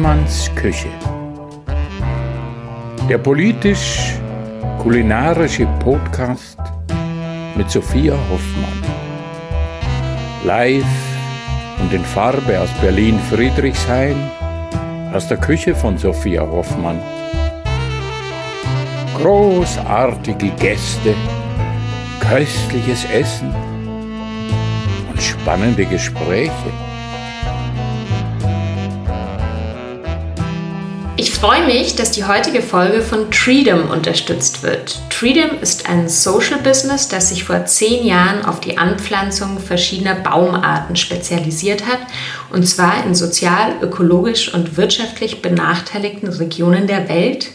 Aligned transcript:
Hoffmanns 0.00 0.48
Küche. 0.54 0.88
Der 3.06 3.18
politisch-kulinarische 3.18 5.66
Podcast 5.78 6.58
mit 7.54 7.70
Sophia 7.70 8.14
Hoffmann. 8.30 8.82
Live 10.46 10.86
und 11.82 11.92
in 11.92 12.02
Farbe 12.02 12.60
aus 12.60 12.70
Berlin-Friedrichshain, 12.80 14.16
aus 15.12 15.28
der 15.28 15.36
Küche 15.36 15.74
von 15.74 15.98
Sophia 15.98 16.46
Hoffmann. 16.46 16.98
Großartige 19.18 20.48
Gäste, 20.52 21.14
köstliches 22.20 23.04
Essen 23.12 23.54
und 25.10 25.20
spannende 25.20 25.84
Gespräche. 25.84 26.89
Freue 31.40 31.64
mich, 31.64 31.96
dass 31.96 32.10
die 32.10 32.26
heutige 32.26 32.60
Folge 32.60 33.00
von 33.00 33.30
Treedom 33.30 33.88
unterstützt 33.88 34.62
wird. 34.62 35.00
Treedom 35.08 35.58
ist 35.62 35.88
ein 35.88 36.06
Social 36.06 36.60
Business, 36.60 37.08
das 37.08 37.30
sich 37.30 37.44
vor 37.44 37.64
zehn 37.64 38.06
Jahren 38.06 38.44
auf 38.44 38.60
die 38.60 38.76
Anpflanzung 38.76 39.58
verschiedener 39.58 40.16
Baumarten 40.16 40.96
spezialisiert 40.96 41.86
hat, 41.86 42.00
und 42.52 42.68
zwar 42.68 43.06
in 43.06 43.14
sozial, 43.14 43.76
ökologisch 43.80 44.52
und 44.52 44.76
wirtschaftlich 44.76 45.40
benachteiligten 45.40 46.28
Regionen 46.28 46.86
der 46.86 47.08
Welt 47.08 47.48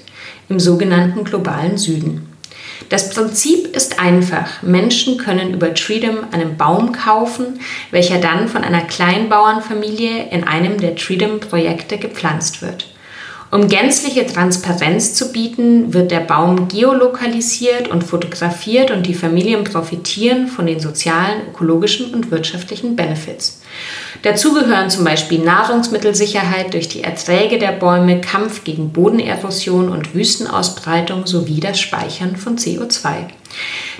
im 0.50 0.60
sogenannten 0.60 1.24
globalen 1.24 1.78
Süden. 1.78 2.34
Das 2.90 3.12
Prinzip 3.12 3.76
ist 3.76 4.00
einfach. 4.00 4.64
Menschen 4.64 5.20
können 5.20 5.54
über 5.54 5.76
Treedom 5.76 6.18
einen 6.32 6.58
Baum 6.58 6.92
kaufen, 6.92 7.60
welcher 7.92 8.18
dann 8.18 8.48
von 8.48 8.64
einer 8.64 8.82
Kleinbauernfamilie 8.82 10.30
in 10.32 10.44
einem 10.44 10.80
der 10.80 10.96
Treedom-Projekte 10.96 11.99
gepflanzt 11.99 12.64
wird. 12.64 12.95
Um 13.51 13.68
gänzliche 13.68 14.26
Transparenz 14.26 15.13
zu 15.13 15.32
bieten, 15.32 15.93
wird 15.93 16.12
der 16.12 16.20
Baum 16.20 16.68
geolokalisiert 16.68 17.87
und 17.87 18.04
fotografiert 18.04 18.91
und 18.91 19.05
die 19.05 19.13
Familien 19.13 19.63
profitieren 19.63 20.48
von 20.48 20.65
den 20.65 20.79
sozialen, 20.79 21.49
ökologischen 21.49 22.13
und 22.13 22.32
wirtschaftlichen 22.32 22.96
Benefits. 22.96 23.62
Dazu 24.21 24.54
gehören 24.54 24.90
zum 24.90 25.04
Beispiel 25.04 25.40
Nahrungsmittelsicherheit 25.40 26.73
durch 26.73 26.87
die 26.87 27.04
Erträge 27.04 27.59
der 27.59 27.73
Bäume, 27.73 28.21
Kampf 28.21 28.63
gegen 28.63 28.91
Bodenerosion 28.91 29.90
und 29.90 30.15
Wüstenausbreitung 30.15 31.27
sowie 31.27 31.59
das 31.59 31.79
Speichern 31.79 32.35
von 32.35 32.57
CO2. 32.57 33.27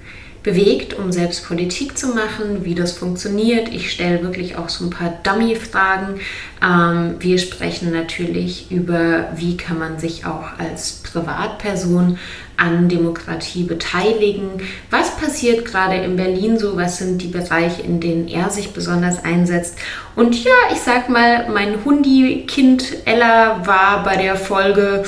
bewegt, 0.45 0.93
um 0.95 1.11
selbst 1.11 1.47
Politik 1.47 1.97
zu 1.99 2.09
machen, 2.09 2.65
wie 2.65 2.75
das 2.75 2.93
funktioniert. 2.93 3.69
Ich 3.73 3.91
stelle 3.91 4.23
wirklich 4.23 4.57
auch 4.57 4.69
so 4.69 4.85
ein 4.85 4.91
paar 4.91 5.15
Dummy-Fragen. 5.23 6.21
Ähm, 6.63 7.17
wir 7.19 7.39
sprechen 7.39 7.91
natürlich 7.91 8.71
über, 8.71 9.31
wie 9.35 9.57
kann 9.57 9.79
man 9.79 9.99
sich 9.99 10.27
auch 10.27 10.59
als 10.59 11.03
Privatperson 11.03 12.19
an 12.59 12.89
Demokratie 12.91 13.65
beteiligen. 13.65 14.63
Was 14.91 15.17
passiert 15.17 15.65
gerade 15.65 15.97
in 15.97 16.17
Berlin 16.17 16.59
so? 16.59 16.77
Was 16.77 16.99
sind 16.99 17.23
die 17.23 17.29
Bereiche, 17.29 17.83
in 17.83 18.01
denen 18.01 18.29
er 18.29 18.51
sich 18.51 18.73
besonders 18.73 19.25
einsetzt? 19.25 19.79
Und 20.15 20.45
ja, 20.45 20.53
ich 20.71 20.81
sag 20.81 21.09
mal, 21.09 21.49
mein 21.49 21.85
Hundi-Kind 21.85 23.07
Ella 23.07 23.67
war 23.67 24.05
bei 24.05 24.19
der 24.19 24.37
Folge 24.37 25.05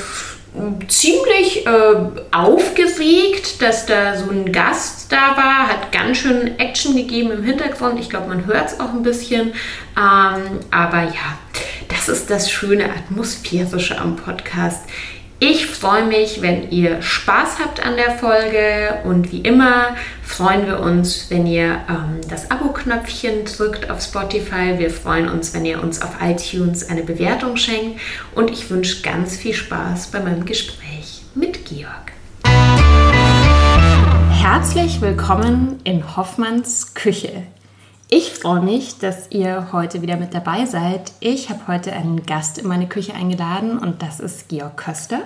ziemlich 0.87 1.65
äh, 1.65 1.95
aufgeregt, 2.31 3.61
dass 3.61 3.85
da 3.85 4.17
so 4.17 4.29
ein 4.29 4.51
Gast 4.51 5.11
da 5.11 5.37
war, 5.37 5.67
hat 5.67 5.91
ganz 5.91 6.17
schön 6.17 6.59
Action 6.59 6.95
gegeben 6.95 7.31
im 7.31 7.43
Hintergrund. 7.43 7.99
Ich 7.99 8.09
glaube, 8.09 8.27
man 8.27 8.45
hört 8.45 8.67
es 8.67 8.79
auch 8.79 8.93
ein 8.93 9.03
bisschen. 9.03 9.53
Ähm, 9.97 10.59
aber 10.71 11.03
ja, 11.03 11.37
das 11.89 12.09
ist 12.09 12.29
das 12.29 12.51
schöne 12.51 12.85
Atmosphärische 12.85 13.97
am 13.97 14.15
Podcast. 14.15 14.83
Ich 15.39 15.67
freue 15.67 16.03
mich, 16.03 16.41
wenn 16.41 16.71
ihr 16.71 17.03
Spaß 17.03 17.59
habt 17.59 17.85
an 17.85 17.95
der 17.95 18.17
Folge 18.17 19.01
und 19.03 19.31
wie 19.31 19.41
immer 19.41 19.95
freuen 20.23 20.65
wir 20.65 20.79
uns, 20.79 21.27
wenn 21.29 21.45
ihr 21.45 21.79
ähm, 21.87 22.21
das 22.27 22.49
Abo-Knöpfchen 22.49 23.45
drückt 23.45 23.91
auf 23.91 24.01
Spotify. 24.01 24.79
Wir 24.79 24.89
freuen 24.89 25.29
uns, 25.29 25.53
wenn 25.53 25.63
ihr 25.63 25.83
uns 25.83 26.01
auf 26.01 26.15
iTunes 26.23 26.89
eine 26.89 27.03
Bewertung 27.03 27.55
schenkt 27.55 28.01
und 28.33 28.49
ich 28.49 28.71
wünsche 28.71 29.03
ganz 29.03 29.37
viel 29.37 29.53
Spaß 29.53 30.07
bei 30.07 30.21
meinem 30.21 30.43
Gespräch 30.43 31.21
mit 31.35 31.65
Georg. 31.65 32.13
Herzlich 34.31 35.01
willkommen 35.01 35.79
in 35.83 36.17
Hoffmanns 36.17 36.95
Küche. 36.95 37.43
Ich 38.09 38.31
freue 38.31 38.61
mich, 38.61 38.99
dass 38.99 39.31
ihr 39.31 39.73
heute 39.73 40.01
wieder 40.01 40.15
mit 40.15 40.33
dabei 40.33 40.65
seid. 40.65 41.11
Ich 41.19 41.49
habe 41.49 41.67
heute 41.67 41.91
einen 41.91 42.25
Gast 42.25 42.57
in 42.57 42.65
meine 42.65 42.87
Küche 42.87 43.13
eingeladen 43.13 43.77
und 43.77 44.01
das 44.01 44.21
ist 44.21 44.47
Georg 44.47 44.77
Köster. 44.77 45.23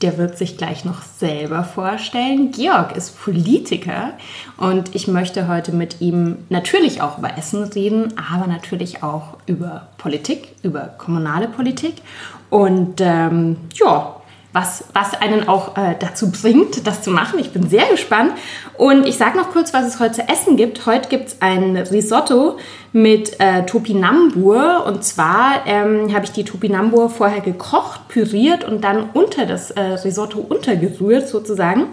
Der 0.00 0.16
wird 0.16 0.38
sich 0.38 0.56
gleich 0.56 0.86
noch 0.86 1.02
selber 1.02 1.64
vorstellen. 1.64 2.50
Georg 2.50 2.96
ist 2.96 3.22
Politiker 3.22 4.14
und 4.56 4.94
ich 4.94 5.06
möchte 5.06 5.48
heute 5.48 5.72
mit 5.72 6.00
ihm 6.00 6.38
natürlich 6.48 7.02
auch 7.02 7.18
über 7.18 7.36
Essen 7.36 7.62
reden, 7.62 8.14
aber 8.16 8.46
natürlich 8.46 9.02
auch 9.02 9.36
über 9.44 9.88
Politik, 9.98 10.48
über 10.62 10.94
kommunale 10.96 11.46
Politik. 11.46 11.96
Und 12.48 13.02
ähm, 13.02 13.58
ja, 13.74 14.16
was, 14.54 14.84
was 14.92 15.20
einen 15.20 15.48
auch 15.48 15.76
äh, 15.76 15.96
dazu 15.98 16.30
bringt, 16.30 16.86
das 16.86 17.02
zu 17.02 17.10
machen. 17.10 17.40
Ich 17.40 17.52
bin 17.52 17.68
sehr 17.68 17.86
gespannt. 17.90 18.32
Und 18.78 19.04
ich 19.04 19.18
sage 19.18 19.36
noch 19.36 19.50
kurz, 19.50 19.74
was 19.74 19.84
es 19.84 19.98
heute 19.98 20.12
zu 20.12 20.28
essen 20.28 20.56
gibt. 20.56 20.86
Heute 20.86 21.08
gibt 21.08 21.26
es 21.26 21.42
ein 21.42 21.76
Risotto 21.76 22.56
mit 22.92 23.40
äh, 23.40 23.66
Topinambur. 23.66 24.84
Und 24.86 25.02
zwar 25.02 25.66
ähm, 25.66 26.14
habe 26.14 26.24
ich 26.24 26.30
die 26.30 26.44
Topinambur 26.44 27.10
vorher 27.10 27.40
gekocht, 27.40 28.06
püriert 28.06 28.62
und 28.62 28.84
dann 28.84 29.10
unter 29.12 29.44
das 29.44 29.72
äh, 29.72 29.80
Risotto 29.80 30.38
untergerührt 30.38 31.28
sozusagen. 31.28 31.88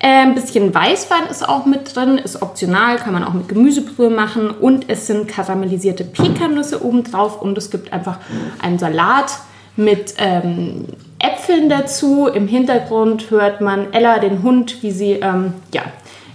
Ein 0.00 0.34
bisschen 0.34 0.74
Weißwein 0.74 1.28
ist 1.30 1.48
auch 1.48 1.66
mit 1.66 1.94
drin, 1.94 2.18
ist 2.18 2.42
optional, 2.42 2.96
kann 2.96 3.12
man 3.12 3.22
auch 3.22 3.34
mit 3.34 3.48
Gemüsebrühe 3.48 4.10
machen. 4.10 4.50
Und 4.50 4.86
es 4.88 5.06
sind 5.06 5.28
karamellisierte 5.28 6.02
Pekannüsse 6.02 6.84
obendrauf 6.84 7.40
und 7.40 7.56
es 7.56 7.70
gibt 7.70 7.92
einfach 7.92 8.18
einen 8.60 8.80
Salat 8.80 9.38
mit 9.76 10.14
ähm, 10.18 10.86
Äpfeln 11.22 11.68
dazu. 11.68 12.26
Im 12.26 12.48
Hintergrund 12.48 13.30
hört 13.30 13.60
man 13.60 13.92
Ella, 13.92 14.18
den 14.18 14.42
Hund, 14.42 14.82
wie 14.82 14.90
sie 14.90 15.12
ähm, 15.12 15.54
ja, 15.72 15.82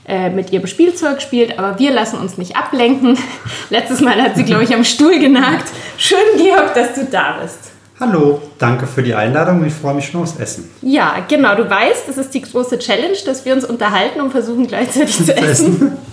äh, 0.07 0.29
mit 0.29 0.51
ihrem 0.51 0.67
Spielzeug 0.67 1.21
spielt. 1.21 1.59
Aber 1.59 1.77
wir 1.77 1.91
lassen 1.91 2.17
uns 2.17 2.37
nicht 2.37 2.55
ablenken. 2.55 3.17
Letztes 3.69 4.01
Mal 4.01 4.21
hat 4.21 4.35
sie, 4.35 4.43
glaube 4.43 4.63
ich, 4.63 4.73
am 4.73 4.83
Stuhl 4.83 5.19
genagt. 5.19 5.67
Schön, 5.97 6.17
Georg, 6.37 6.73
dass 6.73 6.93
du 6.95 7.05
da 7.05 7.37
bist. 7.41 7.71
Hallo, 7.99 8.41
danke 8.59 8.85
für 8.85 9.01
die 9.01 9.15
Einladung. 9.15 9.65
Ich 9.65 9.73
freue 9.73 9.95
mich 9.95 10.05
schon 10.05 10.21
aufs 10.21 10.37
Essen. 10.37 10.69
Ja, 10.81 11.15
genau. 11.27 11.55
Du 11.55 11.67
weißt, 11.67 12.07
das 12.07 12.17
ist 12.17 12.33
die 12.33 12.41
große 12.41 12.77
Challenge, 12.77 13.17
dass 13.25 13.43
wir 13.43 13.53
uns 13.53 13.65
unterhalten 13.65 14.21
und 14.21 14.31
versuchen 14.31 14.67
gleichzeitig 14.67 15.25
zu 15.25 15.35
essen. 15.35 15.97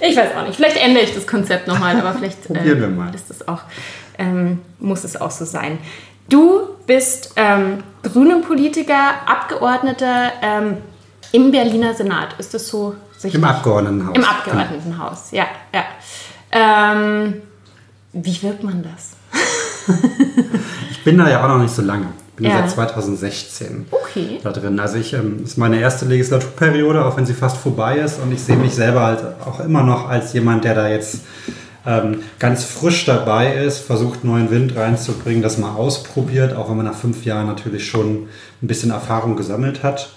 Ich 0.00 0.16
weiß 0.16 0.30
auch 0.34 0.46
nicht. 0.46 0.56
Vielleicht 0.56 0.82
ändere 0.82 1.04
ich 1.04 1.14
das 1.14 1.26
Konzept 1.26 1.68
nochmal, 1.68 1.94
aber 2.00 2.14
vielleicht 2.14 2.42
Probieren 2.46 2.78
äh, 2.78 2.80
wir 2.80 2.88
mal. 2.88 3.14
Ist 3.14 3.28
das 3.28 3.46
auch, 3.46 3.60
ähm, 4.18 4.60
muss 4.78 5.04
es 5.04 5.20
auch 5.20 5.30
so 5.30 5.44
sein. 5.44 5.78
Du 6.30 6.76
bist 6.86 7.32
ähm, 7.34 7.82
grünen 8.04 8.42
Politiker, 8.42 9.26
Abgeordneter 9.26 10.30
ähm, 10.40 10.76
im 11.32 11.50
Berliner 11.50 11.92
Senat. 11.92 12.36
Ist 12.38 12.54
das 12.54 12.68
so 12.68 12.94
richtig? 13.14 13.34
Im 13.34 13.42
Abgeordnetenhaus. 13.42 14.16
Im 14.16 14.24
Abgeordnetenhaus, 14.24 15.32
ja. 15.32 15.46
ja. 15.74 15.82
Ähm, 16.52 17.42
wie 18.12 18.42
wirkt 18.42 18.62
man 18.62 18.84
das? 18.84 19.16
ich 20.92 21.02
bin 21.02 21.18
da 21.18 21.28
ja 21.28 21.42
auch 21.42 21.48
noch 21.48 21.58
nicht 21.58 21.74
so 21.74 21.82
lange. 21.82 22.06
Ich 22.28 22.36
bin 22.36 22.46
ja. 22.46 22.58
seit 22.58 22.70
2016 22.70 23.86
okay. 23.90 24.38
da 24.44 24.52
drin. 24.52 24.78
Also 24.78 24.98
ich 24.98 25.12
ähm, 25.14 25.42
ist 25.42 25.58
meine 25.58 25.80
erste 25.80 26.04
Legislaturperiode, 26.04 27.04
auch 27.04 27.16
wenn 27.16 27.26
sie 27.26 27.34
fast 27.34 27.56
vorbei 27.56 27.96
ist. 27.96 28.20
Und 28.20 28.30
ich 28.30 28.40
sehe 28.40 28.56
mich 28.56 28.76
selber 28.76 29.00
halt 29.00 29.24
auch 29.44 29.58
immer 29.58 29.82
noch 29.82 30.08
als 30.08 30.32
jemand, 30.32 30.62
der 30.62 30.76
da 30.76 30.88
jetzt 30.88 31.22
ähm, 31.86 32.22
ganz 32.38 32.64
frisch 32.64 33.06
dabei 33.06 33.54
ist, 33.54 33.78
versucht 33.78 34.24
neuen 34.24 34.50
Wind 34.50 34.76
reinzubringen, 34.76 35.42
das 35.42 35.58
mal 35.58 35.74
ausprobiert, 35.74 36.54
auch 36.54 36.68
wenn 36.68 36.76
man 36.76 36.86
nach 36.86 36.94
fünf 36.94 37.24
Jahren 37.24 37.46
natürlich 37.46 37.86
schon 37.86 38.28
ein 38.62 38.66
bisschen 38.66 38.90
Erfahrung 38.90 39.36
gesammelt 39.36 39.82
hat. 39.82 40.10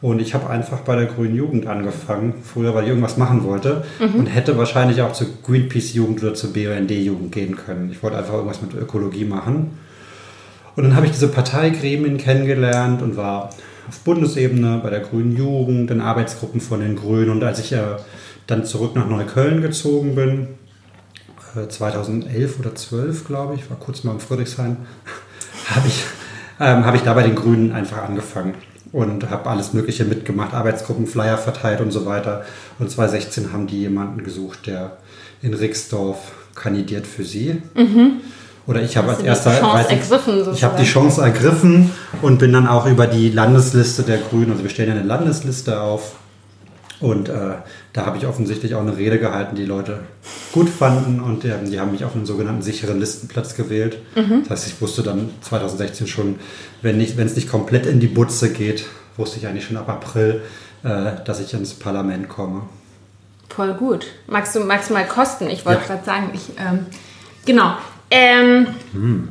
Und 0.00 0.20
ich 0.20 0.32
habe 0.32 0.48
einfach 0.48 0.80
bei 0.80 0.94
der 0.94 1.06
Grünen 1.06 1.34
Jugend 1.34 1.66
angefangen, 1.66 2.34
früher, 2.44 2.72
weil 2.72 2.84
ich 2.84 2.90
irgendwas 2.90 3.16
machen 3.16 3.42
wollte 3.42 3.84
mhm. 3.98 4.20
und 4.20 4.26
hätte 4.26 4.56
wahrscheinlich 4.56 5.02
auch 5.02 5.12
zur 5.12 5.26
Greenpeace-Jugend 5.44 6.22
oder 6.22 6.34
zur 6.34 6.52
BUND-Jugend 6.52 7.32
gehen 7.32 7.56
können. 7.56 7.90
Ich 7.90 8.00
wollte 8.00 8.16
einfach 8.16 8.34
irgendwas 8.34 8.62
mit 8.62 8.74
Ökologie 8.74 9.24
machen. 9.24 9.72
Und 10.76 10.84
dann 10.84 10.94
habe 10.94 11.06
ich 11.06 11.12
diese 11.12 11.26
Parteigremien 11.26 12.16
kennengelernt 12.18 13.02
und 13.02 13.16
war 13.16 13.50
auf 13.88 13.98
Bundesebene 14.04 14.78
bei 14.80 14.90
der 14.90 15.00
Grünen 15.00 15.36
Jugend, 15.36 15.90
in 15.90 16.00
Arbeitsgruppen 16.00 16.60
von 16.60 16.78
den 16.78 16.94
Grünen. 16.94 17.30
Und 17.30 17.42
als 17.42 17.58
ich 17.58 17.72
äh, 17.72 17.96
dann 18.46 18.64
zurück 18.64 18.94
nach 18.94 19.08
Neukölln 19.08 19.62
gezogen 19.62 20.14
bin, 20.14 20.46
2011 21.66 22.60
oder 22.60 22.74
12, 22.74 23.26
glaube 23.26 23.54
ich, 23.54 23.68
war 23.70 23.78
kurz 23.78 24.04
mal 24.04 24.12
in 24.12 24.20
Friedrichshain, 24.20 24.76
habe 25.70 25.88
ich, 25.88 26.04
ähm, 26.60 26.84
hab 26.84 26.94
ich 26.94 27.02
da 27.02 27.14
bei 27.14 27.22
den 27.22 27.34
Grünen 27.34 27.72
einfach 27.72 28.02
angefangen 28.02 28.54
und 28.92 29.30
habe 29.30 29.48
alles 29.50 29.72
Mögliche 29.72 30.04
mitgemacht, 30.04 30.54
Arbeitsgruppen, 30.54 31.06
Flyer 31.06 31.38
verteilt 31.38 31.80
und 31.80 31.90
so 31.90 32.06
weiter. 32.06 32.44
Und 32.78 32.90
2016 32.90 33.52
haben 33.52 33.66
die 33.66 33.80
jemanden 33.80 34.24
gesucht, 34.24 34.66
der 34.66 34.98
in 35.42 35.54
Rixdorf 35.54 36.32
kandidiert 36.54 37.06
für 37.06 37.24
sie. 37.24 37.62
Mhm. 37.74 38.20
Oder 38.66 38.82
ich 38.82 38.98
habe 38.98 39.08
als 39.08 39.20
erster 39.20 39.50
ich, 39.90 40.52
ich 40.52 40.64
habe 40.64 40.78
die 40.78 40.86
Chance 40.86 41.22
ergriffen 41.22 41.90
und 42.20 42.38
bin 42.38 42.52
dann 42.52 42.66
auch 42.66 42.84
über 42.86 43.06
die 43.06 43.30
Landesliste 43.30 44.02
der 44.02 44.18
Grünen, 44.18 44.50
also 44.50 44.62
wir 44.62 44.70
stellen 44.70 44.90
ja 44.90 44.94
eine 44.94 45.04
Landesliste 45.06 45.80
auf, 45.80 46.16
und 47.00 47.28
äh, 47.28 47.54
da 47.92 48.06
habe 48.06 48.18
ich 48.18 48.26
offensichtlich 48.26 48.74
auch 48.74 48.80
eine 48.80 48.96
Rede 48.96 49.18
gehalten, 49.18 49.54
die 49.54 49.64
Leute 49.64 50.00
gut 50.52 50.68
fanden 50.68 51.20
und 51.20 51.44
äh, 51.44 51.54
die 51.64 51.78
haben 51.78 51.92
mich 51.92 52.04
auf 52.04 52.16
einen 52.16 52.26
sogenannten 52.26 52.62
sicheren 52.62 52.98
Listenplatz 52.98 53.54
gewählt. 53.54 53.98
Mhm. 54.16 54.42
Das 54.48 54.50
heißt, 54.50 54.66
ich 54.68 54.80
wusste 54.80 55.02
dann 55.02 55.30
2016 55.42 56.08
schon, 56.08 56.36
wenn 56.82 57.00
es 57.00 57.36
nicht, 57.36 57.48
komplett 57.48 57.86
in 57.86 58.00
die 58.00 58.08
Butze 58.08 58.52
geht, 58.52 58.86
wusste 59.16 59.38
ich 59.38 59.46
eigentlich 59.46 59.64
schon 59.64 59.76
ab 59.76 59.88
April, 59.88 60.42
äh, 60.82 61.12
dass 61.24 61.40
ich 61.40 61.54
ins 61.54 61.74
Parlament 61.74 62.28
komme. 62.28 62.62
Voll 63.48 63.74
gut. 63.74 64.06
Magst 64.26 64.56
du, 64.56 64.60
magst 64.60 64.90
du 64.90 64.94
mal 64.94 65.06
kosten? 65.06 65.48
Ich 65.48 65.64
wollte 65.64 65.82
ja. 65.82 65.86
gerade 65.86 66.04
sagen, 66.04 66.30
ich, 66.34 66.50
ähm, 66.58 66.86
genau. 67.44 67.76
Ähm, 68.10 68.66
hm. 68.92 69.28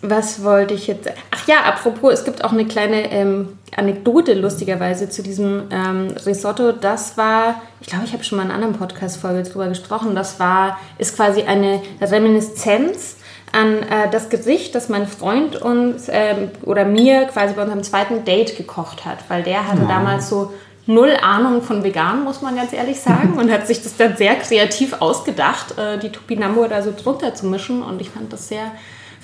Was 0.00 0.44
wollte 0.44 0.74
ich 0.74 0.86
jetzt? 0.86 1.10
Ach 1.32 1.48
ja, 1.48 1.62
apropos, 1.64 2.12
es 2.12 2.24
gibt 2.24 2.44
auch 2.44 2.52
eine 2.52 2.66
kleine 2.66 3.10
ähm, 3.10 3.58
Anekdote 3.76 4.34
lustigerweise 4.34 5.10
zu 5.10 5.22
diesem 5.22 5.64
ähm, 5.72 6.14
Risotto. 6.24 6.70
Das 6.70 7.16
war, 7.16 7.62
ich 7.80 7.88
glaube, 7.88 8.04
ich 8.04 8.12
habe 8.12 8.22
schon 8.22 8.38
mal 8.38 8.44
in 8.44 8.50
einer 8.50 8.62
anderen 8.62 8.78
Podcast-Folge 8.78 9.42
drüber 9.42 9.66
gesprochen. 9.66 10.14
Das 10.14 10.38
war, 10.38 10.78
ist 10.98 11.16
quasi 11.16 11.42
eine 11.42 11.82
Reminiszenz 12.00 13.16
an 13.52 13.82
äh, 13.82 14.08
das 14.10 14.28
Gericht, 14.28 14.74
das 14.76 14.88
mein 14.88 15.08
Freund 15.08 15.60
uns 15.60 16.06
ähm, 16.08 16.50
oder 16.62 16.84
mir 16.84 17.24
quasi 17.24 17.54
bei 17.54 17.62
unserem 17.62 17.82
zweiten 17.82 18.24
Date 18.24 18.56
gekocht 18.56 19.04
hat, 19.04 19.18
weil 19.28 19.42
der 19.42 19.66
hatte 19.66 19.82
ja. 19.82 19.88
damals 19.88 20.28
so 20.28 20.52
null 20.86 21.16
Ahnung 21.20 21.62
von 21.62 21.82
vegan, 21.82 22.24
muss 22.24 22.40
man 22.40 22.56
ganz 22.56 22.72
ehrlich 22.72 23.00
sagen, 23.00 23.36
und 23.38 23.50
hat 23.50 23.66
sich 23.66 23.82
das 23.82 23.96
dann 23.96 24.16
sehr 24.16 24.36
kreativ 24.36 25.00
ausgedacht, 25.00 25.76
äh, 25.76 25.98
die 25.98 26.10
Topinambur 26.10 26.68
da 26.68 26.82
so 26.82 26.92
drunter 26.96 27.34
zu 27.34 27.46
mischen. 27.46 27.82
Und 27.82 28.00
ich 28.00 28.10
fand 28.10 28.32
das 28.32 28.48
sehr 28.48 28.72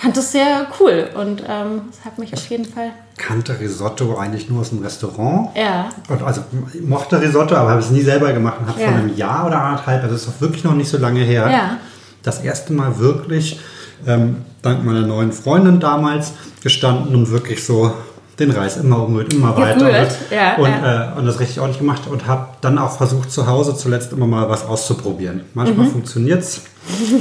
fand 0.05 0.17
das 0.19 0.33
sehr 0.33 0.67
cool 0.79 1.09
und 1.15 1.43
ähm, 1.49 1.83
das 1.91 2.05
hat 2.05 2.19
mich 2.19 2.33
auf 2.35 2.47
jeden 2.51 2.67
Fall. 2.67 2.91
Kannte 3.17 3.59
Risotto 3.59 4.19
eigentlich 4.19 4.51
nur 4.51 4.61
aus 4.61 4.69
dem 4.69 4.83
Restaurant. 4.83 5.57
Ja. 5.57 5.89
Und 6.09 6.23
also 6.23 6.43
mochte 6.83 7.21
Risotto, 7.21 7.55
aber 7.55 7.71
habe 7.71 7.81
es 7.81 7.91
nie 7.91 8.03
selber 8.03 8.33
gemacht 8.33 8.59
und 8.61 8.69
habe 8.69 8.81
ja. 8.81 8.89
vor 8.89 8.97
einem 8.97 9.17
Jahr 9.17 9.47
oder 9.47 9.63
anderthalb, 9.63 10.03
also 10.03 10.15
ist 10.15 10.29
auch 10.29 10.41
wirklich 10.41 10.63
noch 10.63 10.75
nicht 10.75 10.91
so 10.91 10.99
lange 10.99 11.21
her, 11.21 11.49
ja. 11.51 11.79
das 12.23 12.41
erste 12.41 12.75
Mal 12.75 12.99
wirklich 12.99 13.61
ähm, 14.07 14.45
dank 14.61 14.85
meiner 14.85 15.07
neuen 15.07 15.33
Freundin 15.33 15.81
damals 15.81 16.33
gestanden 16.63 17.15
und 17.15 17.31
wirklich 17.31 17.65
so 17.65 17.95
den 18.39 18.51
Reis 18.51 18.77
immer 18.77 19.03
umrührt, 19.05 19.33
immer 19.33 19.57
weiter. 19.57 19.79
Gerührt. 19.79 20.17
Ja, 20.31 20.57
und, 20.57 20.69
ja. 20.69 21.13
Äh, 21.15 21.19
und 21.19 21.27
das 21.27 21.41
richtig 21.41 21.61
ordentlich 21.61 21.79
gemacht 21.79 22.03
und 22.11 22.27
habe 22.27 22.49
dann 22.61 22.79
auch 22.79 22.97
versucht, 22.97 23.31
zu 23.31 23.47
Hause 23.47 23.77
zuletzt 23.77 24.13
immer 24.13 24.27
mal 24.27 24.49
was 24.49 24.67
auszuprobieren. 24.67 25.43
Manchmal 25.55 25.87
mhm. 25.87 25.93
funktioniert 25.93 26.41
es, 26.41 26.63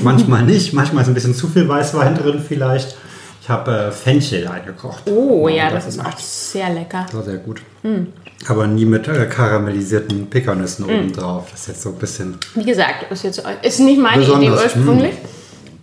manchmal 0.04 0.44
nicht. 0.44 0.74
Manchmal 0.74 1.04
ist 1.04 1.10
ein 1.10 1.14
bisschen 1.14 1.36
zu 1.36 1.48
viel 1.48 1.68
Weißwein 1.68 2.16
drin 2.16 2.44
vielleicht. 2.46 2.96
Ich 3.42 3.50
habe 3.50 3.72
äh, 3.72 3.92
Fenchel 3.92 4.48
eingekocht. 4.48 5.04
Oh 5.06 5.50
ja, 5.50 5.70
das, 5.70 5.86
das 5.86 5.96
ist 5.96 6.06
auch 6.06 6.18
sehr 6.18 6.70
lecker. 6.70 7.04
Das 7.06 7.14
war 7.14 7.24
sehr 7.24 7.38
gut. 7.38 7.62
Mhm. 7.84 8.08
Aber 8.48 8.68
nie 8.68 8.86
mit 8.86 9.08
äh, 9.08 9.26
karamellisierten 9.26 10.30
Pekannüssen 10.30 10.86
mhm. 10.86 10.94
oben 10.94 11.14
drauf. 11.14 11.48
Das 11.52 11.62
ist 11.62 11.68
jetzt 11.68 11.82
so 11.82 11.90
ein 11.90 11.96
bisschen. 11.96 12.38
Wie 12.56 12.64
gesagt, 12.64 13.12
ist 13.12 13.24
jetzt 13.24 13.44
ist 13.62 13.80
nicht 13.82 14.02
meine 14.02 14.24
Idee 14.24 14.50
ursprünglich. 14.50 15.16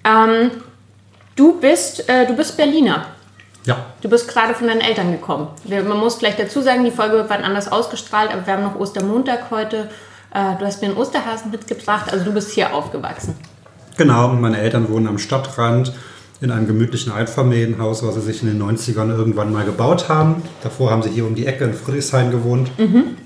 Ähm, 0.05 0.51
du 1.37 1.61
bist 1.61 2.09
äh, 2.09 2.27
du 2.27 2.35
bist 2.35 2.57
Berliner. 2.57 3.07
Ja. 3.65 3.87
Du 4.01 4.09
bist 4.09 4.29
gerade 4.29 4.55
von 4.55 4.69
deinen 4.69 4.81
Eltern 4.81 5.13
gekommen. 5.13 5.49
man 5.69 5.99
muss 5.99 6.17
vielleicht 6.17 6.39
dazu 6.39 6.63
sagen, 6.63 6.85
die 6.85 6.91
Folge 6.91 7.17
wird 7.17 7.31
wann 7.31 7.45
anders 7.45 7.71
ausgestrahlt, 7.71 8.33
aber 8.33 8.47
wir 8.47 8.55
haben 8.55 8.63
noch 8.63 8.77
Ostermontag 8.77 9.51
heute. 9.51 9.91
Äh, 10.33 10.57
du 10.59 10.65
hast 10.65 10.81
mir 10.81 10.89
einen 10.89 10.97
Osterhasen 10.97 11.51
mitgebracht, 11.51 12.13
also 12.13 12.25
du 12.25 12.33
bist 12.33 12.53
hier 12.53 12.73
aufgewachsen. 12.75 13.35
Genau, 13.97 14.29
meine 14.29 14.59
Eltern 14.59 14.89
wohnen 14.89 15.09
am 15.09 15.19
Stadtrand 15.19 15.93
in 16.41 16.51
einem 16.51 16.67
gemütlichen 16.67 17.13
Einfamilienhaus, 17.13 18.03
was 18.03 18.15
sie 18.15 18.23
sich 18.23 18.43
in 18.43 18.49
den 18.49 18.63
90ern 18.63 19.11
irgendwann 19.11 19.53
mal 19.53 19.65
gebaut 19.65 20.09
haben. 20.09 20.43
Davor 20.63 20.91
haben 20.91 21.03
sie 21.03 21.11
hier 21.11 21.27
um 21.27 21.35
die 21.35 21.47
Ecke 21.47 21.65
in 21.65 21.75
Friedrichshain 21.75 22.31
gewohnt. 22.31 22.71
Mhm. 22.79 23.17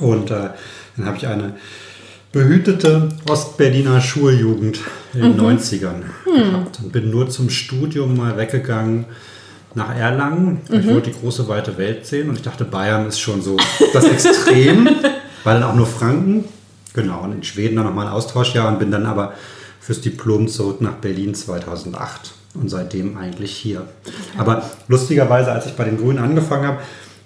Und 0.00 0.30
äh, 0.30 0.50
dann 0.96 1.06
habe 1.06 1.16
ich 1.16 1.26
eine 1.26 1.54
behütete 2.30 3.08
Ostberliner 3.28 4.00
Schuljugend 4.00 4.80
in 5.14 5.22
den 5.22 5.36
mhm. 5.36 5.58
90ern 5.58 6.02
mhm. 6.26 6.34
gehabt 6.34 6.80
und 6.82 6.92
bin 6.92 7.10
nur 7.10 7.30
zum 7.30 7.48
Studium 7.48 8.16
mal 8.16 8.36
weggegangen 8.36 9.06
nach 9.74 9.94
Erlangen. 9.94 10.60
Mhm. 10.68 10.80
Ich 10.80 10.86
wollte 10.88 11.10
die 11.10 11.18
große 11.18 11.48
weite 11.48 11.78
Welt 11.78 12.06
sehen 12.06 12.28
und 12.28 12.36
ich 12.36 12.42
dachte, 12.42 12.64
Bayern 12.64 13.06
ist 13.06 13.20
schon 13.20 13.42
so 13.42 13.56
das 13.92 14.04
Extrem, 14.04 14.88
weil 15.44 15.60
dann 15.60 15.64
auch 15.64 15.74
nur 15.74 15.86
Franken. 15.86 16.44
Genau, 16.94 17.22
und 17.22 17.32
in 17.32 17.42
Schweden 17.42 17.76
dann 17.76 17.86
nochmal 17.86 18.06
ein 18.06 18.12
Austauschjahr 18.12 18.68
und 18.68 18.78
bin 18.78 18.90
dann 18.90 19.06
aber 19.06 19.32
fürs 19.80 20.00
Diplom 20.00 20.48
zurück 20.48 20.80
nach 20.80 20.94
Berlin 20.94 21.34
2008 21.34 22.32
und 22.54 22.68
seitdem 22.68 23.16
eigentlich 23.16 23.52
hier. 23.52 23.86
Okay. 24.04 24.14
Aber 24.38 24.62
lustigerweise, 24.88 25.52
als 25.52 25.66
ich 25.66 25.72
bei 25.72 25.84
den 25.84 25.96
Grünen 25.96 26.18
angefangen 26.18 26.66
habe, 26.66 26.78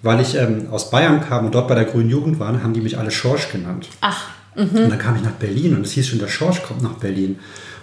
weil 0.03 0.21
ich 0.21 0.37
ähm, 0.37 0.69
aus 0.71 0.91
Bayern 0.91 1.21
kam 1.21 1.47
und 1.47 1.55
dort 1.55 1.69
bei 1.69 1.75
der 1.75 1.85
Grünen 1.85 2.11
Jugend 2.11 2.38
war, 2.38 2.62
haben 2.62 2.73
die 2.73 2.81
mich 2.81 2.97
alle 2.99 3.11
Schorsch 3.11 3.50
genannt. 3.50 3.88
Ach. 4.00 4.29
Mhm. 4.55 4.85
Und 4.85 4.91
dann 4.91 4.99
kam 4.99 5.17
ich 5.17 5.23
nach 5.23 5.33
Berlin 5.33 5.76
und 5.76 5.85
es 5.85 5.93
hieß 5.93 6.09
schon, 6.09 6.19
der 6.19 6.29
Schorsch 6.29 6.62
kommt 6.62 6.83
nach 6.83 6.95
Berlin. 6.95 7.38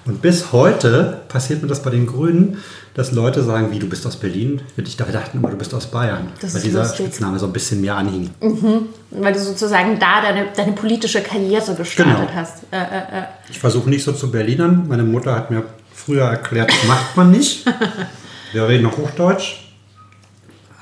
Und 0.06 0.22
bis 0.22 0.52
heute 0.52 1.22
passiert 1.30 1.62
mir 1.62 1.70
das 1.70 1.82
bei 1.82 1.90
den 1.90 2.06
Grünen, 2.06 2.58
dass 2.94 3.12
Leute 3.12 3.42
sagen, 3.42 3.72
wie 3.72 3.80
du 3.80 3.88
bist 3.88 4.06
aus 4.06 4.18
Berlin. 4.18 4.62
Ich 4.76 4.98
dachte 4.98 5.14
immer, 5.34 5.50
du 5.50 5.58
bist 5.58 5.74
aus 5.74 5.88
Bayern, 5.88 6.28
das 6.42 6.54
weil 6.54 6.62
dieser 6.62 6.80
lustig. 6.80 7.06
Spitzname 7.06 7.40
so 7.40 7.46
ein 7.46 7.54
bisschen 7.54 7.80
mir 7.82 7.96
anhing. 7.96 8.30
Mhm. 8.42 8.88
Weil 9.12 9.34
du 9.34 9.40
sozusagen 9.40 9.98
da 10.00 10.22
deine, 10.22 10.48
deine 10.56 10.74
politische 10.74 11.22
Karriere 11.22 11.74
gestartet 11.76 12.28
genau. 12.28 12.34
hast. 12.34 12.64
Äh, 12.72 12.78
äh, 12.78 13.22
äh. 13.22 13.24
Ich 13.50 13.60
versuche 13.60 13.90
nicht 13.90 14.04
so 14.04 14.12
zu 14.12 14.30
Berlinern. 14.30 14.88
Meine 14.88 15.04
Mutter 15.04 15.34
hat 15.36 15.50
mir 15.50 15.64
früher 15.94 16.26
erklärt, 16.26 16.70
das 16.70 16.88
macht 16.88 17.16
man 17.16 17.32
nicht. 17.32 17.66
Wir 18.52 18.68
reden 18.68 18.84
noch 18.84 18.98
Hochdeutsch. 18.98 19.62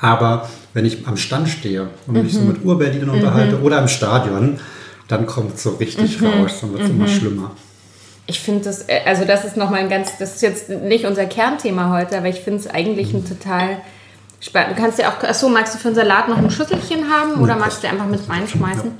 Aber 0.01 0.49
wenn 0.73 0.85
ich 0.85 1.07
am 1.07 1.15
Stand 1.15 1.47
stehe 1.47 1.89
und 2.07 2.21
mich 2.21 2.33
so 2.33 2.41
mit 2.41 2.65
Urberlinern 2.65 3.11
unterhalte 3.11 3.61
oder 3.61 3.79
im 3.79 3.87
Stadion, 3.87 4.59
dann 5.07 5.25
kommt 5.25 5.55
es 5.55 5.63
so 5.63 5.71
richtig 5.71 6.21
raus, 6.21 6.57
dann 6.61 6.73
wird 6.73 6.83
es 6.83 6.89
immer 6.89 7.07
schlimmer. 7.07 7.51
Ich 8.31 8.39
finde 8.39 8.63
das, 8.63 8.87
äh, 8.87 9.01
also 9.05 9.25
das 9.25 9.43
ist 9.43 9.57
nochmal 9.57 9.81
ein 9.81 9.89
ganz, 9.89 10.17
das 10.17 10.35
ist 10.35 10.41
jetzt 10.41 10.69
nicht 10.69 11.05
unser 11.05 11.25
Kernthema 11.25 11.93
heute, 11.93 12.17
aber 12.17 12.27
ich 12.27 12.39
finde 12.39 12.59
es 12.59 12.67
eigentlich 12.67 13.13
ein 13.13 13.27
total 13.27 13.81
spannend. 14.39 14.77
Du 14.77 14.81
kannst 14.81 14.99
ja 14.99 15.09
auch, 15.09 15.21
achso, 15.21 15.49
magst 15.49 15.75
du 15.75 15.79
für 15.79 15.89
den 15.89 15.95
Salat 15.95 16.29
noch 16.29 16.37
ein 16.37 16.49
Schüsselchen 16.49 17.11
haben 17.11 17.41
oder 17.41 17.57
magst 17.57 17.83
du 17.83 17.89
einfach 17.89 18.05
mit 18.05 18.21
reinschmeißen? 18.29 18.91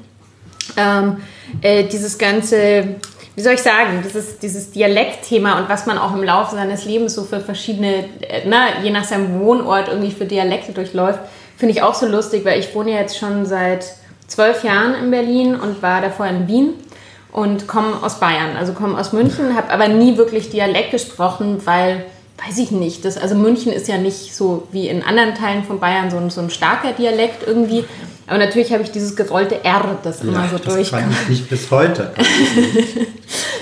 Ähm, 0.76 1.18
äh, 1.62 1.86
dieses 1.86 2.18
ganze, 2.18 2.96
wie 3.36 3.42
soll 3.42 3.54
ich 3.54 3.62
sagen, 3.62 4.04
dieses, 4.04 4.38
dieses 4.38 4.72
Dialektthema 4.72 5.60
und 5.60 5.70
was 5.70 5.86
man 5.86 5.98
auch 5.98 6.14
im 6.14 6.24
Laufe 6.24 6.56
seines 6.56 6.84
Lebens 6.84 7.16
so 7.16 7.24
für 7.24 7.40
verschiedene, 7.40 8.04
äh, 8.20 8.42
na, 8.46 8.82
je 8.84 8.92
nach 8.92 9.06
seinem 9.06 9.40
Wohnort 9.40 9.88
irgendwie 9.88 10.12
für 10.12 10.26
Dialekte 10.26 10.74
durchläuft, 10.74 11.20
finde 11.56 11.74
ich 11.74 11.82
auch 11.82 11.94
so 11.94 12.06
lustig, 12.06 12.44
weil 12.44 12.60
ich 12.60 12.76
wohne 12.76 12.92
jetzt 12.92 13.18
schon 13.18 13.46
seit 13.46 13.86
zwölf 14.28 14.66
Jahren 14.66 14.94
in 14.96 15.10
Berlin 15.10 15.56
und 15.56 15.82
war 15.82 16.02
davor 16.02 16.26
in 16.28 16.50
Wien 16.50 16.74
und 17.32 17.68
komme 17.68 18.02
aus 18.02 18.20
Bayern, 18.20 18.56
also 18.58 18.74
komme 18.74 19.00
aus 19.00 19.14
München, 19.14 19.56
habe 19.56 19.72
aber 19.72 19.88
nie 19.88 20.18
wirklich 20.18 20.50
Dialekt 20.50 20.92
gesprochen, 20.92 21.62
weil, 21.66 22.06
weiß 22.46 22.58
ich 22.58 22.72
nicht, 22.72 23.06
das, 23.06 23.18
also 23.18 23.36
München 23.36 23.72
ist 23.72 23.88
ja 23.88 23.98
nicht 23.98 24.36
so 24.36 24.68
wie 24.72 24.88
in 24.88 25.02
anderen 25.04 25.36
Teilen 25.36 25.64
von 25.64 25.80
Bayern 25.80 26.12
so 26.12 26.18
ein, 26.18 26.30
so 26.30 26.42
ein 26.42 26.50
starker 26.50 26.92
Dialekt 26.94 27.48
irgendwie. 27.48 27.86
Aber 28.28 28.38
natürlich 28.38 28.72
habe 28.72 28.84
ich 28.84 28.92
dieses 28.92 29.16
gerollte 29.16 29.64
R, 29.64 29.98
das 30.04 30.22
immer 30.22 30.44
Ja, 30.44 30.50
so 30.50 30.58
das 30.58 30.74
durchkommt. 30.74 31.04
ich 31.24 31.30
nicht 31.30 31.50
bis 31.50 31.70
heute. 31.72 32.12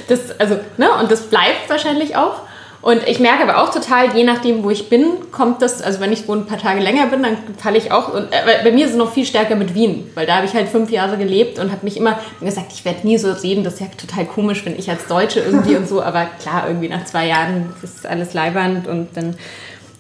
Das, 0.08 0.40
also, 0.40 0.56
ne, 0.78 0.88
und 1.00 1.12
das 1.12 1.22
bleibt 1.28 1.70
wahrscheinlich 1.70 2.16
auch. 2.16 2.42
Und 2.82 3.06
ich 3.08 3.20
merke 3.20 3.44
aber 3.44 3.62
auch 3.62 3.74
total, 3.74 4.16
je 4.16 4.24
nachdem, 4.24 4.64
wo 4.64 4.70
ich 4.70 4.88
bin, 4.88 5.06
kommt 5.32 5.62
das, 5.62 5.82
also 5.82 6.00
wenn 6.00 6.14
ich 6.14 6.28
wo 6.30 6.34
ein 6.34 6.46
paar 6.46 6.58
Tage 6.58 6.80
länger 6.80 7.08
bin, 7.08 7.22
dann 7.24 7.38
falle 7.58 7.78
ich 7.78 7.92
auch. 7.92 8.14
Und, 8.14 8.32
äh, 8.32 8.64
bei 8.64 8.72
mir 8.72 8.86
ist 8.86 8.92
es 8.92 8.98
noch 8.98 9.12
viel 9.12 9.26
stärker 9.26 9.56
mit 9.56 9.76
Wien, 9.76 10.10
weil 10.16 10.26
da 10.26 10.38
habe 10.38 10.46
ich 10.46 10.54
halt 10.54 10.70
fünf 10.70 10.90
Jahre 10.90 11.18
gelebt 11.18 11.60
und 11.60 11.72
habe 11.72 11.84
mich 11.84 11.98
immer 11.98 12.20
gesagt, 12.40 12.72
ich 12.72 12.86
werde 12.86 13.06
nie 13.06 13.18
so 13.18 13.32
reden, 13.32 13.66
das 13.66 13.76
ist 13.76 13.80
ja 13.82 13.88
total 13.98 14.26
komisch, 14.26 14.66
wenn 14.66 14.80
ich 14.80 14.90
als 14.90 15.08
Deutsche 15.08 15.42
irgendwie 15.42 15.76
und 15.76 15.90
so, 15.90 16.02
aber 16.02 16.28
klar, 16.42 16.66
irgendwie 16.68 16.88
nach 16.88 17.04
zwei 17.04 17.28
Jahren 17.28 17.74
ist 17.84 18.06
alles 18.06 18.34
leibernd 18.34 18.88
und 18.88 19.10
dann. 19.16 19.36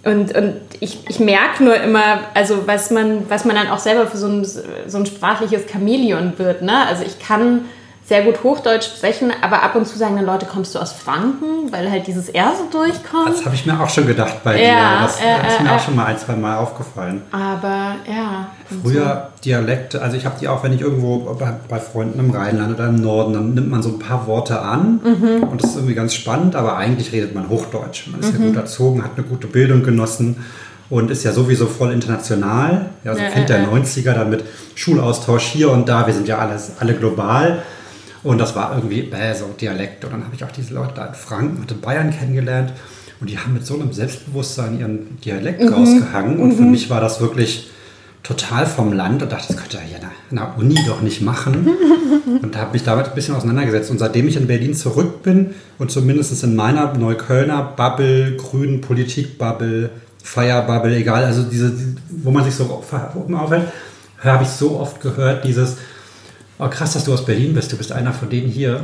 Und, 0.05 0.33
und 0.33 0.55
ich, 0.79 0.99
ich 1.09 1.19
merke 1.19 1.61
nur 1.61 1.75
immer, 1.75 2.21
also 2.33 2.65
was 2.65 2.89
man, 2.89 3.29
was 3.29 3.43
man 3.43 3.57
dann 3.57 3.67
auch 3.67 3.79
selber 3.79 4.07
für 4.07 4.15
so 4.15 4.27
ein, 4.27 4.45
so 4.45 4.97
ein 4.97 5.05
sprachliches 5.05 5.63
Chamäleon 5.69 6.39
wird. 6.39 6.61
Ne? 6.61 6.87
Also 6.87 7.03
ich 7.03 7.19
kann 7.19 7.65
sehr 8.09 8.23
gut 8.23 8.43
Hochdeutsch 8.43 8.85
sprechen, 8.87 9.31
aber 9.41 9.63
ab 9.63 9.75
und 9.75 9.87
zu 9.87 9.97
sagen 9.97 10.15
dann 10.17 10.25
Leute, 10.25 10.45
kommst 10.45 10.75
du 10.75 10.79
aus 10.79 10.91
Franken, 10.91 11.71
weil 11.71 11.89
halt 11.89 12.07
dieses 12.07 12.27
R 12.27 12.51
so 12.57 12.65
durchkommt. 12.77 13.29
Das 13.29 13.45
habe 13.45 13.55
ich 13.55 13.65
mir 13.65 13.79
auch 13.79 13.87
schon 13.87 14.05
gedacht 14.07 14.43
bei 14.43 14.61
Ja, 14.61 14.67
dir. 15.01 15.03
Das 15.05 15.15
äh, 15.21 15.47
ist 15.47 15.61
mir 15.61 15.69
äh, 15.69 15.71
auch 15.75 15.79
schon 15.79 15.95
mal 15.95 16.05
ein, 16.07 16.17
zwei 16.17 16.33
Mal 16.35 16.57
aufgefallen. 16.57 17.21
aber 17.31 17.95
ja. 18.11 18.47
Früher 18.83 19.29
Dialekte, 19.45 20.01
also 20.01 20.17
ich 20.17 20.25
habe 20.25 20.35
die 20.41 20.47
auch, 20.47 20.63
wenn 20.63 20.73
ich 20.73 20.81
irgendwo 20.81 21.19
bei, 21.35 21.53
bei 21.69 21.79
Freunden 21.79 22.19
im 22.19 22.31
Rheinland 22.31 22.73
oder 22.73 22.87
im 22.87 22.95
Norden, 22.97 23.33
dann 23.33 23.53
nimmt 23.53 23.69
man 23.69 23.81
so 23.81 23.89
ein 23.89 23.99
paar 23.99 24.27
Worte 24.27 24.59
an 24.59 24.99
Mhm. 25.03 25.43
und 25.43 25.63
das 25.63 25.69
ist 25.71 25.75
irgendwie 25.77 25.95
ganz 25.95 26.13
spannend, 26.13 26.55
aber 26.55 26.75
eigentlich 26.77 27.11
redet 27.13 27.33
man 27.35 27.47
Hochdeutsch. 27.47 28.07
Man 28.11 28.19
ist 28.19 28.33
ja 28.33 28.39
gut 28.43 28.55
erzogen, 28.55 29.03
hat 29.03 29.11
eine 29.17 29.25
gute 29.25 29.47
Bildung 29.47 29.83
genossen 29.83 30.43
und 30.89 31.11
ist 31.11 31.23
ja 31.23 31.31
sowieso 31.31 31.67
voll 31.67 31.91
international. 31.91 32.87
Ja, 33.03 33.13
so 33.13 33.21
Ja, 33.21 33.29
Kind 33.29 33.49
ja, 33.49 33.57
der 33.57 33.65
ja. 33.67 33.71
90er 33.71 34.13
dann 34.13 34.29
mit 34.31 34.43
Schulaustausch 34.75 35.43
hier 35.43 35.69
und 35.71 35.87
da, 35.87 36.05
wir 36.07 36.13
sind 36.13 36.27
ja 36.27 36.39
alles, 36.39 36.71
alle 36.79 36.93
global. 36.95 37.61
Und 38.23 38.37
das 38.37 38.55
war 38.55 38.75
irgendwie 38.75 39.01
bäh, 39.03 39.33
so 39.33 39.45
Dialekt. 39.59 40.03
Und 40.05 40.11
dann 40.11 40.23
habe 40.25 40.35
ich 40.35 40.43
auch 40.43 40.51
diese 40.51 40.73
Leute 40.73 40.93
da 40.95 41.05
in 41.05 41.13
Franken 41.13 41.61
und 41.61 41.71
in 41.71 41.79
Bayern 41.81 42.11
kennengelernt. 42.11 42.73
Und 43.21 43.29
die 43.29 43.37
haben 43.37 43.53
mit 43.53 43.65
so 43.65 43.73
einem 43.75 43.91
Selbstbewusstsein 43.93 44.79
ihren 44.79 45.19
Dialekt 45.21 45.61
Mhm. 45.61 45.73
rausgehangen. 45.73 46.39
Und 46.39 46.53
für 46.53 46.63
mich 46.63 46.89
war 46.89 47.01
das 47.01 47.19
wirklich 47.21 47.69
total 48.23 48.65
vom 48.65 48.91
Land 48.93 49.23
und 49.23 49.31
dachte, 49.31 49.47
das 49.53 49.57
könnte 49.57 49.77
er 49.77 49.83
hier 49.83 49.97
in 50.29 50.35
der 50.37 50.57
Uni 50.57 50.75
doch 50.85 51.01
nicht 51.01 51.21
machen. 51.21 51.67
und 52.41 52.57
habe 52.57 52.73
mich 52.73 52.83
damit 52.83 53.07
ein 53.07 53.15
bisschen 53.15 53.35
auseinandergesetzt. 53.35 53.89
Und 53.91 53.97
seitdem 53.99 54.27
ich 54.27 54.35
in 54.35 54.47
Berlin 54.47 54.73
zurück 54.73 55.23
bin 55.23 55.51
und 55.77 55.89
zumindest 55.91 56.43
in 56.43 56.55
meiner 56.55 56.93
Neuköllner 56.93 57.73
Bubble, 57.75 58.35
grünen 58.37 58.81
Politik-Bubble, 58.81 59.89
Fire-Bubble, 60.23 60.95
egal, 60.95 61.23
also 61.23 61.43
diese, 61.43 61.71
wo 62.09 62.31
man 62.31 62.43
sich 62.43 62.53
so 62.53 62.65
auf- 62.65 62.93
aufhält, 63.33 63.63
habe 64.21 64.43
ich 64.43 64.49
so 64.49 64.77
oft 64.79 64.99
gehört, 65.01 65.45
dieses, 65.45 65.77
oh 66.59 66.67
krass, 66.67 66.93
dass 66.93 67.05
du 67.05 67.13
aus 67.13 67.25
Berlin 67.25 67.53
bist, 67.53 67.71
du 67.71 67.77
bist 67.77 67.91
einer 67.91 68.13
von 68.13 68.29
denen 68.29 68.49
hier, 68.49 68.81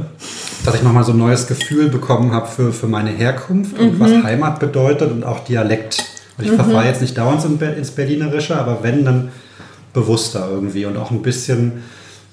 dass 0.64 0.76
ich 0.76 0.84
nochmal 0.84 1.04
so 1.04 1.12
ein 1.12 1.18
neues 1.18 1.46
Gefühl 1.46 1.90
bekommen 1.90 2.32
habe 2.32 2.48
für, 2.48 2.74
für 2.74 2.88
meine 2.88 3.12
Herkunft 3.12 3.78
und 3.78 4.00
was 4.00 4.24
Heimat 4.24 4.60
bedeutet 4.60 5.12
und 5.12 5.24
auch 5.24 5.44
Dialekt. 5.44 6.04
Und 6.38 6.46
ich 6.46 6.52
verfahre 6.52 6.86
jetzt 6.86 7.02
nicht 7.02 7.18
dauernd 7.18 7.44
ins 7.62 7.92
Berlinerische, 7.92 8.58
aber 8.58 8.80
wenn, 8.82 9.06
dann 9.06 9.30
bewusster 9.94 10.48
irgendwie 10.50 10.86
und 10.86 10.98
auch 10.98 11.12
ein 11.12 11.22
bisschen, 11.22 11.84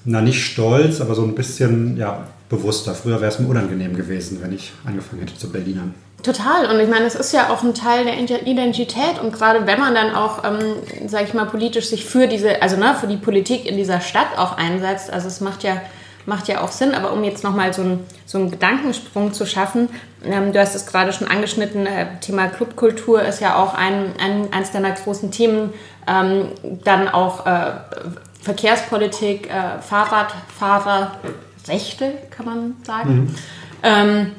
na 0.04 0.20
nicht 0.20 0.44
stolz, 0.44 1.00
aber 1.00 1.14
so 1.14 1.22
ein 1.22 1.34
bisschen, 1.34 1.96
ja, 1.96 2.26
bewusster. 2.52 2.94
Früher 2.94 3.20
wäre 3.20 3.32
es 3.32 3.38
mir 3.40 3.48
unangenehm 3.48 3.96
gewesen, 3.96 4.38
wenn 4.42 4.52
ich 4.52 4.72
angefangen 4.84 5.22
hätte 5.22 5.36
zu 5.36 5.50
Berlinern. 5.50 5.94
Total. 6.22 6.70
Und 6.70 6.78
ich 6.78 6.88
meine, 6.88 7.06
es 7.06 7.16
ist 7.16 7.32
ja 7.32 7.48
auch 7.48 7.64
ein 7.64 7.74
Teil 7.74 8.04
der 8.04 8.16
Ide- 8.20 8.44
Identität. 8.44 9.20
Und 9.20 9.32
gerade 9.32 9.66
wenn 9.66 9.80
man 9.80 9.94
dann 9.94 10.14
auch, 10.14 10.44
ähm, 10.44 11.08
sage 11.08 11.24
ich 11.24 11.34
mal, 11.34 11.46
politisch 11.46 11.86
sich 11.86 12.04
für 12.04 12.28
diese, 12.28 12.62
also 12.62 12.76
ne, 12.76 12.94
für 12.94 13.08
die 13.08 13.16
Politik 13.16 13.66
in 13.66 13.76
dieser 13.76 14.00
Stadt 14.00 14.38
auch 14.38 14.56
einsetzt, 14.56 15.10
also 15.10 15.26
es 15.26 15.40
macht 15.40 15.64
ja, 15.64 15.80
macht 16.26 16.46
ja 16.46 16.60
auch 16.60 16.70
Sinn. 16.70 16.94
Aber 16.94 17.12
um 17.12 17.24
jetzt 17.24 17.42
nochmal 17.42 17.72
so, 17.72 17.82
ein, 17.82 18.00
so 18.26 18.38
einen 18.38 18.52
Gedankensprung 18.52 19.32
zu 19.32 19.46
schaffen, 19.46 19.88
ähm, 20.24 20.52
du 20.52 20.60
hast 20.60 20.76
es 20.76 20.86
gerade 20.86 21.12
schon 21.12 21.26
angeschnitten, 21.26 21.86
äh, 21.86 22.06
Thema 22.20 22.46
Clubkultur 22.48 23.22
ist 23.22 23.40
ja 23.40 23.56
auch 23.56 23.74
ein, 23.74 24.12
ein, 24.20 24.52
eins 24.52 24.70
deiner 24.70 24.92
großen 24.92 25.32
Themen. 25.32 25.72
Ähm, 26.06 26.50
dann 26.84 27.08
auch 27.08 27.46
äh, 27.46 27.72
Verkehrspolitik, 28.42 29.48
äh, 29.48 29.80
Fahrradfahrerrechte, 31.64 32.12
kann 32.30 32.46
man 32.46 32.76
sagen. 32.84 33.34
Ähm, 33.82 34.32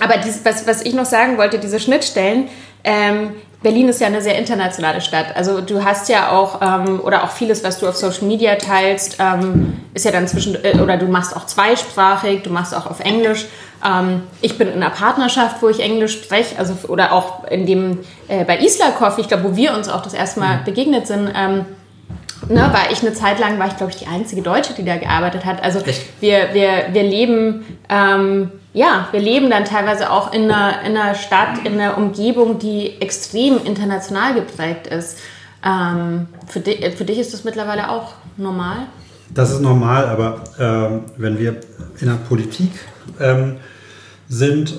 aber 0.00 0.18
dies, 0.18 0.40
was, 0.44 0.66
was 0.66 0.82
ich 0.82 0.94
noch 0.94 1.04
sagen 1.04 1.38
wollte, 1.38 1.58
diese 1.58 1.78
Schnittstellen, 1.80 2.48
ähm, 2.84 3.34
Berlin 3.62 3.88
ist 3.88 4.00
ja 4.00 4.08
eine 4.08 4.20
sehr 4.20 4.36
internationale 4.38 5.00
Stadt. 5.00 5.36
Also 5.36 5.60
du 5.60 5.84
hast 5.84 6.08
ja 6.08 6.32
auch, 6.32 6.60
ähm, 6.60 7.00
oder 7.00 7.22
auch 7.22 7.30
vieles, 7.30 7.62
was 7.62 7.78
du 7.78 7.88
auf 7.88 7.94
Social 7.94 8.26
Media 8.26 8.56
teilst, 8.56 9.18
ähm, 9.20 9.80
ist 9.94 10.04
ja 10.04 10.10
dann 10.10 10.26
zwischen, 10.26 10.56
äh, 10.64 10.80
oder 10.82 10.96
du 10.96 11.06
machst 11.06 11.36
auch 11.36 11.46
zweisprachig, 11.46 12.42
du 12.42 12.50
machst 12.50 12.74
auch 12.74 12.86
auf 12.86 12.98
Englisch. 12.98 13.46
Ähm, 13.86 14.22
ich 14.40 14.58
bin 14.58 14.66
in 14.66 14.82
einer 14.82 14.90
Partnerschaft, 14.90 15.62
wo 15.62 15.68
ich 15.68 15.78
Englisch 15.78 16.14
spreche, 16.24 16.58
also, 16.58 16.74
oder 16.88 17.12
auch 17.12 17.44
in 17.44 17.64
dem, 17.66 18.00
äh, 18.26 18.44
bei 18.44 18.58
Islakov, 18.58 19.18
ich 19.18 19.28
glaube, 19.28 19.44
wo 19.44 19.56
wir 19.56 19.74
uns 19.74 19.88
auch 19.88 20.02
das 20.02 20.14
erste 20.14 20.40
Mal 20.40 20.60
begegnet 20.64 21.06
sind, 21.06 21.30
ähm, 21.32 21.64
ne, 22.48 22.60
war 22.72 22.90
ich 22.90 23.02
eine 23.02 23.12
Zeit 23.12 23.38
lang, 23.38 23.58
war 23.58 23.66
ich 23.66 23.76
glaube 23.76 23.92
ich 23.92 23.98
die 23.98 24.06
einzige 24.06 24.42
Deutsche, 24.42 24.74
die 24.74 24.84
da 24.84 24.96
gearbeitet 24.96 25.44
hat. 25.44 25.62
Also 25.62 25.80
wir, 26.20 26.48
wir, 26.52 26.88
wir 26.92 27.02
leben, 27.02 27.64
ähm, 27.88 28.50
ja, 28.72 29.08
wir 29.10 29.20
leben 29.20 29.50
dann 29.50 29.64
teilweise 29.64 30.10
auch 30.10 30.32
in 30.32 30.50
einer, 30.50 30.82
in 30.82 30.96
einer 30.96 31.14
Stadt, 31.14 31.64
in 31.64 31.74
einer 31.74 31.98
Umgebung, 31.98 32.58
die 32.58 33.00
extrem 33.00 33.64
international 33.64 34.34
geprägt 34.34 34.86
ist. 34.86 35.18
Ähm, 35.64 36.26
für, 36.48 36.60
di 36.60 36.90
für 36.90 37.04
dich 37.04 37.18
ist 37.18 37.32
das 37.32 37.44
mittlerweile 37.44 37.90
auch 37.90 38.14
normal? 38.36 38.86
Das 39.30 39.50
ist 39.50 39.60
normal, 39.60 40.06
aber 40.06 40.44
ähm, 40.58 41.04
wenn 41.16 41.38
wir 41.38 41.60
in 42.00 42.08
der 42.08 42.16
Politik 42.16 42.72
ähm, 43.20 43.56
sind, 44.28 44.74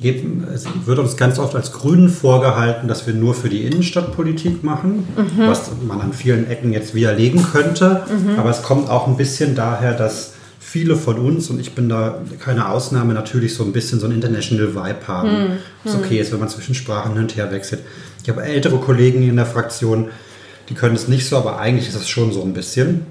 gegeben, 0.00 0.46
es 0.54 0.66
wird 0.84 0.98
uns 0.98 1.16
ganz 1.16 1.38
oft 1.38 1.54
als 1.54 1.72
Grünen 1.72 2.08
vorgehalten, 2.08 2.88
dass 2.88 3.06
wir 3.06 3.14
nur 3.14 3.34
für 3.34 3.48
die 3.48 3.64
Innenstadt 3.64 4.14
Politik 4.14 4.62
machen, 4.62 5.06
was 5.36 5.70
man 5.86 6.00
an 6.00 6.12
vielen 6.12 6.48
Ecken 6.48 6.72
jetzt 6.72 6.94
widerlegen 6.94 7.42
könnte. 7.52 8.02
Aber 8.36 8.50
es 8.50 8.62
kommt 8.62 8.88
auch 8.88 9.06
ein 9.08 9.16
bisschen 9.16 9.54
daher, 9.54 9.92
dass 9.92 10.34
viele 10.58 10.96
von 10.96 11.18
uns, 11.18 11.50
und 11.50 11.60
ich 11.60 11.74
bin 11.74 11.88
da 11.88 12.20
keine 12.40 12.68
Ausnahme, 12.68 13.14
natürlich 13.14 13.54
so 13.54 13.64
ein 13.64 13.72
bisschen 13.72 14.00
so 14.00 14.06
ein 14.06 14.12
International 14.12 14.74
Vibe 14.74 15.08
haben. 15.08 15.58
Was 15.84 15.94
okay 15.94 16.18
ist, 16.20 16.32
wenn 16.32 16.40
man 16.40 16.48
zwischen 16.48 16.74
Sprachen 16.74 17.12
hin 17.12 17.22
und 17.22 17.36
her 17.36 17.50
wechselt. 17.50 17.82
Ich 18.22 18.28
habe 18.28 18.42
ältere 18.42 18.78
Kollegen 18.78 19.22
in 19.22 19.36
der 19.36 19.46
Fraktion, 19.46 20.08
die 20.68 20.74
können 20.74 20.96
es 20.96 21.06
nicht 21.08 21.26
so, 21.28 21.36
aber 21.36 21.58
eigentlich 21.58 21.88
ist 21.88 21.94
es 21.94 22.08
schon 22.08 22.32
so 22.32 22.42
ein 22.42 22.52
bisschen. 22.52 23.02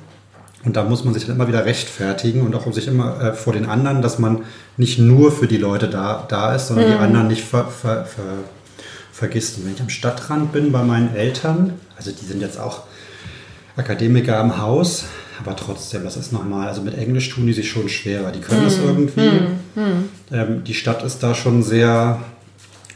Und 0.65 0.75
da 0.75 0.83
muss 0.83 1.03
man 1.03 1.13
sich 1.13 1.25
dann 1.25 1.35
immer 1.35 1.47
wieder 1.47 1.65
rechtfertigen 1.65 2.41
und 2.41 2.55
auch 2.55 2.65
um 2.65 2.73
sich 2.73 2.87
immer 2.87 3.21
äh, 3.21 3.33
vor 3.33 3.53
den 3.53 3.67
anderen, 3.67 4.01
dass 4.01 4.17
man 4.17 4.43
nicht 4.77 4.97
nur 4.97 5.31
für 5.31 5.47
die 5.47 5.57
Leute 5.57 5.87
da, 5.87 6.25
da 6.27 6.55
ist, 6.55 6.67
sondern 6.67 6.87
die 6.87 6.97
anderen 6.97 7.27
nicht 7.27 7.43
ver, 7.43 7.67
ver, 7.67 8.05
ver, 8.05 8.23
vergisst. 9.11 9.57
Und 9.57 9.65
wenn 9.65 9.75
ich 9.75 9.81
am 9.81 9.89
Stadtrand 9.89 10.51
bin 10.51 10.71
bei 10.71 10.83
meinen 10.83 11.15
Eltern, 11.15 11.73
also 11.95 12.11
die 12.11 12.25
sind 12.25 12.41
jetzt 12.41 12.59
auch 12.59 12.83
Akademiker 13.77 14.39
am 14.39 14.57
Haus, 14.57 15.05
aber 15.39 15.55
trotzdem, 15.55 16.03
das 16.03 16.17
ist 16.17 16.31
normal. 16.31 16.67
Also 16.67 16.81
mit 16.81 16.97
Englisch 16.97 17.29
tun 17.29 17.45
die 17.45 17.53
sich 17.53 17.69
schon 17.69 17.89
schwerer. 17.89 18.31
Die 18.31 18.39
können 18.39 18.63
das 18.63 18.77
irgendwie. 18.77 19.41
Ähm, 20.31 20.63
die 20.63 20.73
Stadt 20.73 21.03
ist 21.03 21.21
da 21.21 21.35
schon 21.35 21.61
sehr 21.61 22.21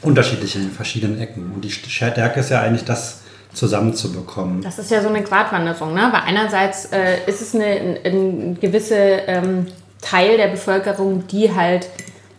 unterschiedlich 0.02 0.56
in 0.56 0.64
den 0.64 0.72
verschiedenen 0.72 1.20
Ecken. 1.20 1.52
Und 1.54 1.64
die 1.64 1.72
Stärke 1.72 2.40
ist 2.40 2.50
ja 2.50 2.62
eigentlich 2.62 2.86
das 2.86 3.20
zusammenzubekommen. 3.54 4.62
Das 4.62 4.80
ist 4.80 4.92
ja 4.92 5.02
so 5.02 5.10
eine 5.10 5.24
Gratwanderung, 5.24 5.94
ne? 5.94 6.10
Weil 6.12 6.22
einerseits 6.22 6.86
äh, 6.86 7.26
ist 7.26 7.42
es 7.42 7.56
eine, 7.56 7.66
ein, 7.66 7.98
ein 8.06 8.60
gewisse 8.60 8.96
ähm, 8.96 9.68
Teil 10.02 10.38
der 10.38 10.48
Bevölkerung, 10.48 11.28
die 11.28 11.54
halt, 11.54 11.88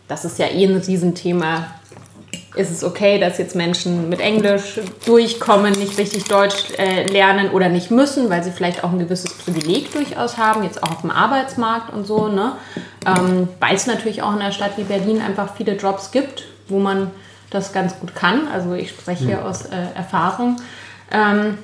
das 0.07 0.25
ist 0.25 0.39
ja 0.39 0.47
eh 0.47 0.65
ein 0.65 0.77
Riesenthema, 0.77 1.67
ist 2.55 2.71
es 2.71 2.83
okay, 2.83 3.17
dass 3.17 3.37
jetzt 3.37 3.55
Menschen 3.55 4.09
mit 4.09 4.19
Englisch 4.19 4.79
durchkommen, 5.05 5.71
nicht 5.73 5.97
richtig 5.97 6.25
Deutsch 6.25 6.71
äh, 6.77 7.07
lernen 7.07 7.51
oder 7.51 7.69
nicht 7.69 7.91
müssen, 7.91 8.29
weil 8.29 8.43
sie 8.43 8.51
vielleicht 8.51 8.83
auch 8.83 8.91
ein 8.91 8.99
gewisses 8.99 9.33
Privileg 9.33 9.91
durchaus 9.93 10.37
haben, 10.37 10.63
jetzt 10.63 10.83
auch 10.83 10.91
auf 10.91 11.01
dem 11.01 11.11
Arbeitsmarkt 11.11 11.93
und 11.93 12.05
so, 12.05 12.27
ne? 12.27 12.53
Ähm, 13.05 13.47
weil 13.59 13.75
es 13.75 13.87
natürlich 13.87 14.21
auch 14.21 14.33
in 14.33 14.41
einer 14.41 14.51
Stadt 14.51 14.77
wie 14.77 14.83
Berlin 14.83 15.21
einfach 15.21 15.55
viele 15.55 15.75
Jobs 15.75 16.11
gibt, 16.11 16.43
wo 16.67 16.79
man 16.79 17.11
das 17.49 17.73
ganz 17.73 17.97
gut 17.99 18.15
kann. 18.15 18.47
Also 18.47 18.73
ich 18.73 18.89
spreche 18.89 19.25
hier 19.25 19.37
mhm. 19.37 19.45
aus 19.45 19.65
äh, 19.65 19.75
Erfahrung. 19.95 20.57
Ähm, 21.11 21.57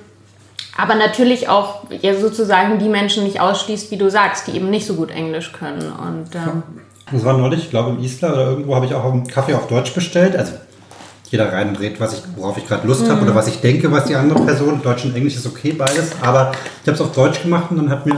aber 0.77 0.95
natürlich 0.95 1.49
auch 1.49 1.85
ja, 2.01 2.15
sozusagen 2.15 2.77
die 2.77 2.89
Menschen 2.89 3.23
nicht 3.23 3.41
ausschließt, 3.41 3.89
wie 3.91 3.97
du 3.97 4.11
sagst, 4.11 4.47
die 4.47 4.51
eben 4.51 4.69
nicht 4.69 4.85
so 4.85 4.93
gut 4.93 5.09
Englisch 5.09 5.51
können. 5.51 5.91
Und, 5.91 6.35
ähm, 6.35 6.63
das 7.11 7.23
war 7.25 7.37
neulich, 7.37 7.61
ich 7.61 7.69
glaube 7.69 7.91
im 7.91 8.03
Isla 8.03 8.33
oder 8.33 8.49
irgendwo 8.49 8.75
habe 8.75 8.85
ich 8.85 8.93
auch 8.93 9.05
einen 9.05 9.27
Kaffee 9.27 9.55
auf 9.55 9.67
Deutsch 9.67 9.93
bestellt. 9.93 10.35
Also 10.35 10.53
jeder 11.29 11.51
rein 11.51 11.69
und 11.69 11.79
dreht, 11.79 11.99
was 11.99 12.13
ich, 12.13 12.23
worauf 12.35 12.57
ich 12.57 12.67
gerade 12.67 12.85
Lust 12.87 13.05
mhm. 13.05 13.11
habe 13.11 13.21
oder 13.23 13.35
was 13.35 13.47
ich 13.47 13.59
denke, 13.59 13.91
was 13.91 14.05
die 14.05 14.15
andere 14.15 14.39
Person. 14.41 14.81
Deutsch 14.81 15.05
und 15.05 15.15
Englisch 15.15 15.35
ist 15.35 15.47
okay 15.47 15.73
beides, 15.73 16.11
aber 16.21 16.51
ich 16.81 16.87
habe 16.87 16.95
es 16.95 17.01
auf 17.01 17.11
Deutsch 17.11 17.41
gemacht 17.41 17.71
und 17.71 17.77
dann 17.77 17.89
hat 17.89 18.05
mir 18.05 18.15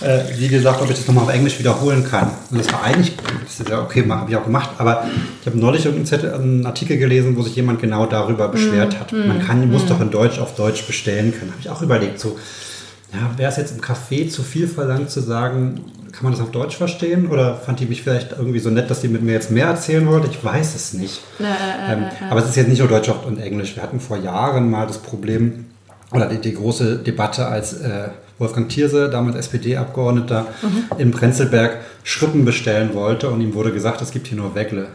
äh, 0.00 0.34
sie 0.34 0.48
gesagt, 0.48 0.80
ob 0.80 0.90
ich 0.90 0.96
das 0.96 1.06
nochmal 1.06 1.24
auf 1.24 1.32
Englisch 1.32 1.58
wiederholen 1.58 2.04
kann. 2.08 2.30
Und 2.50 2.58
das 2.58 2.72
war 2.72 2.82
eigentlich, 2.84 3.16
das 3.44 3.60
ist 3.60 3.68
ja 3.68 3.82
okay, 3.82 4.04
habe 4.08 4.30
ich 4.30 4.36
auch 4.36 4.44
gemacht, 4.44 4.70
aber 4.78 5.06
ich 5.40 5.46
habe 5.46 5.58
neulich 5.58 5.86
einen 5.86 6.66
Artikel 6.66 6.96
gelesen, 6.98 7.36
wo 7.36 7.42
sich 7.42 7.56
jemand 7.56 7.80
genau 7.80 8.06
darüber 8.06 8.48
beschwert 8.48 8.94
mhm. 8.94 9.00
hat. 9.00 9.12
Man 9.12 9.38
mhm. 9.38 9.42
kann, 9.42 9.70
muss 9.70 9.84
mhm. 9.84 9.88
doch 9.88 10.00
in 10.00 10.10
Deutsch 10.10 10.38
auf 10.38 10.54
Deutsch 10.54 10.86
bestellen 10.86 11.32
können. 11.32 11.50
Habe 11.50 11.60
ich 11.60 11.70
auch 11.70 11.82
überlegt, 11.82 12.18
so, 12.18 12.38
ja, 13.12 13.36
wäre 13.36 13.50
es 13.50 13.56
jetzt 13.56 13.74
im 13.74 13.80
Café 13.80 14.28
zu 14.30 14.42
viel 14.42 14.68
verlangt 14.68 15.10
zu 15.10 15.20
sagen, 15.20 15.80
kann 16.12 16.24
man 16.24 16.32
das 16.32 16.40
auf 16.40 16.50
Deutsch 16.50 16.76
verstehen? 16.76 17.28
Oder 17.28 17.56
fand 17.56 17.80
die 17.80 17.86
mich 17.86 18.02
vielleicht 18.02 18.32
irgendwie 18.32 18.58
so 18.58 18.70
nett, 18.70 18.90
dass 18.90 19.00
die 19.00 19.08
mit 19.08 19.22
mir 19.22 19.32
jetzt 19.32 19.50
mehr 19.50 19.66
erzählen 19.66 20.06
wollte? 20.06 20.28
Ich 20.30 20.42
weiß 20.42 20.74
es 20.74 20.92
nicht. 20.92 21.20
Äh, 21.38 21.44
äh, 21.44 21.92
ähm, 21.92 22.02
äh, 22.02 22.30
aber 22.30 22.40
es 22.40 22.48
ist 22.48 22.56
jetzt 22.56 22.68
nicht 22.68 22.78
nur 22.78 22.88
Deutsch 22.88 23.08
und 23.08 23.38
Englisch. 23.38 23.76
Wir 23.76 23.82
hatten 23.82 24.00
vor 24.00 24.16
Jahren 24.16 24.70
mal 24.70 24.86
das 24.86 24.98
Problem, 24.98 25.66
oder 26.12 26.26
die, 26.26 26.38
die 26.38 26.54
große 26.54 26.98
Debatte, 26.98 27.46
als 27.46 27.74
äh, 27.74 28.08
Wolfgang 28.40 28.70
Thierse, 28.70 29.10
damals 29.10 29.36
SPD-Abgeordneter, 29.36 30.46
mhm. 30.62 30.98
in 30.98 31.10
Prenzlberg 31.10 31.76
Schrippen 32.02 32.46
bestellen 32.46 32.94
wollte 32.94 33.28
und 33.28 33.42
ihm 33.42 33.52
wurde 33.52 33.70
gesagt, 33.70 34.00
es 34.00 34.10
gibt 34.10 34.28
hier 34.28 34.38
nur 34.38 34.54
Wegle. 34.54 34.88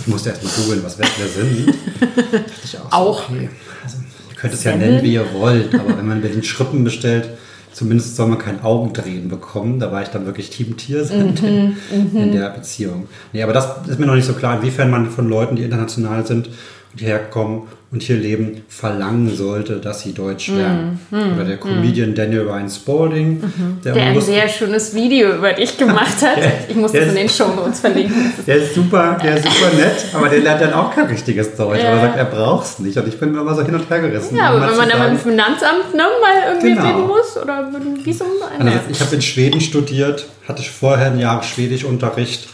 Ich 0.00 0.06
musste 0.06 0.28
erst 0.28 0.44
mal 0.44 0.50
googeln, 0.50 0.84
was 0.84 0.98
Wegle 0.98 1.26
sind. 1.26 1.74
ich 2.62 2.78
auch. 2.78 2.82
So, 2.82 2.88
auch. 2.92 3.30
Okay. 3.30 3.48
Also, 3.82 3.96
ihr 4.28 4.36
könnt 4.36 4.52
es 4.52 4.64
ja 4.64 4.76
nennen, 4.76 5.02
wie 5.02 5.14
ihr 5.14 5.24
wollt, 5.32 5.74
aber 5.74 5.96
wenn 5.96 6.06
man 6.06 6.20
Berlin 6.20 6.42
Schrippen 6.42 6.84
bestellt, 6.84 7.30
zumindest 7.72 8.16
soll 8.16 8.28
man 8.28 8.38
kein 8.38 8.62
Augendrehen 8.62 9.28
bekommen. 9.28 9.80
Da 9.80 9.90
war 9.90 10.02
ich 10.02 10.08
dann 10.08 10.26
wirklich 10.26 10.50
Team 10.50 10.76
Tiersen 10.76 11.30
mhm, 11.30 11.76
in, 11.90 12.12
mhm. 12.12 12.32
der 12.32 12.50
Beziehung. 12.50 13.08
Nee, 13.32 13.42
aber 13.42 13.54
das 13.54 13.88
ist 13.88 13.98
mir 13.98 14.04
noch 14.04 14.14
nicht 14.14 14.26
so 14.26 14.34
klar, 14.34 14.58
inwiefern 14.58 14.90
man 14.90 15.10
von 15.10 15.26
Leuten, 15.26 15.56
die 15.56 15.62
international 15.62 16.26
sind 16.26 16.50
und 16.94 17.00
hierher 17.00 17.18
kommen 17.18 17.66
und 17.90 18.02
hier 18.02 18.16
leben, 18.16 18.62
verlangen 18.68 19.34
sollte, 19.34 19.76
dass 19.76 20.02
sie 20.02 20.12
Deutsch 20.12 20.48
lernen. 20.48 20.98
Mm, 21.10 21.16
mm, 21.16 21.34
Oder 21.34 21.44
der 21.44 21.56
Comedian 21.58 22.10
mm. 22.10 22.14
Daniel 22.14 22.40
Ryan 22.42 22.68
Spalding, 22.68 23.40
mhm. 23.40 23.78
der, 23.84 23.94
der 23.94 24.02
ein 24.06 24.20
sehr 24.20 24.48
schönes 24.48 24.94
Video 24.94 25.32
über 25.34 25.52
dich 25.52 25.76
gemacht 25.76 26.22
hat. 26.22 26.38
ich 26.68 26.74
muss 26.74 26.90
das 26.90 27.08
in 27.08 27.14
den 27.14 27.28
Show 27.28 27.48
Notes 27.54 27.80
verlinken. 27.80 28.32
Der 28.46 28.56
ist 28.56 28.74
super, 28.74 29.16
der 29.22 29.36
ist 29.36 29.44
super 29.44 29.74
nett, 29.76 30.06
aber 30.12 30.28
der 30.28 30.40
lernt 30.40 30.60
dann 30.60 30.72
auch 30.74 30.94
kein 30.94 31.06
richtiges 31.06 31.54
Deutsch. 31.56 31.80
Ja. 31.82 31.92
Aber 31.92 31.96
er 31.96 32.00
sagt, 32.02 32.18
er 32.18 32.24
braucht 32.24 32.66
es 32.66 32.78
nicht. 32.80 32.96
Und 32.96 33.08
ich 33.08 33.18
bin 33.18 33.30
immer 33.30 33.54
so 33.54 33.64
hin 33.64 33.74
und 33.74 33.88
her 33.88 34.00
gerissen. 34.00 34.36
Ja, 34.36 34.50
aber 34.50 34.68
wenn 34.68 34.76
man 34.76 34.88
dann 34.88 34.98
beim 34.98 35.18
Finanzamt 35.18 35.94
ne, 35.94 36.02
mal 36.20 36.52
irgendwie 36.52 36.74
genau. 36.74 36.86
reden 36.86 37.06
muss 37.06 37.36
oder 37.42 37.70
mit 37.70 38.04
Visum. 38.04 38.26
Also 38.58 38.72
ich 38.90 39.00
habe 39.00 39.14
in 39.14 39.22
Schweden 39.22 39.60
studiert, 39.60 40.26
hatte 40.46 40.62
vorher 40.62 41.12
ein 41.12 41.18
Jahr 41.18 41.42
Schwedischunterricht 41.42 42.48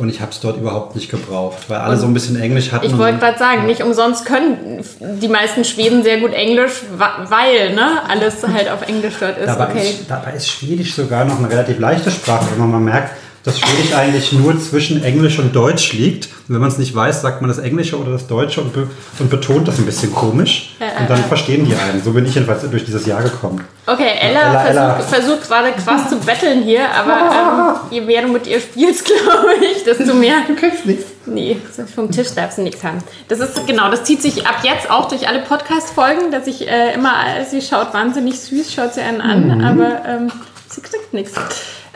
und 0.00 0.08
ich 0.08 0.20
habe 0.20 0.32
es 0.32 0.40
dort 0.40 0.56
überhaupt 0.56 0.94
nicht 0.96 1.10
gebraucht, 1.10 1.68
weil 1.68 1.78
alle 1.78 1.94
und 1.94 2.00
so 2.00 2.06
ein 2.06 2.14
bisschen 2.14 2.40
Englisch 2.40 2.72
hatten. 2.72 2.86
Ich 2.86 2.96
wollte 2.96 3.18
gerade 3.18 3.38
sagen, 3.38 3.66
nicht 3.66 3.82
umsonst 3.82 4.24
können 4.24 4.82
die 5.00 5.28
meisten 5.28 5.64
Schweden 5.64 6.02
sehr 6.02 6.18
gut 6.18 6.32
Englisch, 6.32 6.82
weil 6.96 7.74
ne, 7.74 8.02
alles 8.08 8.42
halt 8.46 8.70
auf 8.70 8.86
Englisch 8.88 9.14
dort 9.20 9.38
ist. 9.38 9.46
Dabei, 9.46 9.70
okay. 9.70 9.90
ist, 9.90 10.10
dabei 10.10 10.32
ist 10.32 10.48
Schwedisch 10.48 10.94
sogar 10.94 11.24
noch 11.24 11.38
eine 11.38 11.50
relativ 11.50 11.78
leichte 11.78 12.10
Sprache, 12.10 12.46
wenn 12.50 12.58
man 12.58 12.70
mal 12.70 12.80
merkt, 12.80 13.12
dass 13.44 13.58
Schwedisch 13.58 13.94
eigentlich 13.94 14.32
nur 14.32 14.60
zwischen 14.60 15.02
Englisch 15.02 15.38
und 15.38 15.54
Deutsch 15.56 15.92
liegt. 15.92 16.26
Und 16.26 16.54
wenn 16.54 16.60
man 16.60 16.68
es 16.68 16.78
nicht 16.78 16.94
weiß, 16.94 17.22
sagt 17.22 17.40
man 17.40 17.48
das 17.48 17.58
Englische 17.58 17.98
oder 17.98 18.12
das 18.12 18.26
Deutsche 18.26 18.60
und, 18.60 18.72
be 18.72 18.88
und 19.18 19.30
betont 19.30 19.66
das 19.66 19.78
ein 19.78 19.86
bisschen 19.86 20.12
komisch. 20.14 20.76
und 20.98 21.08
dann 21.08 21.24
verstehen 21.24 21.64
die 21.64 21.74
einen. 21.74 22.02
So 22.02 22.12
bin 22.12 22.26
ich 22.26 22.34
jedenfalls 22.34 22.68
durch 22.68 22.84
dieses 22.84 23.06
Jahr 23.06 23.22
gekommen. 23.22 23.64
Okay, 23.86 24.10
Ella, 24.20 24.66
Ella, 24.66 24.94
versucht, 24.94 25.14
versucht 25.14 25.48
gerade 25.48 25.72
krass 25.72 26.10
zu 26.10 26.18
betteln 26.18 26.62
hier, 26.62 26.82
aber 26.90 27.80
ähm, 27.80 27.90
je 27.90 28.00
mehr 28.02 28.22
du 28.22 28.28
mit 28.28 28.46
ihr 28.46 28.60
spielst, 28.60 29.04
glaube 29.06 29.54
ich, 29.72 29.82
desto 29.84 30.14
mehr. 30.14 30.34
Du 30.46 30.54
kriegst 30.54 30.86
nichts. 30.86 31.06
Nee, 31.26 31.56
vom 31.94 32.10
Tisch 32.10 32.28
darfst 32.34 32.58
du 32.58 32.62
nichts 32.62 32.84
haben. 32.84 32.98
Das 33.28 33.40
ist 33.40 33.66
genau, 33.66 33.90
das 33.90 34.04
zieht 34.04 34.22
sich 34.22 34.46
ab 34.46 34.58
jetzt 34.62 34.90
auch 34.90 35.08
durch 35.08 35.28
alle 35.28 35.40
Podcast-Folgen, 35.40 36.30
dass 36.30 36.46
ich 36.46 36.68
äh, 36.68 36.94
immer, 36.94 37.14
sie 37.48 37.62
schaut 37.62 37.94
wahnsinnig 37.94 38.38
süß, 38.38 38.72
schaut 38.72 38.94
sie 38.94 39.00
einen 39.00 39.20
an, 39.20 39.58
mhm. 39.58 39.64
aber 39.64 40.04
ähm, 40.06 40.32
sie 40.68 40.80
kriegt 40.82 41.12
nichts. 41.12 41.34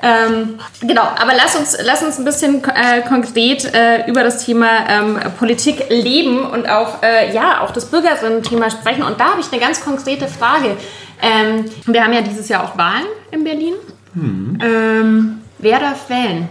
Ähm, 0.06 0.58
genau, 0.82 1.00
aber 1.00 1.32
lass 1.34 1.56
uns, 1.56 1.78
lass 1.82 2.02
uns 2.02 2.18
ein 2.18 2.26
bisschen 2.26 2.62
äh, 2.64 3.00
konkret 3.08 3.64
äh, 3.74 4.06
über 4.06 4.22
das 4.22 4.44
Thema 4.44 4.66
ähm, 4.86 5.18
Politik 5.38 5.86
leben 5.88 6.44
und 6.44 6.68
auch, 6.68 7.02
äh, 7.02 7.34
ja, 7.34 7.62
auch 7.62 7.70
das 7.70 7.86
Bürgerinnen-Thema 7.86 8.68
sprechen. 8.70 9.02
Und 9.02 9.18
da 9.18 9.30
habe 9.30 9.40
ich 9.40 9.50
eine 9.50 9.62
ganz 9.62 9.80
konkrete 9.80 10.28
Frage. 10.28 10.76
Ähm, 11.22 11.64
wir 11.86 12.04
haben 12.04 12.12
ja 12.12 12.20
dieses 12.20 12.50
Jahr 12.50 12.64
auch 12.64 12.76
Wahlen 12.76 13.06
in 13.30 13.44
Berlin. 13.44 13.72
Hm. 14.12 14.58
Ähm, 14.62 15.38
wer 15.58 15.80
darf 15.80 16.10
wählen? 16.10 16.50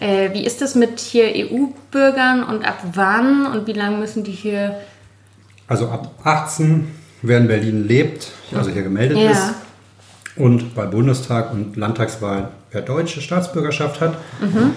Äh, 0.00 0.30
wie 0.32 0.44
ist 0.44 0.60
das 0.60 0.74
mit 0.74 0.98
hier 0.98 1.26
EU-Bürgern 1.36 2.42
und 2.42 2.66
ab 2.66 2.78
wann 2.94 3.46
und 3.46 3.68
wie 3.68 3.74
lange 3.74 3.98
müssen 3.98 4.24
die 4.24 4.32
hier? 4.32 4.76
Also 5.68 5.88
ab 5.88 6.10
18, 6.24 6.92
wer 7.22 7.38
in 7.38 7.46
Berlin 7.46 7.86
lebt, 7.86 8.32
also 8.52 8.70
hier 8.70 8.82
gemeldet 8.82 9.18
ja. 9.18 9.30
ist, 9.30 9.54
und 10.36 10.74
bei 10.74 10.86
Bundestag 10.86 11.52
und 11.52 11.76
Landtagswahlen 11.76 12.48
wer 12.76 12.82
deutsche 12.82 13.20
Staatsbürgerschaft 13.20 14.00
hat. 14.00 14.14
Mhm. 14.40 14.72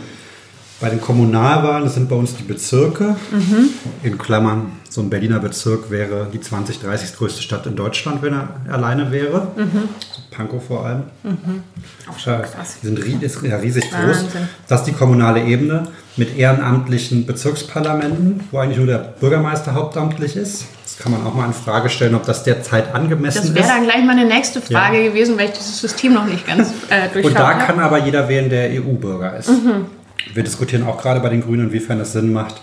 Bei 0.80 0.90
den 0.90 1.02
Kommunalwahlen, 1.02 1.84
das 1.84 1.96
sind 1.96 2.08
bei 2.08 2.16
uns 2.16 2.38
die 2.38 2.44
Bezirke, 2.44 3.18
mhm. 3.32 3.70
in 4.02 4.18
Klammern, 4.18 4.72
so 4.90 5.02
ein 5.02 5.10
Berliner 5.10 5.40
Bezirk 5.40 5.92
wäre 5.92 6.28
die 6.32 6.40
20, 6.40 6.80
30 6.80 7.18
größte 7.18 7.42
Stadt 7.42 7.68
in 7.68 7.76
Deutschland, 7.76 8.22
wenn 8.22 8.34
er 8.34 8.48
alleine 8.70 9.12
wäre. 9.12 9.50
Mhm. 9.58 9.90
So 10.00 10.22
Pankow 10.32 10.64
vor 10.66 10.86
allem. 10.86 11.04
Mhm. 11.24 11.64
Auch 12.10 12.18
krass. 12.18 12.78
Die 12.82 12.88
sind 12.88 13.04
ries 13.04 13.22
ist 13.22 13.44
ja 13.44 13.58
riesig 13.58 13.92
Wahnsinn. 13.92 14.28
groß. 14.28 14.42
Das 14.70 14.80
ist 14.82 14.86
die 14.88 14.94
kommunale 14.94 15.44
Ebene 15.44 15.88
mit 16.16 16.38
ehrenamtlichen 16.38 17.26
Bezirksparlamenten, 17.26 18.42
wo 18.52 18.60
eigentlich 18.60 18.78
nur 18.78 18.88
der 18.88 19.00
Bürgermeister 19.20 19.74
hauptamtlich 19.74 20.38
ist 20.38 20.66
kann 21.00 21.14
man 21.14 21.26
auch 21.26 21.34
mal 21.34 21.46
in 21.46 21.54
Frage 21.54 21.90
stellen, 21.90 22.14
ob 22.14 22.26
das 22.26 22.44
derzeit 22.44 22.94
angemessen 22.94 23.44
ist. 23.44 23.50
Das 23.50 23.56
wäre 23.56 23.68
dann 23.68 23.84
gleich 23.84 24.04
meine 24.04 24.26
nächste 24.26 24.62
Frage 24.62 24.98
ja. 24.98 25.10
gewesen, 25.10 25.38
weil 25.38 25.46
ich 25.46 25.54
dieses 25.54 25.80
System 25.80 26.14
noch 26.14 26.26
nicht 26.26 26.46
ganz 26.46 26.74
äh, 26.90 27.08
durchschaue. 27.14 27.32
Und 27.32 27.40
da 27.40 27.54
kann 27.54 27.80
aber 27.80 28.00
jeder 28.00 28.28
wählen, 28.28 28.50
der 28.50 28.70
EU-Bürger 28.72 29.38
ist. 29.38 29.50
Mhm. 29.50 29.86
Wir 30.34 30.44
diskutieren 30.44 30.84
auch 30.84 31.02
gerade 31.02 31.22
bei 31.22 31.30
den 31.30 31.42
Grünen, 31.42 31.68
inwiefern 31.68 32.02
es 32.02 32.12
Sinn 32.12 32.34
macht, 32.34 32.62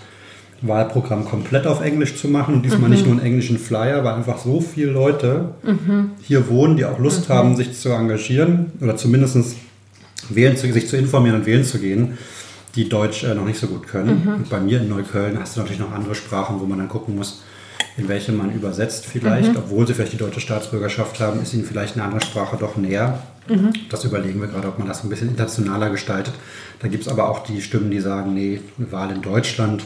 Wahlprogramm 0.61 1.25
komplett 1.25 1.67
auf 1.67 1.81
Englisch 1.81 2.17
zu 2.17 2.29
machen 2.29 2.57
und 2.57 2.63
diesmal 2.63 2.89
mhm. 2.89 2.91
nicht 2.91 3.07
nur 3.07 3.17
einen 3.17 3.25
englischen 3.25 3.59
Flyer, 3.59 4.05
weil 4.05 4.15
einfach 4.15 4.39
so 4.39 4.61
viele 4.61 4.91
Leute 4.91 5.55
mhm. 5.63 6.11
hier 6.23 6.49
wohnen, 6.49 6.77
die 6.77 6.85
auch 6.85 6.99
Lust 6.99 7.31
mhm. 7.31 7.33
haben, 7.33 7.57
sich 7.57 7.79
zu 7.79 7.89
engagieren 7.89 8.73
oder 8.83 8.97
zumindest 8.97 9.57
wählen 10.29 10.57
zu, 10.59 10.71
sich 10.71 10.89
zu 10.89 10.99
informieren 10.99 11.37
und 11.37 11.47
wählen 11.47 11.65
zu 11.65 11.79
gehen, 11.79 12.19
die 12.75 12.89
Deutsch 12.89 13.25
äh, 13.25 13.35
noch 13.35 13.47
nicht 13.47 13.59
so 13.59 13.67
gut 13.67 13.87
können. 13.87 14.23
Mhm. 14.25 14.35
Und 14.35 14.51
bei 14.51 14.61
mir 14.61 14.81
in 14.83 14.91
Neukölln 14.91 15.39
hast 15.41 15.57
du 15.57 15.61
natürlich 15.61 15.81
noch 15.81 15.93
andere 15.93 16.15
Sprachen, 16.15 16.61
wo 16.61 16.67
man 16.67 16.79
dann 16.79 16.89
gucken 16.89 17.17
muss, 17.17 17.43
in 17.97 18.09
welche 18.09 18.33
man 18.33 18.53
übersetzt 18.53 19.07
vielleicht, 19.07 19.53
mhm. 19.53 19.59
obwohl 19.59 19.87
sie 19.87 19.95
vielleicht 19.95 20.13
die 20.13 20.19
deutsche 20.19 20.41
Staatsbürgerschaft 20.41 21.19
haben, 21.21 21.41
ist 21.41 21.55
ihnen 21.55 21.65
vielleicht 21.65 21.97
eine 21.97 22.05
andere 22.05 22.21
Sprache 22.21 22.57
doch 22.59 22.77
näher. 22.77 23.23
Mhm. 23.49 23.73
Das 23.89 24.05
überlegen 24.05 24.41
wir 24.41 24.49
gerade, 24.49 24.69
ob 24.69 24.79
man 24.79 24.87
das 24.87 25.03
ein 25.03 25.09
bisschen 25.09 25.29
internationaler 25.29 25.91
gestaltet. 25.91 26.35
Da 26.81 26.89
gibt 26.89 27.05
es 27.05 27.09
aber 27.09 27.31
auch 27.31 27.45
die 27.45 27.63
Stimmen, 27.63 27.91
die 27.91 28.01
sagen, 28.01 28.35
nee, 28.35 28.61
eine 28.77 28.93
Wahl 28.93 29.11
in 29.13 29.23
Deutschland, 29.23 29.83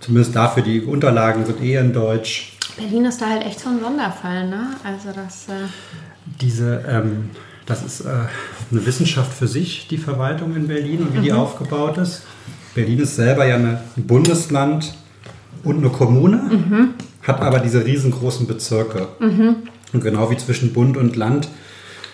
zumindest 0.00 0.34
dafür, 0.34 0.62
die 0.62 0.80
Unterlagen 0.80 1.46
sind 1.46 1.62
eher 1.62 1.82
in 1.82 1.92
Deutsch. 1.92 2.56
Berlin 2.76 3.04
ist 3.04 3.20
da 3.20 3.28
halt 3.28 3.44
echt 3.44 3.60
so 3.60 3.68
ein 3.68 3.80
Sonderfall, 3.80 4.48
ne? 4.48 4.68
Also 4.82 5.10
das... 5.14 5.48
Äh 5.48 5.68
Diese... 6.40 6.84
Ähm, 6.88 7.30
das 7.66 7.84
ist 7.84 8.00
äh, 8.00 8.08
eine 8.72 8.84
Wissenschaft 8.84 9.32
für 9.32 9.46
sich, 9.46 9.86
die 9.86 9.98
Verwaltung 9.98 10.56
in 10.56 10.66
Berlin 10.66 11.02
und 11.02 11.14
wie 11.14 11.18
mhm. 11.18 11.22
die 11.22 11.32
aufgebaut 11.32 11.98
ist. 11.98 12.22
Berlin 12.74 12.98
ist 12.98 13.14
selber 13.14 13.46
ja 13.46 13.54
ein 13.54 13.78
Bundesland 13.96 14.92
und 15.62 15.76
eine 15.76 15.90
Kommune. 15.90 16.38
Mhm 16.38 16.94
hat 17.22 17.40
aber 17.40 17.58
diese 17.60 17.84
riesengroßen 17.84 18.46
Bezirke. 18.46 19.08
Mhm. 19.18 19.56
Und 19.92 20.02
genau 20.02 20.30
wie 20.30 20.36
zwischen 20.36 20.72
Bund 20.72 20.96
und 20.96 21.16
Land 21.16 21.48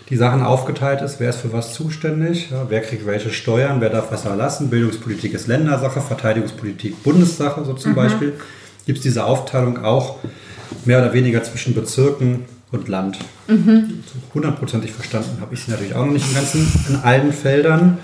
die 0.08 0.16
Sachen 0.16 0.42
aufgeteilt 0.42 1.02
ist, 1.02 1.18
wer 1.18 1.30
ist 1.30 1.40
für 1.40 1.52
was 1.52 1.74
zuständig, 1.74 2.50
ja, 2.50 2.66
wer 2.68 2.80
kriegt 2.80 3.06
welche 3.06 3.30
Steuern, 3.30 3.80
wer 3.80 3.90
darf 3.90 4.12
was 4.12 4.24
erlassen, 4.24 4.70
Bildungspolitik 4.70 5.34
ist 5.34 5.48
Ländersache, 5.48 6.00
Verteidigungspolitik 6.00 7.02
Bundessache, 7.02 7.64
so 7.64 7.74
zum 7.74 7.92
mhm. 7.92 7.96
Beispiel, 7.96 8.32
gibt 8.86 8.98
es 8.98 9.02
diese 9.02 9.24
Aufteilung 9.24 9.84
auch 9.84 10.18
mehr 10.84 11.00
oder 11.00 11.12
weniger 11.12 11.42
zwischen 11.42 11.74
Bezirken 11.74 12.44
und 12.70 12.88
Land. 12.88 13.18
Mhm. 13.48 14.02
Hundertprozentig 14.32 14.92
verstanden 14.92 15.38
habe 15.40 15.54
ich 15.54 15.64
sie 15.64 15.70
natürlich 15.72 15.94
auch 15.94 16.04
noch 16.04 16.12
nicht 16.12 16.28
im 16.28 16.34
Ganzen 16.34 16.72
in 16.88 16.96
allen 16.96 17.32
Feldern, 17.32 17.98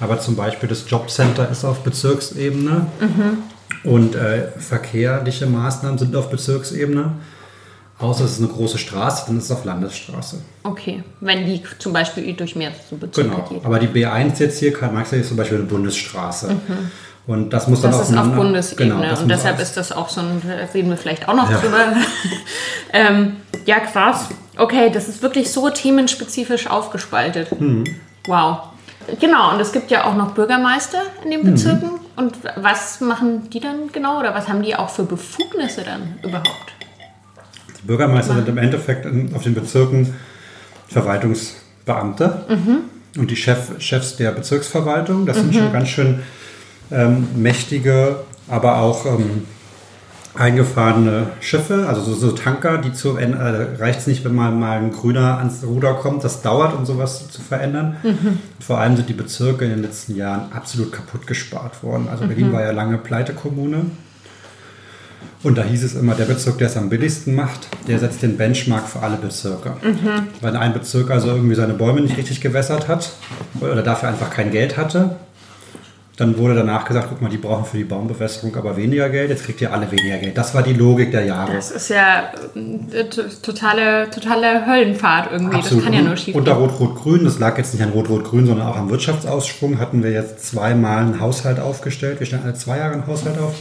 aber 0.00 0.20
zum 0.20 0.36
Beispiel 0.36 0.68
das 0.68 0.84
Jobcenter 0.88 1.50
ist 1.50 1.64
auf 1.64 1.80
Bezirksebene. 1.80 2.86
Mhm. 3.00 3.38
Und 3.84 4.14
äh, 4.14 4.48
verkehrliche 4.58 5.46
Maßnahmen 5.46 5.98
sind 5.98 6.16
auf 6.16 6.30
Bezirksebene. 6.30 7.12
Außer 7.98 8.24
es 8.24 8.32
ist 8.32 8.38
eine 8.40 8.48
große 8.48 8.76
Straße, 8.78 9.24
dann 9.28 9.38
ist 9.38 9.44
es 9.44 9.50
auf 9.52 9.64
Landesstraße. 9.64 10.40
Okay, 10.64 11.04
wenn 11.20 11.46
die 11.46 11.62
zum 11.78 11.92
Beispiel 11.92 12.32
durch 12.32 12.56
mehrere 12.56 12.74
Bezirke 12.90 13.30
Genau. 13.30 13.42
geht. 13.48 13.64
Aber 13.64 13.78
die 13.78 13.86
B1 13.86 14.40
jetzt 14.40 14.58
hier, 14.58 14.72
Karl-Marx-Allee, 14.72 15.22
ist 15.22 15.28
zum 15.28 15.36
Beispiel 15.36 15.58
eine 15.58 15.66
Bundesstraße. 15.66 16.56
Und 17.26 17.50
das 17.52 17.68
muss 17.68 17.82
dann 17.82 17.92
Mhm. 17.92 17.98
Das 17.98 18.10
ist 18.10 18.16
auf 18.16 18.34
Bundesebene 18.34 18.94
Genau, 19.00 19.20
und 19.20 19.28
deshalb 19.28 19.60
ist 19.60 19.76
das 19.76 19.92
auch 19.92 20.08
so 20.08 20.20
ein, 20.22 20.42
reden 20.74 20.90
wir 20.90 20.96
vielleicht 20.96 21.28
auch 21.28 21.34
noch 21.36 21.48
Ja. 21.50 21.58
drüber. 21.58 21.78
ähm, 22.92 23.36
ja, 23.64 23.78
krass. 23.80 24.26
Okay, 24.56 24.90
das 24.92 25.08
ist 25.08 25.22
wirklich 25.22 25.50
so 25.52 25.70
themenspezifisch 25.70 26.66
aufgespaltet. 26.68 27.58
Mhm. 27.60 27.84
Wow. 28.26 28.58
Genau, 29.20 29.52
und 29.52 29.60
es 29.60 29.72
gibt 29.72 29.90
ja 29.90 30.04
auch 30.04 30.14
noch 30.16 30.32
Bürgermeister 30.32 31.02
in 31.24 31.30
den 31.30 31.42
Mhm. 31.42 31.50
Bezirken. 31.52 31.90
Und 32.16 32.36
was 32.56 33.00
machen 33.00 33.50
die 33.50 33.60
dann 33.60 33.90
genau 33.92 34.20
oder 34.20 34.34
was 34.34 34.48
haben 34.48 34.62
die 34.62 34.76
auch 34.76 34.88
für 34.88 35.02
Befugnisse 35.02 35.82
dann 35.82 36.18
überhaupt? 36.22 36.72
Die 37.80 37.86
Bürgermeister 37.86 38.34
sind 38.34 38.48
im 38.48 38.58
Endeffekt 38.58 39.04
in, 39.04 39.34
auf 39.34 39.42
den 39.42 39.54
Bezirken 39.54 40.14
Verwaltungsbeamte 40.88 42.44
und 43.18 43.30
die 43.30 43.36
Chef, 43.36 43.80
Chefs 43.80 44.16
der 44.16 44.30
Bezirksverwaltung. 44.32 45.26
Das 45.26 45.36
sind 45.38 45.54
schon 45.54 45.72
ganz 45.72 45.88
schön 45.88 46.22
ähm, 46.92 47.28
mächtige, 47.34 48.20
aber 48.48 48.78
auch 48.78 49.06
ähm, 49.06 49.46
eingefahrene 50.34 51.28
Schiffe, 51.40 51.86
also 51.88 52.02
so, 52.02 52.14
so 52.14 52.32
Tanker, 52.32 52.78
die 52.78 52.92
zu 52.92 53.16
äh, 53.16 53.26
reicht 53.78 54.00
es 54.00 54.06
nicht, 54.06 54.24
wenn 54.24 54.34
mal, 54.34 54.50
mal 54.50 54.78
ein 54.78 54.90
Grüner 54.90 55.38
ans 55.38 55.62
Ruder 55.64 55.94
kommt, 55.94 56.24
das 56.24 56.42
dauert, 56.42 56.76
um 56.76 56.84
sowas 56.84 57.28
zu 57.30 57.40
verändern. 57.40 57.96
Vor 58.60 58.78
allem 58.78 58.96
sind 58.96 59.08
die 59.08 59.14
Bezirke 59.14 59.64
in 59.64 59.70
den 59.70 59.82
letzten 59.82 60.16
Jahren 60.16 60.52
absolut 60.52 60.92
kaputt 60.92 61.26
gespart 61.26 61.82
worden. 61.82 62.08
Also 62.10 62.26
Berlin 62.26 62.52
war 62.52 62.62
ja 62.62 62.72
lange 62.72 62.98
Pleitekommune. 62.98 63.86
Und 65.42 65.58
da 65.58 65.62
hieß 65.62 65.84
es 65.84 65.94
immer, 65.94 66.14
der 66.14 66.24
Bezirk, 66.24 66.56
der 66.58 66.68
es 66.68 66.76
am 66.76 66.88
billigsten 66.88 67.34
macht, 67.34 67.68
der 67.86 67.98
setzt 67.98 68.22
den 68.22 68.38
Benchmark 68.38 68.88
für 68.88 69.00
alle 69.00 69.16
Bezirke. 69.16 69.74
Wenn 70.40 70.56
ein 70.56 70.72
Bezirk 70.72 71.10
also 71.10 71.28
irgendwie 71.28 71.54
seine 71.54 71.74
Bäume 71.74 72.00
nicht 72.00 72.16
richtig 72.16 72.40
gewässert 72.40 72.88
hat 72.88 73.12
oder 73.60 73.82
dafür 73.82 74.08
einfach 74.08 74.30
kein 74.30 74.50
Geld 74.50 74.78
hatte, 74.78 75.16
dann 76.16 76.38
wurde 76.38 76.54
danach 76.54 76.84
gesagt, 76.84 77.08
guck 77.08 77.20
mal, 77.20 77.28
die 77.28 77.38
brauchen 77.38 77.64
für 77.64 77.76
die 77.76 77.84
Baumbewässerung 77.84 78.54
aber 78.54 78.76
weniger 78.76 79.08
Geld, 79.10 79.30
jetzt 79.30 79.44
kriegt 79.44 79.60
ihr 79.60 79.72
alle 79.72 79.90
weniger 79.90 80.18
Geld. 80.18 80.38
Das 80.38 80.54
war 80.54 80.62
die 80.62 80.72
Logik 80.72 81.10
der 81.10 81.24
Jahre. 81.24 81.54
Das 81.54 81.72
ist 81.72 81.88
ja 81.88 82.32
äh, 82.54 83.04
totale, 83.42 84.08
totale 84.10 84.64
Höllenfahrt 84.64 85.32
irgendwie. 85.32 85.56
Das 85.60 85.82
kann 85.82 85.92
ja 85.92 86.02
nur 86.02 86.16
schief 86.16 86.36
Unter. 86.36 86.52
Rot-Rot-Grün, 86.52 87.24
das 87.24 87.40
lag 87.40 87.58
jetzt 87.58 87.74
nicht 87.74 87.82
an 87.82 87.90
Rot-Rot-Grün, 87.90 88.46
sondern 88.46 88.68
auch 88.68 88.76
am 88.76 88.90
Wirtschaftsausschwung, 88.90 89.80
hatten 89.80 90.04
wir 90.04 90.12
jetzt 90.12 90.46
zweimal 90.46 90.98
einen 90.98 91.20
Haushalt 91.20 91.58
aufgestellt. 91.58 92.20
Wir 92.20 92.26
stellen 92.28 92.44
alle 92.44 92.54
zwei 92.54 92.78
Jahre 92.78 92.92
einen 92.92 93.06
Haushalt 93.08 93.38
auf. 93.38 93.54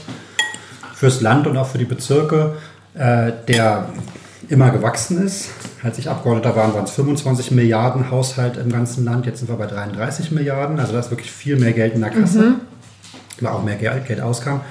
Fürs 0.94 1.22
Land 1.22 1.48
und 1.48 1.58
auch 1.58 1.68
für 1.68 1.80
die 1.80 1.86
Bezirke, 1.86 2.56
äh, 2.94 3.32
der 3.48 3.90
immer 4.54 4.70
gewachsen 4.70 5.22
ist. 5.26 5.50
Als 5.82 5.98
ich 5.98 6.10
Abgeordneter 6.10 6.56
war, 6.56 6.74
waren 6.74 6.86
es 6.86 6.92
25 6.92 7.52
Milliarden 7.52 8.12
Haushalt 8.12 8.56
im 8.58 8.72
ganzen 8.72 9.04
Land. 9.04 9.26
Jetzt 9.26 9.40
sind 9.40 9.50
wir 9.50 9.56
bei 9.56 9.66
33 9.66 10.32
Milliarden. 10.32 10.80
Also 10.80 10.94
da 10.94 11.00
ist 11.00 11.10
wirklich 11.10 11.32
viel 11.32 11.60
mehr 11.60 11.74
Geld 11.74 11.96
in 11.96 12.02
der 12.02 12.12
Kasse. 12.12 12.56
Weil 13.42 13.52
auch 13.52 13.64
mehr 13.64 13.76
Geld, 13.76 14.06
Geld 14.06 14.22
auskam. 14.22 14.62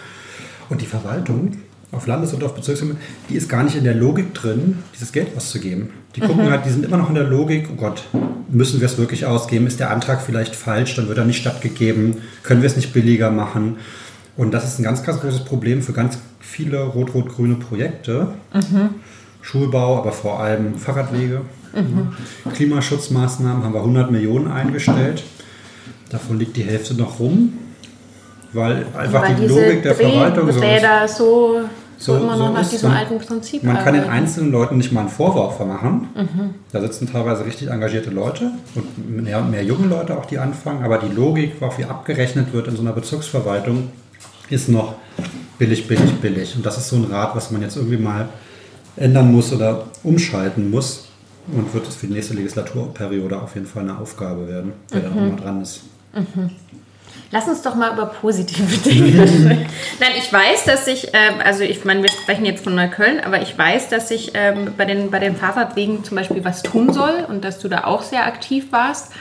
Und 0.71 0.81
die 0.81 0.87
Verwaltung 0.87 1.59
auf 1.91 2.07
Landes- 2.07 2.33
und 2.33 2.43
auf 2.45 2.55
Bezirksebene, 2.55 2.97
die 3.29 3.35
ist 3.35 3.49
gar 3.49 3.65
nicht 3.65 3.77
in 3.77 3.85
der 3.85 3.95
Logik 3.95 4.33
drin, 4.33 4.79
dieses 4.95 5.13
Geld 5.13 5.37
auszugeben. 5.37 5.91
Die 6.17 6.21
gucken 6.21 6.51
halt, 6.51 6.65
die 6.65 6.71
sind 6.71 6.87
immer 6.87 6.97
noch 6.97 7.09
in 7.09 7.15
der 7.15 7.25
Logik, 7.25 7.69
oh 7.71 7.77
Gott, 7.77 8.05
müssen 8.49 8.81
wir 8.81 8.87
es 8.87 8.99
wirklich 8.99 9.27
ausgeben? 9.27 9.67
Ist 9.67 9.81
der 9.81 9.91
Antrag 9.91 10.23
vielleicht 10.23 10.55
falsch? 10.55 10.95
Dann 10.95 11.09
wird 11.09 11.19
er 11.19 11.25
nicht 11.25 11.41
stattgegeben. 11.41 12.19
Können 12.43 12.63
wir 12.63 12.69
es 12.69 12.77
nicht 12.77 12.93
billiger 12.93 13.31
machen? 13.31 13.77
Und 14.37 14.55
das 14.55 14.65
ist 14.65 14.79
ein 14.79 14.85
ganz, 14.85 15.03
ganz 15.03 15.21
großes 15.21 15.45
Problem 15.45 15.83
für 15.83 15.93
ganz 15.93 16.19
viele 16.41 16.83
rot-rot-grüne 16.83 17.57
Projekte. 17.57 18.29
Schulbau, 19.43 19.99
aber 19.99 20.13
vor 20.13 20.41
allem 20.41 20.77
Fahrradwege. 20.77 21.43
Klimaschutzmaßnahmen 22.55 23.63
haben 23.65 23.73
wir 23.75 23.81
100 23.81 24.11
Millionen 24.11 24.51
eingestellt. 24.51 25.23
Davon 26.11 26.39
liegt 26.39 26.57
die 26.57 26.63
Hälfte 26.65 26.95
noch 26.95 27.19
rum, 27.19 27.53
weil 28.53 28.87
einfach 28.97 29.23
Weil 29.23 29.35
die 29.37 29.47
Logik 29.47 29.83
der 29.83 29.95
Verwaltung 29.95 30.53
so 30.53 30.61
ist. 30.61 31.17
So, 31.17 31.61
so, 31.99 32.17
So- 32.17 32.17
immer 32.23 32.37
so 32.37 32.45
noch 32.47 32.53
nach 32.55 32.61
ist 32.63 32.73
diesem 32.73 32.91
man- 32.91 32.99
alten 32.99 33.19
Prinzip 33.19 33.63
Man 33.63 33.77
kann 33.77 33.95
den 33.95 34.03
arbeiten. 34.05 34.11
einzelnen 34.25 34.53
Leuten 34.53 34.77
nicht 34.77 34.93
mal 34.93 35.01
einen 35.01 35.09
Vorwurf 35.09 35.59
machen. 35.65 36.09
Mhm. 36.15 36.55
Da 36.73 36.81
sitzen 36.81 37.11
teilweise 37.11 37.47
richtig 37.47 37.69
engagierte 37.69 38.11
Leute 38.11 38.51
und 38.75 39.23
mehr 39.25 39.39
und 39.39 39.51
mehr 39.51 39.65
junge 39.65 39.87
Leute 39.87 40.19
auch, 40.19 40.27
die 40.27 40.39
anfangen. 40.39 40.85
Aber 40.85 40.99
die 40.99 41.13
Logik, 41.15 41.63
auch 41.63 41.79
wie 41.79 41.85
abgerechnet 41.85 42.53
wird 42.53 42.69
in 42.69 42.77
so 42.77 42.83
einer 42.83 42.93
Bezirksverwaltung, 42.93 43.89
ist 44.51 44.69
noch 44.69 44.95
billig, 45.59 45.87
billig, 45.89 46.13
billig. 46.21 46.55
Und 46.57 46.67
das 46.67 46.77
ist 46.77 46.89
so 46.89 46.97
ein 46.97 47.05
Rat, 47.05 47.35
was 47.37 47.51
man 47.53 47.63
jetzt 47.63 47.77
irgendwie 47.77 47.97
mal 47.97 48.29
ändern 48.97 49.33
muss 49.33 49.53
oder 49.53 49.85
umschalten 50.03 50.71
muss. 50.71 51.09
Und 51.49 51.75
wird 51.75 51.89
es 51.89 51.97
für 51.97 52.07
die 52.07 52.13
nächste 52.13 52.35
Legislaturperiode 52.35 53.41
auf 53.41 53.55
jeden 53.57 53.67
Fall 53.67 53.83
eine 53.83 53.99
Aufgabe 53.99 54.47
werden, 54.49 54.75
wer 54.91 55.01
da 55.01 55.09
Mhm. 55.11 55.17
auch 55.17 55.21
mal 55.33 55.37
dran 55.43 55.63
ist. 55.63 55.81
Lass 57.33 57.49
uns 57.49 57.63
doch 57.63 57.75
mal 57.75 57.93
über 57.93 58.07
positive 58.07 58.77
Dinge 58.89 59.27
sprechen. 59.27 59.67
Nein, 60.01 60.11
ich 60.19 60.33
weiß, 60.33 60.65
dass 60.67 60.87
ich, 60.87 61.09
ähm, 61.15 61.35
also 61.45 61.63
ich 61.65 61.85
meine, 61.85 62.03
wir 62.03 62.11
sprechen 62.11 62.45
jetzt 62.45 62.63
von 62.63 62.75
Neukölln, 62.75 63.21
aber 63.21 63.43
ich 63.43 63.57
weiß, 63.59 63.89
dass 63.89 64.11
ich 64.11 64.33
ähm, 64.35 64.73
bei, 64.77 64.85
den, 64.85 65.11
bei 65.11 65.19
den 65.19 65.35
Fahrradwegen 65.35 66.05
zum 66.05 66.17
Beispiel 66.17 66.45
was 66.45 66.63
tun 66.63 66.93
soll 66.93 67.25
und 67.29 67.45
dass 67.45 67.59
du 67.59 67.69
da 67.69 67.85
auch 67.85 68.03
sehr 68.03 68.25
aktiv 68.27 68.67
warst. 68.71 69.13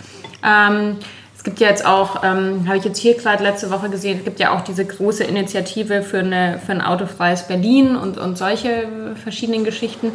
Ähm, 0.43 0.97
es 1.41 1.45
gibt 1.45 1.59
ja 1.59 1.69
jetzt 1.69 1.87
auch, 1.87 2.23
ähm, 2.23 2.67
habe 2.67 2.77
ich 2.77 2.83
jetzt 2.83 2.99
hier 2.99 3.15
gerade 3.15 3.41
letzte 3.41 3.71
Woche 3.71 3.89
gesehen, 3.89 4.19
es 4.19 4.23
gibt 4.23 4.39
ja 4.39 4.55
auch 4.55 4.61
diese 4.61 4.85
große 4.85 5.23
Initiative 5.23 6.03
für, 6.03 6.19
eine, 6.19 6.59
für 6.63 6.71
ein 6.71 6.81
autofreies 6.81 7.47
Berlin 7.47 7.95
und, 7.95 8.19
und 8.19 8.37
solche 8.37 8.87
verschiedenen 9.23 9.63
Geschichten. 9.63 10.11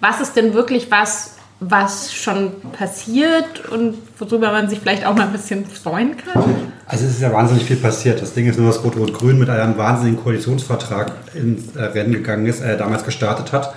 Was 0.00 0.20
ist 0.20 0.36
denn 0.36 0.52
wirklich 0.52 0.90
was, 0.90 1.36
was 1.60 2.12
schon 2.12 2.50
passiert 2.72 3.66
und 3.70 3.94
worüber 4.18 4.52
man 4.52 4.68
sich 4.68 4.78
vielleicht 4.78 5.06
auch 5.06 5.14
mal 5.14 5.28
ein 5.28 5.32
bisschen 5.32 5.64
freuen 5.64 6.18
kann? 6.18 6.44
Also 6.84 7.06
es 7.06 7.12
ist 7.12 7.22
ja 7.22 7.32
wahnsinnig 7.32 7.64
viel 7.64 7.76
passiert. 7.76 8.20
Das 8.20 8.34
Ding 8.34 8.46
ist 8.46 8.58
nur, 8.58 8.66
dass 8.66 8.84
Rot-Rot-Grün 8.84 9.38
mit 9.38 9.48
einem 9.48 9.78
wahnsinnigen 9.78 10.22
Koalitionsvertrag 10.22 11.10
ins 11.32 11.74
äh, 11.74 11.84
Rennen 11.84 12.12
gegangen 12.12 12.44
ist, 12.44 12.60
äh, 12.60 12.76
damals 12.76 13.02
gestartet 13.02 13.50
hat. 13.52 13.74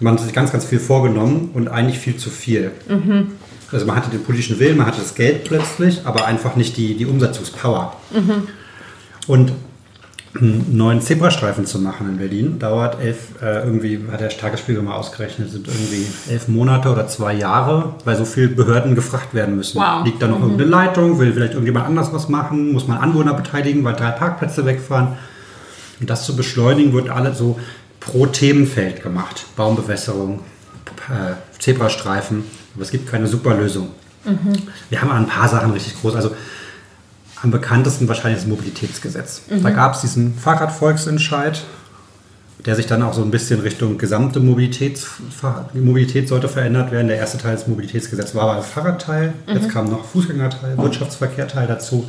Man 0.00 0.12
hat 0.12 0.20
sich 0.20 0.34
ganz, 0.34 0.52
ganz 0.52 0.66
viel 0.66 0.80
vorgenommen 0.80 1.52
und 1.54 1.68
eigentlich 1.68 1.98
viel 1.98 2.18
zu 2.18 2.28
viel. 2.28 2.72
Also 3.72 3.86
man 3.86 3.96
hatte 3.96 4.10
den 4.10 4.22
politischen 4.24 4.58
Willen, 4.58 4.76
man 4.76 4.86
hatte 4.86 5.00
das 5.00 5.14
Geld 5.14 5.44
plötzlich, 5.44 6.00
aber 6.04 6.26
einfach 6.26 6.56
nicht 6.56 6.76
die, 6.76 6.96
die 6.96 7.06
Umsetzungspower. 7.06 7.96
Und 9.26 9.52
einen 10.34 10.76
neuen 10.76 11.00
Zebrastreifen 11.00 11.66
zu 11.66 11.80
machen 11.80 12.08
in 12.08 12.18
Berlin 12.18 12.58
dauert 12.60 13.00
elf, 13.00 13.42
äh, 13.42 13.64
irgendwie, 13.64 14.00
hat 14.10 14.20
der 14.20 14.28
Tagesspiegel 14.28 14.80
mal 14.80 14.94
ausgerechnet, 14.94 15.50
sind 15.50 15.66
irgendwie 15.66 16.06
elf 16.28 16.46
Monate 16.46 16.88
oder 16.88 17.08
zwei 17.08 17.34
Jahre, 17.34 17.94
weil 18.04 18.16
so 18.16 18.24
viele 18.24 18.48
Behörden 18.48 18.94
gefragt 18.94 19.34
werden 19.34 19.56
müssen. 19.56 19.78
Wow. 19.80 20.04
Liegt 20.04 20.22
da 20.22 20.28
noch 20.28 20.40
irgendeine 20.40 20.70
Leitung, 20.70 21.18
will 21.18 21.32
vielleicht 21.32 21.54
irgendjemand 21.54 21.86
anders 21.86 22.12
was 22.12 22.28
machen, 22.28 22.72
muss 22.72 22.86
man 22.86 22.98
Anwohner 22.98 23.34
beteiligen, 23.34 23.82
weil 23.82 23.94
drei 23.94 24.12
Parkplätze 24.12 24.64
wegfahren. 24.64 25.18
Und 25.98 26.08
das 26.08 26.24
zu 26.24 26.36
beschleunigen, 26.36 26.92
wird 26.92 27.10
alles 27.10 27.36
so 27.36 27.58
pro 27.98 28.26
Themenfeld 28.26 29.02
gemacht. 29.02 29.46
Baumbewässerung, 29.56 30.40
äh, 31.08 31.34
Zebrastreifen, 31.58 32.44
aber 32.74 32.82
es 32.82 32.90
gibt 32.90 33.08
keine 33.10 33.26
super 33.26 33.54
Lösung. 33.54 33.88
Wir 34.90 35.00
haben 35.00 35.10
ein 35.10 35.26
paar 35.26 35.48
Sachen 35.48 35.72
richtig 35.72 36.00
groß. 36.00 36.14
Also 36.14 36.32
am 37.42 37.50
bekanntesten 37.50 38.06
wahrscheinlich 38.06 38.40
das 38.40 38.48
Mobilitätsgesetz. 38.48 39.42
Da 39.62 39.70
gab 39.70 39.94
es 39.94 40.02
diesen 40.02 40.34
Fahrradvolksentscheid, 40.34 41.62
der 42.66 42.76
sich 42.76 42.86
dann 42.86 43.02
auch 43.02 43.14
so 43.14 43.22
ein 43.22 43.30
bisschen 43.30 43.60
Richtung 43.60 43.96
gesamte 43.96 44.38
Mobilitäts, 44.40 45.06
Mobilität 45.72 46.28
sollte 46.28 46.48
verändert 46.48 46.92
werden. 46.92 47.08
Der 47.08 47.16
erste 47.16 47.38
Teil 47.38 47.56
des 47.56 47.66
Mobilitätsgesetzes 47.66 48.34
war 48.34 48.50
aber 48.50 48.62
Fahrradteil, 48.62 49.32
jetzt 49.46 49.70
kam 49.70 49.88
noch 49.90 50.04
Fußgängerteil, 50.04 50.76
Wirtschaftsverkehrteil 50.76 51.66
dazu. 51.66 52.06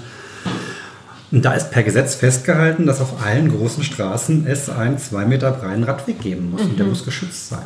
Und 1.32 1.45
da 1.45 1.54
ist 1.54 1.71
per 1.71 1.84
Gesetz 1.84 2.15
festgehalten, 2.15 2.86
dass 2.86 3.00
auf 3.00 3.24
allen 3.24 3.50
großen 3.58 3.84
Straßen 3.84 4.45
es 4.45 4.69
einen 4.69 4.97
zwei 4.97 5.24
Meter 5.26 5.52
breiten 5.52 5.86
Radweg 5.86 6.19
geben 6.19 6.52
muss 6.52 6.63
und 6.63 6.78
der 6.78 6.86
muss 6.86 7.06
geschützt 7.06 7.47
sein. 7.47 7.63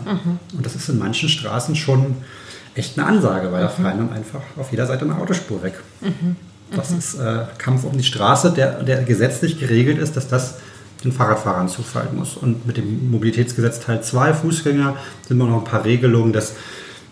Und 0.56 0.64
das 0.64 0.76
ist 0.76 0.88
in 0.88 1.00
manchen 1.00 1.30
Straßen 1.30 1.76
schon 1.76 2.18
echt 2.76 2.98
eine 2.98 3.08
Ansage, 3.08 3.52
weil 3.52 3.62
da 3.62 3.70
fallen 3.70 3.98
dann 3.98 4.14
einfach 4.14 4.42
auf 4.58 4.72
jeder 4.72 4.86
Seite 4.86 5.06
eine 5.06 5.18
Autospur 5.18 5.64
weg. 5.64 5.80
Das 6.72 6.92
ist 6.92 7.16
äh, 7.16 7.44
Kampf 7.58 7.84
um 7.84 7.98
die 7.98 8.04
Straße, 8.04 8.52
der, 8.52 8.84
der 8.84 9.04
gesetzlich 9.04 9.60
geregelt 9.60 9.98
ist, 9.98 10.18
dass 10.18 10.28
das 10.28 10.56
den 11.04 11.12
Fahrradfahrern 11.12 11.70
zufallen 11.70 12.16
muss. 12.16 12.36
Und 12.36 12.66
mit 12.66 12.78
dem 12.78 13.12
Mobilitätsgesetz 13.12 13.80
Teil 13.80 14.02
2 14.02 14.34
Fußgänger 14.34 14.96
sind 15.28 15.38
noch 15.38 15.48
ein 15.48 15.64
paar 15.64 15.86
Regelungen, 15.86 16.34
dass 16.34 16.54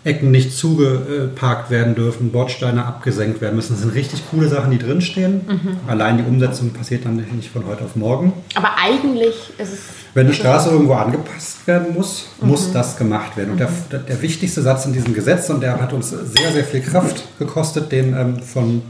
Ecken 0.04 0.30
nicht 0.30 0.52
zugeparkt 0.56 1.70
werden 1.70 1.94
dürfen, 1.94 2.30
Bordsteine 2.30 2.84
abgesenkt 2.84 3.40
werden 3.40 3.56
müssen. 3.56 3.72
Das 3.72 3.80
sind 3.80 3.94
richtig 3.94 4.22
coole 4.30 4.48
Sachen, 4.48 4.70
die 4.70 4.78
drinstehen. 4.78 5.40
Allein 5.86 6.18
die 6.18 6.24
Umsetzung 6.24 6.70
passiert 6.70 7.06
dann 7.06 7.16
nicht 7.16 7.50
von 7.50 7.66
heute 7.66 7.84
auf 7.84 7.96
morgen. 7.96 8.34
Aber 8.54 8.76
eigentlich 8.76 9.34
ist 9.58 9.72
es. 9.72 9.80
Wenn 10.12 10.26
eine 10.26 10.34
Straße 10.34 10.70
irgendwo 10.70 10.92
angepasst 10.92 11.66
werden 11.66 11.94
muss, 11.94 12.28
muss 12.40 12.70
das 12.70 12.96
gemacht 12.96 13.36
werden. 13.36 13.52
Und 13.52 13.60
der, 13.60 13.70
der, 13.90 14.00
der 14.00 14.22
wichtigste 14.22 14.62
Satz 14.62 14.84
in 14.84 14.92
diesem 14.92 15.14
Gesetz, 15.14 15.48
und 15.50 15.62
der 15.62 15.80
hat 15.80 15.92
uns 15.92 16.10
sehr, 16.10 16.52
sehr 16.52 16.64
viel 16.64 16.82
Kraft 16.82 17.24
gekostet, 17.38 17.90
den 17.90 18.14
ähm, 18.14 18.40
von 18.40 18.82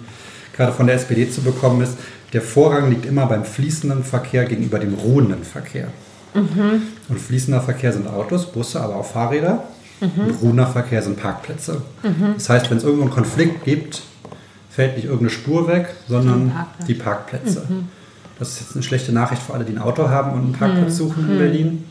gerade 0.55 0.73
von 0.73 0.87
der 0.87 0.97
SPD 0.97 1.29
zu 1.31 1.43
bekommen, 1.43 1.83
ist, 1.83 1.97
der 2.33 2.43
Vorrang 2.43 2.91
liegt 2.91 3.07
immer 3.07 3.27
beim 3.27 3.45
fließenden 3.45 4.03
Verkehr 4.03 4.45
gegenüber 4.45 4.79
dem 4.79 4.95
ruhenden 4.95 5.45
Verkehr. 5.45 5.89
Mhm. 6.35 6.83
Und 7.09 7.21
fließender 7.21 7.61
Verkehr 7.61 7.93
sind 7.93 8.09
Autos, 8.09 8.51
Busse, 8.51 8.81
aber 8.81 8.97
auch 8.97 9.07
Fahrräder. 9.07 9.65
Mhm. 10.05 10.27
Und 10.27 10.43
ruhender 10.43 10.67
Verkehr 10.67 11.03
sind 11.03 11.19
Parkplätze. 11.19 11.83
Mhm. 12.03 12.35
Das 12.35 12.49
heißt, 12.49 12.71
wenn 12.71 12.79
es 12.79 12.85
irgendwo 12.85 13.05
einen 13.05 13.13
Konflikt 13.13 13.65
gibt, 13.65 14.03
fällt 14.71 14.97
nicht 14.97 15.05
irgendeine 15.05 15.31
Spur 15.31 15.69
weg, 15.69 15.89
sondern 16.09 16.51
Parkplatz. 16.51 16.87
die 16.87 16.95
Parkplätze. 16.95 17.63
Mhm. 17.69 17.89
Das 18.39 18.51
ist 18.51 18.61
jetzt 18.61 18.75
eine 18.75 18.83
schlechte 18.83 19.13
Nachricht 19.13 19.43
für 19.43 19.55
alle, 19.55 19.65
die 19.65 19.73
ein 19.73 19.79
Auto 19.79 20.09
haben 20.09 20.33
und 20.33 20.41
einen 20.41 20.53
Parkplatz 20.53 20.95
mhm. 20.95 20.97
suchen 20.97 21.29
in 21.29 21.35
mhm. 21.35 21.39
Berlin. 21.39 21.85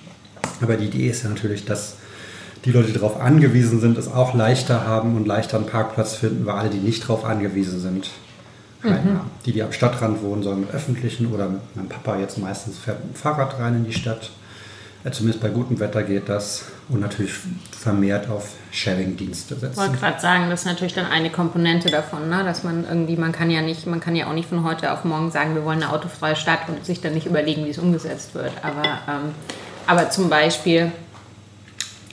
Aber 0.62 0.76
die 0.76 0.86
Idee 0.86 1.10
ist 1.10 1.24
ja 1.24 1.30
natürlich, 1.30 1.66
dass 1.66 1.96
die 2.66 2.72
Leute, 2.72 2.88
die 2.88 2.94
darauf 2.94 3.20
angewiesen 3.20 3.80
sind, 3.80 3.98
es 3.98 4.12
auch 4.12 4.34
leichter 4.34 4.86
haben 4.86 5.16
und 5.16 5.28
leichter 5.28 5.58
einen 5.58 5.66
Parkplatz 5.66 6.16
finden, 6.16 6.46
weil 6.46 6.56
alle, 6.56 6.70
die 6.70 6.78
nicht 6.78 7.04
darauf 7.04 7.26
angewiesen 7.26 7.80
sind, 7.80 8.10
keinen 8.82 9.14
mhm. 9.14 9.18
haben. 9.20 9.32
Die, 9.46 9.54
die 9.54 9.64
am 9.64 9.72
Stadtrand 9.72 10.22
wohnen, 10.22 10.44
sollen 10.44 10.62
mit 10.62 10.72
öffentlichen 10.72 11.28
oder 11.34 11.50
mein 11.76 11.88
Papa 11.88 12.18
jetzt 12.18 12.38
meistens 12.38 12.78
fährt 12.78 13.04
mit 13.04 13.16
dem 13.16 13.18
Fahrrad 13.18 13.60
rein 13.60 13.76
in 13.76 13.86
die 13.86 13.94
Stadt. 13.94 14.32
Ja, 15.04 15.12
zumindest 15.12 15.42
bei 15.42 15.50
gutem 15.50 15.80
Wetter 15.82 16.02
geht 16.04 16.30
das 16.30 16.66
und 16.88 17.02
natürlich 17.02 17.34
vermehrt 17.78 18.30
auf 18.30 18.52
Sharing-Dienste 18.72 19.56
setzen. 19.56 19.72
Ich 19.74 19.78
wollte 19.78 19.98
gerade 19.98 20.22
sagen, 20.22 20.50
das 20.50 20.62
ist 20.62 20.66
natürlich 20.66 20.94
dann 20.94 21.08
eine 21.08 21.30
Komponente 21.30 21.90
davon, 21.92 22.30
ne? 22.30 22.44
dass 22.46 22.64
man 22.64 22.86
irgendwie, 22.88 23.18
man 23.18 23.34
kann 23.34 23.50
ja 23.50 23.62
nicht, 23.62 23.86
man 23.86 24.00
kann 24.00 24.16
ja 24.16 24.28
auch 24.28 24.34
nicht 24.34 24.48
von 24.48 24.64
heute 24.64 24.94
auf 24.94 25.04
morgen 25.04 25.30
sagen, 25.30 25.56
wir 25.56 25.66
wollen 25.66 25.84
eine 25.84 25.92
autofreie 25.92 26.38
Stadt 26.38 26.70
und 26.70 26.86
sich 26.86 27.02
dann 27.02 27.14
nicht 27.14 27.26
überlegen, 27.26 27.66
wie 27.66 27.70
es 27.70 27.80
umgesetzt 27.80 28.34
wird. 28.34 28.52
Aber, 28.62 28.84
ähm, 29.10 29.36
aber 29.88 30.10
zum 30.10 30.30
Beispiel, 30.30 30.94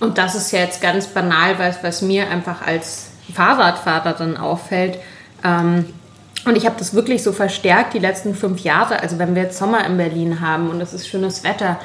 und 0.00 0.18
das 0.18 0.34
ist 0.34 0.50
jetzt 0.50 0.80
ganz 0.80 1.06
banal, 1.06 1.60
was, 1.60 1.84
was 1.84 2.02
mir 2.02 2.28
einfach 2.28 2.66
als 2.66 3.10
Fahrradfahrerin 3.32 4.36
auffällt, 4.36 4.98
ähm, 5.44 5.86
und 6.46 6.56
ich 6.56 6.64
habe 6.64 6.76
das 6.78 6.94
wirklich 6.94 7.22
so 7.22 7.32
verstärkt 7.32 7.92
die 7.92 7.98
letzten 7.98 8.34
fünf 8.34 8.60
Jahre. 8.60 9.00
Also 9.02 9.18
wenn 9.18 9.34
wir 9.34 9.42
jetzt 9.42 9.58
Sommer 9.58 9.84
in 9.84 9.98
Berlin 9.98 10.40
haben 10.40 10.70
und 10.70 10.80
es 10.80 10.94
ist 10.94 11.06
schönes 11.06 11.44
Wetter, 11.44 11.78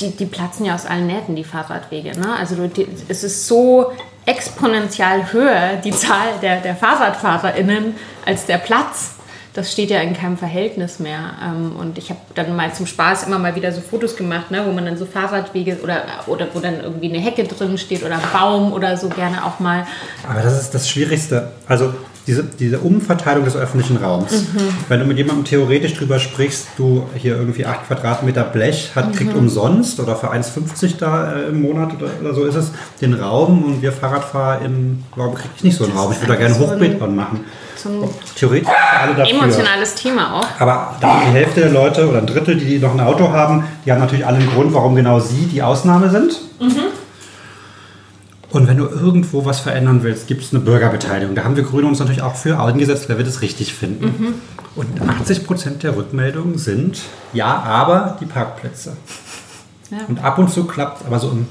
die, 0.00 0.10
die 0.10 0.26
platzen 0.26 0.66
ja 0.66 0.74
aus 0.74 0.86
allen 0.86 1.06
Nähten, 1.06 1.36
die 1.36 1.44
Fahrradwege. 1.44 2.18
Ne? 2.18 2.34
Also 2.36 2.66
die, 2.66 2.86
es 3.08 3.24
ist 3.24 3.46
so 3.46 3.92
exponentiell 4.26 5.32
höher, 5.32 5.76
die 5.84 5.90
Zahl 5.90 6.28
der, 6.40 6.60
der 6.60 6.76
FahrradfahrerInnen, 6.76 7.94
als 8.24 8.46
der 8.46 8.58
Platz. 8.58 9.16
Das 9.54 9.70
steht 9.70 9.90
ja 9.90 10.00
in 10.00 10.14
keinem 10.14 10.38
Verhältnis 10.38 10.98
mehr. 10.98 11.32
Ähm, 11.44 11.76
und 11.76 11.98
ich 11.98 12.08
habe 12.08 12.20
dann 12.34 12.56
mal 12.56 12.72
zum 12.72 12.86
Spaß 12.86 13.24
immer 13.26 13.38
mal 13.38 13.54
wieder 13.54 13.70
so 13.70 13.82
Fotos 13.82 14.16
gemacht, 14.16 14.50
ne, 14.50 14.64
wo 14.66 14.72
man 14.72 14.86
dann 14.86 14.96
so 14.96 15.04
Fahrradwege 15.04 15.78
oder, 15.82 16.04
oder 16.26 16.46
wo 16.54 16.60
dann 16.60 16.80
irgendwie 16.80 17.10
eine 17.10 17.18
Hecke 17.18 17.44
drin 17.44 17.76
steht 17.76 18.02
oder 18.02 18.14
ein 18.14 18.22
Baum 18.32 18.72
oder 18.72 18.96
so 18.96 19.08
gerne 19.08 19.44
auch 19.44 19.60
mal. 19.60 19.86
Aber 20.26 20.40
das 20.40 20.58
ist 20.58 20.70
das 20.70 20.88
Schwierigste. 20.88 21.52
Also 21.68 21.92
diese, 22.26 22.44
diese 22.44 22.78
Umverteilung 22.78 23.44
des 23.44 23.56
öffentlichen 23.56 23.96
Raums. 23.96 24.32
Mhm. 24.32 24.58
Wenn 24.88 25.00
du 25.00 25.06
mit 25.06 25.18
jemandem 25.18 25.44
theoretisch 25.44 25.94
drüber 25.94 26.18
sprichst, 26.18 26.68
du 26.76 27.06
hier 27.16 27.36
irgendwie 27.36 27.66
8 27.66 27.86
Quadratmeter 27.86 28.44
Blech 28.44 28.92
hat, 28.94 29.12
kriegt 29.14 29.32
mhm. 29.32 29.40
umsonst 29.40 29.98
oder 29.98 30.14
für 30.14 30.32
1,50 30.32 30.98
da 30.98 31.32
äh, 31.32 31.48
im 31.48 31.62
Monat 31.62 31.94
oder, 31.94 32.10
oder, 32.20 32.34
so 32.34 32.44
ist 32.44 32.54
es 32.54 32.70
den 33.00 33.14
Raum 33.14 33.64
und 33.64 33.82
wir 33.82 33.92
Fahrradfahrer 33.92 34.64
im, 34.64 35.02
warum 35.16 35.34
kriege 35.34 35.48
ich 35.56 35.64
nicht 35.64 35.76
so 35.76 35.84
einen 35.84 35.96
Raum? 35.96 36.12
Ich 36.12 36.20
würde 36.20 36.34
da 36.34 36.38
gerne 36.38 36.58
Hochbeet 36.58 37.00
dran 37.00 37.16
machen. 37.16 37.40
Theoretisch 38.36 38.68
alle 39.00 39.14
dafür. 39.16 39.42
Emotionales 39.42 39.94
Thema 39.96 40.38
auch. 40.38 40.46
Aber 40.60 40.94
da 41.00 41.22
die 41.26 41.32
Hälfte 41.32 41.62
der 41.62 41.70
Leute 41.70 42.08
oder 42.08 42.18
ein 42.18 42.26
Drittel, 42.26 42.56
die 42.56 42.78
noch 42.78 42.92
ein 42.92 43.00
Auto 43.00 43.30
haben, 43.30 43.64
die 43.84 43.90
haben 43.90 43.98
natürlich 43.98 44.24
alle 44.24 44.38
einen 44.38 44.50
Grund, 44.50 44.72
warum 44.72 44.94
genau 44.94 45.18
sie 45.18 45.46
die 45.46 45.62
Ausnahme 45.62 46.08
sind. 46.08 46.40
Mhm. 46.60 46.92
Und 48.52 48.68
wenn 48.68 48.76
du 48.76 48.86
irgendwo 48.86 49.46
was 49.46 49.60
verändern 49.60 50.02
willst, 50.02 50.26
gibt 50.26 50.42
es 50.42 50.52
eine 50.52 50.62
Bürgerbeteiligung. 50.62 51.34
Da 51.34 51.44
haben 51.44 51.56
wir 51.56 51.62
Grüne 51.62 51.86
uns 51.86 51.98
natürlich 51.98 52.20
auch 52.20 52.36
für 52.36 52.60
eingesetzt, 52.60 53.08
wer 53.08 53.16
wir 53.16 53.24
das 53.24 53.40
richtig 53.40 53.72
finden. 53.72 54.04
Mhm. 54.04 54.34
Und 54.76 55.00
80 55.00 55.46
Prozent 55.46 55.82
der 55.82 55.96
Rückmeldungen 55.96 56.58
sind, 56.58 57.00
ja, 57.32 57.46
aber 57.46 58.18
die 58.20 58.26
Parkplätze. 58.26 58.96
Ja. 59.90 59.98
Und 60.06 60.22
ab 60.22 60.38
und 60.38 60.50
zu 60.50 60.64
klappt 60.64 61.06
aber 61.06 61.18
so 61.18 61.30
ein, 61.30 61.48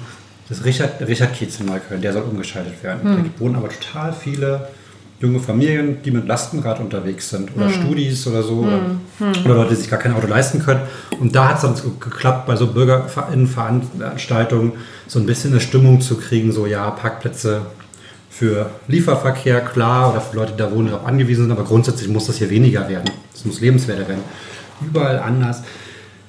das 0.47 0.63
Richard, 0.63 1.01
Richard 1.07 1.33
Kiez 1.33 1.59
in 1.59 1.65
Neukölln, 1.65 2.01
der 2.01 2.13
soll 2.13 2.23
umgeschaltet 2.23 2.83
werden. 2.83 3.01
Mhm. 3.03 3.31
Da 3.33 3.39
wohnen 3.39 3.55
aber 3.55 3.69
total 3.69 4.13
viele 4.13 4.67
junge 5.21 5.39
Familien, 5.39 6.01
die 6.03 6.11
mit 6.11 6.27
Lastenrad 6.27 6.79
unterwegs 6.79 7.29
sind 7.29 7.55
oder 7.55 7.67
hm. 7.67 7.73
Studis 7.73 8.27
oder 8.27 8.43
so 8.43 8.63
hm. 8.63 8.67
Oder, 8.67 8.81
hm. 9.19 9.45
oder, 9.45 9.55
Leute, 9.55 9.69
die 9.69 9.75
sich 9.75 9.89
gar 9.89 9.99
kein 9.99 10.13
Auto 10.13 10.27
leisten 10.27 10.59
können. 10.59 10.81
Und 11.19 11.35
da 11.35 11.49
hat 11.49 11.57
es 11.57 11.61
dann 11.61 11.75
geklappt, 11.99 12.47
bei 12.47 12.55
so 12.55 12.67
Bürgerinnenveranstaltungen 12.67 14.73
so 15.07 15.19
ein 15.19 15.25
bisschen 15.25 15.51
eine 15.51 15.61
Stimmung 15.61 16.01
zu 16.01 16.17
kriegen, 16.17 16.51
so 16.51 16.65
ja, 16.65 16.89
Parkplätze 16.89 17.61
für 18.29 18.69
Lieferverkehr, 18.87 19.61
klar, 19.61 20.11
oder 20.11 20.21
für 20.21 20.37
Leute, 20.37 20.53
die 20.53 20.57
da 20.57 20.71
wohnen, 20.71 20.87
darauf 20.87 21.05
angewiesen 21.05 21.43
sind, 21.43 21.51
aber 21.51 21.63
grundsätzlich 21.63 22.09
muss 22.09 22.25
das 22.27 22.37
hier 22.37 22.49
weniger 22.49 22.89
werden. 22.89 23.11
Es 23.33 23.45
muss 23.45 23.61
lebenswerter 23.61 24.07
werden. 24.07 24.23
Überall 24.83 25.19
anders. 25.19 25.61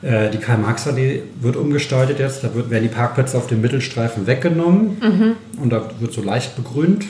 Äh, 0.03 0.31
die 0.31 0.39
Karl-Marx-Allee 0.39 1.23
wird 1.41 1.57
umgestaltet 1.57 2.19
jetzt, 2.19 2.45
da 2.45 2.55
wird, 2.55 2.69
werden 2.71 2.83
die 2.83 2.95
Parkplätze 2.95 3.39
auf 3.39 3.47
dem 3.47 3.63
Mittelstreifen 3.63 4.27
weggenommen 4.27 4.99
mhm. 5.01 5.63
und 5.63 5.71
da 5.71 5.89
wird 6.01 6.13
so 6.13 6.23
leicht 6.23 6.57
begrünt 6.57 7.07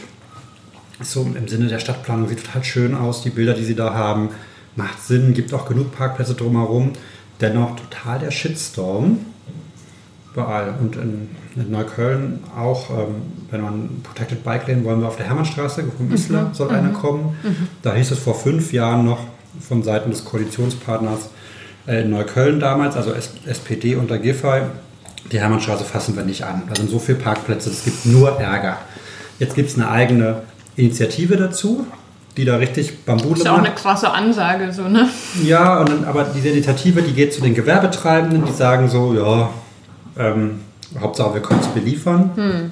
so 1.04 1.22
im 1.22 1.48
Sinne 1.48 1.68
der 1.68 1.78
Stadtplanung 1.78 2.28
sieht 2.28 2.44
total 2.44 2.64
schön 2.64 2.94
aus. 2.94 3.22
Die 3.22 3.30
Bilder, 3.30 3.54
die 3.54 3.64
sie 3.64 3.74
da 3.74 3.94
haben, 3.94 4.30
macht 4.76 5.02
Sinn, 5.02 5.34
gibt 5.34 5.52
auch 5.54 5.66
genug 5.66 5.96
Parkplätze 5.96 6.34
drumherum. 6.34 6.92
Dennoch 7.40 7.76
total 7.76 8.18
der 8.18 8.30
Shitstorm 8.30 9.18
überall. 10.32 10.74
Und 10.80 10.96
in, 10.96 11.28
in 11.56 11.70
Neukölln 11.70 12.40
auch, 12.56 12.90
ähm, 12.90 13.22
wenn 13.50 13.60
man 13.60 14.02
Protected 14.02 14.44
Bike 14.44 14.66
Lane 14.68 14.84
wollen 14.84 15.00
wir 15.00 15.08
auf 15.08 15.16
der 15.16 15.26
Hermannstraße, 15.26 15.84
vom 15.96 16.08
mhm. 16.08 16.14
Isler 16.14 16.50
soll 16.52 16.68
mhm. 16.68 16.74
einer 16.74 16.88
kommen. 16.90 17.36
Mhm. 17.42 17.68
Da 17.82 17.94
hieß 17.94 18.10
es 18.10 18.18
vor 18.18 18.34
fünf 18.34 18.72
Jahren 18.72 19.04
noch 19.04 19.20
von 19.60 19.82
Seiten 19.82 20.10
des 20.10 20.24
Koalitionspartners 20.24 21.30
äh, 21.86 22.02
in 22.02 22.10
Neukölln 22.10 22.60
damals, 22.60 22.96
also 22.96 23.12
SPD 23.12 23.96
unter 23.96 24.18
Giffey, 24.18 24.62
die 25.30 25.40
Hermannstraße 25.40 25.84
fassen 25.84 26.16
wir 26.16 26.24
nicht 26.24 26.44
an. 26.44 26.62
Da 26.68 26.74
sind 26.74 26.90
so 26.90 26.98
viele 26.98 27.18
Parkplätze, 27.18 27.70
es 27.70 27.84
gibt 27.84 28.06
nur 28.06 28.40
Ärger. 28.40 28.78
Jetzt 29.38 29.54
gibt 29.54 29.70
es 29.70 29.76
eine 29.76 29.90
eigene 29.90 30.42
Initiative 30.76 31.36
dazu, 31.36 31.86
die 32.36 32.44
da 32.44 32.56
richtig. 32.56 33.04
Das 33.04 33.22
ist 33.22 33.44
ja 33.44 33.54
auch 33.54 33.58
eine 33.58 33.74
krasse 33.74 34.10
Ansage, 34.10 34.72
so, 34.72 34.88
ne? 34.88 35.08
Ja, 35.44 35.80
und 35.80 35.88
dann, 35.88 36.04
aber 36.04 36.24
diese 36.24 36.48
Initiative, 36.48 37.02
die 37.02 37.12
geht 37.12 37.32
zu 37.34 37.40
den 37.42 37.54
Gewerbetreibenden, 37.54 38.44
die 38.44 38.52
sagen 38.52 38.88
so, 38.88 39.14
ja, 39.14 39.50
ähm, 40.18 40.60
Hauptsache 41.00 41.34
wir 41.34 41.42
können 41.42 41.60
es 41.60 41.68
beliefern. 41.68 42.30
Hm. 42.34 42.70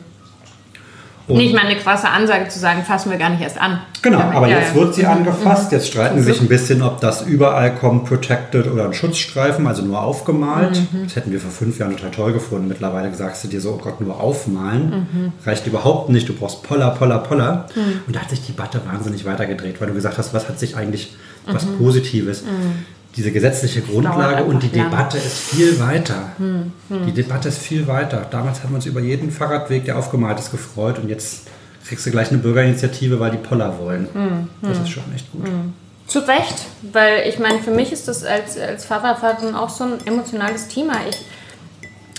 Und 1.28 1.37
Nicht 1.37 1.54
mal 1.54 1.64
eine 1.64 1.76
krasse 1.76 2.09
Ansage 2.09 2.48
zu 2.48 2.59
sagen, 2.59 2.83
fassen 2.83 3.11
wir 3.11 3.18
gar 3.18 3.30
nicht 3.30 3.42
erst 3.42 3.61
an. 3.61 3.80
Genau, 4.02 4.18
aber 4.18 4.48
ja, 4.48 4.59
jetzt 4.59 4.74
wird 4.74 4.94
sie 4.94 5.02
mhm. 5.02 5.11
angefasst. 5.11 5.70
Jetzt 5.70 5.88
streiten 5.88 6.18
sie 6.18 6.24
sich 6.24 6.40
ein 6.40 6.48
bisschen, 6.48 6.83
ob 6.83 7.00
das 7.00 7.22
überall 7.22 7.74
kommt, 7.74 8.06
protected 8.06 8.66
oder 8.66 8.87
ein 8.87 8.94
Schutzstreifen, 8.94 9.66
also 9.66 9.83
nur 9.83 10.02
aufgemalt. 10.02 10.80
Mhm. 10.92 11.04
Das 11.04 11.16
hätten 11.16 11.30
wir 11.30 11.40
vor 11.40 11.50
fünf 11.50 11.78
Jahren 11.78 11.96
total 11.96 12.11
toll 12.11 12.33
gefunden. 12.33 12.66
Mittlerweile 12.68 13.14
sagst 13.14 13.44
du 13.44 13.48
dir 13.48 13.61
so, 13.61 13.72
oh 13.72 13.78
Gott, 13.83 14.00
nur 14.00 14.20
aufmalen. 14.20 15.06
Mhm. 15.12 15.33
Reicht 15.46 15.66
überhaupt 15.66 16.09
nicht. 16.09 16.28
Du 16.28 16.35
brauchst 16.35 16.62
Poller, 16.62 16.90
Poller, 16.90 17.18
Poller. 17.18 17.66
Mhm. 17.74 18.00
Und 18.06 18.16
da 18.16 18.20
hat 18.20 18.30
sich 18.30 18.44
die 18.44 18.52
Debatte 18.52 18.80
wahnsinnig 18.90 19.24
weitergedreht, 19.24 19.80
weil 19.80 19.88
du 19.88 19.94
gesagt 19.94 20.18
hast, 20.18 20.35
was 20.35 20.48
hat 20.48 20.59
sich 20.59 20.76
eigentlich 20.76 21.14
was 21.46 21.66
mhm. 21.66 21.78
Positives. 21.78 22.44
Diese 23.16 23.32
gesetzliche 23.32 23.80
Grundlage 23.82 24.44
und 24.44 24.62
die 24.62 24.76
lang. 24.76 24.90
Debatte 24.90 25.18
ist 25.18 25.38
viel 25.38 25.80
weiter. 25.80 26.32
Hm, 26.38 26.72
hm. 26.88 27.06
Die 27.06 27.12
Debatte 27.12 27.48
ist 27.48 27.58
viel 27.58 27.86
weiter. 27.86 28.26
Damals 28.30 28.62
haben 28.62 28.70
wir 28.70 28.76
uns 28.76 28.86
über 28.86 29.00
jeden 29.00 29.30
Fahrradweg, 29.32 29.84
der 29.84 29.98
aufgemalt 29.98 30.38
ist, 30.38 30.52
gefreut 30.52 30.98
und 30.98 31.08
jetzt 31.08 31.48
kriegst 31.86 32.06
du 32.06 32.10
gleich 32.10 32.30
eine 32.30 32.38
Bürgerinitiative, 32.38 33.18
weil 33.18 33.32
die 33.32 33.38
Poller 33.38 33.78
wollen. 33.78 34.08
Hm, 34.12 34.48
das 34.62 34.78
hm. 34.78 34.84
ist 34.84 34.90
schon 34.90 35.02
echt 35.14 35.32
gut. 35.32 35.46
Hm. 35.46 35.72
Zu 36.06 36.20
Recht, 36.20 36.66
weil 36.92 37.28
ich 37.28 37.38
meine, 37.38 37.60
für 37.60 37.70
mich 37.70 37.92
ist 37.92 38.08
das 38.08 38.24
als, 38.24 38.58
als 38.58 38.84
Fahrradfahrerin 38.84 39.54
auch 39.54 39.68
so 39.68 39.84
ein 39.84 40.06
emotionales 40.06 40.66
Thema. 40.66 40.94
Ich, 41.08 41.24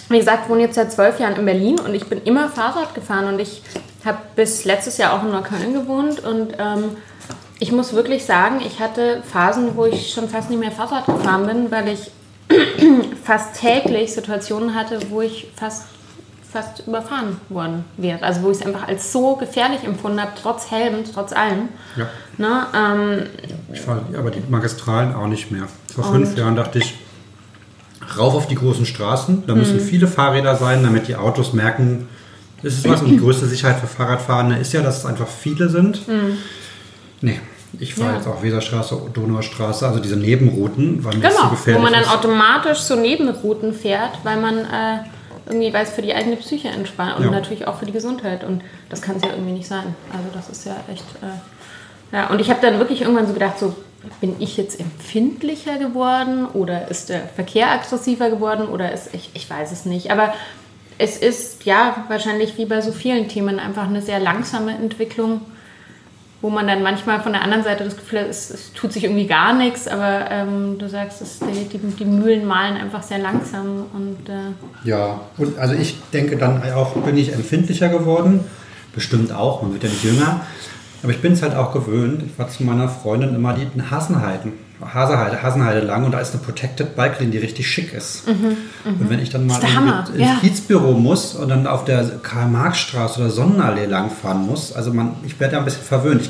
wie 0.10 0.18
gesagt, 0.18 0.50
wohne 0.50 0.62
jetzt 0.62 0.76
seit 0.76 0.92
zwölf 0.92 1.20
Jahren 1.20 1.36
in 1.36 1.46
Berlin 1.46 1.80
und 1.80 1.94
ich 1.94 2.06
bin 2.06 2.22
immer 2.24 2.50
Fahrrad 2.50 2.96
gefahren 2.96 3.26
und 3.26 3.40
ich 3.40 3.62
habe 4.06 4.18
bis 4.36 4.66
letztes 4.66 4.98
Jahr 4.98 5.14
auch 5.14 5.24
in 5.24 5.32
Neukölln 5.32 5.74
gewohnt 5.74 6.22
und 6.24 6.54
ähm, 6.58 6.98
ich 7.62 7.72
muss 7.72 7.94
wirklich 7.94 8.26
sagen, 8.26 8.60
ich 8.66 8.80
hatte 8.80 9.22
Phasen, 9.22 9.76
wo 9.76 9.86
ich 9.86 10.12
schon 10.12 10.28
fast 10.28 10.50
nicht 10.50 10.60
mehr 10.60 10.72
Fahrrad 10.72 11.06
gefahren 11.06 11.46
bin, 11.46 11.70
weil 11.70 11.90
ich 11.90 12.10
fast 13.24 13.62
täglich 13.62 14.12
Situationen 14.14 14.74
hatte, 14.74 14.98
wo 15.10 15.22
ich 15.22 15.48
fast, 15.56 15.84
fast 16.52 16.88
überfahren 16.88 17.38
worden 17.50 17.86
wäre. 17.98 18.24
Also 18.24 18.42
wo 18.42 18.50
ich 18.50 18.58
es 18.58 18.66
einfach 18.66 18.88
als 18.88 19.12
so 19.12 19.36
gefährlich 19.36 19.84
empfunden 19.84 20.20
habe, 20.20 20.32
trotz 20.42 20.72
Helm, 20.72 21.04
trotz 21.14 21.34
allem. 21.34 21.70
Ja. 21.96 22.10
Ne, 22.40 22.66
ähm, 22.76 23.28
ich 23.72 23.82
fahre 23.82 24.06
aber 24.18 24.32
die 24.32 24.42
Magistralen 24.50 25.14
auch 25.14 25.28
nicht 25.28 25.52
mehr. 25.52 25.68
Vor 25.94 26.04
fünf 26.06 26.36
Jahren 26.36 26.56
dachte 26.56 26.80
ich, 26.80 26.96
rauf 28.18 28.34
auf 28.34 28.48
die 28.48 28.56
großen 28.56 28.88
Straßen, 28.88 29.44
da 29.46 29.54
müssen 29.54 29.76
mhm. 29.76 29.82
viele 29.82 30.08
Fahrräder 30.08 30.56
sein, 30.56 30.82
damit 30.82 31.08
die 31.08 31.16
Autos 31.16 31.54
merken, 31.54 32.10
das 32.64 32.74
ist 32.74 32.90
was. 32.90 33.04
Und 33.04 33.10
die 33.10 33.18
größte 33.18 33.46
Sicherheit 33.46 33.80
für 33.80 33.88
Fahrradfahrende 33.88 34.56
ist 34.56 34.74
ja, 34.74 34.82
dass 34.82 34.98
es 34.98 35.06
einfach 35.06 35.28
viele 35.28 35.70
sind. 35.70 36.08
Mhm. 36.08 36.38
Nee, 37.22 37.40
ich 37.80 37.96
fahre 37.96 38.12
ja. 38.12 38.18
jetzt 38.18 38.28
auch 38.28 38.44
Weserstraße, 38.44 39.02
Donaustraße, 39.14 39.88
also 39.88 40.00
diese 40.00 40.18
Nebenrouten, 40.18 41.04
weil 41.04 41.16
mir 41.16 41.30
genau, 41.30 41.44
so 41.44 41.50
gefährlich 41.50 41.80
wo 41.80 41.84
man 41.84 41.94
dann 41.94 42.04
ist. 42.04 42.14
automatisch 42.14 42.80
so 42.80 42.96
Nebenrouten 42.96 43.74
fährt, 43.74 44.20
weil 44.24 44.40
man 44.40 44.58
äh, 44.60 45.00
irgendwie 45.48 45.74
weiß, 45.74 45.92
für 45.92 46.02
die 46.02 46.14
eigene 46.14 46.36
Psyche 46.36 46.70
entspannt 46.70 47.18
und 47.18 47.26
ja. 47.26 47.32
natürlich 47.32 47.68
auch 47.68 47.78
für 47.80 47.86
die 47.86 47.92
Gesundheit. 47.92 48.44
Und 48.44 48.62
das 48.90 49.02
kann 49.02 49.16
es 49.16 49.24
ja 49.24 49.30
irgendwie 49.30 49.54
nicht 49.54 49.68
sein. 49.68 49.96
Also 50.12 50.26
das 50.34 50.50
ist 50.50 50.66
ja 50.66 50.76
echt... 50.92 51.06
Äh, 51.22 52.16
ja, 52.16 52.28
und 52.28 52.42
ich 52.42 52.50
habe 52.50 52.60
dann 52.62 52.78
wirklich 52.78 53.02
irgendwann 53.02 53.26
so 53.26 53.34
gedacht, 53.34 53.58
so 53.58 53.74
bin 54.20 54.36
ich 54.40 54.58
jetzt 54.58 54.80
empfindlicher 54.80 55.78
geworden 55.78 56.46
oder 56.46 56.90
ist 56.90 57.10
der 57.10 57.22
Verkehr 57.22 57.72
aggressiver 57.72 58.30
geworden 58.30 58.68
oder 58.68 58.92
ist, 58.92 59.14
ich, 59.14 59.30
ich 59.34 59.50
weiß 59.50 59.72
es 59.72 59.86
nicht. 59.86 60.12
Aber 60.12 60.34
es 60.98 61.18
ist 61.18 61.66
ja 61.66 62.06
wahrscheinlich 62.10 62.58
wie 62.58 62.66
bei 62.66 62.82
so 62.82 62.92
vielen 62.92 63.28
Themen 63.28 63.60
einfach 63.60 63.88
eine 63.88 64.02
sehr 64.02 64.20
langsame 64.20 64.76
Entwicklung, 64.76 65.42
wo 66.42 66.50
man 66.50 66.68
dann 66.68 66.82
manchmal 66.82 67.22
von 67.22 67.34
der 67.34 67.44
anderen 67.44 67.64
Seite 67.64 67.84
das 67.84 67.96
Gefühl 67.96 68.22
hat, 68.22 68.28
es, 68.28 68.50
es 68.50 68.74
tut 68.74 68.92
sich 68.92 69.04
irgendwie 69.04 69.28
gar 69.28 69.54
nichts, 69.54 69.88
aber 69.88 70.30
ähm, 70.32 70.78
du 70.80 70.90
sagst, 70.90 71.22
es, 71.22 71.40
die, 71.40 71.66
die, 71.66 71.78
die, 71.78 72.06
Mühlen 72.06 72.46
malen 72.46 72.78
einfach 72.78 73.04
sehr 73.04 73.20
langsam. 73.20 73.86
Und, 73.94 74.28
äh 74.28 74.90
ja, 74.90 75.22
und 75.38 75.60
also 75.60 75.76
ich 75.76 75.98
denke 76.12 76.38
dann 76.38 76.64
auch, 76.74 76.94
bin 76.96 77.18
ich 77.18 77.34
empfindlicher 77.34 77.90
geworden, 77.90 78.44
bestimmt 78.94 79.32
auch, 79.32 79.62
man 79.62 79.74
wird 79.74 79.84
ja 79.84 79.90
nicht 79.90 80.04
jünger. 80.04 80.42
Aber 81.04 81.12
ich 81.12 81.22
bin 81.22 81.34
es 81.34 81.42
halt 81.42 81.56
auch 81.56 81.74
gewöhnt. 81.74 82.24
Ich 82.26 82.38
war 82.38 82.48
zu 82.50 82.64
meiner 82.64 82.88
Freundin 82.88 83.34
immer 83.34 83.54
die 83.54 83.68
Hasenheiden, 83.90 84.54
Hasenheide, 84.94 85.42
Hasenheide 85.42 85.82
lang 85.82 86.04
und 86.06 86.12
da 86.12 86.20
ist 86.20 86.34
eine 86.34 86.44
Protected 86.44 86.96
Bike 86.96 87.20
Lane, 87.20 87.32
die 87.32 87.38
richtig 87.38 87.68
schick 87.68 87.94
ist. 87.94 88.28
Mhm, 88.28 88.34
mh. 88.34 88.56
Und 89.00 89.10
wenn 89.10 89.20
ich 89.20 89.30
dann 89.30 89.46
mal 89.48 89.60
in, 89.62 90.16
ins 90.16 90.30
ja. 90.30 90.38
Kiezbüro 90.42 90.94
muss 90.94 91.36
und 91.36 91.50
dann 91.50 91.68
auf 91.68 91.86
der 91.86 92.04
Karl-Marx-Straße 92.22 93.20
oder 93.20 93.30
Sonnenallee 93.30 93.86
langfahren 93.86 94.46
muss, 94.46 94.74
also 94.74 94.94
man, 94.94 95.16
ich 95.26 95.40
werde 95.40 95.54
da 95.54 95.60
ein 95.60 95.66
bisschen 95.66 95.84
verwöhnt. 95.84 96.22
Ich, 96.22 96.30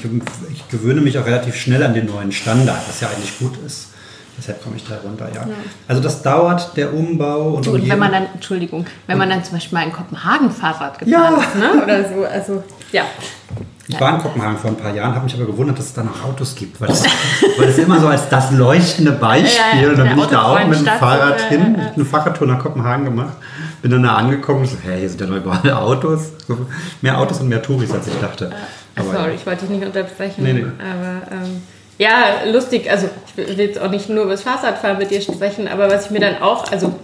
ich, 0.51 0.69
gewöhne 0.69 1.01
mich 1.01 1.17
auch 1.17 1.25
relativ 1.25 1.55
schnell 1.55 1.83
an 1.83 1.93
den 1.93 2.05
neuen 2.05 2.31
Standard, 2.31 2.79
was 2.87 2.99
ja 3.01 3.07
eigentlich 3.09 3.37
gut 3.39 3.57
ist. 3.65 3.87
Deshalb 4.37 4.63
komme 4.63 4.77
ich 4.77 4.87
da 4.87 4.97
runter, 4.97 5.27
ja. 5.33 5.41
ja. 5.41 5.55
Also 5.87 6.01
das 6.01 6.21
dauert, 6.21 6.75
der 6.75 6.93
Umbau. 6.93 7.55
Und, 7.55 7.67
und 7.67 7.87
wenn 7.87 7.99
man 7.99 8.11
dann, 8.11 8.27
Entschuldigung, 8.33 8.85
wenn 9.07 9.17
man 9.17 9.29
dann 9.29 9.43
zum 9.43 9.53
Beispiel 9.53 9.77
mal 9.77 9.85
in 9.85 9.91
Kopenhagen 9.91 10.49
Fahrrad 10.49 10.97
gefahren 10.97 11.33
ja. 11.33 11.37
ist, 11.37 11.55
ne? 11.55 11.83
oder 11.83 12.09
so, 12.09 12.25
also 12.25 12.63
ja. 12.91 13.03
Ich 13.91 13.99
war 13.99 14.15
in 14.15 14.21
Kopenhagen 14.21 14.57
vor 14.57 14.69
ein 14.69 14.77
paar 14.77 14.93
Jahren, 14.95 15.13
habe 15.13 15.25
mich 15.25 15.35
aber 15.35 15.45
gewundert, 15.45 15.77
dass 15.77 15.87
es 15.87 15.93
da 15.93 16.01
noch 16.01 16.23
Autos 16.23 16.55
gibt, 16.55 16.79
weil 16.79 16.89
es, 16.89 17.03
weil 17.57 17.67
es 17.67 17.77
immer 17.77 17.99
so 17.99 18.07
als 18.07 18.29
das 18.29 18.51
leuchtende 18.51 19.11
Beispiel, 19.11 19.81
ja, 19.81 19.81
ja, 19.81 19.89
und 19.89 19.99
dann 19.99 20.09
bin 20.09 20.19
ich 20.19 20.25
da 20.27 20.43
auch 20.43 20.65
mit 20.65 20.79
dem 20.79 20.85
Fahrrad 20.85 21.41
hin, 21.49 21.75
äh, 21.75 21.93
eine 21.93 22.05
Fahrradtour 22.05 22.47
nach 22.47 22.59
Kopenhagen 22.59 23.03
gemacht, 23.03 23.33
bin 23.81 23.91
dann 23.91 24.03
da 24.03 24.15
angekommen 24.15 24.61
und 24.61 24.67
so, 24.67 24.77
hey, 24.81 24.99
hier 24.99 25.09
sind 25.09 25.19
ja 25.19 25.27
noch 25.27 25.35
überall 25.35 25.71
Autos, 25.73 26.31
mehr 27.01 27.17
Autos 27.17 27.41
und 27.41 27.49
mehr 27.49 27.61
Touris, 27.61 27.91
als 27.91 28.07
ich 28.07 28.17
dachte. 28.21 28.51
Aber, 28.95 29.11
Sorry, 29.11 29.33
ich 29.35 29.45
wollte 29.45 29.65
dich 29.65 29.77
nicht 29.77 29.85
unterbrechen, 29.85 30.43
nee, 30.43 30.53
nee. 30.53 30.63
aber 30.63 31.43
ähm, 31.43 31.61
ja, 31.97 32.49
lustig, 32.49 32.89
also 32.89 33.09
ich 33.27 33.35
will 33.35 33.59
jetzt 33.59 33.79
auch 33.79 33.91
nicht 33.91 34.07
nur 34.07 34.23
über 34.23 34.31
das 34.31 34.43
Fahrradfahren 34.43 34.97
mit 34.97 35.11
dir 35.11 35.21
sprechen, 35.21 35.67
aber 35.67 35.89
was 35.89 36.05
ich 36.05 36.11
mir 36.11 36.21
dann 36.21 36.41
auch, 36.41 36.71
also 36.71 36.95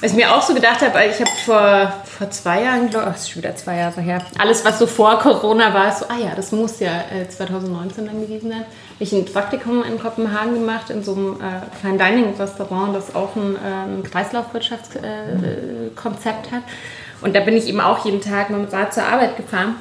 was 0.00 0.10
ich 0.10 0.16
mir 0.16 0.34
auch 0.34 0.42
so 0.42 0.52
gedacht 0.52 0.82
habe, 0.82 1.06
ich 1.06 1.18
habe 1.18 1.30
vor, 1.44 1.90
vor 2.04 2.28
zwei 2.30 2.62
Jahren, 2.62 2.90
glaube 2.90 3.08
ich, 3.10 3.16
ist 3.16 3.30
schon 3.30 3.42
wieder 3.42 3.56
zwei 3.56 3.78
Jahre 3.78 4.02
her, 4.02 4.20
alles, 4.38 4.62
was 4.64 4.78
so 4.78 4.86
vor 4.86 5.18
Corona 5.18 5.72
war, 5.72 5.90
so, 5.90 6.04
ah 6.08 6.18
ja, 6.22 6.34
das 6.34 6.52
muss 6.52 6.80
ja 6.80 7.04
äh, 7.12 7.26
2019 7.28 8.04
dann 8.06 8.20
gewesen 8.20 8.50
sein. 8.50 8.60
Habe 8.60 9.00
ich 9.00 9.12
ein 9.12 9.24
Praktikum 9.24 9.82
in 9.82 9.98
Kopenhagen 9.98 10.52
gemacht, 10.54 10.90
in 10.90 11.02
so 11.02 11.14
einem 11.14 11.40
äh, 11.40 11.62
Fine 11.80 11.96
Dining 11.98 12.34
Restaurant, 12.38 12.94
das 12.94 13.14
auch 13.14 13.34
ein, 13.36 13.56
äh, 13.56 13.58
ein 13.58 14.02
Kreislaufwirtschaftskonzept 14.02 16.46
äh, 16.46 16.50
hat. 16.50 16.62
Und 17.22 17.34
da 17.34 17.40
bin 17.40 17.56
ich 17.56 17.66
eben 17.66 17.80
auch 17.80 18.04
jeden 18.04 18.20
Tag 18.20 18.50
mit 18.50 18.60
dem 18.60 18.68
Rad 18.68 18.92
zur 18.92 19.04
Arbeit 19.04 19.38
gefahren. 19.38 19.76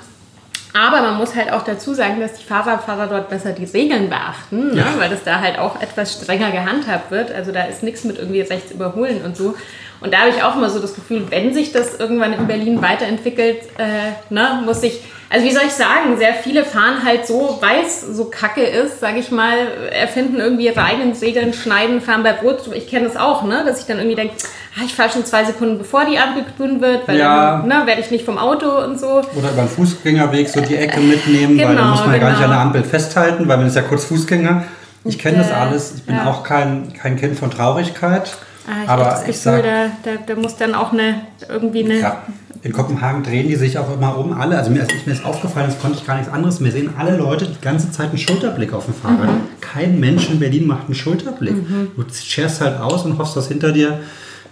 Aber 0.76 1.02
man 1.02 1.16
muss 1.16 1.36
halt 1.36 1.54
auch 1.54 1.64
dazu 1.64 1.94
sagen, 1.94 2.20
dass 2.20 2.34
die 2.34 2.44
Fahrradfahrer 2.44 3.08
dort 3.08 3.30
besser 3.30 3.54
die 3.54 3.64
Regeln 3.64 4.10
beachten, 4.10 4.76
ne? 4.76 4.86
weil 4.98 5.10
das 5.10 5.24
da 5.24 5.40
halt 5.40 5.58
auch 5.58 5.82
etwas 5.82 6.14
strenger 6.14 6.52
gehandhabt 6.52 7.12
wird. 7.12 7.32
Also 7.32 7.54
da 7.54 7.64
ist 7.64 7.82
nichts 7.82 8.04
mit 8.04 8.20
irgendwie 8.20 8.42
rechts 8.42 8.72
überholen 8.72 9.22
und 9.24 9.38
so. 9.38 9.56
Und 10.02 10.14
da 10.14 10.20
habe 10.20 10.30
ich 10.30 10.44
auch 10.44 10.56
immer 10.56 10.70
so 10.70 10.80
das 10.80 10.96
Gefühl, 10.96 11.26
wenn 11.30 11.54
sich 11.54 11.72
das 11.72 11.96
irgendwann 12.00 12.34
in 12.34 12.48
Berlin 12.48 12.82
weiterentwickelt, 12.82 13.58
äh, 13.78 14.34
ne, 14.34 14.62
muss 14.66 14.84
ich, 14.84 15.02
also 15.30 15.46
wie 15.46 15.52
soll 15.52 15.64
ich 15.66 15.74
sagen, 15.74 16.18
sehr 16.18 16.34
viele 16.34 16.64
fahren 16.64 17.04
halt 17.04 17.26
so, 17.26 17.58
weil 17.62 17.82
es 17.84 18.02
so 18.02 18.26
kacke 18.26 18.62
ist, 18.62 19.00
sage 19.00 19.20
ich 19.20 19.32
mal, 19.32 19.56
erfinden 19.92 20.40
irgendwie 20.40 20.68
Reigen, 20.68 21.14
Segeln, 21.16 21.54
Schneiden, 21.54 22.02
fahren 22.02 22.24
bei 22.24 22.34
Brot. 22.34 22.70
Ich 22.74 22.88
kenne 22.88 23.08
das 23.08 23.18
auch, 23.18 23.44
ne, 23.44 23.64
dass 23.66 23.80
ich 23.80 23.86
dann 23.86 23.98
irgendwie 23.98 24.16
denke, 24.16 24.36
ah, 24.78 24.84
ich 24.86 24.94
fahre 24.94 25.10
schon 25.10 25.26
zwei 25.26 25.44
Sekunden 25.46 25.78
bevor 25.78 26.06
die 26.06 26.20
Ampel 26.20 26.46
grün 26.58 26.82
wird, 26.82 27.08
weil 27.08 27.18
ja. 27.18 27.58
dann 27.58 27.68
ne, 27.68 27.88
werde 27.88 28.02
ich 28.02 28.12
nicht 28.12 28.26
vom 28.26 28.38
Auto 28.38 28.70
und 28.84 29.00
so. 29.00 29.22
Oder 29.36 29.52
über 29.52 29.64
den 29.64 29.70
Fußgängerweg 29.70 30.50
so 30.50 30.62
die 30.62 30.76
Ecke 30.76 31.00
mitnehmen, 31.00 31.58
genau, 31.58 31.70
weil 31.70 31.76
da 31.76 31.82
genau, 31.82 31.92
muss 31.96 32.06
man 32.06 32.14
ja 32.14 32.20
gar 32.20 32.30
nicht 32.30 32.42
an 32.42 32.50
der 32.50 32.58
genau. 32.58 32.62
Ampel 32.62 32.84
festhalten, 32.84 33.48
weil 33.48 33.58
man 33.58 33.68
ist 33.68 33.76
ja 33.76 33.82
kurz 33.82 34.06
Fußgänger. 34.06 34.64
Ich 35.06 35.20
kenne 35.20 35.38
das 35.38 35.52
alles. 35.52 35.94
Ich 35.98 36.04
bin 36.04 36.16
ja. 36.16 36.26
auch 36.26 36.44
kein, 36.44 36.94
kein 36.94 37.16
Kind 37.16 37.38
von 37.38 37.52
Traurigkeit. 37.52 38.36
Ah, 38.68 38.84
ich 38.84 38.90
aber 38.90 39.04
das 39.04 39.20
Gefühl, 39.20 39.32
ich 39.32 39.40
sag, 39.40 39.64
da, 39.64 39.92
da, 40.04 40.12
da, 40.26 40.36
muss 40.36 40.56
dann 40.58 40.74
auch 40.74 40.92
eine 40.92 41.22
irgendwie 41.48 41.86
eine. 41.86 42.00
Ja, 42.00 42.24
in 42.64 42.74
Kopenhagen 42.74 43.22
drehen 43.22 43.48
die 43.48 43.56
sich 43.56 43.78
auch 43.78 43.94
immer 43.94 44.18
um, 44.18 44.34
alle. 44.34 44.58
Also 44.58 44.72
mir 44.72 44.82
ist, 44.82 45.06
mir 45.06 45.14
ist 45.14 45.24
aufgefallen, 45.24 45.68
das 45.68 45.80
konnte 45.80 46.00
ich 46.00 46.06
gar 46.06 46.18
nichts 46.18 46.34
anderes 46.34 46.60
mehr 46.60 46.72
sehen. 46.72 46.90
Alle 46.98 47.16
Leute 47.16 47.46
die 47.46 47.62
ganze 47.62 47.92
Zeit 47.92 48.10
einen 48.10 48.18
Schulterblick 48.18 48.74
auf 48.74 48.86
dem 48.86 48.96
Fahrrad. 48.96 49.30
Mhm. 49.30 49.62
Kein 49.62 50.00
Mensch 50.00 50.30
in 50.32 50.40
Berlin 50.40 50.66
macht 50.66 50.86
einen 50.86 50.96
Schulterblick. 50.96 51.54
Mhm. 51.54 51.92
Du 51.96 52.04
scherst 52.12 52.62
halt 52.62 52.80
aus 52.80 53.06
und 53.06 53.20
hoffst, 53.20 53.38
dass 53.38 53.50
hinter 53.50 53.72
dir 53.72 54.00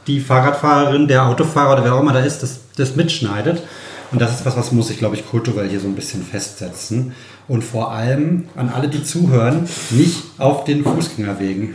die 0.05 0.19
Fahrradfahrerin, 0.19 1.07
der 1.07 1.25
Autofahrer 1.25 1.73
oder 1.73 1.85
wer 1.85 1.95
auch 1.95 2.01
immer 2.01 2.13
da 2.13 2.19
ist, 2.19 2.43
das, 2.43 2.59
das 2.75 2.95
mitschneidet. 2.95 3.63
Und 4.11 4.21
das 4.21 4.31
ist 4.31 4.45
was, 4.45 4.55
was 4.55 4.71
muss 4.71 4.91
ich, 4.91 4.99
glaube 4.99 5.15
ich, 5.15 5.27
kulturell 5.27 5.67
hier 5.69 5.79
so 5.79 5.87
ein 5.87 5.95
bisschen 5.95 6.23
festsetzen. 6.23 7.13
Und 7.47 7.63
vor 7.63 7.91
allem 7.91 8.45
an 8.55 8.69
alle, 8.69 8.89
die 8.89 9.03
zuhören, 9.03 9.67
nicht 9.89 10.21
auf 10.37 10.65
den 10.65 10.83
Fußgängerwegen. 10.83 11.73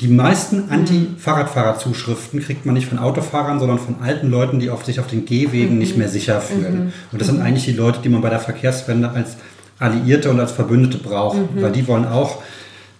Die 0.00 0.08
meisten 0.08 0.68
Anti-Fahrradfahrer-Zuschriften 0.68 2.40
kriegt 2.40 2.66
man 2.66 2.74
nicht 2.74 2.86
von 2.86 2.98
Autofahrern, 2.98 3.58
sondern 3.58 3.78
von 3.78 3.96
alten 4.02 4.30
Leuten, 4.30 4.58
die 4.58 4.68
auf 4.68 4.84
sich 4.84 5.00
auf 5.00 5.06
den 5.06 5.24
Gehwegen 5.24 5.74
mhm. 5.74 5.78
nicht 5.78 5.96
mehr 5.96 6.08
sicher 6.08 6.40
fühlen. 6.40 6.86
Mhm. 6.86 6.92
Und 7.12 7.20
das 7.20 7.28
sind 7.28 7.40
eigentlich 7.40 7.64
die 7.64 7.72
Leute, 7.72 8.00
die 8.02 8.10
man 8.10 8.20
bei 8.20 8.28
der 8.28 8.40
Verkehrswende 8.40 9.10
als 9.10 9.36
Alliierte 9.78 10.30
und 10.30 10.38
als 10.38 10.52
Verbündete 10.52 10.98
braucht. 10.98 11.38
Mhm. 11.38 11.62
Weil 11.62 11.72
die 11.72 11.88
wollen 11.88 12.06
auch 12.06 12.42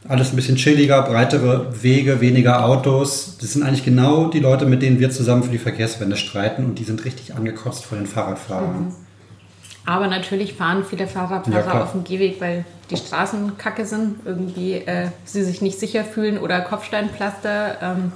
alles 0.08 0.32
ein 0.32 0.36
bisschen 0.36 0.56
chilliger, 0.56 1.02
breitere 1.02 1.82
Wege, 1.82 2.20
weniger 2.20 2.64
Autos. 2.64 3.36
Das 3.40 3.52
sind 3.52 3.62
eigentlich 3.62 3.84
genau 3.84 4.28
die 4.28 4.40
Leute, 4.40 4.64
mit 4.64 4.80
denen 4.80 4.98
wir 4.98 5.10
zusammen 5.10 5.42
für 5.42 5.50
die 5.50 5.58
Verkehrswende 5.58 6.16
streiten 6.16 6.64
und 6.64 6.78
die 6.78 6.84
sind 6.84 7.04
richtig 7.04 7.34
angekotzt 7.34 7.84
von 7.84 7.98
den 7.98 8.06
Fahrradfahrern. 8.06 8.86
Mhm. 8.86 8.92
Aber 9.84 10.08
natürlich 10.08 10.54
fahren 10.54 10.84
viele 10.88 11.06
Fahrradfahrer 11.06 11.74
ja, 11.74 11.82
auf 11.82 11.92
dem 11.92 12.04
Gehweg, 12.04 12.40
weil 12.40 12.64
die 12.90 12.96
Straßen 12.96 13.58
kacke 13.58 13.84
sind, 13.84 14.20
irgendwie 14.24 14.74
äh, 14.74 15.08
sie 15.24 15.42
sich 15.42 15.62
nicht 15.62 15.78
sicher 15.78 16.04
fühlen 16.04 16.38
oder 16.38 16.60
Kopfsteinpflaster. 16.60 17.76
Ähm. 17.82 18.12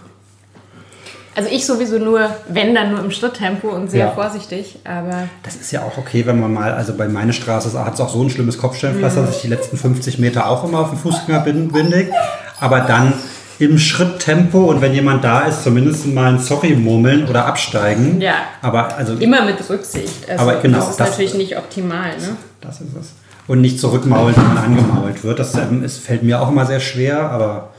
Also 1.35 1.49
ich 1.51 1.67
sowieso 1.67 1.99
nur, 1.99 2.31
wenn 2.49 2.75
dann 2.75 2.91
nur 2.91 3.01
im 3.01 3.11
Schritttempo 3.11 3.69
und 3.69 3.91
sehr 3.91 4.07
ja. 4.07 4.11
vorsichtig, 4.13 4.81
aber... 4.85 5.29
Das 5.43 5.57
ist 5.57 5.71
ja 5.71 5.83
auch 5.83 5.97
okay, 5.97 6.27
wenn 6.27 6.41
man 6.41 6.53
mal, 6.53 6.73
also 6.73 6.95
bei 6.95 7.09
meiner 7.09 7.33
Straße 7.33 7.85
hat 7.85 7.95
es 7.95 8.01
auch 8.01 8.09
so 8.09 8.23
ein 8.23 8.31
schlimmes 8.31 8.59
Kopfsteinpflaster, 8.59 9.23
mhm. 9.23 9.27
dass 9.27 9.37
ich 9.37 9.43
die 9.43 9.49
letzten 9.49 9.77
50 9.77 10.19
Meter 10.19 10.49
auch 10.49 10.65
immer 10.65 10.81
auf 10.81 10.91
dem 10.91 10.99
Fußgänger 10.99 11.41
bin, 11.41 11.71
bindig. 11.71 12.11
Aber 12.59 12.81
dann 12.81 13.15
im 13.61 13.79
Schritttempo 13.79 14.65
und 14.65 14.81
wenn 14.81 14.95
jemand 14.95 15.23
da 15.23 15.43
ist, 15.43 15.63
zumindest 15.63 16.07
mal 16.07 16.33
ein 16.33 16.39
Sorry 16.39 16.75
murmeln 16.75 17.29
oder 17.29 17.45
absteigen. 17.45 18.21
Ja. 18.21 18.37
Aber 18.63 18.97
also 18.97 19.15
immer 19.15 19.45
mit 19.45 19.57
Rücksicht. 19.69 20.29
Also 20.29 20.43
aber 20.43 20.61
genau, 20.61 20.79
das 20.79 20.91
ist 20.91 21.01
das, 21.01 21.11
natürlich 21.11 21.35
nicht 21.35 21.59
optimal. 21.59 22.17
Ne? 22.17 22.37
Das 22.61 22.81
ist 22.81 22.97
es. 22.99 23.13
Und 23.51 23.63
nicht 23.63 23.81
zurückmaulen, 23.81 24.37
wenn 24.37 24.47
man 24.47 24.59
angemault 24.59 25.25
wird. 25.25 25.41
Das 25.41 25.57
ähm, 25.57 25.83
ist, 25.83 25.99
fällt 25.99 26.23
mir 26.23 26.41
auch 26.41 26.51
immer 26.51 26.67
sehr 26.67 26.79
schwer, 26.79 27.29
aber 27.33 27.71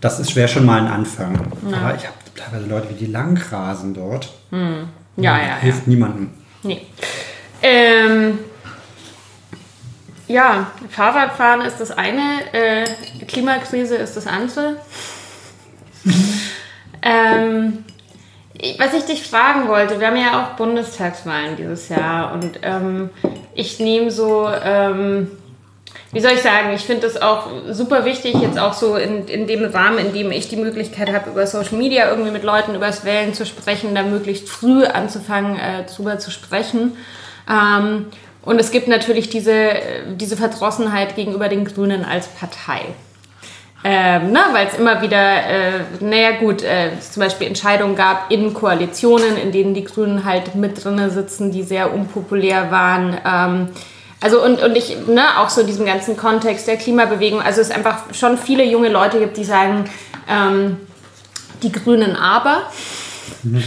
das 0.00 0.18
ist 0.18 0.30
schwer 0.30 0.48
schon 0.48 0.64
mal 0.64 0.80
ein 0.80 0.86
Anfang. 0.86 1.34
Ja. 1.70 1.76
Aber 1.76 1.94
ich 1.94 2.06
habe 2.06 2.16
teilweise 2.34 2.66
Leute, 2.70 2.88
wie 2.88 2.94
die 2.94 3.12
langrasen 3.12 3.92
dort. 3.92 4.32
Hm. 4.48 4.88
Ja, 5.18 5.36
ja, 5.36 5.56
Hilft 5.56 5.82
ja. 5.82 5.90
niemandem. 5.90 6.30
Nee. 6.62 6.86
Ähm, 7.60 8.38
ja, 10.26 10.68
Fahrradfahren 10.88 11.60
ist 11.60 11.80
das 11.80 11.90
eine, 11.90 12.40
äh, 12.54 12.86
Klimakrise 13.28 13.96
ist 13.96 14.16
das 14.16 14.26
andere. 14.26 14.76
ähm, 17.02 17.84
was 18.78 18.94
ich 18.94 19.04
dich 19.04 19.28
fragen 19.28 19.68
wollte, 19.68 20.00
wir 20.00 20.06
haben 20.06 20.16
ja 20.16 20.42
auch 20.42 20.56
Bundestagswahlen 20.56 21.56
dieses 21.56 21.90
Jahr 21.90 22.32
und 22.32 22.58
ähm, 22.62 23.10
ich 23.54 23.78
nehme 23.80 24.10
so, 24.10 24.48
ähm, 24.48 25.30
wie 26.12 26.20
soll 26.20 26.32
ich 26.32 26.42
sagen, 26.42 26.72
ich 26.74 26.82
finde 26.82 27.06
es 27.06 27.20
auch 27.20 27.48
super 27.70 28.04
wichtig, 28.04 28.34
jetzt 28.40 28.58
auch 28.58 28.72
so 28.72 28.96
in, 28.96 29.26
in 29.26 29.46
dem 29.46 29.64
Rahmen, 29.64 29.98
in 29.98 30.12
dem 30.12 30.30
ich 30.30 30.48
die 30.48 30.56
Möglichkeit 30.56 31.12
habe, 31.12 31.30
über 31.30 31.46
Social 31.46 31.76
Media 31.76 32.08
irgendwie 32.08 32.30
mit 32.30 32.44
Leuten 32.44 32.74
über 32.74 32.86
das 32.86 33.04
Wählen 33.04 33.34
zu 33.34 33.44
sprechen, 33.44 33.94
da 33.94 34.02
möglichst 34.02 34.48
früh 34.48 34.84
anzufangen, 34.84 35.58
äh, 35.58 35.84
drüber 35.84 36.18
zu 36.18 36.30
sprechen. 36.30 36.96
Ähm, 37.50 38.06
und 38.42 38.60
es 38.60 38.70
gibt 38.70 38.88
natürlich 38.88 39.30
diese, 39.30 39.70
diese 40.16 40.36
Verdrossenheit 40.36 41.16
gegenüber 41.16 41.48
den 41.48 41.64
Grünen 41.64 42.04
als 42.04 42.28
Partei. 42.28 42.82
Ähm, 43.86 44.32
ne, 44.32 44.40
weil 44.52 44.66
es 44.66 44.78
immer 44.78 45.02
wieder, 45.02 45.46
äh, 45.46 45.80
naja 46.00 46.38
gut, 46.38 46.62
äh, 46.62 46.92
zum 46.98 47.22
Beispiel 47.22 47.46
Entscheidungen 47.46 47.94
gab 47.94 48.30
in 48.30 48.54
Koalitionen, 48.54 49.36
in 49.36 49.52
denen 49.52 49.74
die 49.74 49.84
Grünen 49.84 50.24
halt 50.24 50.54
mit 50.54 50.82
drinnen 50.82 51.10
sitzen, 51.10 51.52
die 51.52 51.62
sehr 51.62 51.92
unpopulär 51.92 52.70
waren. 52.70 53.18
Ähm, 53.26 53.68
also 54.22 54.42
und, 54.42 54.62
und 54.62 54.74
ich, 54.74 54.96
ne, 55.06 55.38
auch 55.38 55.50
so 55.50 55.60
in 55.60 55.66
diesem 55.66 55.84
ganzen 55.84 56.16
Kontext 56.16 56.66
der 56.66 56.78
Klimabewegung, 56.78 57.42
also 57.42 57.60
es 57.60 57.70
einfach 57.70 58.14
schon 58.14 58.38
viele 58.38 58.64
junge 58.64 58.88
Leute 58.88 59.18
gibt, 59.18 59.36
die 59.36 59.44
sagen, 59.44 59.84
ähm, 60.30 60.78
die 61.62 61.70
Grünen 61.70 62.16
aber. 62.16 62.62
Mhm. 63.42 63.62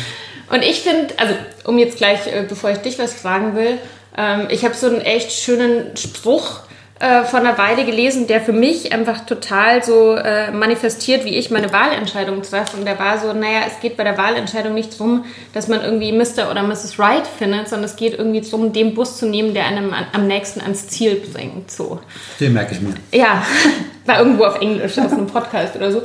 Und 0.49 0.63
ich 0.63 0.81
finde, 0.81 1.13
also 1.17 1.35
um 1.65 1.77
jetzt 1.77 1.97
gleich, 1.97 2.25
äh, 2.25 2.43
bevor 2.49 2.71
ich 2.71 2.79
dich 2.79 2.97
was 2.97 3.13
fragen 3.13 3.55
will, 3.55 3.77
ähm, 4.17 4.47
ich 4.49 4.65
habe 4.65 4.73
so 4.73 4.87
einen 4.87 5.01
echt 5.01 5.31
schönen 5.31 5.95
Spruch 5.95 6.61
äh, 6.99 7.23
vor 7.23 7.39
einer 7.39 7.57
Weile 7.57 7.85
gelesen, 7.85 8.25
der 8.25 8.41
für 8.41 8.53
mich 8.53 8.91
einfach 8.91 9.25
total 9.25 9.83
so 9.83 10.15
äh, 10.15 10.51
manifestiert, 10.51 11.25
wie 11.25 11.35
ich 11.35 11.51
meine 11.51 11.71
Wahlentscheidung 11.71 12.41
treffe. 12.41 12.75
Und 12.77 12.85
der 12.85 12.97
war 12.97 13.19
so, 13.19 13.33
naja, 13.33 13.61
es 13.67 13.79
geht 13.79 13.97
bei 13.97 14.03
der 14.03 14.17
Wahlentscheidung 14.17 14.73
nicht 14.73 14.93
darum, 14.93 15.25
dass 15.53 15.67
man 15.67 15.83
irgendwie 15.83 16.11
Mr. 16.11 16.49
oder 16.49 16.63
Mrs. 16.63 16.97
Right 16.97 17.27
findet, 17.27 17.69
sondern 17.69 17.85
es 17.85 17.95
geht 17.95 18.17
irgendwie 18.17 18.41
darum, 18.41 18.73
den 18.73 18.95
Bus 18.95 19.17
zu 19.17 19.27
nehmen, 19.27 19.53
der 19.53 19.65
einem 19.65 19.93
an, 19.93 20.07
am 20.13 20.25
nächsten 20.25 20.59
ans 20.61 20.87
Ziel 20.87 21.21
bringt. 21.31 21.69
So. 21.69 21.99
Den 22.39 22.53
merke 22.53 22.73
ich 22.73 22.81
mir. 22.81 22.95
Ja, 23.11 23.45
war 24.05 24.19
irgendwo 24.19 24.45
auf 24.45 24.59
Englisch, 24.59 24.97
aus 24.97 25.11
einem 25.11 25.27
Podcast 25.27 25.75
oder 25.75 25.91
so. 25.91 26.01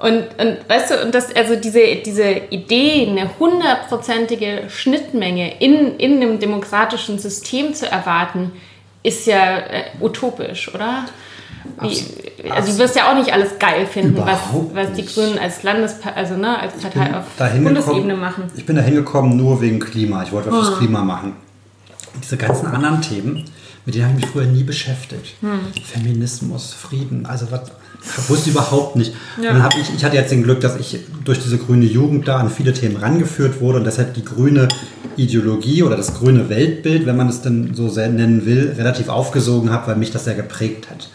Und, 0.00 0.24
und 0.40 0.68
weißt 0.68 0.90
du, 0.90 1.02
und 1.04 1.14
das, 1.14 1.34
also 1.36 1.54
diese, 1.54 1.96
diese 2.04 2.28
Idee, 2.50 3.06
eine 3.08 3.30
hundertprozentige 3.38 4.64
Schnittmenge 4.68 5.60
in, 5.60 5.96
in 5.98 6.16
einem 6.16 6.40
demokratischen 6.40 7.20
System 7.20 7.72
zu 7.74 7.88
erwarten, 7.88 8.50
ist 9.02 9.26
ja 9.26 9.58
äh, 9.58 9.84
utopisch, 10.00 10.72
oder? 10.74 11.06
Wie, 11.80 12.50
also 12.50 12.72
du 12.72 12.78
wirst 12.78 12.96
ja 12.96 13.10
auch 13.10 13.14
nicht 13.16 13.32
alles 13.32 13.58
geil 13.58 13.86
finden, 13.86 14.16
was, 14.18 14.40
was 14.72 14.92
die 14.92 15.06
Grünen 15.06 15.38
als 15.38 15.62
Landes 15.62 15.96
also 16.14 16.34
ne, 16.34 16.58
als 16.58 16.74
Partei 16.74 17.16
auf 17.16 17.24
Bundesebene 17.36 18.16
machen. 18.16 18.44
Ich 18.56 18.66
bin 18.66 18.76
da 18.76 18.82
hingekommen 18.82 19.36
nur 19.36 19.60
wegen 19.60 19.78
Klima. 19.78 20.22
Ich 20.22 20.32
wollte 20.32 20.50
was 20.50 20.58
oh. 20.58 20.64
fürs 20.64 20.78
Klima 20.78 21.02
machen. 21.02 21.34
Diese 22.22 22.36
ganzen 22.36 22.66
anderen 22.66 23.00
Themen, 23.00 23.44
mit 23.86 23.94
denen 23.94 24.06
habe 24.06 24.18
ich 24.18 24.24
mich 24.24 24.32
früher 24.32 24.46
nie 24.46 24.64
beschäftigt. 24.64 25.36
Hm. 25.40 25.60
Feminismus, 25.84 26.72
Frieden, 26.72 27.26
also 27.26 27.50
was 27.50 27.70
wusste 28.28 28.50
überhaupt 28.50 28.96
nicht. 28.96 29.14
Ja. 29.40 29.50
Und 29.50 29.60
dann 29.60 29.70
ich, 29.80 29.94
ich 29.94 30.04
hatte 30.04 30.16
jetzt 30.16 30.32
den 30.32 30.42
Glück, 30.42 30.60
dass 30.60 30.76
ich 30.76 30.98
durch 31.24 31.40
diese 31.40 31.58
grüne 31.58 31.84
Jugend 31.84 32.28
da 32.28 32.38
an 32.38 32.50
viele 32.50 32.72
Themen 32.72 32.96
rangeführt 32.96 33.60
wurde 33.60 33.78
und 33.78 33.84
deshalb 33.84 34.14
die 34.14 34.24
grüne 34.24 34.68
Ideologie 35.16 35.82
oder 35.82 35.96
das 35.96 36.14
grüne 36.14 36.48
Weltbild, 36.48 37.06
wenn 37.06 37.16
man 37.16 37.28
es 37.28 37.42
denn 37.42 37.74
so 37.74 37.88
nennen 37.88 38.46
will, 38.46 38.74
relativ 38.76 39.08
aufgesogen 39.08 39.70
habe, 39.70 39.88
weil 39.88 39.96
mich 39.96 40.10
das 40.10 40.24
sehr 40.24 40.34
geprägt 40.34 40.90
hat. 40.90 41.10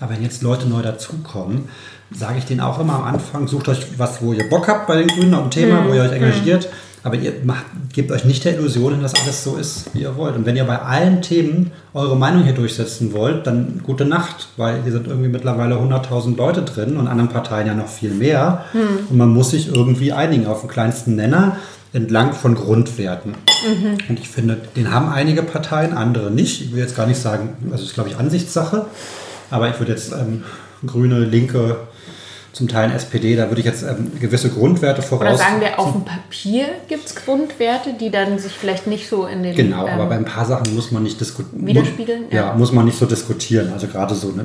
Aber 0.00 0.14
wenn 0.14 0.22
jetzt 0.22 0.42
Leute 0.42 0.68
neu 0.68 0.82
dazukommen, 0.82 1.68
sage 2.10 2.38
ich 2.38 2.44
denen 2.44 2.60
auch 2.60 2.80
immer 2.80 2.94
am 2.94 3.04
Anfang, 3.04 3.46
sucht 3.46 3.68
euch 3.68 3.86
was, 3.98 4.22
wo 4.22 4.32
ihr 4.32 4.48
Bock 4.48 4.66
habt 4.66 4.86
bei 4.86 4.96
den 4.96 5.08
Grünen, 5.08 5.34
auf 5.34 5.44
ein 5.44 5.50
Thema, 5.50 5.82
mhm. 5.82 5.88
wo 5.88 5.94
ihr 5.94 6.02
euch 6.02 6.12
engagiert. 6.12 6.64
Mhm 6.64 6.89
aber 7.02 7.16
ihr 7.16 7.32
macht, 7.44 7.64
gebt 7.92 8.12
euch 8.12 8.24
nicht 8.24 8.44
der 8.44 8.58
Illusion, 8.58 9.00
dass 9.00 9.14
alles 9.14 9.42
so 9.42 9.56
ist, 9.56 9.94
wie 9.94 10.02
ihr 10.02 10.16
wollt. 10.16 10.36
Und 10.36 10.46
wenn 10.46 10.56
ihr 10.56 10.64
bei 10.64 10.80
allen 10.80 11.22
Themen 11.22 11.72
eure 11.94 12.16
Meinung 12.16 12.44
hier 12.44 12.52
durchsetzen 12.52 13.12
wollt, 13.12 13.46
dann 13.46 13.80
gute 13.82 14.04
Nacht, 14.04 14.48
weil 14.56 14.82
hier 14.82 14.92
sind 14.92 15.06
irgendwie 15.06 15.28
mittlerweile 15.28 15.76
100.000 15.76 16.36
Leute 16.36 16.62
drin 16.62 16.96
und 16.96 17.08
anderen 17.08 17.30
Parteien 17.30 17.66
ja 17.66 17.74
noch 17.74 17.88
viel 17.88 18.10
mehr. 18.10 18.64
Hm. 18.72 19.06
Und 19.08 19.16
man 19.16 19.30
muss 19.30 19.50
sich 19.50 19.68
irgendwie 19.68 20.12
einigen 20.12 20.46
auf 20.46 20.60
den 20.60 20.68
kleinsten 20.68 21.16
Nenner 21.16 21.56
entlang 21.92 22.32
von 22.32 22.54
Grundwerten. 22.54 23.32
Mhm. 23.66 23.98
Und 24.08 24.20
ich 24.20 24.28
finde, 24.28 24.58
den 24.76 24.92
haben 24.92 25.08
einige 25.08 25.42
Parteien, 25.42 25.92
andere 25.92 26.30
nicht. 26.30 26.60
Ich 26.60 26.72
will 26.72 26.78
jetzt 26.78 26.96
gar 26.96 27.06
nicht 27.06 27.20
sagen, 27.20 27.54
also 27.64 27.72
das 27.72 27.82
ist, 27.82 27.94
glaube 27.94 28.10
ich, 28.10 28.16
Ansichtssache. 28.16 28.86
Aber 29.50 29.68
ich 29.68 29.78
würde 29.80 29.92
jetzt 29.92 30.12
ähm, 30.12 30.44
Grüne, 30.86 31.20
Linke, 31.20 31.78
zum 32.52 32.68
Teil 32.68 32.90
SPD, 32.90 33.36
da 33.36 33.48
würde 33.48 33.60
ich 33.60 33.66
jetzt 33.66 33.82
ähm, 33.82 34.12
gewisse 34.20 34.50
Grundwerte 34.50 35.02
voraus... 35.02 35.22
Oder 35.22 35.36
sagen 35.36 35.60
wir, 35.60 35.78
auf 35.78 35.92
dem 35.92 36.04
Papier 36.04 36.66
gibt 36.88 37.06
es 37.06 37.14
Grundwerte, 37.14 37.94
die 37.98 38.10
dann 38.10 38.38
sich 38.38 38.52
vielleicht 38.52 38.86
nicht 38.86 39.08
so 39.08 39.26
in 39.26 39.42
den... 39.42 39.54
Genau, 39.54 39.86
ähm, 39.86 39.94
aber 39.94 40.06
bei 40.06 40.16
ein 40.16 40.24
paar 40.24 40.44
Sachen 40.44 40.74
muss 40.74 40.90
man 40.90 41.02
nicht 41.02 41.20
diskutieren. 41.20 41.66
Widerspiegeln? 41.66 42.24
Ja. 42.30 42.48
ja, 42.48 42.54
muss 42.54 42.72
man 42.72 42.86
nicht 42.86 42.98
so 42.98 43.06
diskutieren. 43.06 43.72
Also 43.72 43.86
gerade 43.86 44.14
so 44.14 44.28
ne, 44.32 44.44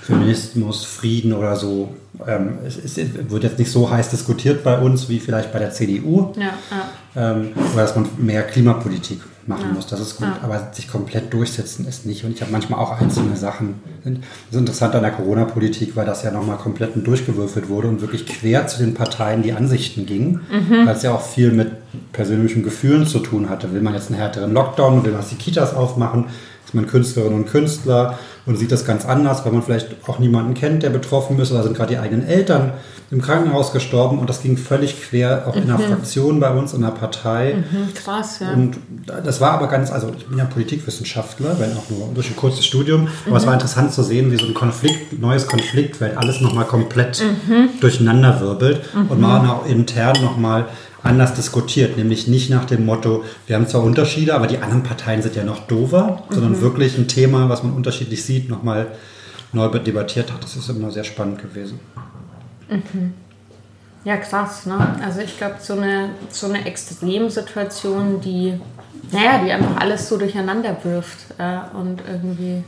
Feminismus, 0.00 0.84
Frieden 0.84 1.32
oder 1.32 1.56
so, 1.56 1.94
ähm, 2.26 2.58
es, 2.66 2.78
es, 2.78 2.96
wird 3.28 3.42
jetzt 3.42 3.58
nicht 3.58 3.70
so 3.70 3.90
heiß 3.90 4.10
diskutiert 4.10 4.64
bei 4.64 4.78
uns 4.78 5.08
wie 5.08 5.20
vielleicht 5.20 5.52
bei 5.52 5.58
der 5.58 5.72
CDU. 5.72 6.32
Ja, 6.36 6.54
ja. 6.70 7.32
Ähm, 7.32 7.52
oder 7.74 7.82
dass 7.82 7.94
man 7.94 8.08
mehr 8.16 8.42
Klimapolitik 8.44 9.20
machen 9.48 9.66
ja. 9.68 9.74
muss. 9.74 9.86
Das 9.86 10.00
ist 10.00 10.16
gut, 10.16 10.28
ja. 10.28 10.38
aber 10.42 10.70
sich 10.72 10.88
komplett 10.88 11.32
durchsetzen 11.32 11.86
ist 11.86 12.06
nicht. 12.06 12.24
Und 12.24 12.32
ich 12.32 12.42
habe 12.42 12.52
manchmal 12.52 12.78
auch 12.78 13.00
einzelne 13.00 13.36
Sachen. 13.36 13.80
Das 14.04 14.12
ist 14.52 14.58
interessant 14.58 14.94
an 14.94 15.02
der 15.02 15.12
Corona-Politik, 15.12 15.96
weil 15.96 16.06
das 16.06 16.22
ja 16.22 16.30
nochmal 16.30 16.58
komplett 16.58 16.90
durchgewürfelt 16.94 17.68
wurde 17.68 17.88
und 17.88 18.00
wirklich 18.00 18.26
quer 18.26 18.66
zu 18.66 18.78
den 18.78 18.94
Parteien 18.94 19.42
die 19.42 19.52
Ansichten 19.52 20.06
ging, 20.06 20.40
mhm. 20.50 20.86
weil 20.86 20.94
es 20.94 21.02
ja 21.02 21.12
auch 21.12 21.22
viel 21.22 21.52
mit 21.52 21.72
persönlichen 22.12 22.62
Gefühlen 22.62 23.06
zu 23.06 23.18
tun 23.20 23.48
hatte. 23.48 23.72
Will 23.72 23.80
man 23.80 23.94
jetzt 23.94 24.10
einen 24.10 24.18
härteren 24.18 24.52
Lockdown, 24.52 25.04
will 25.04 25.12
man 25.12 25.24
die 25.30 25.36
Kitas 25.36 25.74
aufmachen, 25.74 26.26
ist 26.64 26.74
man 26.74 26.86
Künstlerinnen 26.86 27.40
und 27.40 27.46
Künstler 27.46 28.18
und 28.48 28.56
sieht 28.56 28.72
das 28.72 28.84
ganz 28.84 29.04
anders, 29.04 29.44
weil 29.44 29.52
man 29.52 29.62
vielleicht 29.62 29.88
auch 30.06 30.18
niemanden 30.18 30.54
kennt, 30.54 30.82
der 30.82 30.90
betroffen 30.90 31.38
ist 31.38 31.52
oder 31.52 31.62
sind 31.62 31.76
gerade 31.76 31.94
die 31.94 31.98
eigenen 31.98 32.26
Eltern 32.26 32.72
im 33.10 33.22
Krankenhaus 33.22 33.72
gestorben 33.72 34.18
und 34.18 34.28
das 34.28 34.42
ging 34.42 34.56
völlig 34.56 35.00
quer, 35.00 35.44
auch 35.46 35.54
mhm. 35.54 35.62
in 35.62 35.66
der 35.68 35.78
mhm. 35.78 35.82
Fraktion 35.82 36.40
bei 36.40 36.50
uns, 36.50 36.74
in 36.74 36.82
der 36.82 36.88
Partei. 36.88 37.56
Mhm, 37.56 37.94
krass, 37.94 38.40
ja. 38.40 38.52
Und 38.52 38.78
das 39.06 39.40
war 39.40 39.52
aber 39.52 39.68
ganz, 39.68 39.90
also 39.90 40.10
ich 40.16 40.26
bin 40.26 40.38
ja 40.38 40.44
Politikwissenschaftler, 40.44 41.58
wenn 41.58 41.76
auch 41.76 41.88
nur 41.90 42.08
durch 42.14 42.30
ein 42.30 42.36
kurzes 42.36 42.66
Studium, 42.66 43.02
mhm. 43.02 43.08
aber 43.26 43.36
es 43.36 43.44
war 43.44 43.52
mhm. 43.52 43.60
interessant 43.60 43.92
zu 43.92 44.02
sehen, 44.02 44.32
wie 44.32 44.36
so 44.36 44.46
ein 44.46 44.54
Konflikt, 44.54 45.18
neues 45.20 45.46
Konfliktfeld 45.46 46.16
alles 46.16 46.40
nochmal 46.40 46.64
komplett 46.64 47.22
mhm. 47.22 47.68
durcheinander 47.80 48.40
wirbelt 48.40 48.80
und 49.08 49.20
man 49.20 49.48
auch 49.48 49.66
intern 49.66 50.16
nochmal 50.22 50.66
anders 51.02 51.34
diskutiert, 51.34 51.96
nämlich 51.96 52.26
nicht 52.26 52.50
nach 52.50 52.64
dem 52.64 52.84
Motto, 52.84 53.24
wir 53.46 53.56
haben 53.56 53.66
zwar 53.66 53.82
Unterschiede, 53.82 54.34
aber 54.34 54.46
die 54.46 54.58
anderen 54.58 54.82
Parteien 54.82 55.22
sind 55.22 55.36
ja 55.36 55.44
noch 55.44 55.66
dover, 55.66 56.24
sondern 56.30 56.60
wirklich 56.60 56.98
ein 56.98 57.08
Thema, 57.08 57.48
was 57.48 57.62
man 57.62 57.72
unterschiedlich 57.72 58.24
sieht, 58.24 58.48
nochmal 58.48 58.88
neu 59.52 59.68
debattiert 59.68 60.32
hat. 60.32 60.42
Das 60.42 60.56
ist 60.56 60.68
immer 60.68 60.90
sehr 60.90 61.04
spannend 61.04 61.40
gewesen. 61.40 61.80
Mhm. 62.68 63.14
Ja, 64.04 64.16
krass. 64.16 64.66
Ne? 64.66 64.98
Also 65.04 65.20
ich 65.20 65.36
glaube, 65.36 65.56
so 65.60 65.74
eine, 65.74 66.10
so 66.30 66.46
eine 66.46 66.64
Extremsituation, 66.66 68.20
die, 68.20 68.58
naja, 69.12 69.42
die 69.44 69.52
einfach 69.52 69.80
alles 69.80 70.08
so 70.08 70.16
durcheinander 70.16 70.76
wirft 70.82 71.18
äh, 71.38 71.58
und 71.76 72.02
irgendwie, 72.06 72.62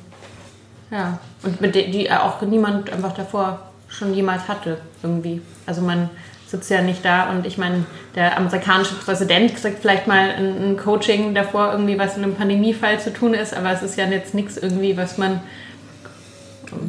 ja, 0.91 1.18
und 1.43 1.61
mit 1.61 1.74
der, 1.74 1.89
die 1.89 2.11
auch 2.11 2.41
niemand 2.43 2.93
einfach 2.93 3.14
davor 3.14 3.70
schon 3.89 4.14
jemals 4.14 4.49
hatte, 4.49 4.78
irgendwie. 5.03 5.41
Also 5.66 5.83
man 5.83 6.11
sitzt 6.51 6.70
ja 6.70 6.82
nicht 6.82 7.05
da 7.05 7.30
und 7.30 7.46
ich 7.46 7.59
meine, 7.59 7.84
der 8.14 8.36
amerikanische 8.36 8.94
Präsident 8.94 9.55
kriegt 9.57 9.80
vielleicht 9.80 10.07
mal 10.07 10.30
ein, 10.30 10.70
ein 10.70 10.76
Coaching 10.76 11.34
davor, 11.34 11.72
irgendwie 11.72 11.98
was 11.98 12.16
in 12.16 12.24
einem 12.24 12.34
Pandemiefall 12.34 12.98
zu 12.98 13.12
tun 13.12 13.34
ist, 13.34 13.55
aber 13.55 13.72
es 13.72 13.82
ist 13.82 13.96
ja 13.96 14.07
jetzt 14.07 14.34
nichts 14.34 14.57
irgendwie, 14.57 14.96
was 14.96 15.18
man 15.18 15.40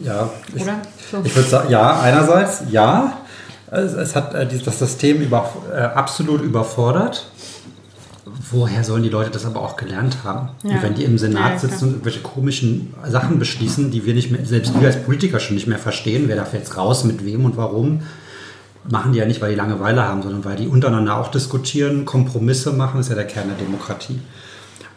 ja, 0.04 0.30
ich, 0.56 0.64
so. 0.64 1.22
ich 1.24 1.36
würde 1.36 1.50
sagen, 1.50 1.70
ja, 1.72 2.00
einerseits 2.00 2.64
ja. 2.70 3.18
Es, 3.72 3.94
es 3.94 4.16
hat 4.16 4.34
äh, 4.34 4.46
das 4.46 4.80
System 4.80 5.22
über, 5.22 5.50
äh, 5.74 5.80
absolut 5.80 6.42
überfordert. 6.42 7.32
Woher 8.52 8.84
sollen 8.84 9.02
die 9.02 9.10
Leute 9.10 9.32
das 9.32 9.46
aber 9.46 9.62
auch 9.62 9.78
gelernt 9.78 10.18
haben? 10.26 10.50
Ja. 10.64 10.76
Und 10.76 10.84
wenn 10.84 10.94
die 10.94 11.06
im 11.06 11.18
Senat 11.18 11.54
ja, 11.54 11.60
sitzen 11.60 11.86
und 11.86 11.92
irgendwelche 11.92 12.20
komischen 12.20 12.94
Sachen 13.08 13.40
beschließen, 13.40 13.90
die 13.90 14.06
wir 14.06 14.14
nicht 14.14 14.30
mehr, 14.30 14.46
selbst 14.46 14.78
wir 14.80 14.88
als 14.88 15.02
Politiker 15.02 15.40
schon 15.40 15.56
nicht 15.56 15.68
mehr 15.68 15.78
verstehen, 15.80 16.26
wer 16.28 16.36
darf 16.36 16.54
jetzt 16.54 16.76
raus, 16.76 17.06
mit 17.06 17.26
wem 17.26 17.46
und 17.46 17.56
warum, 17.56 18.02
machen 18.90 19.14
die 19.14 19.20
ja 19.20 19.26
nicht, 19.26 19.42
weil 19.42 19.52
die 19.52 19.56
Langeweile 19.56 20.04
haben, 20.04 20.22
sondern 20.22 20.44
weil 20.46 20.56
die 20.56 20.68
untereinander 20.68 21.18
auch 21.18 21.30
diskutieren, 21.30 22.06
Kompromisse 22.06 22.74
machen, 22.74 22.98
das 22.98 23.08
ist 23.08 23.10
ja 23.10 23.16
der 23.16 23.28
Kern 23.28 23.48
der 23.48 23.58
Demokratie. 23.58 24.20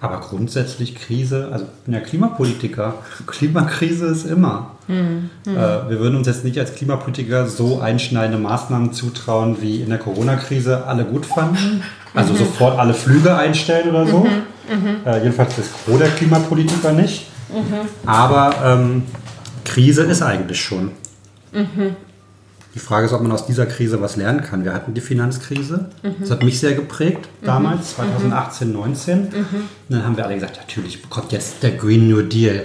Aber 0.00 0.20
grundsätzlich 0.20 0.94
Krise, 0.96 1.48
also 1.50 1.64
ich 1.64 1.84
bin 1.84 1.94
ja 1.94 2.00
Klimapolitiker, 2.00 2.94
Klimakrise 3.26 4.06
ist 4.06 4.26
immer. 4.26 4.72
Mhm. 4.86 5.30
Äh, 5.46 5.50
wir 5.56 5.98
würden 5.98 6.16
uns 6.16 6.26
jetzt 6.26 6.44
nicht 6.44 6.58
als 6.58 6.74
Klimapolitiker 6.74 7.46
so 7.46 7.80
einschneidende 7.80 8.38
Maßnahmen 8.38 8.92
zutrauen, 8.92 9.62
wie 9.62 9.80
in 9.80 9.88
der 9.88 9.98
Corona-Krise 9.98 10.86
alle 10.86 11.04
gut 11.04 11.24
fanden. 11.24 11.82
Also 12.12 12.34
mhm. 12.34 12.38
sofort 12.38 12.78
alle 12.78 12.92
Flüge 12.92 13.34
einstellen 13.34 13.90
oder 13.90 14.06
so. 14.06 14.18
Mhm. 14.20 14.28
mhm. 14.28 14.96
Äh, 15.06 15.18
jedenfalls 15.18 15.56
das 15.56 15.66
Gros 15.84 15.98
der 15.98 16.10
Klimapolitiker 16.10 16.92
nicht. 16.92 17.26
Mhm. 17.50 17.88
Aber 18.06 18.54
ähm, 18.62 19.02
Krise 19.64 20.02
ist 20.02 20.22
eigentlich 20.22 20.60
schon. 20.62 20.90
Mhm. 21.52 21.96
Die 22.74 22.80
Frage 22.80 23.06
ist, 23.06 23.12
ob 23.12 23.22
man 23.22 23.30
aus 23.30 23.46
dieser 23.46 23.66
Krise 23.66 24.00
was 24.00 24.16
lernen 24.16 24.42
kann. 24.42 24.64
Wir 24.64 24.74
hatten 24.74 24.94
die 24.94 25.00
Finanzkrise. 25.00 25.90
Mhm. 26.02 26.16
Das 26.20 26.30
hat 26.32 26.42
mich 26.42 26.58
sehr 26.58 26.74
geprägt 26.74 27.28
damals, 27.42 27.94
2018, 27.94 28.68
mhm. 28.68 28.74
19. 28.74 29.20
Mhm. 29.20 29.28
Und 29.28 29.38
dann 29.88 30.04
haben 30.04 30.16
wir 30.16 30.24
alle 30.24 30.34
gesagt, 30.34 30.56
natürlich 30.56 31.08
kommt 31.08 31.30
jetzt 31.30 31.62
der 31.62 31.72
Green 31.72 32.08
New 32.08 32.22
Deal. 32.22 32.64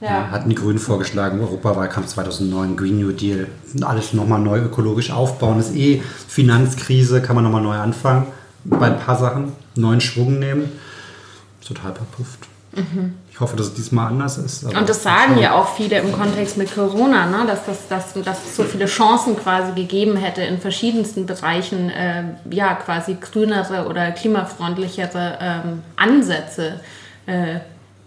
Ja. 0.00 0.08
Ja, 0.08 0.30
hatten 0.30 0.50
die 0.50 0.56
Grünen 0.56 0.78
vorgeschlagen, 0.78 1.40
Europawahlkampf 1.40 2.08
2009, 2.08 2.76
Green 2.76 2.98
New 2.98 3.12
Deal. 3.12 3.46
Alles 3.80 4.12
nochmal 4.12 4.40
neu 4.40 4.58
ökologisch 4.58 5.10
aufbauen. 5.10 5.56
Das 5.56 5.70
ist 5.70 5.76
eh 5.76 6.02
Finanzkrise, 6.28 7.22
kann 7.22 7.34
man 7.36 7.44
nochmal 7.44 7.62
neu 7.62 7.76
anfangen. 7.76 8.26
Bei 8.64 8.86
ein 8.86 8.98
paar 8.98 9.16
Sachen 9.16 9.52
neuen 9.74 10.00
Schwung 10.00 10.38
nehmen. 10.38 10.70
Total 11.66 11.94
verpufft. 11.94 12.46
Mhm. 12.76 13.14
Ich 13.30 13.40
hoffe, 13.40 13.56
dass 13.56 13.66
es 13.66 13.74
diesmal 13.74 14.08
anders 14.08 14.38
ist. 14.38 14.64
Und 14.64 14.88
das 14.88 15.02
sagen 15.02 15.38
ja 15.38 15.54
auch 15.54 15.74
viele 15.74 15.98
im 15.98 16.12
Kontext 16.12 16.56
mit 16.56 16.74
Corona, 16.74 17.26
ne? 17.26 17.46
dass, 17.46 17.64
das, 17.66 17.88
dass, 17.88 18.12
dass 18.22 18.44
es 18.44 18.56
so 18.56 18.64
viele 18.64 18.86
Chancen 18.86 19.36
quasi 19.36 19.72
gegeben 19.72 20.16
hätte, 20.16 20.42
in 20.42 20.58
verschiedensten 20.58 21.26
Bereichen 21.26 21.90
äh, 21.90 22.24
ja 22.50 22.74
quasi 22.74 23.16
grünere 23.20 23.88
oder 23.88 24.10
klimafreundlichere 24.12 25.38
ähm, 25.40 25.82
Ansätze 25.96 26.80
äh, 27.26 27.60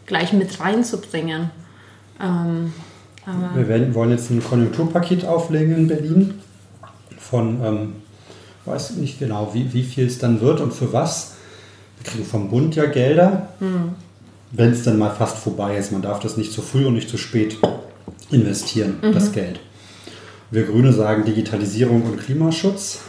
gleich 0.05 0.33
mit 0.33 0.59
reinzubringen. 0.59 1.51
Ähm, 2.21 2.73
Wir 3.53 3.67
werden, 3.67 3.93
wollen 3.93 4.11
jetzt 4.11 4.29
ein 4.31 4.43
Konjunkturpaket 4.43 5.25
auflegen 5.25 5.75
in 5.75 5.87
Berlin 5.87 6.41
von, 7.19 7.63
ähm, 7.63 7.95
weiß 8.65 8.95
nicht 8.95 9.19
genau, 9.19 9.53
wie, 9.53 9.73
wie 9.73 9.83
viel 9.83 10.07
es 10.07 10.17
dann 10.17 10.41
wird 10.41 10.59
und 10.61 10.73
für 10.73 10.91
was. 10.91 11.35
Wir 11.97 12.11
kriegen 12.11 12.25
vom 12.25 12.49
Bund 12.49 12.75
ja 12.75 12.85
Gelder. 12.85 13.49
Mhm 13.59 13.95
wenn 14.51 14.71
es 14.71 14.83
dann 14.83 14.97
mal 14.97 15.11
fast 15.11 15.37
vorbei 15.37 15.77
ist. 15.77 15.91
Man 15.91 16.01
darf 16.01 16.19
das 16.19 16.37
nicht 16.37 16.51
zu 16.51 16.61
früh 16.61 16.85
und 16.85 16.93
nicht 16.93 17.09
zu 17.09 17.17
spät 17.17 17.57
investieren, 18.31 18.97
mhm. 19.01 19.13
das 19.13 19.31
Geld. 19.31 19.59
Wir 20.51 20.63
Grüne 20.63 20.91
sagen 20.93 21.25
Digitalisierung 21.25 22.03
und 22.03 22.19
Klimaschutz. 22.19 22.99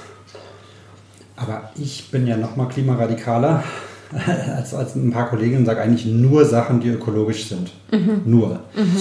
Aber 1.37 1.71
ich 1.77 2.11
bin 2.11 2.27
ja 2.27 2.37
noch 2.37 2.57
mal 2.57 2.67
klimaradikaler 2.67 3.65
als, 4.57 4.75
als 4.75 4.95
ein 4.95 5.11
paar 5.11 5.31
Kolleginnen 5.31 5.61
und 5.61 5.67
sage 5.67 5.81
eigentlich 5.81 6.05
nur 6.05 6.45
Sachen, 6.45 6.81
die 6.81 6.89
ökologisch 6.89 7.49
sind. 7.49 7.71
Mhm. 7.91 8.23
Nur. 8.27 8.61
Mhm. 8.77 8.97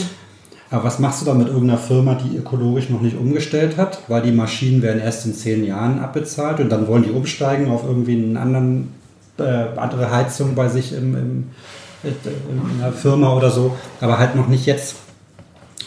Aber 0.71 0.83
was 0.83 0.99
machst 0.99 1.21
du 1.21 1.25
dann 1.25 1.39
mit 1.39 1.47
irgendeiner 1.47 1.79
Firma, 1.79 2.15
die 2.15 2.37
ökologisch 2.37 2.89
noch 2.89 3.01
nicht 3.01 3.17
umgestellt 3.17 3.75
hat? 3.75 4.03
Weil 4.07 4.21
die 4.21 4.31
Maschinen 4.31 4.81
werden 4.81 5.01
erst 5.01 5.25
in 5.25 5.33
zehn 5.33 5.65
Jahren 5.65 5.99
abbezahlt 5.99 6.59
und 6.59 6.69
dann 6.69 6.87
wollen 6.87 7.03
die 7.03 7.09
umsteigen 7.09 7.69
auf 7.69 7.83
irgendwie 7.83 8.13
einen 8.13 8.37
anderen, 8.37 8.93
äh, 9.39 9.65
andere 9.75 10.11
Heizung 10.11 10.53
bei 10.53 10.69
sich 10.69 10.93
im, 10.93 11.15
im, 11.15 11.43
in 12.03 12.81
einer 12.81 12.91
Firma 12.91 13.33
oder 13.33 13.51
so, 13.51 13.75
aber 14.01 14.19
halt 14.19 14.35
noch 14.35 14.47
nicht 14.47 14.65
jetzt. 14.65 14.95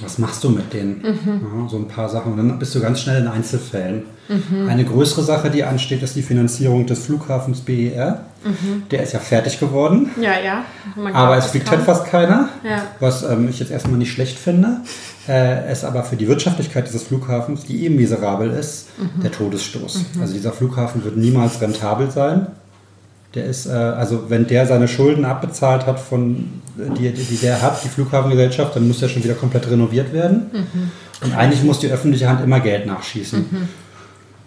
Was 0.01 0.19
machst 0.19 0.43
du 0.43 0.49
mit 0.49 0.73
denen? 0.73 1.03
Mhm. 1.03 1.41
Ja, 1.43 1.69
so 1.69 1.77
ein 1.77 1.87
paar 1.87 2.09
Sachen. 2.09 2.33
Und 2.33 2.39
dann 2.39 2.59
bist 2.59 2.75
du 2.75 2.81
ganz 2.81 3.01
schnell 3.01 3.21
in 3.21 3.29
Einzelfällen. 3.29 4.05
Mhm. 4.29 4.69
Eine 4.69 4.85
größere 4.85 5.23
Sache, 5.23 5.51
die 5.51 5.63
ansteht, 5.63 6.03
ist 6.03 6.17
die 6.17 6.23
Finanzierung 6.23 6.87
des 6.87 7.05
Flughafens 7.05 7.61
BER. 7.61 8.25
Mhm. 8.43 8.85
Der 8.91 9.03
ist 9.03 9.13
ja 9.13 9.21
fertig 9.21 9.61
geworden. 9.61 10.11
Ja, 10.21 10.33
ja. 10.41 10.65
aber 11.13 11.37
es 11.37 11.47
fliegt 11.47 11.71
halt 11.71 11.83
fast 11.83 12.07
keiner, 12.07 12.49
ja. 12.65 12.83
was 12.99 13.23
ähm, 13.23 13.49
ich 13.49 13.61
jetzt 13.61 13.71
erstmal 13.71 13.99
nicht 13.99 14.13
schlecht 14.13 14.39
finde. 14.39 14.81
Äh, 15.29 15.67
es 15.67 15.85
aber 15.85 16.03
für 16.03 16.17
die 16.17 16.27
Wirtschaftlichkeit 16.27 16.89
dieses 16.89 17.05
Flughafens, 17.05 17.65
die 17.65 17.85
eben 17.85 17.97
miserabel 17.97 18.51
ist, 18.51 18.89
mhm. 18.99 19.23
der 19.23 19.31
Todesstoß. 19.31 20.01
Mhm. 20.15 20.21
Also 20.23 20.35
dieser 20.35 20.53
Flughafen 20.53 21.05
wird 21.05 21.17
niemals 21.17 21.61
rentabel 21.61 22.11
sein. 22.11 22.49
Der 23.35 23.47
ist, 23.47 23.67
äh, 23.67 23.71
also 23.71 24.29
wenn 24.29 24.47
der 24.47 24.67
seine 24.67 24.89
Schulden 24.89 25.25
abbezahlt 25.25 25.87
hat, 25.87 25.99
von, 25.99 26.61
die, 26.77 27.11
die, 27.11 27.25
die 27.25 27.37
der 27.37 27.63
hat, 27.63 27.83
die 27.85 27.89
Flughafengesellschaft, 27.89 28.77
dann 28.77 28.87
muss 28.87 29.01
der 29.01 29.09
schon 29.09 29.25
wieder 29.25 29.35
komplett 29.35 29.71
renoviert 29.71 30.13
werden. 30.13 30.51
Mhm. 30.53 30.91
Und 31.25 31.35
eigentlich 31.35 31.63
muss 31.63 31.79
die 31.79 31.89
öffentliche 31.89 32.29
Hand 32.29 32.43
immer 32.43 32.61
Geld 32.61 32.87
nachschießen. 32.87 33.39
Mhm. 33.39 33.69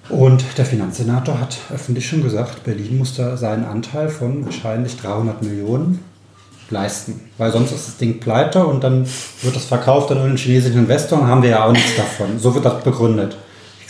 Und 0.09 0.43
der 0.57 0.65
Finanzsenator 0.65 1.39
hat 1.39 1.57
öffentlich 1.73 2.07
schon 2.07 2.21
gesagt, 2.21 2.63
Berlin 2.63 2.99
muss 2.99 3.15
da 3.15 3.37
seinen 3.37 3.65
Anteil 3.65 4.09
von 4.09 4.45
wahrscheinlich 4.45 4.97
300 4.97 5.41
Millionen 5.41 5.99
leisten. 6.69 7.21
Weil 7.37 7.51
sonst 7.51 7.71
ist 7.71 7.87
das 7.87 7.97
Ding 7.97 8.19
pleite 8.19 8.65
und 8.65 8.83
dann 8.83 9.07
wird 9.41 9.55
das 9.55 9.65
verkauft 9.65 10.11
an 10.11 10.19
einen 10.19 10.37
chinesischen 10.37 10.79
Investor 10.79 11.21
und 11.21 11.27
haben 11.27 11.41
wir 11.41 11.49
ja 11.51 11.65
auch 11.65 11.71
nichts 11.71 11.95
davon. 11.95 12.39
So 12.39 12.53
wird 12.53 12.65
das 12.65 12.83
begründet. 12.83 13.35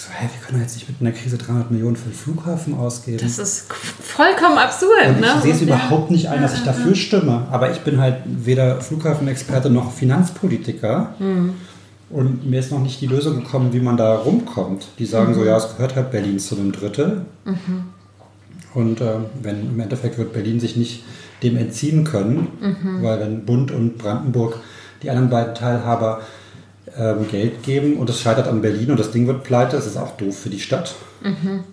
So, 0.06 0.12
hä, 0.14 0.30
wir 0.32 0.46
können 0.46 0.62
jetzt 0.62 0.76
nicht 0.76 0.88
mit 0.88 1.02
einer 1.02 1.12
Krise 1.12 1.38
300 1.38 1.72
Millionen 1.72 1.96
für 1.96 2.10
den 2.10 2.14
Flughafen 2.14 2.76
ausgeben. 2.78 3.18
Das 3.20 3.40
ist 3.40 3.74
vollkommen 3.74 4.58
absurd. 4.60 5.08
Und 5.08 5.16
ich 5.16 5.22
ne? 5.22 5.42
sehe 5.42 5.54
es 5.54 5.62
ja. 5.62 5.66
überhaupt 5.66 6.12
nicht 6.12 6.30
ein, 6.30 6.44
dass 6.44 6.54
ich 6.54 6.64
dafür 6.64 6.94
stimme. 6.94 7.48
Aber 7.50 7.72
ich 7.72 7.80
bin 7.80 8.00
halt 8.00 8.18
weder 8.26 8.82
Flughafenexperte 8.82 9.72
noch 9.72 9.92
Finanzpolitiker. 9.92 11.16
Mhm. 11.18 11.56
Und 12.12 12.48
mir 12.48 12.60
ist 12.60 12.72
noch 12.72 12.82
nicht 12.82 13.02
die 13.02 13.08
Lösung 13.08 13.38
gekommen, 13.38 13.74
wie 13.74 13.80
man 13.80 13.98
da 13.98 14.16
rumkommt. 14.16 14.86
Die 15.00 15.08
sagen 15.08 15.32
mhm. 15.32 15.36
so, 15.36 15.44
ja, 15.44 15.58
es 15.58 15.76
gehört 15.76 15.96
halt 15.96 16.12
Berlin 16.12 16.38
zu 16.38 16.56
einem 16.56 16.72
Drittel. 16.72 17.26
Mhm. 17.46 17.86
Und 18.76 19.02
äh, 19.02 19.16
wenn 19.42 19.72
im 19.72 19.80
Endeffekt 19.80 20.20
wird 20.20 20.34
Berlin 20.34 20.60
sich 20.60 20.76
nicht 20.76 21.04
dem 21.42 21.58
entziehen 21.58 22.04
können, 22.04 22.50
mhm. 22.62 23.02
weil 23.02 23.20
wenn 23.22 23.46
Bund 23.46 23.72
und 23.72 23.98
Brandenburg 23.98 24.60
die 25.02 25.10
anderen 25.10 25.32
beiden 25.32 25.56
Teilhaber 25.56 26.22
ähm, 26.98 27.28
Geld 27.30 27.64
geben 27.64 27.98
und 27.98 28.10
es 28.10 28.22
scheitert 28.22 28.48
an 28.48 28.62
Berlin 28.62 28.92
und 28.92 29.00
das 29.00 29.12
Ding 29.12 29.28
wird 29.28 29.44
pleite, 29.44 29.78
ist 29.78 29.86
es 29.86 29.98
auch 29.98 30.18
doof 30.18 30.38
für 30.38 30.50
die 30.50 30.60
Stadt. 30.60 30.96
Mhm. 31.22 31.64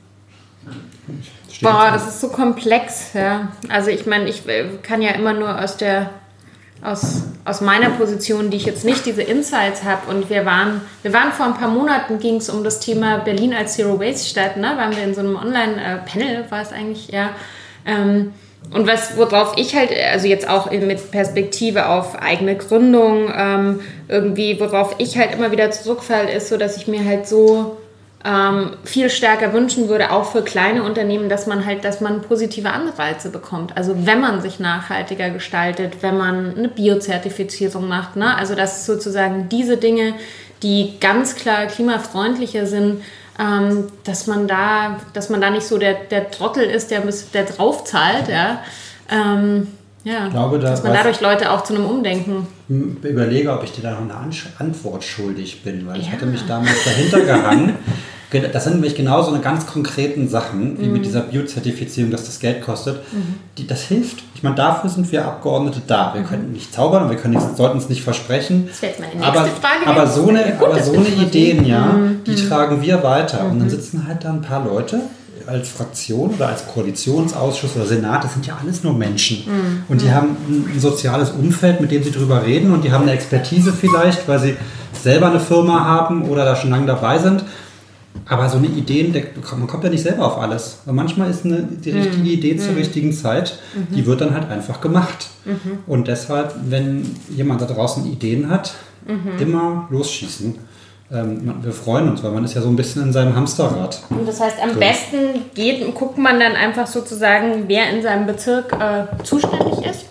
Boah, 1.61 1.91
das 1.93 2.09
ist 2.09 2.21
so 2.21 2.29
komplex, 2.29 3.13
ja. 3.15 3.53
Also 3.69 3.91
ich 3.91 4.07
meine, 4.07 4.29
ich 4.29 4.49
äh, 4.49 4.65
kann 4.83 5.03
ja 5.03 5.13
immer 5.13 5.33
nur 5.33 5.61
aus 5.61 5.77
der 5.77 6.11
aus, 6.83 7.23
aus 7.45 7.61
meiner 7.61 7.91
Position, 7.91 8.51
die 8.51 8.57
ich 8.57 8.67
jetzt 8.67 8.85
nicht 8.85 9.07
diese 9.07 9.23
Insights 9.23 9.85
habe. 9.85 10.11
Und 10.11 10.29
wir 10.29 10.45
waren, 10.45 10.81
wir 11.03 11.13
waren 11.13 11.33
vor 11.33 11.47
ein 11.47 11.55
paar 11.55 11.69
Monaten, 11.69 12.19
ging 12.19 12.37
es 12.37 12.51
um 12.51 12.65
das 12.65 12.81
Thema 12.81 13.19
Berlin 13.19 13.55
als 13.55 13.75
Zero 13.75 14.01
Waste 14.01 14.29
Stadt, 14.29 14.57
ne? 14.57 14.77
Waren 14.77 14.95
wir 14.95 15.05
in 15.05 15.15
so 15.15 15.21
einem 15.21 15.37
Online-Panel, 15.37 16.51
war 16.51 16.61
es 16.61 16.73
eigentlich, 16.73 17.09
ja. 17.09 17.31
Ähm, 17.87 18.33
und 18.71 18.87
was, 18.87 19.17
worauf 19.17 19.55
ich 19.57 19.77
halt, 19.77 19.91
also 20.13 20.27
jetzt 20.27 20.49
auch 20.49 20.71
mit 20.71 21.11
Perspektive 21.11 21.89
auf 21.89 22.21
eigene 22.21 22.57
Gründung, 22.57 23.31
ähm, 23.37 23.81
irgendwie, 24.09 24.59
worauf 24.59 24.95
ich 24.99 25.19
halt 25.19 25.35
immer 25.35 25.53
wieder 25.53 25.71
zurückfalle, 25.71 26.33
ist 26.33 26.49
so, 26.49 26.57
dass 26.57 26.77
ich 26.77 26.89
mir 26.89 27.05
halt 27.05 27.27
so 27.27 27.77
ähm, 28.25 28.71
viel 28.85 29.11
stärker 29.11 29.53
wünschen 29.53 29.89
würde, 29.89 30.13
auch 30.13 30.25
für 30.25 30.43
kleine 30.43 30.85
Unternehmen, 30.85 31.29
dass 31.29 31.47
man 31.47 31.67
halt, 31.67 31.85
dass 31.85 32.01
man 32.01 32.23
positive 32.23 32.71
Anreize 32.71 33.31
bekommt. 33.31 33.77
Also 33.77 34.07
wenn 34.07 34.21
man 34.21 34.41
sich 34.41 34.61
nachhaltiger 34.61 35.31
gestaltet, 35.31 36.03
wenn 36.03 36.17
man 36.17 36.57
eine 36.57 36.69
Biozertifizierung 36.69 37.89
macht, 37.89 38.17
ne? 38.17 38.37
also 38.37 38.55
dass 38.55 38.87
sozusagen 38.87 39.49
diese 39.49 39.77
Dinge, 39.77 40.15
die 40.63 40.95
ganz 41.01 41.35
klar 41.35 41.67
klimafreundlicher 41.67 42.67
sind, 42.67 43.03
ähm, 43.43 43.87
dass 44.05 44.27
man 44.27 44.47
da, 44.47 45.01
dass 45.13 45.29
man 45.29 45.41
da 45.41 45.51
nicht 45.51 45.67
so 45.67 45.79
der, 45.79 45.95
der 45.95 46.31
Trottel 46.31 46.65
ist, 46.65 46.91
der, 46.91 47.03
der 47.35 47.45
drauf 47.45 47.85
zahlt, 47.85 48.29
ja. 48.29 48.63
Ähm, 49.11 49.69
ja, 50.05 50.29
glaube, 50.29 50.59
da 50.59 50.71
dass 50.71 50.83
man 50.83 50.93
dadurch 50.93 51.21
Leute 51.21 51.51
auch 51.51 51.63
zu 51.65 51.75
einem 51.75 51.87
Umdenken. 51.87 52.47
Überlege, 52.69 53.53
ob 53.53 53.63
ich 53.63 53.73
dir 53.73 53.83
da 53.83 53.93
noch 53.93 54.03
eine 54.03 54.15
Antwort 54.59 55.05
schuldig 55.05 55.63
bin, 55.63 55.87
weil 55.87 55.97
ja. 55.97 56.03
ich 56.03 56.13
hatte 56.13 56.27
mich 56.27 56.45
damals 56.47 56.85
dahinter 56.85 57.21
gehangen. 57.21 57.79
Das 58.53 58.65
sind 58.65 58.75
nämlich 58.75 58.95
genau 58.95 59.23
so 59.23 59.31
eine 59.31 59.41
ganz 59.41 59.67
konkreten 59.67 60.29
Sachen, 60.29 60.79
wie 60.79 60.87
mhm. 60.87 60.93
mit 60.93 61.05
dieser 61.05 61.21
Biozertifizierung, 61.21 62.11
dass 62.11 62.25
das 62.25 62.41
Geld 62.41 62.63
kostet. 62.63 62.97
Mhm. 63.13 63.35
Die, 63.59 63.67
das 63.67 63.83
hilft. 63.83 64.23
Ich 64.35 64.43
meine, 64.43 64.57
dafür 64.57 64.91
sind 64.91 65.11
wir 65.13 65.25
Abgeordnete 65.25 65.83
da. 65.87 66.15
Wir 66.15 66.23
mhm. 66.23 66.27
können 66.27 66.53
nicht 66.53 66.73
zaubern 66.73 67.05
und 67.05 67.11
wir 67.11 67.17
können 67.17 67.35
nicht, 67.35 67.57
sollten 67.57 67.79
es 67.79 67.89
nicht 67.89 68.03
versprechen. 68.03 68.67
Das 68.69 68.83
wäre 68.83 68.93
jetzt 68.93 69.01
meine 69.01 69.15
nächste 69.15 69.39
aber, 69.39 69.49
Frage. 69.49 69.87
Aber 69.87 70.07
so 70.07 70.29
eine, 70.29 70.59
aber 70.59 70.83
so 70.83 70.93
eine 70.93 71.09
Ideen, 71.09 71.65
ja, 71.67 71.87
mhm. 71.87 72.25
die 72.25 72.35
tragen 72.35 72.81
wir 72.83 73.03
weiter. 73.03 73.45
Und 73.45 73.59
dann 73.59 73.69
mhm. 73.69 73.71
sitzen 73.71 74.07
halt 74.07 74.25
da 74.25 74.31
ein 74.31 74.43
paar 74.43 74.65
Leute, 74.65 75.01
als 75.47 75.69
Fraktion 75.69 76.35
oder 76.35 76.49
als 76.49 76.67
Koalitionsausschuss 76.67 77.77
oder 77.77 77.87
Senat, 77.87 78.25
das 78.25 78.33
sind 78.33 78.47
ja 78.47 78.59
alles 78.61 78.83
nur 78.83 78.95
Menschen. 78.95 79.45
Mhm. 79.47 79.83
Und 79.89 80.03
die 80.03 80.11
haben 80.11 80.37
ein 80.49 80.81
soziales 80.81 81.31
Umfeld, 81.31 81.81
mit 81.81 81.91
dem 81.91 82.03
sie 82.03 82.11
drüber 82.11 82.45
reden 82.45 82.73
und 82.73 82.85
die 82.85 82.93
haben 82.93 83.03
eine 83.03 83.13
Expertise 83.13 83.73
vielleicht, 83.73 84.29
weil 84.29 84.39
sie 84.39 84.57
selber 84.93 85.27
eine 85.27 85.41
Firma 85.41 85.85
haben 85.85 86.23
oder 86.23 86.45
da 86.45 86.57
schon 86.57 86.71
lange 86.71 86.87
dabei 86.87 87.19
sind. 87.19 87.45
Aber 88.27 88.49
so 88.49 88.59
eine 88.59 88.69
Idee, 88.69 89.13
man 89.51 89.67
kommt 89.67 89.85
ja 89.85 89.91
nicht 89.91 90.03
selber 90.03 90.27
auf 90.27 90.39
alles. 90.39 90.81
Und 90.87 90.95
manchmal 90.95 91.31
ist 91.31 91.45
eine, 91.45 91.63
die 91.63 91.91
richtige 91.91 92.23
mhm. 92.23 92.27
Idee 92.27 92.57
zur 92.57 92.73
mhm. 92.73 92.79
richtigen 92.79 93.13
Zeit, 93.13 93.59
mhm. 93.75 93.95
die 93.95 94.07
wird 94.07 94.21
dann 94.21 94.35
halt 94.35 94.49
einfach 94.51 94.81
gemacht. 94.81 95.29
Mhm. 95.45 95.79
Und 95.87 96.09
deshalb, 96.09 96.55
wenn 96.69 97.17
jemand 97.31 97.61
da 97.61 97.67
draußen 97.67 98.07
Ideen 98.11 98.49
hat, 98.49 98.75
mhm. 99.07 99.41
immer 99.41 99.89
losschießen 99.91 100.57
ähm, 101.13 101.57
wir 101.63 101.73
freuen 101.73 102.09
uns, 102.09 102.23
weil 102.23 102.31
man 102.31 102.45
ist 102.45 102.55
ja 102.55 102.63
so 102.63 102.69
ein 102.69 102.77
bisschen 102.77 103.03
in 103.03 103.13
seinem 103.13 103.37
Hamsterrad. 103.37 104.03
Und 104.09 104.27
das 104.27 104.41
heißt, 104.41 104.63
am 104.63 104.73
so. 104.73 104.81
besten 104.81 105.19
geht, 105.55 105.95
guckt 105.95 106.17
man 106.17 106.41
dann 106.41 106.53
einfach 106.53 106.87
sozusagen, 106.87 107.65
wer 107.67 107.91
in 107.91 108.03
seinem 108.03 108.27
Bezirk 108.27 108.73
äh, 108.73 109.05
zuständig 109.23 109.85
ist. 109.85 110.07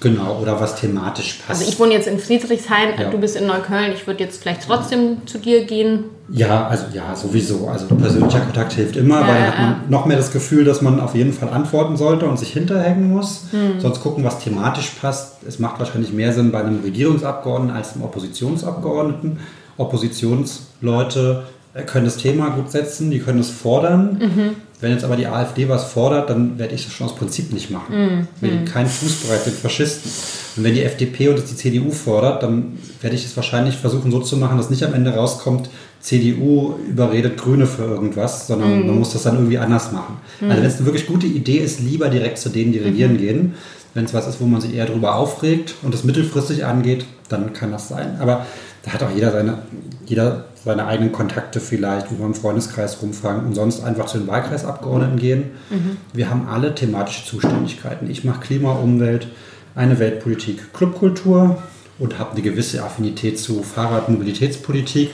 Genau, 0.00 0.38
oder 0.40 0.60
was 0.60 0.80
thematisch 0.80 1.40
passt. 1.46 1.60
Also 1.60 1.72
ich 1.72 1.78
wohne 1.78 1.92
jetzt 1.94 2.06
in 2.06 2.18
Friedrichshain, 2.18 2.90
ja. 2.98 3.10
du 3.10 3.18
bist 3.18 3.36
in 3.36 3.46
Neukölln, 3.46 3.92
ich 3.92 4.06
würde 4.06 4.22
jetzt 4.22 4.42
vielleicht 4.42 4.66
trotzdem 4.66 5.26
zu 5.26 5.38
dir 5.38 5.64
gehen. 5.64 6.04
Ja, 6.30 6.66
also 6.66 6.86
ja, 6.92 7.14
sowieso. 7.14 7.68
Also 7.68 7.86
persönlicher 7.86 8.40
Kontakt 8.40 8.72
hilft 8.72 8.96
immer, 8.96 9.20
ja, 9.20 9.28
weil 9.28 9.34
dann 9.34 9.46
hat 9.46 9.58
man 9.58 9.90
noch 9.90 10.06
mehr 10.06 10.16
das 10.16 10.32
Gefühl, 10.32 10.64
dass 10.64 10.82
man 10.82 11.00
auf 11.00 11.14
jeden 11.14 11.32
Fall 11.32 11.50
antworten 11.50 11.96
sollte 11.96 12.26
und 12.26 12.38
sich 12.38 12.52
hinterhängen 12.52 13.10
muss. 13.10 13.46
Hm. 13.50 13.80
Sonst 13.80 14.00
gucken, 14.00 14.24
was 14.24 14.40
thematisch 14.40 14.90
passt. 15.00 15.42
Es 15.46 15.58
macht 15.58 15.78
wahrscheinlich 15.78 16.12
mehr 16.12 16.32
Sinn 16.32 16.50
bei 16.50 16.60
einem 16.60 16.80
Regierungsabgeordneten 16.82 17.76
als 17.76 17.94
einem 17.94 18.04
Oppositionsabgeordneten. 18.04 19.38
Oppositionsleute 19.76 21.44
können 21.82 22.04
das 22.04 22.16
Thema 22.16 22.50
gut 22.50 22.70
setzen, 22.70 23.10
die 23.10 23.18
können 23.18 23.40
es 23.40 23.50
fordern. 23.50 24.18
Mhm. 24.20 24.50
Wenn 24.80 24.92
jetzt 24.92 25.04
aber 25.04 25.16
die 25.16 25.26
AfD 25.26 25.68
was 25.68 25.84
fordert, 25.84 26.30
dann 26.30 26.58
werde 26.58 26.74
ich 26.74 26.84
das 26.84 26.92
schon 26.92 27.06
aus 27.06 27.16
Prinzip 27.16 27.52
nicht 27.52 27.70
machen. 27.70 27.96
Mhm. 27.96 28.28
Ich 28.36 28.42
will 28.42 28.64
keinen 28.64 28.88
Fußbreit 28.88 29.46
mit 29.46 29.54
Faschisten. 29.54 30.10
Und 30.56 30.64
wenn 30.64 30.74
die 30.74 30.82
FDP 30.82 31.28
und 31.28 31.38
die 31.38 31.56
CDU 31.56 31.90
fordert, 31.90 32.42
dann 32.42 32.78
werde 33.00 33.16
ich 33.16 33.24
es 33.24 33.34
wahrscheinlich 33.36 33.76
versuchen 33.76 34.10
so 34.10 34.20
zu 34.20 34.36
machen, 34.36 34.58
dass 34.58 34.70
nicht 34.70 34.84
am 34.84 34.94
Ende 34.94 35.14
rauskommt, 35.14 35.68
CDU 36.00 36.74
überredet 36.86 37.38
Grüne 37.38 37.66
für 37.66 37.84
irgendwas, 37.84 38.46
sondern 38.46 38.80
mhm. 38.80 38.86
man 38.86 38.98
muss 38.98 39.14
das 39.14 39.22
dann 39.22 39.36
irgendwie 39.36 39.58
anders 39.58 39.90
machen. 39.90 40.18
Mhm. 40.40 40.50
Also 40.50 40.62
wenn 40.62 40.68
es 40.68 40.76
eine 40.76 40.86
wirklich 40.86 41.06
gute 41.06 41.26
Idee 41.26 41.58
ist, 41.58 41.80
lieber 41.80 42.08
direkt 42.10 42.38
zu 42.38 42.50
denen, 42.50 42.72
die 42.72 42.78
regieren 42.78 43.14
mhm. 43.14 43.18
gehen. 43.18 43.54
Wenn 43.94 44.04
es 44.04 44.12
was 44.12 44.26
ist, 44.28 44.40
wo 44.40 44.44
man 44.44 44.60
sich 44.60 44.74
eher 44.74 44.86
darüber 44.86 45.14
aufregt 45.14 45.76
und 45.82 45.94
es 45.94 46.04
mittelfristig 46.04 46.64
angeht, 46.66 47.06
dann 47.28 47.52
kann 47.52 47.70
das 47.70 47.88
sein. 47.88 48.18
Aber 48.20 48.44
da 48.84 48.92
hat 48.92 49.02
auch 49.02 49.10
jeder 49.10 49.32
seine, 49.32 49.58
jeder 50.06 50.44
seine 50.62 50.86
eigenen 50.86 51.12
Kontakte 51.12 51.60
vielleicht, 51.60 52.10
wo 52.10 52.18
wir 52.18 52.26
im 52.26 52.34
Freundeskreis 52.34 53.00
rumfragen 53.02 53.46
und 53.46 53.54
sonst 53.54 53.82
einfach 53.82 54.06
zu 54.06 54.18
den 54.18 54.26
Wahlkreisabgeordneten 54.26 55.18
gehen. 55.18 55.50
Mhm. 55.70 55.96
Wir 56.12 56.30
haben 56.30 56.48
alle 56.48 56.74
thematische 56.74 57.24
Zuständigkeiten. 57.24 58.10
Ich 58.10 58.24
mache 58.24 58.40
Klima, 58.40 58.72
Umwelt, 58.72 59.28
eine 59.74 59.98
Weltpolitik, 59.98 60.72
Clubkultur 60.74 61.62
und 61.98 62.18
habe 62.18 62.32
eine 62.32 62.42
gewisse 62.42 62.82
Affinität 62.82 63.38
zu 63.38 63.62
Fahrradmobilitätspolitik. 63.62 65.10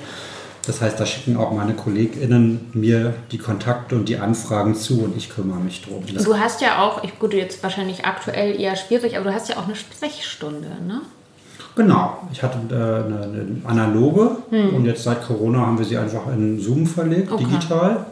Das 0.66 0.81
heißt, 0.81 1.01
da 1.01 1.07
schicken 1.07 1.37
auch 1.37 1.53
meine 1.53 1.73
KollegInnen 1.73 2.71
mir 2.75 3.14
die 3.33 3.39
Kontakte 3.39 3.97
und 3.97 4.09
die 4.09 4.18
Anfragen 4.18 4.75
zu 4.75 5.03
und 5.03 5.16
ich 5.16 5.31
kümmere 5.31 5.59
mich 5.59 5.83
drum. 5.83 6.05
Das 6.12 6.25
Du 6.25 6.37
hast 6.37 6.61
ja 6.61 6.83
auch, 6.83 7.03
ich, 7.03 7.18
gut, 7.18 7.35
jetzt 7.35 7.62
wahrscheinlich 7.62 8.05
aktuell 8.05 8.61
eher 8.61 8.77
schwierig, 8.77 9.16
aber 9.16 9.31
du 9.31 9.35
hast 9.35 9.49
ja 9.49 9.57
auch 9.57 9.64
eine 9.64 9.77
Sprechstunde, 9.77 10.68
ne? 10.87 11.01
Genau, 11.77 12.29
ich 12.33 12.43
hatte 12.43 12.59
äh, 12.71 12.75
eine, 12.75 13.23
eine 13.23 13.47
analoge 13.64 14.31
und 14.51 14.85
jetzt 14.85 15.05
seit 15.05 15.23
Corona 15.23 15.66
haben 15.66 15.79
wir 15.79 15.85
sie 15.85 15.97
einfach 15.97 16.27
in 16.33 16.61
Zoom 16.61 16.87
verlegt. 16.87 17.31
Okay. 17.31 17.45
digital. 17.45 18.07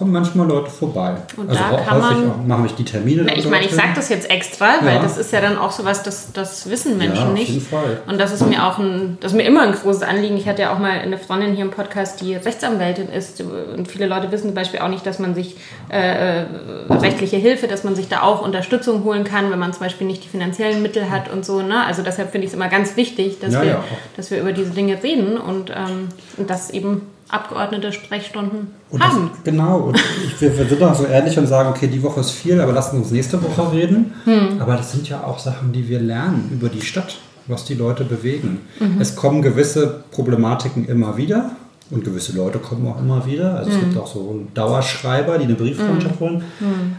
Kommen 0.00 0.12
manchmal 0.12 0.48
Leute 0.48 0.70
vorbei. 0.70 1.14
Und 1.36 1.50
also 1.50 1.60
da 1.60 1.76
kann 1.82 2.02
häufig 2.02 2.16
man- 2.24 2.30
auch, 2.30 2.46
mache 2.46 2.66
ich 2.68 2.74
die 2.74 2.86
Termine. 2.86 3.24
Na, 3.26 3.36
ich 3.36 3.46
meine, 3.50 3.66
ich 3.66 3.74
sage 3.74 3.90
das 3.94 4.08
jetzt 4.08 4.30
extra, 4.30 4.76
weil 4.80 4.94
Ja. 4.94 5.02
das 5.02 5.18
ist 5.18 5.30
ja 5.30 5.42
dann 5.42 5.58
auch 5.58 5.70
sowas, 5.72 6.02
das, 6.02 6.32
das 6.32 6.70
wissen 6.70 6.96
Menschen 6.96 7.16
Ja, 7.16 7.26
auf 7.28 7.34
nicht. 7.34 7.50
jeden 7.50 7.60
Fall. 7.66 8.00
Und 8.06 8.18
das 8.18 8.32
ist 8.32 8.46
mir 8.46 8.66
auch 8.66 8.78
ein, 8.78 9.18
das 9.20 9.34
mir 9.34 9.42
immer 9.42 9.60
ein 9.60 9.72
großes 9.72 10.02
Anliegen. 10.02 10.38
Ich 10.38 10.48
hatte 10.48 10.62
ja 10.62 10.72
auch 10.74 10.78
mal 10.78 10.92
eine 10.92 11.18
Freundin 11.18 11.54
hier 11.54 11.66
im 11.66 11.70
Podcast, 11.70 12.22
die 12.22 12.34
Rechtsanwältin 12.34 13.10
ist. 13.10 13.42
Und 13.42 13.88
viele 13.88 14.06
Leute 14.06 14.32
wissen 14.32 14.46
zum 14.46 14.54
Beispiel 14.54 14.80
auch 14.80 14.88
nicht, 14.88 15.04
dass 15.04 15.18
man 15.18 15.34
sich 15.34 15.56
äh, 15.90 16.40
äh, 16.40 16.46
rechtliche 16.88 17.36
Hilfe, 17.36 17.66
dass 17.66 17.84
man 17.84 17.94
sich 17.94 18.08
da 18.08 18.22
auch 18.22 18.40
Unterstützung 18.42 19.04
holen 19.04 19.24
kann, 19.24 19.50
wenn 19.50 19.58
man 19.58 19.74
zum 19.74 19.82
Beispiel 19.82 20.06
nicht 20.06 20.24
die 20.24 20.28
finanziellen 20.28 20.80
Mittel 20.80 21.10
hat 21.10 21.30
und 21.30 21.44
so. 21.44 21.60
Ne? 21.60 21.84
Also 21.84 22.00
deshalb 22.02 22.30
finde 22.32 22.46
ich 22.46 22.52
es 22.52 22.56
immer 22.56 22.68
ganz 22.68 22.96
wichtig, 22.96 23.38
dass, 23.40 23.52
Ja, 23.52 23.62
wir, 23.62 23.84
dass 24.16 24.30
wir 24.30 24.40
über 24.40 24.52
diese 24.52 24.70
Dinge 24.70 25.02
reden 25.02 25.36
und, 25.36 25.68
ähm, 25.68 26.08
und 26.38 26.48
dass 26.48 26.70
eben 26.70 27.02
Abgeordnete 27.30 27.92
Sprechstunden 27.92 28.68
Und 28.90 29.02
das, 29.02 29.10
haben. 29.12 29.30
genau, 29.44 29.78
und 29.78 29.96
ich, 30.26 30.40
wir, 30.40 30.56
wir 30.58 30.66
sind 30.66 30.82
auch 30.82 30.94
so 30.94 31.04
ehrlich 31.04 31.38
und 31.38 31.46
sagen, 31.46 31.68
okay, 31.70 31.86
die 31.86 32.02
Woche 32.02 32.20
ist 32.20 32.30
viel, 32.30 32.60
aber 32.60 32.72
lassen 32.72 32.96
uns 32.98 33.10
nächste 33.10 33.40
Woche 33.42 33.72
reden. 33.72 34.12
Hm. 34.24 34.60
Aber 34.60 34.76
das 34.76 34.92
sind 34.92 35.08
ja 35.08 35.22
auch 35.24 35.38
Sachen, 35.38 35.72
die 35.72 35.88
wir 35.88 36.00
lernen 36.00 36.50
über 36.52 36.68
die 36.68 36.82
Stadt, 36.82 37.18
was 37.46 37.64
die 37.64 37.74
Leute 37.74 38.04
bewegen. 38.04 38.60
Mhm. 38.80 39.00
Es 39.00 39.14
kommen 39.16 39.42
gewisse 39.42 40.02
Problematiken 40.10 40.86
immer 40.86 41.16
wieder 41.16 41.50
und 41.90 42.04
gewisse 42.04 42.36
Leute 42.36 42.58
kommen 42.58 42.86
auch 42.86 42.98
immer 43.00 43.26
wieder. 43.26 43.54
Also 43.56 43.70
es 43.70 43.76
Hm. 43.76 43.84
gibt 43.86 43.98
auch 43.98 44.06
so 44.06 44.42
Dauerschreiber, 44.54 45.38
die 45.38 45.44
eine 45.44 45.54
Brieffreundschaft 45.54 46.20
wollen. 46.20 46.42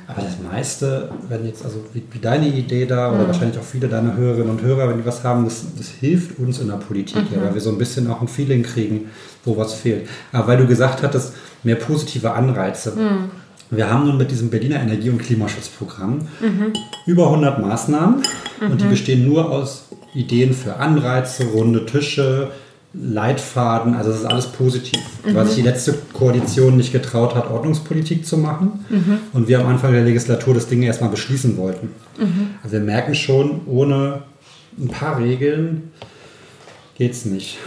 Aber 0.07 0.21
das 0.21 0.35
meiste, 0.51 1.09
wenn 1.29 1.45
jetzt, 1.45 1.63
also 1.63 1.77
wie, 1.93 2.03
wie 2.11 2.19
deine 2.19 2.47
Idee 2.47 2.85
da 2.85 3.07
Hm. 3.09 3.15
oder 3.15 3.27
wahrscheinlich 3.27 3.57
auch 3.57 3.63
viele 3.63 3.87
deiner 3.87 4.15
Hörerinnen 4.17 4.49
und 4.49 4.61
Hörer, 4.61 4.89
wenn 4.89 4.97
die 4.97 5.05
was 5.05 5.23
haben, 5.23 5.45
das, 5.45 5.63
das 5.77 5.87
hilft 5.87 6.37
uns 6.39 6.59
in 6.59 6.67
der 6.67 6.75
Politik, 6.75 7.29
Mhm. 7.31 7.37
ja, 7.37 7.43
weil 7.45 7.53
wir 7.53 7.61
so 7.61 7.69
ein 7.69 7.77
bisschen 7.77 8.09
auch 8.11 8.19
ein 8.21 8.27
Feeling 8.27 8.63
kriegen, 8.63 9.09
wo 9.45 9.57
was 9.57 9.73
fehlt. 9.73 10.07
Aber 10.31 10.47
weil 10.47 10.57
du 10.57 10.67
gesagt 10.67 11.03
hattest, 11.03 11.33
mehr 11.63 11.75
positive 11.75 12.31
Anreize. 12.31 12.91
Mhm. 12.91 13.31
Wir 13.71 13.89
haben 13.89 14.05
nun 14.05 14.17
mit 14.17 14.31
diesem 14.31 14.49
Berliner 14.49 14.81
Energie- 14.81 15.09
und 15.09 15.19
Klimaschutzprogramm 15.19 16.27
über 17.05 17.27
100 17.27 17.61
Maßnahmen 17.61 18.21
und 18.69 18.81
die 18.81 18.85
bestehen 18.85 19.25
nur 19.25 19.49
aus 19.49 19.85
Ideen 20.13 20.53
für 20.53 20.75
Anreize, 20.75 21.45
runde 21.45 21.85
Tische, 21.85 22.49
Leitfaden, 22.93 23.93
also 23.93 24.11
das 24.11 24.19
ist 24.19 24.25
alles 24.25 24.47
positiv. 24.47 24.99
Weil 25.23 25.45
sich 25.45 25.55
die 25.55 25.61
letzte 25.61 25.93
Koalition 26.11 26.75
nicht 26.75 26.91
getraut 26.91 27.33
hat, 27.33 27.49
Ordnungspolitik 27.49 28.25
zu 28.25 28.37
machen 28.37 28.85
und 29.31 29.47
wir 29.47 29.61
am 29.61 29.67
Anfang 29.67 29.93
der 29.93 30.03
Legislatur 30.03 30.53
das 30.53 30.67
Ding 30.67 30.83
erstmal 30.83 31.09
beschließen 31.09 31.55
wollten. 31.55 31.91
Also 32.63 32.73
wir 32.73 32.81
merken 32.81 33.15
schon, 33.15 33.61
ohne 33.67 34.23
ein 34.77 34.89
paar 34.89 35.17
Regeln 35.17 35.91
geht 36.97 37.13
es 37.13 37.23
nicht. 37.23 37.57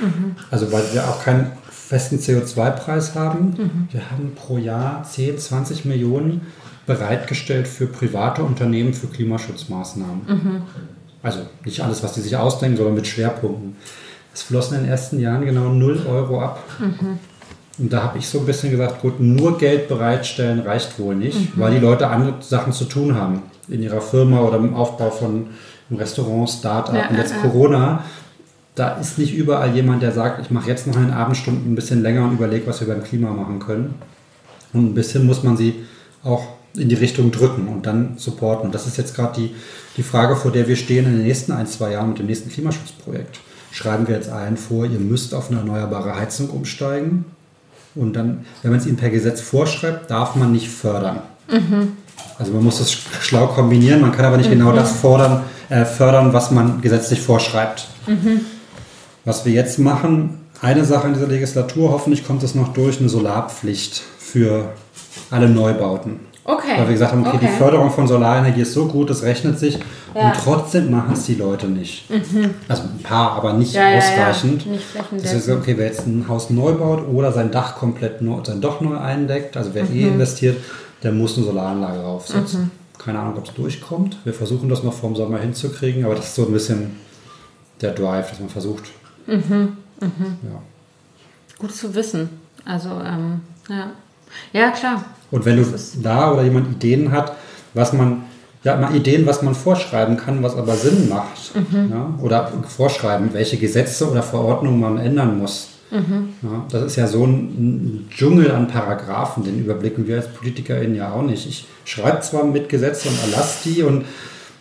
Also 0.51 0.71
weil 0.71 0.83
wir 0.93 1.09
auch 1.09 1.25
keinen 1.25 1.53
festen 1.87 2.19
CO2-Preis 2.19 3.15
haben. 3.15 3.89
Wir 3.91 4.11
haben 4.11 4.33
pro 4.35 4.59
Jahr 4.59 5.05
10, 5.05 5.39
20 5.39 5.85
Millionen 5.85 6.43
bereitgestellt 6.87 7.69
für 7.69 7.87
private 7.87 8.43
Unternehmen 8.43 8.95
für 8.95 9.07
Klimaschutzmaßnahmen. 9.07 10.63
Also 11.23 11.41
nicht 11.65 11.81
alles, 11.81 12.03
was 12.03 12.13
die 12.13 12.21
sich 12.21 12.37
ausdenken, 12.37 12.77
sondern 12.77 12.95
mit 12.95 13.07
Schwerpunkten. 13.07 13.77
Es 14.33 14.43
flossen 14.43 14.77
in 14.77 14.83
den 14.85 14.91
ersten 14.91 15.21
Jahren 15.21 15.45
genau 15.45 15.69
0 15.69 16.07
Euro 16.07 16.43
ab. 16.43 16.63
Und 17.79 17.93
da 17.93 18.03
habe 18.03 18.19
ich 18.19 18.29
so 18.29 18.41
ein 18.41 18.47
bisschen 18.47 18.71
gesagt, 18.71 19.01
gut, 19.01 19.21
nur 19.21 19.59
Geld 19.59 19.89
bereitstellen 19.89 20.61
reicht 20.61 20.99
wohl 20.99 21.15
nicht, 21.15 21.59
weil 21.59 21.73
die 21.75 21.81
Leute 21.81 22.09
andere 22.09 22.35
Sachen 22.41 22.73
zu 22.73 22.85
tun 22.85 23.15
haben. 23.15 23.43
In 23.69 23.83
ihrer 23.83 24.01
Firma 24.01 24.41
oder 24.41 24.59
im 24.59 24.75
Aufbau 24.75 25.11
von 25.11 25.47
einem 25.89 25.99
Restaurant, 25.99 26.49
Start-up 26.49 26.95
Ja, 26.95 27.09
und 27.09 27.17
jetzt 27.17 27.33
ja, 27.33 27.43
ja. 27.79 28.05
Da 28.75 28.95
ist 28.95 29.19
nicht 29.19 29.35
überall 29.35 29.75
jemand, 29.75 30.03
der 30.03 30.13
sagt, 30.13 30.41
ich 30.41 30.51
mache 30.51 30.69
jetzt 30.69 30.87
noch 30.87 30.97
in 30.97 31.03
den 31.03 31.13
Abendstunden 31.13 31.73
ein 31.73 31.77
bisschen 31.77 32.03
länger 32.03 32.25
und 32.25 32.33
überlege, 32.33 32.67
was 32.67 32.81
wir 32.81 32.89
beim 32.89 33.05
Klima 33.05 33.31
machen 33.31 33.61
können. 33.61 33.95
Und 34.73 34.87
ein 34.87 34.95
bisschen 34.95 35.27
muss 35.27 35.45
man 35.45 35.57
sie 35.57 35.85
auch 36.25 36.45
in 36.77 36.89
die 36.89 36.97
Richtung 36.97 37.31
drücken 37.31 37.69
und 37.69 37.87
dann 37.87 38.15
supporten. 38.17 38.67
Und 38.67 38.75
das 38.75 38.87
ist 38.89 38.97
jetzt 38.97 39.15
gerade 39.15 39.41
die, 39.41 39.55
die 39.97 40.03
Frage, 40.03 40.35
vor 40.35 40.51
der 40.51 40.67
wir 40.67 40.75
stehen 40.75 41.07
in 41.07 41.13
den 41.13 41.23
nächsten 41.23 41.53
ein, 41.53 41.69
zwei 41.69 41.93
Jahren 41.93 42.09
mit 42.09 42.19
dem 42.19 42.27
nächsten 42.27 42.51
Klimaschutzprojekt. 42.51 43.39
Schreiben 43.71 44.09
wir 44.09 44.17
jetzt 44.17 44.31
allen 44.31 44.57
vor, 44.57 44.85
ihr 44.85 44.99
müsst 44.99 45.35
auf 45.35 45.51
eine 45.51 45.61
erneuerbare 45.61 46.17
Heizung 46.17 46.51
umsteigen. 46.51 47.25
Und 47.95 48.15
dann, 48.17 48.45
wenn 48.63 48.73
man 48.73 48.81
es 48.81 48.87
ihnen 48.87 48.97
per 48.97 49.11
Gesetz 49.11 49.41
vorschreibt, 49.41 50.11
darf 50.11 50.35
man 50.35 50.51
nicht 50.51 50.69
fördern. 50.69 51.21
Also 52.39 52.53
man 52.53 52.65
muss 52.65 52.79
das 52.79 52.91
schlau 52.93 53.47
kombinieren, 53.47 54.01
man 54.01 54.11
kann 54.11 54.25
aber 54.25 54.37
nicht 54.37 54.51
genau 54.51 54.73
das 54.73 54.91
fordern, 54.93 55.43
äh, 55.69 55.85
fördern, 55.85 56.33
was 56.33 56.51
man 56.51 56.81
gesetzlich 56.81 57.21
vorschreibt. 57.21 57.87
Was 59.25 59.45
wir 59.45 59.53
jetzt 59.53 59.79
machen, 59.79 60.41
eine 60.61 60.85
Sache 60.85 61.09
in 61.09 61.15
dieser 61.15 61.27
Legislatur, 61.27 61.91
hoffentlich 61.91 62.27
kommt 62.27 62.43
es 62.43 62.55
noch 62.55 62.73
durch, 62.73 62.99
eine 63.01 63.09
Solarpflicht 63.09 64.03
für 64.19 64.71
alle 65.31 65.49
Neubauten. 65.49 66.21
Okay. 66.47 66.73
Weil 66.77 66.87
wir 66.89 66.93
gesagt 66.93 67.13
haben, 67.13 67.27
okay, 67.27 67.39
die 67.41 67.47
Okay. 67.47 67.57
Förderung 67.57 67.91
von 67.91 68.07
Solarenergie 68.07 68.61
ist 68.61 68.75
so 68.75 68.87
gut, 68.87 69.09
es 69.09 69.23
rechnet 69.23 69.59
sich 69.59 69.79
Ja. 70.15 70.27
und 70.29 70.35
trotzdem 70.45 70.91
machen 70.91 71.15
es 71.15 71.25
die 71.25 71.37
Leute 71.37 71.67
nicht. 71.69 72.05
Also 72.69 72.83
ein 72.83 73.03
paar, 73.03 73.33
aber 73.33 73.55
nicht 73.55 73.73
Ja, 73.73 73.85
ja, 73.89 73.93
ja. 73.93 73.99
ausreichend. 73.99 74.67
Nicht 74.67 74.85
Das 75.23 75.33
ist 75.33 75.49
okay, 75.49 75.75
wer 75.79 75.87
jetzt 75.87 76.07
ein 76.07 76.27
Haus 76.29 76.51
neu 76.51 76.73
baut 76.73 77.09
oder 77.09 77.33
sein 77.33 77.51
Dach 77.51 77.77
komplett 77.77 78.21
neu, 78.21 78.41
sein 78.45 78.61
Doch 78.61 78.83
neu 78.83 78.99
eindeckt, 78.99 79.57
also 79.57 79.71
wer 79.73 79.85
Mhm. 79.85 79.97
eh 79.97 80.03
investiert, 80.09 80.59
der 81.03 81.13
muss 81.13 81.37
eine 81.39 81.47
Solaranlage 81.47 82.01
raufsetzen. 82.01 82.71
Keine 82.99 83.21
Ahnung, 83.21 83.39
ob 83.39 83.49
es 83.49 83.55
durchkommt. 83.55 84.19
Wir 84.25 84.35
versuchen 84.35 84.69
das 84.69 84.83
noch 84.83 84.93
vom 84.93 85.17
Sommer 85.17 85.39
hinzukriegen, 85.39 86.05
aber 86.05 86.15
das 86.15 86.27
ist 86.27 86.35
so 86.35 86.45
ein 86.47 86.53
bisschen 86.53 86.97
der 87.81 87.93
Drive, 87.93 88.29
dass 88.31 88.41
man 88.41 88.51
versucht. 88.51 88.85
Mhm. 89.27 89.77
Ja. 90.01 90.63
Gut 91.59 91.75
zu 91.75 91.95
wissen. 91.95 92.29
Also, 92.65 92.91
ähm, 92.91 93.41
ja. 93.69 93.91
Ja, 94.53 94.71
klar. 94.71 95.05
Und 95.31 95.45
wenn 95.45 95.57
du 95.57 95.65
da 96.03 96.33
oder 96.33 96.43
jemand 96.43 96.71
Ideen 96.71 97.13
hat, 97.13 97.35
was 97.73 97.93
man, 97.93 98.25
ja, 98.63 98.77
mal 98.77 98.95
Ideen, 98.95 99.27
was 99.27 99.43
man 99.43 99.55
vorschreiben 99.55 100.17
kann, 100.17 100.43
was 100.43 100.57
aber 100.57 100.75
Sinn 100.75 101.09
macht. 101.09 101.53
Ja, 101.91 102.15
oder 102.21 102.51
vorschreiben, 102.67 103.31
welche 103.33 103.57
Gesetze 103.57 104.11
oder 104.11 104.23
Verordnungen 104.23 104.81
man 104.81 104.99
ändern 104.99 105.39
muss. 105.39 105.69
Ja, 105.91 106.65
das 106.71 106.83
ist 106.83 106.97
ja 106.97 107.07
so 107.07 107.25
ein, 107.25 107.35
ein 107.35 108.09
Dschungel 108.11 108.51
an 108.51 108.67
Paragraphen, 108.67 109.45
den 109.45 109.61
überblicken 109.61 110.09
wir 110.09 110.17
als 110.17 110.29
PolitikerInnen 110.29 110.97
ja 110.97 111.13
auch 111.13 111.23
nicht. 111.23 111.47
Ich 111.47 111.67
schreibe 111.85 112.21
zwar 112.21 112.45
mit 112.45 112.69
Gesetze 112.69 113.09
und 113.09 113.19
erlasse 113.31 113.69
die 113.69 113.83
und, 113.85 114.05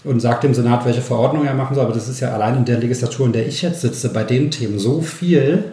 und 0.04 0.20
sage 0.20 0.42
dem 0.42 0.54
Senat, 0.54 0.86
welche 0.86 1.02
Verordnungen 1.02 1.48
er 1.48 1.54
machen 1.54 1.76
soll, 1.76 1.86
aber 1.86 1.94
das 1.94 2.10
ist 2.10 2.20
ja 2.20 2.34
allein 2.34 2.58
in 2.58 2.66
der 2.66 2.78
Legislatur, 2.80 3.26
in 3.26 3.32
der 3.32 3.48
ich 3.48 3.62
jetzt 3.62 3.82
sitze, 3.82 4.10
bei 4.10 4.24
den 4.24 4.52
Themen 4.52 4.78
so 4.78 5.02
viel. 5.02 5.64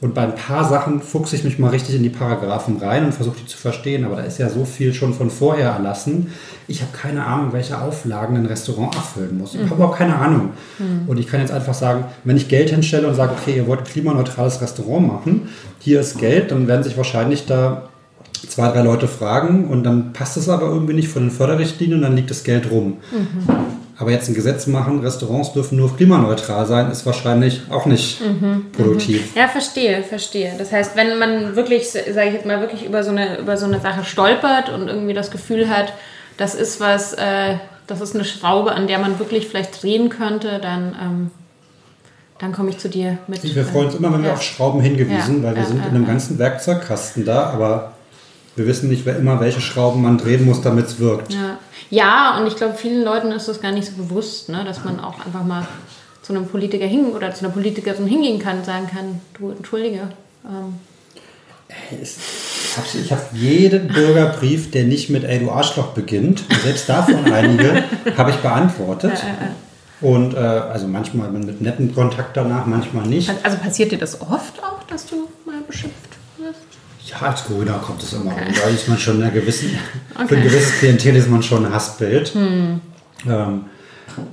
Und 0.00 0.14
bei 0.14 0.22
ein 0.22 0.34
paar 0.34 0.68
Sachen 0.68 1.00
fuchse 1.00 1.36
ich 1.36 1.44
mich 1.44 1.58
mal 1.58 1.70
richtig 1.70 1.94
in 1.94 2.02
die 2.02 2.10
Paragraphen 2.10 2.76
rein 2.76 3.06
und 3.06 3.14
versuche 3.14 3.36
die 3.40 3.46
zu 3.46 3.56
verstehen, 3.56 4.04
aber 4.04 4.16
da 4.16 4.22
ist 4.22 4.38
ja 4.38 4.50
so 4.50 4.64
viel 4.64 4.92
schon 4.92 5.14
von 5.14 5.30
vorher 5.30 5.70
erlassen. 5.70 6.32
Ich 6.68 6.82
habe 6.82 6.92
keine 6.92 7.24
Ahnung, 7.24 7.52
welche 7.52 7.80
Auflagen 7.80 8.36
ein 8.36 8.46
Restaurant 8.46 8.94
erfüllen 8.94 9.38
muss. 9.38 9.54
Ich 9.54 9.70
habe 9.70 9.84
auch 9.84 9.96
keine 9.96 10.16
Ahnung. 10.16 10.50
Und 11.06 11.18
ich 11.18 11.26
kann 11.26 11.40
jetzt 11.40 11.52
einfach 11.52 11.74
sagen, 11.74 12.04
wenn 12.24 12.36
ich 12.36 12.48
Geld 12.48 12.70
hinstelle 12.70 13.06
und 13.08 13.14
sage, 13.14 13.32
okay, 13.40 13.56
ihr 13.56 13.66
wollt 13.66 13.80
ein 13.80 13.86
klimaneutrales 13.86 14.60
Restaurant 14.60 15.06
machen, 15.06 15.48
hier 15.78 16.00
ist 16.00 16.18
Geld, 16.18 16.50
dann 16.50 16.66
werden 16.66 16.82
sich 16.82 16.96
wahrscheinlich 16.96 17.46
da 17.46 17.88
zwei, 18.50 18.68
drei 18.68 18.82
Leute 18.82 19.08
fragen 19.08 19.68
und 19.68 19.84
dann 19.84 20.12
passt 20.12 20.36
es 20.36 20.48
aber 20.48 20.66
irgendwie 20.66 20.94
nicht 20.94 21.08
von 21.08 21.22
den 21.22 21.30
Förderrichtlinien 21.30 21.98
und 21.98 22.02
dann 22.02 22.16
liegt 22.16 22.30
das 22.30 22.44
Geld 22.44 22.70
rum. 22.70 22.98
Aber 23.96 24.10
jetzt 24.10 24.28
ein 24.28 24.34
Gesetz 24.34 24.66
machen, 24.66 25.00
Restaurants 25.00 25.52
dürfen 25.52 25.78
nur 25.78 25.96
klimaneutral 25.96 26.66
sein, 26.66 26.90
ist 26.90 27.06
wahrscheinlich 27.06 27.62
auch 27.70 27.86
nicht 27.86 28.20
produktiv. 28.72 29.36
Ja, 29.36 29.46
verstehe, 29.46 30.02
verstehe. 30.02 30.52
Das 30.58 30.72
heißt, 30.72 30.96
wenn 30.96 31.18
man 31.18 31.54
wirklich, 31.54 31.90
sage 31.90 32.28
ich 32.28 32.34
jetzt 32.34 32.46
mal, 32.46 32.60
wirklich 32.60 32.84
über 32.84 33.04
so 33.04 33.10
eine, 33.10 33.38
über 33.38 33.56
so 33.56 33.66
eine 33.66 33.80
Sache 33.80 34.04
stolpert 34.04 34.68
und 34.70 34.88
irgendwie 34.88 35.14
das 35.14 35.30
Gefühl 35.30 35.68
hat, 35.68 35.92
das 36.36 36.54
ist 36.54 36.80
was, 36.80 37.12
äh, 37.12 37.56
das 37.86 38.00
ist 38.00 38.14
eine 38.14 38.24
Schraube, 38.24 38.72
an 38.72 38.86
der 38.86 38.98
man 38.98 39.18
wirklich 39.18 39.46
vielleicht 39.46 39.82
drehen 39.82 40.08
könnte, 40.08 40.58
dann, 40.60 40.96
ähm, 41.00 41.30
dann 42.38 42.52
komme 42.52 42.70
ich 42.70 42.78
zu 42.78 42.88
dir 42.88 43.18
mit. 43.28 43.42
Wir 43.54 43.64
freuen 43.64 43.86
uns 43.86 43.94
immer, 43.94 44.12
wenn 44.12 44.22
wir 44.22 44.28
ja. 44.28 44.34
auf 44.34 44.42
Schrauben 44.42 44.80
hingewiesen, 44.80 45.42
Ja, 45.42 45.48
weil 45.48 45.54
wir 45.54 45.62
ja, 45.62 45.68
sind 45.68 45.78
in 45.78 45.94
einem 45.94 46.06
ganzen 46.06 46.38
Werkzeugkasten 46.38 47.24
da, 47.24 47.50
aber 47.50 47.93
wir 48.56 48.66
wissen 48.66 48.88
nicht 48.88 49.04
wer 49.06 49.16
immer, 49.16 49.40
welche 49.40 49.60
Schrauben 49.60 50.02
man 50.02 50.18
drehen 50.18 50.44
muss, 50.44 50.60
damit 50.62 50.86
es 50.86 50.98
wirkt. 50.98 51.32
Ja. 51.32 51.58
ja, 51.90 52.38
und 52.38 52.46
ich 52.46 52.56
glaube, 52.56 52.74
vielen 52.74 53.04
Leuten 53.04 53.32
ist 53.32 53.48
das 53.48 53.60
gar 53.60 53.72
nicht 53.72 53.86
so 53.86 53.92
bewusst, 54.02 54.48
ne, 54.48 54.64
dass 54.64 54.84
man 54.84 55.00
auch 55.00 55.24
einfach 55.24 55.44
mal 55.44 55.66
zu 56.22 56.32
einem 56.34 56.46
Politiker 56.46 56.86
hin 56.86 57.06
oder 57.14 57.34
zu 57.34 57.44
einer 57.44 57.52
Politikerin 57.52 58.06
hingehen 58.06 58.38
kann 58.38 58.58
und 58.58 58.64
sagen 58.64 58.86
kann, 58.90 59.20
du, 59.38 59.50
entschuldige. 59.50 60.00
Ähm, 60.46 60.74
Es- 62.00 62.16
Ich 63.04 63.10
habe 63.12 63.22
jeden 63.32 63.88
Bürgerbrief, 63.88 64.70
der 64.70 64.84
nicht 64.84 65.08
mit 65.10 65.24
Ey 65.24 65.38
du 65.40 65.50
Arschloch 65.50 65.88
beginnt, 65.88 66.42
selbst 66.62 66.88
davon 66.88 67.24
einige, 67.32 67.84
habe 68.16 68.30
ich 68.30 68.36
beantwortet. 68.36 69.12
Und 70.00 70.34
äh, 70.34 70.38
also 70.38 70.86
manchmal 70.88 71.30
mit 71.30 71.60
netten 71.60 71.94
Kontakt 71.94 72.36
danach, 72.36 72.66
manchmal 72.66 73.06
nicht. 73.06 73.30
also 73.42 73.56
passiert 73.58 73.92
dir 73.92 73.98
das 73.98 74.20
oft 74.20 74.62
auch, 74.62 74.82
dass 74.88 75.06
du 75.06 75.28
mal 75.46 75.60
beschimpft? 75.66 76.13
Ja, 77.06 77.28
als 77.28 77.44
Grüner 77.44 77.74
kommt 77.74 78.02
es 78.02 78.12
immer. 78.14 78.32
Okay. 78.32 78.52
Da 78.54 78.68
ist 78.68 78.88
man 78.88 78.98
schon 78.98 79.22
einer 79.22 79.30
gewissen, 79.30 79.78
okay. 80.14 80.26
für 80.26 80.36
ein 80.36 80.42
gewisses 80.42 80.78
Klientel 80.78 81.16
ist 81.16 81.28
man 81.28 81.42
schon 81.42 81.66
ein 81.66 81.72
Hassbild. 81.72 82.28
Hm. 82.34 82.80
Ähm, 83.26 83.64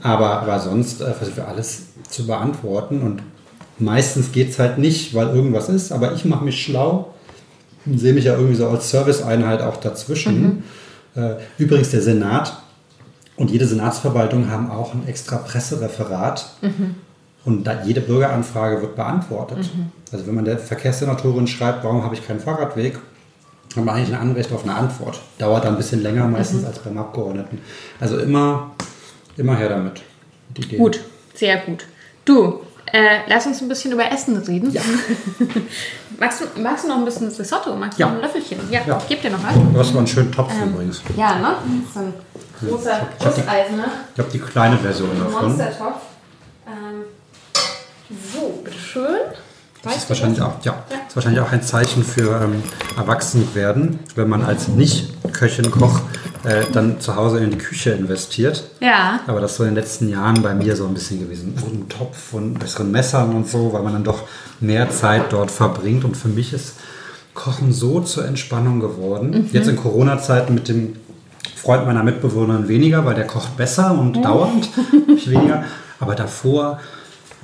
aber, 0.02 0.42
aber 0.42 0.60
sonst 0.60 1.02
äh, 1.02 1.14
versuchen 1.14 1.38
wir 1.38 1.48
alles 1.48 1.84
zu 2.10 2.28
beantworten 2.28 3.02
und 3.02 3.24
meistens 3.78 4.32
geht 4.32 4.52
es 4.52 4.60
halt 4.60 4.78
nicht, 4.78 5.14
weil 5.14 5.30
irgendwas 5.30 5.70
ist, 5.70 5.92
aber 5.92 6.14
ich 6.14 6.26
mache 6.26 6.46
mich 6.46 6.64
schlau 6.64 7.14
und 7.86 7.98
sehe 7.98 8.14
mich 8.14 8.26
ja 8.26 8.36
irgendwie 8.36 8.56
so 8.56 8.68
als 8.70 8.90
Serviceeinheit 8.90 9.62
auch 9.62 9.78
dazwischen. 9.78 10.64
Mhm. 11.16 11.22
Äh, 11.22 11.36
übrigens 11.58 11.90
der 11.90 12.02
Senat 12.02 12.62
und 13.36 13.52
jede 13.52 13.66
Senatsverwaltung 13.66 14.50
haben 14.50 14.70
auch 14.70 14.94
ein 14.94 15.08
extra 15.08 15.38
Pressereferat. 15.38 16.46
Mhm. 16.62 16.96
Und 17.44 17.68
jede 17.86 18.02
Bürgeranfrage 18.02 18.82
wird 18.82 18.96
beantwortet. 18.96 19.58
Mhm. 19.58 19.92
Also 20.12 20.28
wenn 20.28 20.36
man 20.36 20.46
der 20.46 20.60
Verkehrssenatorin 20.60 21.48
schreibt, 21.48 21.84
warum 21.84 22.04
habe 22.04 22.14
ich 22.14 22.26
keinen 22.26 22.39
Fahrradweg, 22.39 23.00
dann 23.76 23.86
mache 23.86 24.02
ich 24.02 24.08
ein 24.10 24.16
Anrecht 24.16 24.52
auf 24.52 24.64
eine 24.64 24.76
Antwort. 24.76 25.20
Dauert 25.38 25.66
ein 25.66 25.78
bisschen 25.78 26.04
länger 26.04 26.28
meistens 26.28 26.62
mhm. 26.62 26.68
als 26.68 26.80
beim 26.80 26.98
Abgeordneten. 26.98 27.60
Also 28.00 28.20
immer, 28.20 28.72
immer 29.38 29.56
her 29.56 29.70
damit. 29.70 30.02
Gut, 30.78 31.00
sehr 31.34 31.58
gut. 31.58 31.86
Du, 32.26 32.60
äh, 32.92 33.20
lass 33.28 33.48
uns 33.48 33.62
ein 33.62 33.70
bisschen 33.70 33.94
über 33.94 34.12
Essen 34.12 34.36
reden. 34.38 34.70
Ja. 34.72 34.82
magst, 36.20 36.42
du, 36.42 36.62
magst 36.62 36.84
du 36.84 36.89
noch 36.89 36.98
ein 36.98 37.06
bisschen 37.06 37.30
Risotto? 37.30 37.76
Magst 37.76 37.98
du 37.98 38.02
ja. 38.02 38.10
noch 38.10 38.16
ein 38.16 38.22
Löffelchen? 38.22 38.60
Ja, 38.70 38.82
ja. 38.86 39.02
gib 39.08 39.22
dir 39.22 39.32
noch 39.32 39.44
was. 39.44 39.54
Du 39.54 39.80
hast 39.80 39.94
mal 39.94 40.00
einen 40.00 40.08
schönen 40.08 40.32
Topf 40.32 40.52
ähm, 40.62 40.74
übrigens. 40.74 41.02
Ja, 41.16 41.39
ne? 41.39 41.56
So 41.94 42.00
ein 42.02 42.14
großer 42.60 43.08
Gusseisen, 43.18 43.78
ne? 43.78 43.86
Ich 44.14 44.20
habe 44.20 44.32
die 44.32 44.39
kleine 44.39 44.78
Version 44.78 45.10
davon. 45.18 45.48
Monstertopf. 45.48 46.02
Ähm, 46.68 47.04
so, 48.34 48.62
bitteschön. 48.64 49.05
Das 49.84 49.97
ist, 49.97 50.09
wahrscheinlich 50.09 50.41
auch, 50.41 50.64
ja, 50.64 50.76
ja. 50.91 50.97
ist 51.07 51.16
wahrscheinlich 51.16 51.41
auch 51.41 51.51
ein 51.51 51.64
Zeichen 51.64 52.03
für 52.03 52.39
ähm, 52.43 52.62
Erwachsenwerden, 52.97 53.97
wenn 54.16 54.30
man 54.30 54.43
als 54.43 54.68
Nicht-Köchin, 54.68 55.72
Koch 55.72 56.01
äh, 56.43 56.66
dann 56.72 56.99
zu 56.99 57.16
Hause 57.16 57.39
in 57.39 57.49
die 57.49 57.57
Küche 57.57 57.91
investiert. 57.91 58.64
Ja. 58.80 59.22
Aber 59.26 59.41
das 59.41 59.51
ist 59.51 59.57
so 59.57 59.64
in 59.64 59.70
den 59.70 59.76
letzten 59.76 60.07
Jahren 60.07 60.43
bei 60.43 60.53
mir 60.53 60.76
so 60.76 60.86
ein 60.86 60.93
bisschen 60.93 61.20
gewesen. 61.20 61.55
Ein 61.57 61.89
Topf 61.89 62.34
und 62.34 62.59
besseren 62.59 62.91
Messern 62.91 63.36
und 63.36 63.47
so, 63.47 63.74
weil 63.74 63.82
man 63.82 63.93
dann 63.93 64.03
doch 64.03 64.28
mehr 64.59 64.91
Zeit 64.91 65.34
dort 65.34 65.49
verbringt. 65.49 66.05
Und 66.05 66.16
für 66.16 66.28
mich 66.28 66.53
ist 66.53 66.76
Kochen 67.34 67.74
so 67.74 68.01
zur 68.01 68.26
Entspannung 68.26 68.82
geworden. 68.82 69.32
Mhm. 69.32 69.49
Jetzt 69.51 69.68
in 69.68 69.78
Corona-Zeiten 69.78 70.53
mit 70.53 70.68
dem 70.68 70.95
Freund 71.55 71.88
meiner 71.88 72.03
Mitbewohnerin 72.03 72.68
weniger, 72.68 73.03
weil 73.05 73.16
der 73.16 73.26
kocht 73.26 73.57
besser 73.57 73.97
und 73.97 74.18
mhm. 74.18 74.22
dauernd. 74.22 74.70
Ich 75.16 75.30
weniger. 75.30 75.64
Aber 75.99 76.16
davor 76.16 76.80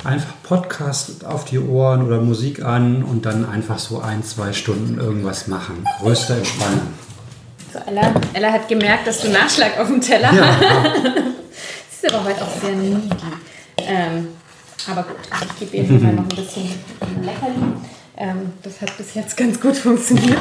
einfach 0.03 0.33
Podcast 0.43 1.25
auf 1.25 1.45
die 1.45 1.59
Ohren 1.59 2.05
oder 2.05 2.21
Musik 2.21 2.63
an 2.63 3.03
und 3.03 3.25
dann 3.25 3.49
einfach 3.49 3.79
so 3.79 3.99
ein, 3.99 4.23
zwei 4.23 4.53
Stunden 4.53 4.99
irgendwas 4.99 5.47
machen. 5.47 5.85
Größte 5.99 6.33
Entspannung. 6.35 6.81
So, 7.73 7.79
Ella, 7.79 8.13
Ella 8.33 8.51
hat 8.51 8.67
gemerkt, 8.67 9.07
dass 9.07 9.21
du 9.21 9.29
Nachschlag 9.29 9.79
auf 9.79 9.87
dem 9.87 10.01
Teller 10.01 10.33
ja. 10.33 10.45
hast. 10.45 11.03
Sie 12.01 12.07
ist 12.07 12.13
aber 12.13 12.25
heute 12.25 12.41
auch 12.41 12.61
sehr 12.61 12.75
needy. 12.75 13.09
Ähm, 13.77 14.27
aber 14.89 15.03
gut, 15.03 15.17
ich 15.59 15.71
gebe 15.71 15.93
mal 15.93 16.13
noch 16.13 16.23
ein 16.23 16.29
bisschen 16.29 16.69
Leckerli. 17.21 17.73
Ähm, 18.17 18.53
das 18.63 18.81
hat 18.81 18.97
bis 18.97 19.13
jetzt 19.13 19.35
ganz 19.35 19.59
gut 19.59 19.75
funktioniert. 19.77 20.39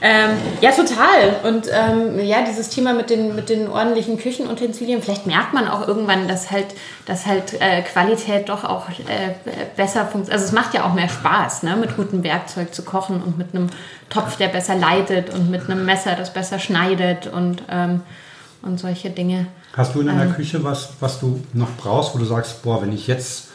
Ähm, 0.00 0.36
ja, 0.60 0.72
total. 0.72 1.36
Und 1.44 1.68
ähm, 1.72 2.18
ja, 2.24 2.44
dieses 2.46 2.68
Thema 2.68 2.92
mit 2.92 3.08
den, 3.08 3.34
mit 3.34 3.48
den 3.48 3.68
ordentlichen 3.68 4.18
Küchenutensilien, 4.18 5.02
vielleicht 5.02 5.26
merkt 5.26 5.54
man 5.54 5.68
auch 5.68 5.86
irgendwann, 5.86 6.28
dass 6.28 6.50
halt, 6.50 6.66
dass 7.06 7.26
halt 7.26 7.60
äh, 7.60 7.82
Qualität 7.82 8.48
doch 8.48 8.64
auch 8.64 8.88
äh, 8.90 9.34
besser 9.76 10.02
funktioniert. 10.02 10.32
Also 10.32 10.44
es 10.44 10.52
macht 10.52 10.74
ja 10.74 10.84
auch 10.84 10.92
mehr 10.92 11.08
Spaß, 11.08 11.62
ne? 11.62 11.76
mit 11.76 11.96
gutem 11.96 12.22
Werkzeug 12.24 12.74
zu 12.74 12.82
kochen 12.82 13.22
und 13.22 13.38
mit 13.38 13.54
einem 13.54 13.68
Topf, 14.10 14.36
der 14.36 14.48
besser 14.48 14.74
leitet 14.74 15.30
und 15.30 15.50
mit 15.50 15.68
einem 15.70 15.84
Messer, 15.84 16.14
das 16.14 16.32
besser 16.32 16.58
schneidet 16.58 17.26
und, 17.26 17.62
ähm, 17.70 18.02
und 18.62 18.78
solche 18.78 19.10
Dinge. 19.10 19.46
Hast 19.74 19.94
du 19.94 20.00
in 20.00 20.06
deiner 20.06 20.24
ähm, 20.24 20.34
Küche 20.34 20.62
was, 20.62 20.90
was 21.00 21.20
du 21.20 21.42
noch 21.52 21.70
brauchst, 21.78 22.14
wo 22.14 22.18
du 22.18 22.24
sagst, 22.24 22.62
boah, 22.62 22.82
wenn 22.82 22.92
ich 22.92 23.06
jetzt 23.06 23.45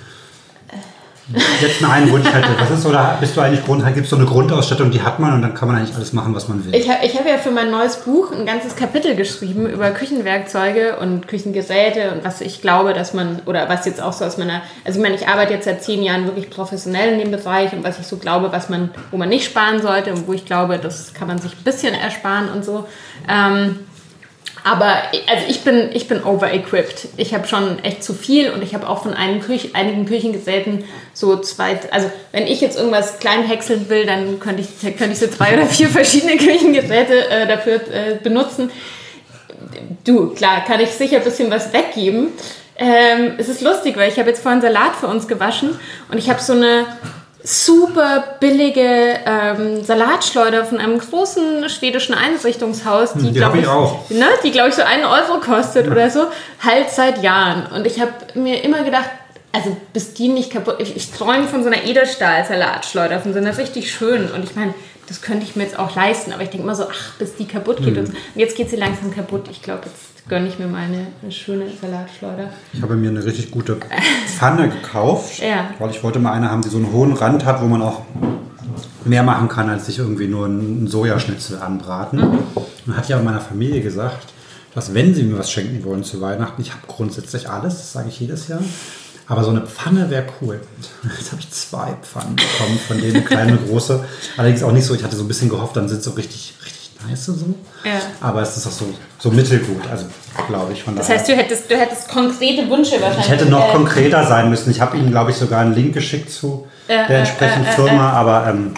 jetzt 1.61 1.83
einen 1.83 2.11
Wunsch 2.11 2.27
hätte, 2.31 2.49
was 2.59 2.71
ist 2.71 2.85
oder 2.85 3.17
bist 3.19 3.37
du 3.37 3.41
eigentlich 3.41 3.63
Grund, 3.65 3.85
gibt 3.93 4.05
es 4.05 4.09
so 4.09 4.15
eine 4.15 4.25
Grundausstattung, 4.25 4.91
die 4.91 5.01
hat 5.01 5.19
man 5.19 5.33
und 5.33 5.41
dann 5.41 5.53
kann 5.53 5.67
man 5.67 5.77
eigentlich 5.77 5.95
alles 5.95 6.13
machen, 6.13 6.35
was 6.35 6.47
man 6.47 6.65
will? 6.65 6.75
Ich 6.75 6.89
habe 6.89 7.05
ich 7.05 7.17
hab 7.17 7.25
ja 7.25 7.37
für 7.37 7.51
mein 7.51 7.71
neues 7.71 7.97
Buch 7.97 8.31
ein 8.31 8.45
ganzes 8.45 8.75
Kapitel 8.75 9.15
geschrieben 9.15 9.67
über 9.67 9.91
Küchenwerkzeuge 9.91 10.97
und 10.97 11.27
Küchengeräte 11.27 12.11
und 12.11 12.25
was 12.25 12.41
ich 12.41 12.61
glaube, 12.61 12.93
dass 12.93 13.13
man, 13.13 13.41
oder 13.45 13.69
was 13.69 13.85
jetzt 13.85 14.01
auch 14.01 14.13
so 14.13 14.25
aus 14.25 14.37
meiner, 14.37 14.61
also 14.83 14.99
ich 14.99 15.03
meine, 15.03 15.15
ich 15.15 15.27
arbeite 15.27 15.53
jetzt 15.53 15.65
seit 15.65 15.83
zehn 15.83 16.03
Jahren 16.03 16.25
wirklich 16.25 16.49
professionell 16.49 17.13
in 17.13 17.19
dem 17.19 17.31
Bereich 17.31 17.71
und 17.73 17.83
was 17.83 17.99
ich 17.99 18.07
so 18.07 18.17
glaube, 18.17 18.51
was 18.51 18.69
man, 18.69 18.89
wo 19.11 19.17
man 19.17 19.29
nicht 19.29 19.45
sparen 19.45 19.81
sollte 19.81 20.13
und 20.13 20.27
wo 20.27 20.33
ich 20.33 20.45
glaube, 20.45 20.79
das 20.79 21.13
kann 21.13 21.27
man 21.27 21.39
sich 21.39 21.53
ein 21.53 21.63
bisschen 21.63 21.93
ersparen 21.93 22.49
und 22.49 22.65
so. 22.65 22.85
Ähm, 23.29 23.79
aber 24.63 25.01
also 25.27 25.45
ich 25.47 25.63
bin, 25.63 25.89
ich 25.93 26.07
bin 26.07 26.23
over-equipped. 26.23 27.09
Ich 27.17 27.33
habe 27.33 27.47
schon 27.47 27.83
echt 27.83 28.03
zu 28.03 28.13
viel 28.13 28.51
und 28.51 28.61
ich 28.61 28.75
habe 28.75 28.87
auch 28.87 29.03
von 29.03 29.15
Küch 29.41 29.71
einigen 29.73 30.05
Küchengeräten 30.05 30.83
so 31.13 31.37
zwei, 31.37 31.79
also 31.91 32.11
wenn 32.31 32.45
ich 32.45 32.61
jetzt 32.61 32.77
irgendwas 32.77 33.19
klein 33.19 33.43
häckseln 33.43 33.89
will, 33.89 34.05
dann 34.05 34.39
könnte 34.39 34.61
ich, 34.61 34.97
könnte 34.97 35.13
ich 35.13 35.19
so 35.19 35.27
zwei 35.27 35.53
oder 35.53 35.65
vier 35.65 35.89
verschiedene 35.89 36.37
Küchengeräte 36.37 37.29
äh, 37.29 37.47
dafür 37.47 37.75
äh, 37.75 38.15
benutzen. 38.21 38.69
Du, 40.03 40.29
klar, 40.29 40.63
kann 40.65 40.79
ich 40.79 40.89
sicher 40.89 41.17
ein 41.17 41.23
bisschen 41.23 41.49
was 41.49 41.73
weggeben. 41.73 42.27
Ähm, 42.77 43.33
es 43.37 43.49
ist 43.49 43.61
lustig, 43.61 43.97
weil 43.97 44.09
ich 44.09 44.17
habe 44.19 44.29
jetzt 44.29 44.41
vorhin 44.41 44.61
Salat 44.61 44.95
für 44.95 45.07
uns 45.07 45.27
gewaschen 45.27 45.79
und 46.11 46.17
ich 46.17 46.29
habe 46.29 46.41
so 46.41 46.53
eine 46.53 46.85
super 47.43 48.35
billige 48.39 49.19
ähm, 49.25 49.83
Salatschleuder 49.83 50.65
von 50.65 50.77
einem 50.77 50.99
großen 50.99 51.69
schwedischen 51.69 52.13
Einrichtungshaus, 52.13 53.13
die, 53.13 53.31
die 53.31 53.33
glaube 53.33 53.59
ich, 53.59 53.67
auch. 53.67 54.09
Ne, 54.09 54.25
die 54.43 54.51
glaube 54.51 54.69
ich 54.69 54.75
so 54.75 54.83
einen 54.83 55.05
Euro 55.05 55.39
kostet 55.39 55.87
ja. 55.87 55.91
oder 55.91 56.09
so, 56.09 56.27
halt 56.63 56.89
seit 56.89 57.23
Jahren. 57.23 57.65
Und 57.67 57.87
ich 57.87 57.99
habe 57.99 58.13
mir 58.35 58.63
immer 58.63 58.83
gedacht, 58.83 59.09
also 59.51 59.75
bis 59.93 60.13
die 60.13 60.29
nicht 60.29 60.51
kaputt, 60.51 60.75
ich, 60.79 60.95
ich 60.95 61.11
träume 61.11 61.47
von 61.47 61.63
so 61.63 61.69
einer 61.69 61.83
Edelstahl-Salatschleuder, 61.83 63.19
von 63.19 63.33
so 63.33 63.39
einer 63.39 63.57
richtig 63.57 63.91
schönen. 63.91 64.31
Und 64.31 64.43
ich 64.43 64.55
meine, 64.55 64.73
das 65.07 65.21
könnte 65.21 65.45
ich 65.45 65.55
mir 65.55 65.63
jetzt 65.63 65.77
auch 65.77 65.95
leisten, 65.95 66.31
aber 66.31 66.43
ich 66.43 66.49
denke 66.49 66.63
immer 66.63 66.75
so, 66.75 66.85
ach, 66.89 67.13
bis 67.17 67.35
die 67.35 67.45
kaputt 67.45 67.77
geht. 67.77 67.93
Mhm. 67.93 67.99
Und, 67.99 68.07
so. 68.07 68.13
und 68.13 68.39
jetzt 68.39 68.55
geht 68.55 68.69
sie 68.69 68.77
langsam 68.77 69.13
kaputt. 69.13 69.45
Ich 69.49 69.61
glaube, 69.61 69.83
jetzt 69.85 70.10
gönne 70.27 70.47
ich 70.47 70.59
mir 70.59 70.67
mal 70.67 70.83
eine, 70.83 71.07
eine, 71.21 71.31
schöne 71.31 71.65
Salatschleuder. 71.69 72.49
Ich 72.73 72.81
habe 72.81 72.95
mir 72.95 73.09
eine 73.09 73.23
richtig 73.23 73.51
gute 73.51 73.77
Pfanne 74.27 74.69
gekauft, 74.69 75.39
ja. 75.39 75.69
weil 75.79 75.89
ich 75.89 76.03
wollte 76.03 76.19
mal 76.19 76.33
eine 76.33 76.49
haben, 76.49 76.61
die 76.61 76.69
so 76.69 76.77
einen 76.77 76.91
hohen 76.91 77.13
Rand 77.13 77.45
hat, 77.45 77.61
wo 77.61 77.65
man 77.65 77.81
auch 77.81 78.01
mehr 79.05 79.23
machen 79.23 79.49
kann, 79.49 79.69
als 79.69 79.87
sich 79.87 79.99
irgendwie 79.99 80.27
nur 80.27 80.45
einen 80.45 80.87
Sojaschnitzel 80.87 81.59
anbraten. 81.59 82.19
Mhm. 82.19 82.39
Und 82.85 82.97
hat 82.97 83.09
ja 83.09 83.21
meiner 83.21 83.41
Familie 83.41 83.81
gesagt, 83.81 84.33
dass 84.73 84.93
wenn 84.93 85.13
sie 85.13 85.23
mir 85.23 85.37
was 85.37 85.51
schenken 85.51 85.83
wollen 85.83 86.03
zu 86.03 86.21
Weihnachten, 86.21 86.61
ich 86.61 86.71
habe 86.71 86.81
grundsätzlich 86.87 87.49
alles, 87.49 87.75
das 87.75 87.93
sage 87.93 88.09
ich 88.09 88.19
jedes 88.19 88.47
Jahr, 88.47 88.61
aber 89.27 89.43
so 89.43 89.49
eine 89.51 89.61
Pfanne 89.61 90.09
wäre 90.09 90.25
cool. 90.41 90.59
Jetzt 91.17 91.31
habe 91.31 91.41
ich 91.41 91.49
zwei 91.51 91.93
Pfannen 92.01 92.35
bekommen, 92.35 92.79
von 92.87 92.99
denen 92.99 93.17
eine 93.17 93.25
kleine, 93.25 93.57
große. 93.57 94.03
Allerdings 94.37 94.63
auch 94.63 94.71
nicht 94.71 94.85
so, 94.85 94.93
ich 94.93 95.03
hatte 95.03 95.15
so 95.15 95.23
ein 95.23 95.27
bisschen 95.27 95.49
gehofft, 95.49 95.75
dann 95.75 95.87
sind 95.87 96.03
sie 96.03 96.09
so 96.09 96.15
richtig, 96.15 96.55
richtig 96.65 96.80
nice 97.07 97.25
so. 97.25 97.33
Ja. 97.83 97.91
Aber 98.19 98.41
es 98.41 98.57
ist 98.57 98.67
auch 98.67 98.71
so, 98.71 98.93
so 99.19 99.31
mittelgut, 99.31 99.89
also 99.89 100.05
glaube 100.47 100.73
ich. 100.73 100.83
Von 100.83 100.95
das 100.95 101.09
heißt, 101.09 101.27
du 101.27 101.35
hättest, 101.35 101.69
du 101.69 101.77
hättest 101.77 102.09
konkrete 102.09 102.69
Wünsche 102.69 103.01
wahrscheinlich. 103.01 103.25
Ich 103.25 103.31
hätte 103.31 103.45
noch 103.45 103.69
äh, 103.69 103.71
konkreter 103.71 104.25
sein 104.25 104.49
müssen. 104.49 104.71
Ich 104.71 104.81
habe 104.81 104.97
Ihnen, 104.97 105.11
glaube 105.11 105.31
ich, 105.31 105.37
sogar 105.37 105.61
einen 105.61 105.73
Link 105.73 105.93
geschickt 105.93 106.31
zu 106.31 106.67
äh, 106.87 107.07
der 107.07 107.19
entsprechenden 107.19 107.67
äh, 107.67 107.71
Firma, 107.71 108.11
aber 108.11 108.47
ähm, 108.49 108.73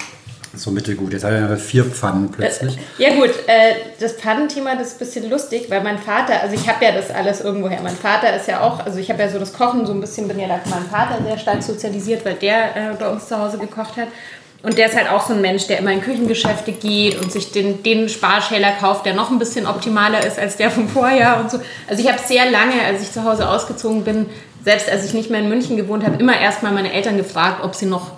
so 0.55 0.71
mittelgut. 0.71 1.13
Jetzt 1.13 1.24
habe 1.24 1.55
ich 1.55 1.61
vier 1.61 1.84
Pfannen 1.84 2.30
plötzlich. 2.32 2.78
Ja 2.97 3.15
gut, 3.15 3.32
äh, 3.47 3.74
das 3.99 4.13
Pfannenthema, 4.13 4.76
das 4.76 4.89
ist 4.89 4.93
ein 4.93 4.99
bisschen 4.99 5.30
lustig, 5.30 5.65
weil 5.69 5.82
mein 5.82 5.97
Vater, 5.97 6.41
also 6.41 6.53
ich 6.55 6.69
habe 6.69 6.86
ja 6.86 6.91
das 6.91 7.09
alles 7.09 7.41
irgendwoher. 7.41 7.82
Mein 7.82 7.95
Vater 7.95 8.36
ist 8.36 8.47
ja 8.47 8.61
auch, 8.61 8.86
also 8.86 8.99
ich 8.99 9.09
habe 9.09 9.21
ja 9.21 9.30
so 9.30 9.39
das 9.39 9.53
Kochen 9.53 9.86
so 9.86 9.93
ein 9.93 10.01
bisschen, 10.01 10.28
bin 10.28 10.39
ja 10.39 10.47
da 10.47 10.59
mein 10.69 10.86
Vater 10.86 11.24
sehr 11.24 11.38
stark 11.38 11.63
sozialisiert, 11.63 12.24
weil 12.24 12.36
der 12.36 12.76
äh, 12.76 12.93
bei 12.97 13.09
uns 13.09 13.28
zu 13.28 13.38
Hause 13.38 13.57
gekocht 13.57 13.97
hat. 13.97 14.09
Und 14.64 14.78
der 14.78 14.88
ist 14.88 14.95
halt 14.95 15.09
auch 15.09 15.28
so 15.28 15.34
ein 15.34 15.41
Mensch, 15.41 15.68
der 15.68 15.80
immer 15.80 15.91
in 15.91 16.01
Küchengeschäfte 16.01 16.72
geht 16.72 17.22
und 17.22 17.32
sich 17.32 17.51
den, 17.51 17.84
den 17.84 18.07
Sparschäler 18.07 18.72
kauft, 18.80 19.05
der 19.05 19.14
noch 19.14 19.30
ein 19.30 19.38
bisschen 19.38 19.68
optimaler 19.68 20.26
ist 20.26 20.39
als 20.39 20.55
der 20.55 20.72
vom 20.72 20.88
Vorjahr 20.88 21.41
und 21.41 21.51
so. 21.51 21.59
Also 21.89 22.01
ich 22.01 22.09
habe 22.09 22.20
sehr 22.26 22.49
lange, 22.49 22.82
als 22.82 23.01
ich 23.01 23.11
zu 23.11 23.26
Hause 23.26 23.49
ausgezogen 23.49 24.05
bin, 24.05 24.28
selbst 24.64 24.89
als 24.89 25.05
ich 25.05 25.14
nicht 25.14 25.30
mehr 25.30 25.41
in 25.41 25.49
München 25.49 25.76
gewohnt 25.76 26.05
habe, 26.05 26.16
immer 26.16 26.39
erstmal 26.39 26.72
meine 26.72 26.93
Eltern 26.93 27.18
gefragt, 27.18 27.61
ob 27.61 27.76
sie 27.76 27.88
noch 27.88 28.11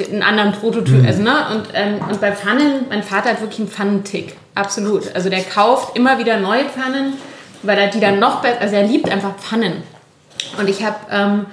einen 0.00 0.22
anderen 0.22 0.52
Prototyp, 0.52 1.02
mhm. 1.02 1.06
also, 1.06 1.22
ne? 1.22 1.34
Und, 1.52 1.68
ähm, 1.74 2.00
und 2.08 2.20
bei 2.22 2.32
Pfannen, 2.32 2.86
mein 2.88 3.02
Vater 3.02 3.28
hat 3.28 3.42
wirklich 3.42 3.60
einen 3.60 3.68
Pfannentick, 3.68 4.34
absolut. 4.54 5.14
Also 5.14 5.28
der 5.28 5.42
kauft 5.42 5.94
immer 5.94 6.18
wieder 6.18 6.38
neue 6.38 6.64
Pfannen, 6.64 7.12
weil 7.62 7.76
er 7.78 7.88
die 7.88 8.00
dann 8.00 8.18
noch 8.18 8.40
besser, 8.40 8.62
also 8.62 8.74
er 8.74 8.84
liebt 8.84 9.10
einfach 9.10 9.36
Pfannen. 9.36 9.82
Und 10.58 10.68
ich 10.70 10.82
habe 10.82 10.96
ähm, 11.10 11.46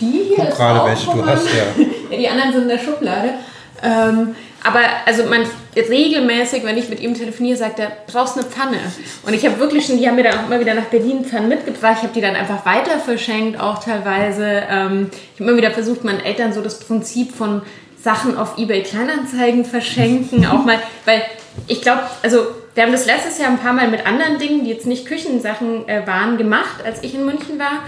die 0.00 0.34
hier. 0.34 0.46
Guck 0.46 0.56
gerade, 0.56 0.88
welche 0.88 1.10
du 1.10 1.26
hast, 1.26 1.46
ja. 1.46 1.84
ja. 2.10 2.16
Die 2.16 2.28
anderen 2.28 2.52
sind 2.52 2.62
in 2.62 2.68
der 2.68 2.78
Schublade. 2.78 3.34
Ähm, 3.82 4.34
aber 4.64 4.80
also 5.06 5.24
man 5.24 5.46
regelmäßig, 5.76 6.64
wenn 6.64 6.76
ich 6.76 6.88
mit 6.88 7.00
ihm 7.00 7.14
telefoniere, 7.14 7.56
sagt 7.56 7.78
er, 7.78 7.92
brauchst 8.10 8.36
eine 8.36 8.46
Pfanne. 8.46 8.78
Und 9.24 9.34
ich 9.34 9.46
habe 9.46 9.58
wirklich 9.60 9.86
schon, 9.86 9.98
die 9.98 10.08
haben 10.08 10.16
mir 10.16 10.24
dann 10.24 10.38
auch 10.38 10.46
immer 10.46 10.60
wieder 10.60 10.74
nach 10.74 10.86
Berlin 10.86 11.24
Pfannen 11.24 11.48
mitgebracht. 11.48 11.96
Ich 11.98 12.02
habe 12.02 12.14
die 12.14 12.20
dann 12.20 12.34
einfach 12.34 12.66
weiter 12.66 12.98
verschenkt, 12.98 13.60
auch 13.60 13.82
teilweise. 13.82 14.62
Ähm, 14.68 15.10
ich 15.34 15.40
habe 15.40 15.50
immer 15.50 15.56
wieder 15.56 15.70
versucht, 15.70 16.04
meinen 16.04 16.20
Eltern 16.20 16.52
so 16.52 16.60
das 16.60 16.80
Prinzip 16.80 17.32
von 17.32 17.62
Sachen 18.00 18.36
auf 18.36 18.58
eBay 18.58 18.82
Kleinanzeigen 18.82 19.64
verschenken, 19.64 20.46
auch 20.46 20.64
mal, 20.64 20.78
weil 21.04 21.22
ich 21.66 21.82
glaube, 21.82 22.02
also 22.22 22.46
wir 22.74 22.84
haben 22.84 22.92
das 22.92 23.06
letztes 23.06 23.38
Jahr 23.38 23.50
ein 23.50 23.58
paar 23.58 23.72
Mal 23.72 23.88
mit 23.88 24.06
anderen 24.06 24.38
Dingen, 24.38 24.64
die 24.64 24.70
jetzt 24.70 24.86
nicht 24.86 25.06
Küchensachen 25.06 25.88
äh, 25.88 26.06
waren, 26.06 26.38
gemacht, 26.38 26.84
als 26.84 27.02
ich 27.02 27.14
in 27.14 27.24
München 27.24 27.58
war. 27.58 27.82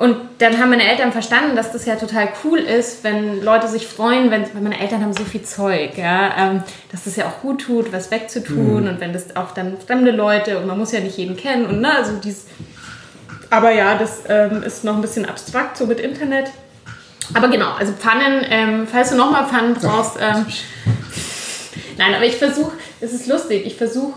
Und 0.00 0.16
dann 0.38 0.58
haben 0.58 0.70
meine 0.70 0.88
Eltern 0.88 1.12
verstanden, 1.12 1.56
dass 1.56 1.72
das 1.72 1.84
ja 1.84 1.94
total 1.96 2.30
cool 2.42 2.58
ist, 2.58 3.04
wenn 3.04 3.44
Leute 3.44 3.68
sich 3.68 3.86
freuen, 3.86 4.30
wenn, 4.30 4.44
weil 4.54 4.62
meine 4.62 4.80
Eltern 4.80 5.02
haben 5.02 5.12
so 5.12 5.24
viel 5.24 5.42
Zeug, 5.42 5.98
ja, 5.98 6.34
ähm, 6.38 6.62
dass 6.90 7.04
das 7.04 7.16
ja 7.16 7.26
auch 7.26 7.42
gut 7.42 7.60
tut, 7.60 7.92
was 7.92 8.10
wegzutun 8.10 8.84
mhm. 8.84 8.88
und 8.88 9.00
wenn 9.00 9.12
das 9.12 9.36
auch 9.36 9.50
dann 9.50 9.76
fremde 9.78 10.10
Leute 10.10 10.58
und 10.58 10.66
man 10.66 10.78
muss 10.78 10.92
ja 10.92 11.00
nicht 11.00 11.18
jeden 11.18 11.36
kennen 11.36 11.66
und 11.66 11.82
ne, 11.82 11.94
also 11.94 12.12
dies. 12.12 12.46
Aber 13.50 13.72
ja, 13.72 13.98
das 13.98 14.22
ähm, 14.26 14.62
ist 14.62 14.84
noch 14.84 14.94
ein 14.94 15.02
bisschen 15.02 15.26
abstrakt 15.26 15.76
so 15.76 15.84
mit 15.84 16.00
Internet. 16.00 16.46
Aber 17.34 17.48
genau, 17.48 17.72
also 17.72 17.92
Pfannen, 17.92 18.42
ähm, 18.48 18.88
falls 18.90 19.10
du 19.10 19.16
nochmal 19.16 19.48
Pfannen 19.48 19.74
brauchst. 19.74 20.16
Ähm, 20.18 20.46
nein, 21.98 22.14
aber 22.14 22.24
ich 22.24 22.36
versuche, 22.36 22.72
es 23.02 23.12
ist 23.12 23.26
lustig, 23.26 23.66
ich 23.66 23.76
versuche 23.76 24.14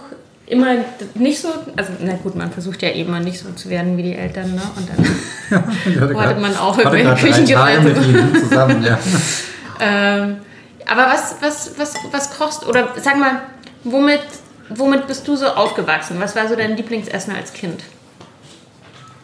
immer 0.53 0.75
nicht 1.15 1.39
so, 1.39 1.49
also 1.75 1.91
na 1.99 2.13
gut, 2.13 2.35
man 2.35 2.51
versucht 2.51 2.81
ja 2.81 2.91
eben 2.91 3.11
mal 3.11 3.23
nicht 3.23 3.39
so 3.39 3.51
zu 3.51 3.69
werden 3.69 3.97
wie 3.97 4.03
die 4.03 4.15
Eltern, 4.15 4.53
ne? 4.53 4.61
Und 4.75 4.89
dann 4.89 5.63
ja, 6.09 6.13
wartet 6.13 6.39
man 6.39 6.55
auch 6.55 6.77
irgendwelche 6.77 7.15
Küchengeräte. 7.15 7.81
mit 7.81 7.97
ihnen 7.97 8.35
zusammen, 8.35 8.83
ja. 8.83 8.99
ähm, 9.81 10.37
aber 10.85 11.07
was, 11.07 11.35
was, 11.41 11.71
was, 11.77 11.95
was 12.11 12.37
kochst, 12.37 12.67
oder 12.67 12.89
sag 13.01 13.17
mal, 13.17 13.41
womit, 13.83 14.21
womit 14.69 15.07
bist 15.07 15.27
du 15.27 15.35
so 15.35 15.47
aufgewachsen? 15.47 16.17
Was 16.19 16.35
war 16.35 16.47
so 16.47 16.55
dein 16.55 16.77
Lieblingsessen 16.77 17.35
als 17.35 17.51
Kind? 17.53 17.83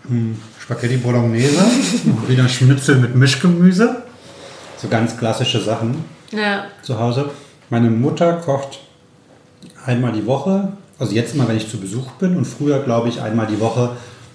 Hm, 0.08 0.42
Spaghetti 0.60 0.98
Bolognese, 0.98 1.64
wieder 2.28 2.50
Schnitzel 2.50 2.96
mit 2.96 3.16
Mischgemüse. 3.16 4.04
So 4.78 4.88
ganz 4.88 5.18
klassische 5.18 5.60
Sachen 5.60 6.06
ja. 6.32 6.66
zu 6.82 6.98
Hause. 6.98 7.30
Meine 7.70 7.90
Mutter 7.90 8.34
kocht 8.34 8.80
einmal 9.86 10.14
die 10.14 10.26
Woche 10.26 10.72
also 11.00 11.14
jetzt 11.14 11.34
immer, 11.34 11.48
wenn 11.48 11.58
ich 11.58 11.70
zu 11.70 11.78
Besuch 11.78 12.12
bin 12.20 12.36
und 12.36 12.46
früher, 12.46 12.80
glaube 12.80 13.10
ich, 13.10 13.22
einmal 13.22 13.48
die 13.48 13.60
Woche 13.60 13.92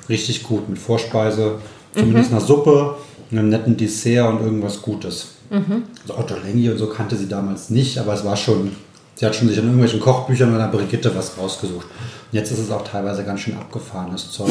richtig 0.08 0.42
gut 0.42 0.68
mit 0.68 0.78
Vorspeise, 0.78 1.58
zumindest 1.94 2.30
mhm. 2.30 2.36
einer 2.36 2.44
Suppe, 2.44 2.96
einem 3.30 3.48
netten 3.50 3.76
Dessert 3.76 4.32
und 4.32 4.42
irgendwas 4.44 4.80
Gutes. 4.80 5.28
Mhm. 5.50 5.84
Also 6.02 6.18
Otto 6.18 6.34
Lengi 6.42 6.70
und 6.70 6.78
so 6.78 6.88
kannte 6.88 7.16
sie 7.16 7.28
damals 7.28 7.70
nicht, 7.70 7.98
aber 7.98 8.14
es 8.14 8.24
war 8.24 8.36
schon, 8.36 8.72
sie 9.14 9.26
hat 9.26 9.34
schon 9.34 9.48
sich 9.48 9.58
in 9.58 9.64
irgendwelchen 9.64 10.00
Kochbüchern 10.00 10.54
oder 10.54 10.68
Brigitte 10.68 11.14
was 11.14 11.36
rausgesucht. 11.38 11.86
Und 11.86 12.32
jetzt 12.32 12.50
ist 12.50 12.58
es 12.58 12.70
auch 12.70 12.84
teilweise 12.84 13.24
ganz 13.24 13.40
schön 13.40 13.56
abgefahrenes 13.56 14.32
Zeug. 14.32 14.50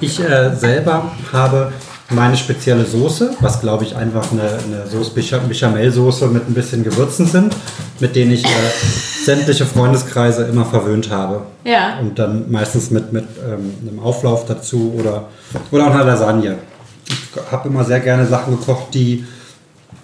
Ich 0.00 0.18
äh, 0.20 0.54
selber 0.54 1.12
habe 1.32 1.72
meine 2.10 2.36
spezielle 2.36 2.84
Soße, 2.84 3.36
was 3.40 3.60
glaube 3.60 3.84
ich 3.84 3.96
einfach 3.96 4.30
eine, 4.32 4.42
eine 4.42 4.86
Soße 4.86 5.12
Bechamel-Soße 5.12 6.26
mit 6.28 6.48
ein 6.48 6.54
bisschen 6.54 6.82
Gewürzen 6.82 7.26
sind, 7.26 7.54
mit 8.00 8.16
denen 8.16 8.32
ich 8.32 8.44
äh, 8.44 8.48
sämtliche 9.24 9.66
Freundeskreise 9.66 10.44
immer 10.44 10.64
verwöhnt 10.64 11.10
habe. 11.10 11.42
Ja. 11.64 11.98
Und 12.00 12.18
dann 12.18 12.50
meistens 12.50 12.90
mit, 12.90 13.12
mit 13.12 13.24
ähm, 13.46 13.74
einem 13.80 14.00
Auflauf 14.00 14.46
dazu 14.46 14.94
oder, 14.98 15.28
oder 15.70 15.86
auch 15.86 15.94
einer 15.94 16.04
Lasagne. 16.04 16.58
Ich 17.08 17.52
habe 17.52 17.68
immer 17.68 17.84
sehr 17.84 18.00
gerne 18.00 18.26
Sachen 18.26 18.58
gekocht, 18.58 18.94
die 18.94 19.24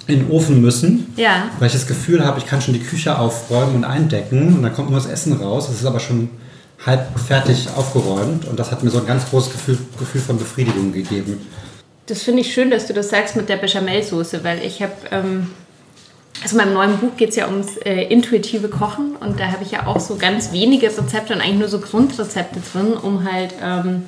in 0.07 0.21
den 0.21 0.31
Ofen 0.31 0.63
müssen, 0.63 1.13
ja. 1.17 1.51
weil 1.59 1.67
ich 1.67 1.75
das 1.75 1.87
Gefühl 1.87 2.25
habe, 2.25 2.39
ich 2.39 2.47
kann 2.47 2.63
schon 2.63 2.73
die 2.73 2.81
Küche 2.81 3.19
aufräumen 3.19 3.77
und 3.77 3.85
eindecken 3.85 4.55
und 4.55 4.63
dann 4.63 4.73
kommt 4.73 4.91
nur 4.91 4.99
das 4.99 5.09
Essen 5.09 5.35
raus. 5.35 5.69
Es 5.69 5.81
ist 5.81 5.87
aber 5.87 6.01
schon 6.01 6.31
halb 6.85 7.19
fertig 7.19 7.69
aufgeräumt 7.77 8.47
und 8.47 8.59
das 8.59 8.71
hat 8.71 8.83
mir 8.83 8.91
so 8.91 9.01
ein 9.01 9.07
ganz 9.07 9.29
großes 9.29 9.53
Gefühl, 9.53 9.79
Gefühl 9.99 10.21
von 10.21 10.39
Befriedigung 10.39 10.93
gegeben. 10.93 11.47
Das 12.07 12.23
finde 12.23 12.41
ich 12.41 12.55
schön, 12.55 12.71
dass 12.71 12.87
du 12.87 12.95
das 12.95 13.11
sagst 13.11 13.37
mit 13.37 13.51
der 13.51 13.59
Bechamelsoße, 13.59 14.43
weil 14.43 14.65
ich 14.65 14.81
habe, 14.83 14.93
ähm, 15.11 15.49
also 16.43 16.57
in 16.57 16.65
meinem 16.65 16.75
neuen 16.75 16.99
Buch 16.99 17.17
geht 17.17 17.31
es 17.31 17.37
ja 17.37 17.47
ums 17.47 17.77
äh, 17.79 18.05
intuitive 18.05 18.69
Kochen 18.69 19.17
und 19.17 19.41
da 19.41 19.47
habe 19.47 19.65
ich 19.65 19.73
ja 19.73 19.87
auch 19.87 19.99
so 19.99 20.17
ganz 20.17 20.53
wenige 20.53 20.87
Rezepte 20.87 21.35
und 21.35 21.41
eigentlich 21.41 21.59
nur 21.59 21.69
so 21.69 21.81
Grundrezepte 21.81 22.61
drin, 22.73 22.93
um 22.95 23.31
halt 23.31 23.55
ähm, 23.63 24.05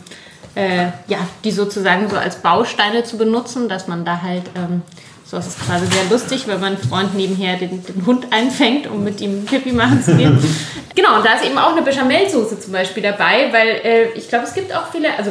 äh, 0.54 0.86
ja, 1.06 1.18
die 1.44 1.50
sozusagen 1.50 2.08
so 2.08 2.16
als 2.16 2.36
Bausteine 2.36 3.04
zu 3.04 3.16
benutzen, 3.18 3.68
dass 3.68 3.88
man 3.88 4.04
da 4.04 4.22
halt, 4.22 4.44
ähm, 4.56 4.82
so 5.24 5.36
ist 5.36 5.46
es 5.46 5.58
quasi 5.58 5.86
sehr 5.86 6.04
lustig, 6.10 6.46
wenn 6.48 6.60
mein 6.60 6.76
Freund 6.76 7.14
nebenher 7.14 7.56
den, 7.56 7.84
den 7.84 8.06
Hund 8.06 8.26
einfängt, 8.30 8.88
um 8.88 9.04
mit 9.04 9.20
ihm 9.20 9.44
Pipi 9.44 9.72
machen 9.72 10.02
zu 10.02 10.16
gehen. 10.16 10.38
genau, 10.94 11.16
und 11.16 11.24
da 11.24 11.34
ist 11.34 11.44
eben 11.44 11.58
auch 11.58 11.72
eine 11.72 11.82
Bechamelsoße 11.82 12.58
zum 12.58 12.72
Beispiel 12.72 13.02
dabei, 13.02 13.52
weil 13.52 13.68
äh, 13.84 14.08
ich 14.16 14.28
glaube, 14.28 14.44
es 14.44 14.54
gibt 14.54 14.74
auch 14.74 14.90
viele, 14.90 15.16
also 15.16 15.30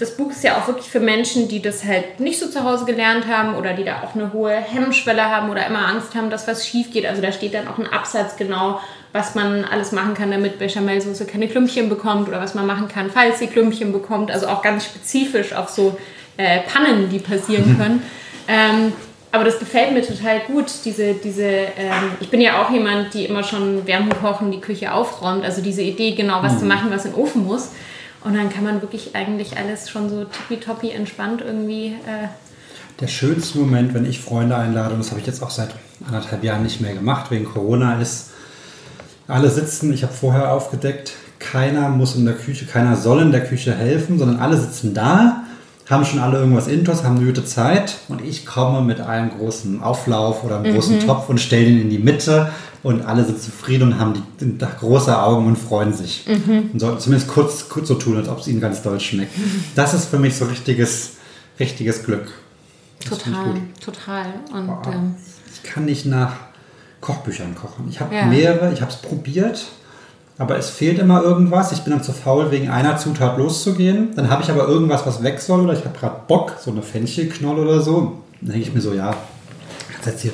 das 0.00 0.16
Buch 0.16 0.30
ist 0.30 0.42
ja 0.42 0.56
auch 0.56 0.66
wirklich 0.66 0.88
für 0.88 1.00
Menschen, 1.00 1.46
die 1.48 1.60
das 1.60 1.84
halt 1.84 2.20
nicht 2.20 2.38
so 2.38 2.48
zu 2.48 2.64
Hause 2.64 2.86
gelernt 2.86 3.26
haben 3.26 3.54
oder 3.54 3.74
die 3.74 3.84
da 3.84 4.02
auch 4.02 4.14
eine 4.14 4.32
hohe 4.32 4.52
Hemmschwelle 4.52 5.24
haben 5.24 5.50
oder 5.50 5.66
immer 5.66 5.86
Angst 5.86 6.14
haben, 6.14 6.30
dass 6.30 6.48
was 6.48 6.66
schief 6.66 6.90
geht. 6.90 7.04
Also 7.04 7.20
da 7.20 7.32
steht 7.32 7.52
dann 7.52 7.68
auch 7.68 7.78
ein 7.78 7.86
Absatz 7.86 8.36
genau, 8.36 8.80
was 9.12 9.34
man 9.34 9.64
alles 9.64 9.92
machen 9.92 10.14
kann, 10.14 10.30
damit 10.30 10.58
Bechamelsoße 10.58 11.26
keine 11.26 11.48
Klümpchen 11.48 11.88
bekommt 11.88 12.28
oder 12.28 12.40
was 12.40 12.54
man 12.54 12.66
machen 12.66 12.88
kann, 12.88 13.10
falls 13.10 13.40
sie 13.40 13.48
Klümpchen 13.48 13.92
bekommt. 13.92 14.30
Also 14.30 14.46
auch 14.48 14.62
ganz 14.62 14.86
spezifisch 14.86 15.52
auf 15.52 15.68
so 15.68 15.98
äh, 16.38 16.60
Pannen, 16.60 17.10
die 17.10 17.18
passieren 17.18 17.76
können. 17.78 18.02
Ähm, 18.48 18.92
aber 19.32 19.44
das 19.44 19.58
gefällt 19.58 19.92
mir 19.92 20.02
total 20.02 20.40
gut, 20.40 20.66
diese, 20.84 21.14
diese 21.14 21.44
ähm, 21.44 22.16
ich 22.20 22.30
bin 22.30 22.40
ja 22.40 22.62
auch 22.62 22.70
jemand, 22.70 23.14
die 23.14 23.26
immer 23.26 23.44
schon 23.44 23.86
während 23.86 24.12
dem 24.12 24.20
Kochen 24.20 24.50
die 24.50 24.60
Küche 24.60 24.92
aufräumt, 24.92 25.44
also 25.44 25.62
diese 25.62 25.82
Idee, 25.82 26.14
genau 26.16 26.42
was 26.42 26.54
mhm. 26.54 26.58
zu 26.58 26.64
machen, 26.64 26.90
was 26.90 27.04
in 27.04 27.12
den 27.12 27.20
Ofen 27.20 27.46
muss. 27.46 27.70
Und 28.22 28.34
dann 28.34 28.50
kann 28.50 28.64
man 28.64 28.82
wirklich 28.82 29.14
eigentlich 29.16 29.56
alles 29.56 29.88
schon 29.88 30.10
so 30.10 30.24
tippitoppi 30.24 30.90
entspannt 30.90 31.40
irgendwie. 31.40 31.96
Äh 32.06 32.28
der 33.00 33.08
schönste 33.08 33.58
Moment, 33.58 33.94
wenn 33.94 34.04
ich 34.04 34.20
Freunde 34.20 34.56
einlade, 34.56 34.92
und 34.92 35.00
das 35.00 35.10
habe 35.10 35.20
ich 35.20 35.26
jetzt 35.26 35.42
auch 35.42 35.50
seit 35.50 35.70
anderthalb 36.06 36.44
Jahren 36.44 36.62
nicht 36.62 36.80
mehr 36.82 36.92
gemacht, 36.92 37.30
wegen 37.30 37.46
Corona, 37.46 38.00
ist, 38.00 38.30
alle 39.26 39.48
sitzen, 39.48 39.92
ich 39.92 40.02
habe 40.02 40.12
vorher 40.12 40.52
aufgedeckt, 40.52 41.12
keiner 41.38 41.88
muss 41.88 42.16
in 42.16 42.26
der 42.26 42.34
Küche, 42.34 42.66
keiner 42.66 42.96
soll 42.96 43.22
in 43.22 43.32
der 43.32 43.44
Küche 43.44 43.74
helfen, 43.74 44.18
sondern 44.18 44.38
alle 44.40 44.58
sitzen 44.58 44.92
da, 44.92 45.44
haben 45.90 46.04
schon 46.04 46.20
alle 46.20 46.38
irgendwas 46.38 46.68
intus, 46.68 47.02
haben 47.02 47.16
eine 47.16 47.26
gute 47.26 47.44
Zeit 47.44 47.96
und 48.08 48.24
ich 48.24 48.46
komme 48.46 48.80
mit 48.82 49.00
einem 49.00 49.30
großen 49.30 49.82
Auflauf 49.82 50.44
oder 50.44 50.58
einem 50.58 50.74
großen 50.74 50.96
mhm. 50.96 51.06
Topf 51.06 51.28
und 51.28 51.40
stelle 51.40 51.66
ihn 51.66 51.82
in 51.82 51.90
die 51.90 51.98
Mitte 51.98 52.50
und 52.82 53.02
alle 53.02 53.24
sind 53.24 53.42
zufrieden 53.42 53.92
und 53.92 53.98
haben 53.98 54.14
die, 54.14 54.44
die 54.44 54.58
große 54.58 55.20
Augen 55.20 55.46
und 55.46 55.56
freuen 55.56 55.92
sich. 55.92 56.26
Mhm. 56.26 56.70
Und 56.72 56.80
sollten 56.80 57.00
zumindest 57.00 57.30
kurz, 57.30 57.68
kurz 57.68 57.88
so 57.88 57.94
tun, 57.94 58.16
als 58.16 58.28
ob 58.28 58.38
es 58.38 58.48
ihnen 58.48 58.60
ganz 58.60 58.82
doll 58.82 59.00
schmeckt. 59.00 59.32
Das 59.74 59.92
ist 59.92 60.06
für 60.06 60.18
mich 60.18 60.36
so 60.36 60.46
richtiges, 60.46 61.12
richtiges 61.58 62.04
Glück. 62.04 62.30
Das 63.00 63.18
total, 63.18 63.54
total. 63.84 64.26
Und, 64.52 64.66
Boah, 64.66 64.82
ähm, 64.92 65.14
ich 65.52 65.62
kann 65.62 65.84
nicht 65.84 66.06
nach 66.06 66.34
Kochbüchern 67.00 67.54
kochen. 67.54 67.86
Ich 67.88 68.00
habe 68.00 68.14
ja. 68.14 68.26
mehrere, 68.26 68.72
ich 68.72 68.80
habe 68.80 68.90
es 68.90 68.98
probiert, 68.98 69.66
aber 70.40 70.56
es 70.56 70.70
fehlt 70.70 70.98
immer 70.98 71.22
irgendwas. 71.22 71.70
Ich 71.70 71.82
bin 71.82 71.92
dann 71.92 72.02
zu 72.02 72.12
faul, 72.12 72.50
wegen 72.50 72.70
einer 72.70 72.96
Zutat 72.96 73.36
loszugehen. 73.36 74.14
Dann 74.16 74.30
habe 74.30 74.42
ich 74.42 74.50
aber 74.50 74.66
irgendwas, 74.66 75.04
was 75.04 75.22
weg 75.22 75.38
soll 75.38 75.60
oder 75.60 75.74
ich 75.74 75.84
habe 75.84 75.96
gerade 75.98 76.22
Bock, 76.26 76.54
so 76.58 76.70
eine 76.70 76.80
Fenchelknoll 76.80 77.58
oder 77.58 77.82
so. 77.82 78.22
Dann 78.40 78.52
denke 78.52 78.66
ich 78.66 78.74
mir 78.74 78.80
so, 78.80 78.94
ja, 78.94 79.14
jetzt 80.02 80.22
hier 80.22 80.32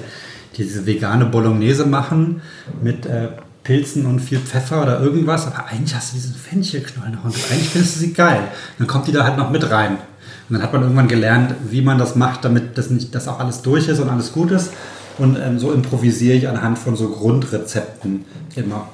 diese 0.57 0.87
vegane 0.87 1.25
Bolognese 1.27 1.87
machen 1.87 2.41
mit 2.81 3.05
äh, 3.05 3.31
Pilzen 3.65 4.07
und 4.07 4.21
viel 4.21 4.39
Pfeffer 4.39 4.81
oder 4.83 5.01
irgendwas, 5.01 5.49
aber 5.49 5.67
eigentlich 5.67 5.97
hast 5.97 6.13
du 6.13 6.19
diesen 6.19 6.37
Fenchelknollen 6.37 7.15
noch 7.15 7.25
und 7.25 7.35
eigentlich 7.51 7.71
findest 7.71 7.97
du 7.97 8.01
sie 8.01 8.13
geil. 8.13 8.43
Dann 8.79 8.87
kommt 8.87 9.09
die 9.09 9.13
da 9.13 9.25
halt 9.25 9.37
noch 9.37 9.51
mit 9.51 9.69
rein. 9.69 9.99
Und 10.49 10.55
dann 10.55 10.63
hat 10.63 10.73
man 10.73 10.83
irgendwann 10.83 11.09
gelernt, 11.09 11.53
wie 11.69 11.83
man 11.83 11.99
das 11.99 12.15
macht, 12.15 12.45
damit 12.45 12.79
das 12.79 12.91
nicht, 12.91 13.13
dass 13.13 13.27
auch 13.27 13.41
alles 13.41 13.61
durch 13.63 13.89
ist 13.89 13.99
und 13.99 14.09
alles 14.09 14.33
gut 14.33 14.53
ist. 14.53 14.71
Und 15.19 15.37
ähm, 15.37 15.59
so 15.59 15.73
improvisiere 15.73 16.37
ich 16.37 16.49
anhand 16.49 16.79
von 16.79 16.95
so 16.95 17.09
Grundrezepten 17.09 18.25
immer. 18.55 18.87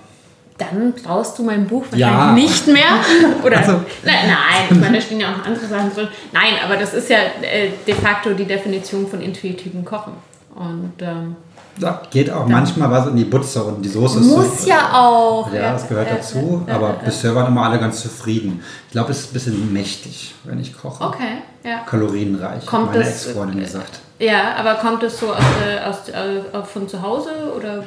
Dann 0.59 0.93
brauchst 0.93 1.39
du 1.39 1.43
mein 1.43 1.67
Buch 1.67 1.85
wahrscheinlich 1.91 2.01
ja. 2.01 2.33
nicht 2.33 2.67
mehr. 2.67 2.99
Oder 3.45 3.59
also. 3.59 3.73
nein, 4.05 4.27
nein, 4.27 4.67
ich 4.71 4.79
meine, 4.79 4.99
da 4.99 5.01
stehen 5.01 5.21
ja 5.21 5.33
auch 5.33 5.39
noch 5.39 5.47
andere 5.47 5.67
Sachen 5.67 5.93
drin. 5.95 6.09
Nein, 6.33 6.55
aber 6.65 6.77
das 6.77 6.95
ist 6.95 7.09
ja 7.09 7.19
äh, 7.41 7.71
de 7.87 7.95
facto 7.95 8.31
die 8.35 8.45
Definition 8.45 9.07
von 9.09 9.21
intuitivem 9.21 9.85
Kochen. 9.85 10.13
Und 10.55 10.93
ähm, 11.01 11.37
ja, 11.79 12.03
geht 12.11 12.31
auch 12.31 12.47
ja. 12.49 12.53
manchmal 12.53 12.91
was 12.91 13.07
in 13.07 13.17
die 13.17 13.25
Butze 13.25 13.63
und 13.65 13.83
die 13.83 13.89
Soße 13.89 14.21
ist 14.21 14.27
Muss 14.27 14.63
so, 14.63 14.69
ja 14.69 14.93
auch. 14.93 15.53
Ja, 15.53 15.73
das 15.73 15.89
gehört 15.89 16.11
dazu. 16.11 16.63
aber 16.69 16.95
bisher 17.05 17.35
waren 17.35 17.47
immer 17.47 17.65
alle 17.65 17.79
ganz 17.79 18.03
zufrieden. 18.03 18.63
Ich 18.87 18.93
glaube, 18.93 19.11
es 19.11 19.21
ist 19.21 19.31
ein 19.31 19.33
bisschen 19.33 19.73
mächtig, 19.73 20.35
wenn 20.45 20.61
ich 20.61 20.77
koche. 20.77 21.03
Okay, 21.03 21.39
ja. 21.65 21.79
Kalorienreich, 21.87 22.67
Kommt 22.67 22.89
hat 22.89 22.97
meine 22.97 23.09
Ex-Freundin 23.09 23.59
äh, 23.59 23.63
gesagt. 23.63 24.01
Ja, 24.23 24.55
aber 24.57 24.75
kommt 24.75 25.03
es 25.03 25.19
so 25.19 25.33
aus, 25.33 25.43
äh, 25.67 25.81
aus, 25.81 26.09
äh, 26.09 26.65
von 26.65 26.89
zu 26.89 27.03
Hause 27.03 27.31
oder? 27.57 27.83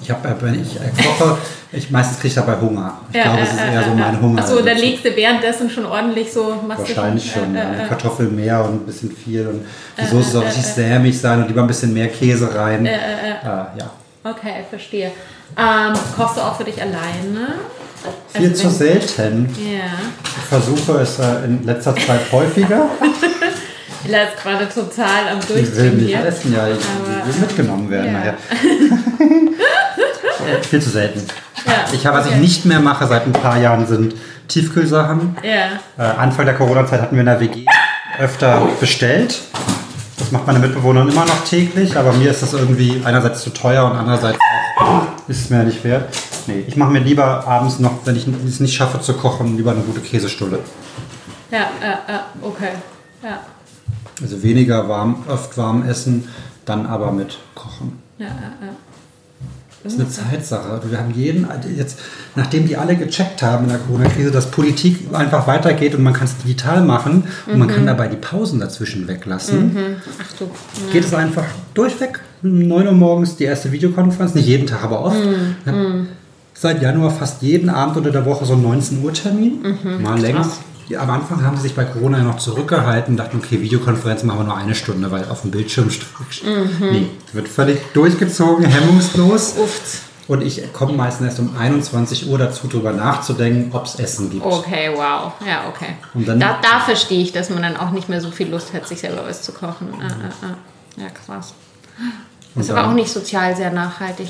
Ich 0.00 0.10
habe, 0.10 0.28
äh, 0.28 0.32
wenn 0.40 0.62
ich 0.62 0.76
äh, 0.76 0.88
koche, 0.96 1.36
ich 1.72 1.90
meistens 1.90 2.16
kriege 2.20 2.28
ich 2.28 2.34
dabei 2.34 2.58
Hunger. 2.58 3.00
Ich 3.10 3.16
ja, 3.16 3.24
glaube, 3.24 3.40
es 3.42 3.52
ist 3.52 3.60
eher 3.60 3.84
so 3.84 3.90
mein 3.90 4.18
Hunger. 4.18 4.40
Achso, 4.40 4.62
dann 4.62 4.78
legst 4.78 5.04
du 5.04 5.14
währenddessen 5.14 5.68
schon 5.68 5.84
ordentlich 5.84 6.32
so 6.32 6.58
Wahrscheinlich 6.66 7.30
schon. 7.30 7.54
Ja. 7.54 7.86
Kartoffeln 7.86 8.34
mehr 8.34 8.64
und 8.64 8.76
ein 8.76 8.86
bisschen 8.86 9.14
viel 9.14 9.46
und 9.46 9.66
die 10.00 10.06
Soße 10.06 10.30
soll 10.30 10.44
richtig 10.44 10.64
sämig 10.64 11.20
sein 11.20 11.42
und 11.42 11.48
lieber 11.48 11.60
ein 11.60 11.66
bisschen 11.66 11.92
mehr 11.92 12.08
Käse 12.08 12.54
rein. 12.54 12.86
ja. 12.86 13.90
Okay, 14.24 14.64
verstehe. 14.70 15.12
Ähm, 15.58 15.92
kochst 16.16 16.38
du 16.38 16.40
auch 16.40 16.56
für 16.56 16.64
dich 16.64 16.80
alleine? 16.80 17.56
Viel 18.32 18.48
also 18.48 18.62
zu 18.62 18.70
selten. 18.70 19.54
Ja. 19.58 19.84
Ich 20.24 20.44
versuche 20.48 21.02
es 21.02 21.18
in 21.44 21.62
letzter 21.66 21.94
Zeit 21.94 22.32
häufiger. 22.32 22.88
Ella 24.06 24.22
ist 24.24 24.36
gerade 24.42 24.68
total 24.68 25.28
am 25.32 25.38
nicht 25.38 26.06
hier. 26.06 26.24
essen, 26.26 26.52
ja. 26.54 26.68
Ich 26.68 26.74
Aber- 26.74 27.26
will 27.26 27.40
mitgenommen 27.40 27.90
werden 27.90 28.06
Ja. 28.06 28.12
nachher. 28.12 28.34
Viel 30.68 30.82
zu 30.82 30.90
selten. 30.90 31.22
Ja, 31.66 31.72
Ich 31.92 32.06
habe, 32.06 32.18
was 32.18 32.26
okay. 32.26 32.34
ich 32.36 32.40
nicht 32.40 32.64
mehr 32.66 32.80
mache 32.80 33.06
seit 33.06 33.26
ein 33.26 33.32
paar 33.32 33.58
Jahren, 33.58 33.86
sind 33.86 34.14
Tiefkühlsachen. 34.48 35.36
Ja. 35.42 36.04
Äh, 36.04 36.16
Anfang 36.18 36.44
der 36.44 36.54
Corona-Zeit 36.54 37.00
hatten 37.00 37.14
wir 37.16 37.20
in 37.20 37.26
der 37.26 37.40
WG 37.40 37.64
öfter 38.18 38.68
bestellt. 38.80 39.40
Das 40.18 40.30
macht 40.30 40.46
meine 40.46 40.58
Mitbewohnerin 40.58 41.08
immer 41.08 41.24
noch 41.24 41.44
täglich, 41.44 41.96
aber 41.96 42.12
mir 42.12 42.30
ist 42.30 42.42
das 42.42 42.52
irgendwie 42.52 43.00
einerseits 43.04 43.42
zu 43.42 43.50
teuer 43.50 43.84
und 43.90 43.96
andererseits 43.96 44.38
ist 45.28 45.40
es 45.44 45.50
mir 45.50 45.64
nicht 45.64 45.82
wert. 45.82 46.14
Nee, 46.46 46.62
ich 46.66 46.76
mache 46.76 46.90
mir 46.92 47.00
lieber 47.00 47.46
abends 47.48 47.78
noch, 47.78 47.92
wenn 48.04 48.16
ich 48.16 48.26
es 48.46 48.60
nicht 48.60 48.74
schaffe 48.74 49.00
zu 49.00 49.14
kochen, 49.14 49.56
lieber 49.56 49.70
eine 49.72 49.80
gute 49.80 50.00
Käsestulle. 50.00 50.58
Ja, 51.50 51.58
ja, 51.80 51.98
ja, 52.08 52.24
okay. 52.42 52.68
Ja, 53.22 53.38
Also 54.22 54.42
weniger 54.42 54.88
warm, 54.88 55.24
oft 55.28 55.56
warm 55.58 55.86
essen, 55.86 56.28
dann 56.64 56.86
aber 56.86 57.12
mit 57.12 57.38
kochen. 57.54 57.98
ja, 58.18 58.26
ja, 58.26 58.32
ja. 58.66 58.72
Das 59.82 59.92
ist 59.92 60.00
eine 60.00 60.08
Zeitsache. 60.08 60.80
Wir 60.88 60.98
haben 60.98 61.12
jeden, 61.12 61.46
jetzt, 61.76 61.98
nachdem 62.36 62.66
die 62.66 62.74
alle 62.74 62.96
gecheckt 62.96 63.42
haben 63.42 63.64
in 63.64 63.70
der 63.70 63.78
Corona-Krise, 63.80 64.30
dass 64.30 64.50
Politik 64.50 65.12
einfach 65.12 65.46
weitergeht 65.46 65.94
und 65.94 66.02
man 66.02 66.14
kann 66.14 66.24
es 66.24 66.38
digital 66.38 66.82
machen 66.82 67.24
und 67.46 67.58
man 67.58 67.68
kann 67.68 67.84
dabei 67.84 68.08
die 68.08 68.16
Pausen 68.16 68.60
dazwischen 68.60 69.06
weglassen, 69.06 69.76
Ach 70.22 70.38
du. 70.38 70.50
geht 70.90 71.04
es 71.04 71.12
einfach 71.12 71.44
durchweg. 71.74 72.20
Um 72.42 72.66
9 72.66 72.86
Uhr 72.86 72.92
morgens 72.94 73.36
die 73.36 73.44
erste 73.44 73.72
Videokonferenz, 73.72 74.34
nicht 74.34 74.46
jeden 74.46 74.66
Tag, 74.66 74.84
aber 74.84 75.02
oft. 75.04 75.18
Ich 75.20 75.70
hab 75.70 75.76
Seit 76.54 76.80
Januar 76.80 77.10
fast 77.10 77.42
jeden 77.42 77.68
Abend 77.68 77.98
unter 77.98 78.10
der 78.10 78.24
Woche 78.24 78.46
so 78.46 78.54
einen 78.54 78.62
19 78.62 79.04
Uhr 79.04 79.12
Termin, 79.12 79.60
mal 80.00 80.18
länger. 80.18 80.48
Ja, 80.88 81.00
am 81.00 81.10
Anfang 81.10 81.42
haben 81.44 81.56
sie 81.56 81.62
sich 81.62 81.74
bei 81.74 81.84
Corona 81.84 82.18
ja 82.18 82.24
noch 82.24 82.36
zurückgehalten 82.38 83.14
und 83.14 83.16
dachten, 83.16 83.38
okay, 83.42 83.60
Videokonferenz 83.60 84.22
machen 84.22 84.40
wir 84.40 84.44
nur 84.44 84.56
eine 84.56 84.74
Stunde, 84.74 85.10
weil 85.10 85.24
auf 85.28 85.42
dem 85.42 85.50
Bildschirm 85.50 85.90
steht. 85.90 86.08
Nee, 86.80 87.06
wird 87.32 87.48
völlig 87.48 87.80
durchgezogen, 87.94 88.64
hemmungslos. 88.66 89.54
Uft. 89.56 89.82
Und 90.26 90.42
ich 90.42 90.72
komme 90.72 90.94
meistens 90.94 91.26
erst 91.26 91.38
um 91.40 91.54
21 91.56 92.28
Uhr 92.30 92.38
dazu, 92.38 92.66
darüber 92.66 92.92
nachzudenken, 92.92 93.74
ob 93.76 93.84
es 93.84 93.96
Essen 93.96 94.30
gibt. 94.30 94.44
Okay, 94.44 94.90
wow. 94.94 95.32
Ja, 95.46 95.64
okay. 95.68 95.96
Und 96.14 96.26
dann- 96.26 96.40
da, 96.40 96.58
da 96.62 96.80
verstehe 96.80 97.22
ich, 97.22 97.32
dass 97.32 97.50
man 97.50 97.62
dann 97.62 97.76
auch 97.76 97.90
nicht 97.90 98.08
mehr 98.08 98.20
so 98.22 98.30
viel 98.30 98.48
Lust 98.48 98.72
hat, 98.72 98.88
sich 98.88 99.00
selber 99.00 99.22
was 99.26 99.42
zu 99.42 99.52
kochen. 99.52 99.88
Ja, 100.00 100.06
ja, 100.08 100.48
ja. 100.98 101.04
ja 101.04 101.10
krass. 101.10 101.52
Ist 102.56 102.70
aber 102.70 102.88
auch 102.88 102.94
nicht 102.94 103.10
sozial 103.10 103.54
sehr 103.54 103.70
nachhaltig. 103.70 104.28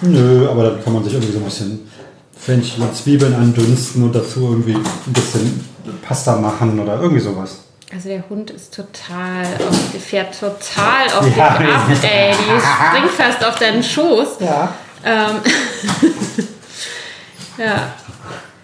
Nö, 0.00 0.48
aber 0.48 0.70
dann 0.70 0.84
kann 0.84 0.92
man 0.94 1.04
sich 1.04 1.12
irgendwie 1.12 1.32
so 1.32 1.38
ein 1.38 1.44
bisschen 1.44 1.90
Fenchel 2.38 2.82
und 2.82 2.94
Zwiebeln 2.94 3.34
andünsten 3.34 4.02
und 4.04 4.14
dazu 4.14 4.40
irgendwie 4.50 4.74
ein 4.74 5.12
bisschen 5.12 5.64
Pasta 6.02 6.36
machen 6.36 6.78
oder 6.78 7.00
irgendwie 7.00 7.20
sowas. 7.20 7.60
Also 7.94 8.08
der 8.08 8.28
Hund 8.28 8.50
ist 8.50 8.74
total 8.74 9.44
auf, 9.68 9.78
der 9.92 10.00
fährt 10.00 10.38
total 10.38 11.06
auf 11.18 11.24
dich 11.24 11.36
Ja, 11.36 11.48
ab, 11.48 11.60
wir 11.60 11.96
sind- 11.96 12.04
ey. 12.10 12.32
Die 12.32 12.60
springt 12.98 13.10
fast 13.12 13.44
auf 13.44 13.54
deinen 13.58 13.82
Schoß. 13.82 14.28
Ja. 14.40 14.74
Ähm, 15.04 15.36
ja. 17.58 17.92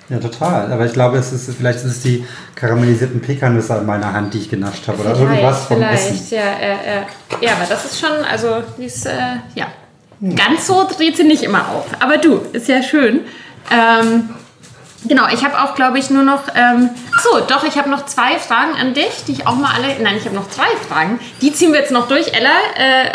Ja, 0.09 0.19
total. 0.19 0.71
Aber 0.73 0.85
ich 0.85 0.93
glaube, 0.93 1.17
es 1.19 1.33
ist, 1.33 1.55
vielleicht 1.57 1.79
ist 1.79 1.85
es 1.85 2.01
die 2.03 2.27
karamellisierten 2.55 3.21
Pekannüsse 3.21 3.77
an 3.77 3.87
meiner 3.87 4.13
Hand, 4.13 4.35
die 4.35 4.39
ich 4.39 4.51
genascht 4.51 4.87
habe 4.89 4.99
oder 4.99 5.19
irgendwas 5.19 5.65
vom 5.67 5.79
vielleicht, 5.79 6.11
Essen. 6.11 6.27
ja, 6.37 6.45
ja, 6.45 6.69
ja. 6.95 7.07
Ja, 7.41 7.53
aber 7.53 7.65
das 7.69 7.85
ist 7.87 7.99
schon, 8.01 8.11
also, 8.31 8.63
die 8.77 8.85
ist, 8.87 9.07
äh, 9.07 9.13
ja. 9.55 9.67
Ganz 10.37 10.67
so 10.69 10.87
dreht 10.87 11.17
sie 11.17 11.25
nicht 11.25 11.43
immer 11.43 11.69
auf. 11.71 11.87
Aber 11.99 12.19
du, 12.19 12.43
ist 12.53 12.69
ja 12.69 12.83
schön. 12.83 13.21
Ähm, 13.71 14.31
genau, 15.05 15.25
ich 15.33 15.45
habe 15.45 15.63
auch, 15.63 15.75
glaube 15.75 15.99
ich, 15.99 16.11
nur 16.11 16.23
noch. 16.23 16.43
Ähm, 16.55 16.91
so, 17.23 17.41
doch, 17.47 17.65
ich 17.65 17.77
habe 17.79 17.91
noch 17.91 18.07
zwei 18.07 18.39
Fragen 18.39 18.75
an 18.81 18.95
dich, 18.95 19.25
die 19.27 19.33
ich 19.33 19.47
auch 19.47 19.57
mal 19.57 19.71
alle. 19.75 20.03
Nein, 20.03 20.17
ich 20.17 20.25
habe 20.25 20.35
noch 20.35 20.49
zwei 20.51 20.69
Fragen. 20.89 21.21
Die 21.41 21.53
ziehen 21.53 21.73
wir 21.73 21.81
jetzt 21.81 21.93
noch 21.93 22.09
durch. 22.09 22.33
Ella, 22.33 22.51
äh, 22.77 23.11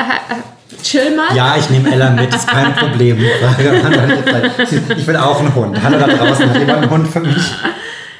chill 0.83 1.15
mal. 1.15 1.35
Ja, 1.35 1.55
ich 1.57 1.69
nehme 1.69 1.91
Ella 1.91 2.09
mit, 2.09 2.33
ist 2.33 2.47
kein 2.47 2.75
Problem. 2.79 3.19
Ich 3.19 5.07
will 5.07 5.15
auch 5.17 5.39
einen 5.39 5.53
Hund. 5.55 5.77
Hallo 5.81 5.97
da 5.99 6.07
draußen, 6.07 6.49
hat 6.49 6.57
jemand 6.57 6.83
einen 6.83 6.89
Hund 6.89 7.07
für 7.07 7.19
mich? 7.21 7.53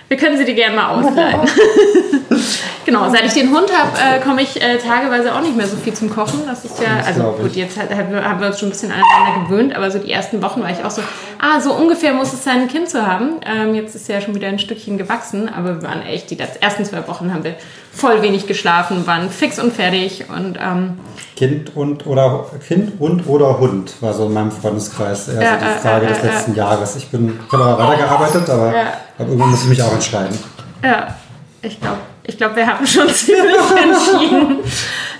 Wir 0.10 0.18
können 0.18 0.38
sie 0.38 0.45
dir 0.45 0.53
gerne 0.55 0.76
mal 0.76 0.88
ausleihen. 0.89 1.41
genau, 2.86 3.10
seit 3.10 3.26
ich 3.26 3.34
den 3.34 3.49
Hund 3.51 3.70
habe, 3.76 3.91
äh, 3.97 4.22
komme 4.22 4.41
ich 4.41 4.62
äh, 4.62 4.78
tageweise 4.78 5.34
auch 5.36 5.41
nicht 5.41 5.55
mehr 5.55 5.68
so 5.68 5.76
viel 5.78 5.93
zum 5.93 6.10
Kochen. 6.10 6.41
Das 6.47 6.64
ist 6.64 6.80
ja, 6.82 6.97
Das 6.99 7.08
also 7.08 7.36
gut, 7.41 7.55
jetzt 7.55 7.78
halt, 7.78 7.89
haben 7.93 8.12
wir- 8.41 8.47
uns 8.47 8.60
schon 8.60 8.70
ein 8.70 8.72
bisschen 8.72 8.91
aneinander 8.91 9.43
gewöhnt, 9.49 9.76
aber 9.76 9.91
so 9.91 9.99
die 9.99 10.12
ersten 10.12 10.41
Wochen 10.41 10.62
war 10.62 10.70
ich 10.72 10.84
auch 10.84 10.91
so, 10.91 11.01
ah, 11.39 11.60
so 11.60 11.74
ungefähr 11.74 12.14
muss 12.14 12.32
es 12.34 12.43
sein, 12.43 12.62
ein 12.62 12.68
Kind 12.70 12.89
zu 12.89 13.05
haben. 13.05 13.41
Ähm, 13.45 13.76
jetzt 13.76 13.95
ist 13.95 14.08
ja 14.08 14.22
schon 14.22 14.34
wieder 14.36 14.47
ein 14.47 14.60
Stückchen 14.60 14.97
gewachsen, 14.97 15.49
aber 15.49 15.82
wir 15.82 15.88
waren 15.88 16.01
echt, 16.03 16.30
die 16.32 16.38
ersten 16.39 16.86
zwei 16.86 17.05
Wochen 17.08 17.34
haben 17.34 17.43
wir 17.43 17.55
voll 17.98 18.22
wenig 18.22 18.48
geschlafen, 18.48 19.08
waren 19.08 19.30
fix 19.30 19.60
und 19.60 19.74
fertig 19.74 20.26
und 20.30 20.58
ähm, 20.62 21.00
Kind 21.36 21.76
und 21.76 22.06
oder 22.06 22.45
Kind 22.68 23.00
und 23.02 23.28
oder 23.28 23.60
Hund 23.60 23.93
war 24.02 24.14
so 24.14 24.26
in 24.28 24.34
meinem 24.34 24.52
Freundeskreis 24.52 25.28
eher 25.28 25.41
Ja, 25.41 25.60
so 25.60 25.66
äh, 25.66 25.70
die 25.74 25.80
Frage 25.88 26.06
äh, 26.06 26.10
des 26.10 26.20
äh, 26.20 26.26
letzten 26.28 26.56
Jahres. 26.56 26.95
Ich 26.95 27.08
bin, 27.10 27.39
ich 27.45 27.52
habe 27.54 27.64
aber 27.64 27.88
weitergearbeitet, 27.88 28.50
aber, 28.50 28.74
Ja. 28.76 28.93
irgendwann 29.20 29.50
muss 29.52 29.64
ich 29.64 29.70
mich 29.70 29.82
auch 29.82 29.93
entscheiden. 29.93 30.38
Ja, 30.84 31.16
ich 31.62 31.80
glaube, 31.80 31.98
ich 32.24 32.38
glaub, 32.38 32.56
wir 32.56 32.68
haben 32.68 32.86
schon 32.86 33.10
ziemlich 33.14 33.56
entschieden. 33.56 34.60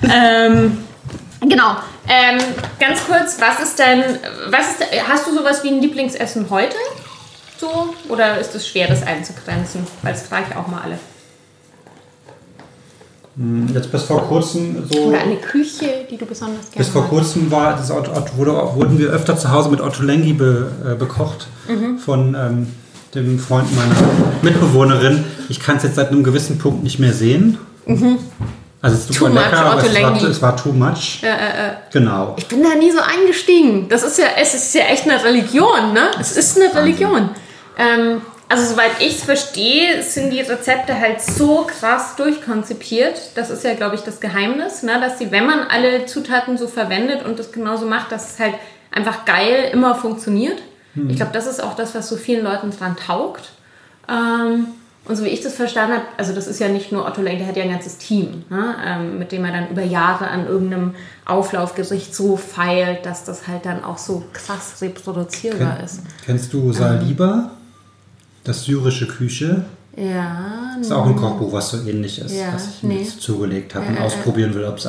ähm, 0.04 0.78
genau. 1.42 1.76
Ähm, 2.10 2.40
ganz 2.80 3.06
kurz, 3.06 3.38
was 3.40 3.60
ist 3.68 3.80
dein, 3.80 4.02
was 4.50 4.72
ist, 4.72 4.84
hast 5.10 5.28
du 5.28 5.36
sowas 5.36 5.64
wie 5.64 5.70
ein 5.70 5.82
Lieblingsessen 5.82 6.50
heute? 6.50 6.76
So? 7.60 7.94
Oder 8.10 8.38
ist 8.40 8.54
es 8.56 8.68
schwer, 8.68 8.88
das 8.88 9.04
einzugrenzen? 9.06 9.86
Weil 10.04 10.14
das 10.14 10.24
frage 10.24 10.46
ich 10.50 10.56
auch 10.56 10.68
mal 10.68 10.82
alle. 10.84 11.00
Jetzt 13.74 13.92
bis 13.92 14.02
vor 14.04 14.22
kurzem 14.28 14.84
so. 14.92 15.00
Oder 15.10 15.20
eine 15.20 15.36
Küche, 15.36 15.86
die 16.10 16.18
du 16.18 16.26
besonders 16.26 16.72
gerne 16.72 16.78
Bis 16.78 16.88
vor 16.90 17.04
kurzem 17.08 17.52
war 17.52 17.76
das 17.76 17.92
Otto, 17.92 18.12
wurde, 18.36 18.52
wurden 18.74 18.98
wir 18.98 19.10
öfter 19.12 19.38
zu 19.38 19.52
Hause 19.52 19.70
mit 19.70 19.80
Otto 19.80 20.02
Lengi 20.04 20.34
be, 20.34 20.72
äh, 20.84 20.96
bekocht 20.96 21.48
Mhm. 21.68 22.00
von 22.00 22.34
ähm, 22.36 22.68
dem 23.14 23.38
Freund 23.38 23.68
meiner 23.76 23.94
Mitbewohnerin. 24.42 25.24
Ich 25.50 25.60
kann 25.60 25.78
es 25.78 25.84
jetzt 25.84 25.96
seit 25.96 26.10
einem 26.10 26.24
gewissen 26.24 26.58
Punkt 26.58 26.84
nicht 26.84 26.98
mehr 27.00 27.14
sehen. 27.14 27.58
Also 28.82 28.96
es 28.98 29.10
ist 29.10 29.14
super 29.14 29.30
Mhm. 29.30 29.36
Too 29.36 29.40
lecker, 29.44 29.66
aber 29.66 29.84
es 29.86 30.02
war, 30.02 30.24
es 30.30 30.42
war 30.42 30.58
too 30.58 30.72
much. 30.74 31.22
Äh, 31.22 31.28
äh. 31.28 31.72
Genau. 31.94 32.34
Ich 32.38 32.48
bin 32.48 32.64
da 32.64 32.74
nie 32.76 32.92
so 32.92 33.00
eingestiegen. 33.00 33.88
Das 33.90 34.02
ist 34.04 34.18
ja, 34.18 34.26
es 34.42 34.56
ist 34.56 34.74
ja 34.74 34.82
echt 34.86 35.04
eine 35.08 35.24
Religion, 35.24 35.94
ne? 35.94 36.10
Es 36.20 36.36
ist 36.36 36.60
eine 36.60 36.74
Religion. 36.74 37.30
Ähm, 37.78 38.22
also 38.50 38.74
soweit 38.74 38.92
ich 39.00 39.18
es 39.18 39.24
verstehe, 39.24 40.02
sind 40.04 40.32
die 40.32 40.42
Rezepte 40.42 41.00
halt 41.00 41.22
so 41.22 41.68
krass 41.68 42.16
durchkonzipiert. 42.16 43.32
Das 43.36 43.50
ist 43.50 43.64
ja, 43.64 43.74
glaube 43.74 43.96
ich, 43.96 44.02
das 44.02 44.20
Geheimnis, 44.20 44.84
ne? 44.84 45.00
dass 45.02 45.20
sie, 45.20 45.32
wenn 45.32 45.46
man 45.46 45.60
alle 45.62 46.06
Zutaten 46.06 46.58
so 46.58 46.68
verwendet 46.68 47.26
und 47.26 47.40
das 47.40 47.52
genauso 47.52 47.86
macht, 47.86 48.12
dass 48.12 48.34
es 48.34 48.40
halt 48.40 48.54
einfach 48.92 49.26
geil 49.26 49.70
immer 49.74 49.96
funktioniert. 49.96 50.62
Ich 51.10 51.18
glaube, 51.18 51.32
das 51.32 51.46
ist 51.46 51.62
auch 51.62 51.76
das, 51.76 51.94
was 51.94 52.10
so 52.10 52.16
vielen 52.16 52.44
Leuten 52.44 52.72
dran 52.72 52.96
taugt. 52.96 53.52
Ähm, 54.10 54.68
und 55.06 55.16
so 55.16 55.24
wie 55.24 55.30
ich 55.30 55.42
das 55.42 55.54
verstanden 55.54 55.98
habe, 55.98 56.06
also 56.18 56.34
das 56.34 56.48
ist 56.48 56.60
ja 56.60 56.68
nicht 56.68 56.92
nur 56.92 57.06
Otto 57.06 57.22
Lenk, 57.22 57.38
der 57.38 57.48
hat 57.48 57.56
ja 57.56 57.64
ein 57.64 57.72
ganzes 57.72 57.98
Team, 57.98 58.44
ne? 58.50 58.76
ähm, 58.86 59.20
mit 59.20 59.32
dem 59.32 59.46
er 59.46 59.52
dann 59.52 59.70
über 59.70 59.84
Jahre 59.84 60.28
an 60.28 60.48
irgendeinem 60.48 60.96
Auflaufgericht 61.26 62.14
so 62.14 62.36
feilt, 62.36 63.06
dass 63.06 63.24
das 63.24 63.48
halt 63.48 63.66
dann 63.66 63.84
auch 63.84 63.98
so 63.98 64.24
krass 64.34 64.82
reproduzierbar 64.82 65.82
ist. 65.84 66.02
Kennst 66.26 66.52
du 66.52 66.74
Saliba? 66.74 67.52
Das 68.48 68.64
syrische 68.64 69.08
Küche. 69.08 69.66
Ja, 69.98 70.76
Das 70.78 70.88
ist 70.88 70.94
auch 70.94 71.06
ein 71.06 71.16
Kochbuch, 71.16 71.52
was 71.52 71.72
so 71.72 71.78
ähnlich 71.86 72.20
ist, 72.20 72.34
Ja, 72.36 72.54
was 72.54 72.68
ich 72.76 72.84
mir 72.84 72.94
nee. 72.96 73.02
jetzt 73.02 73.20
zugelegt 73.20 73.76
habe 73.76 73.88
Äh, 73.88 73.90
und 73.90 73.98
äh, 73.98 74.00
ausprobieren 74.00 74.54
will. 74.54 74.64
Ob's 74.66 74.88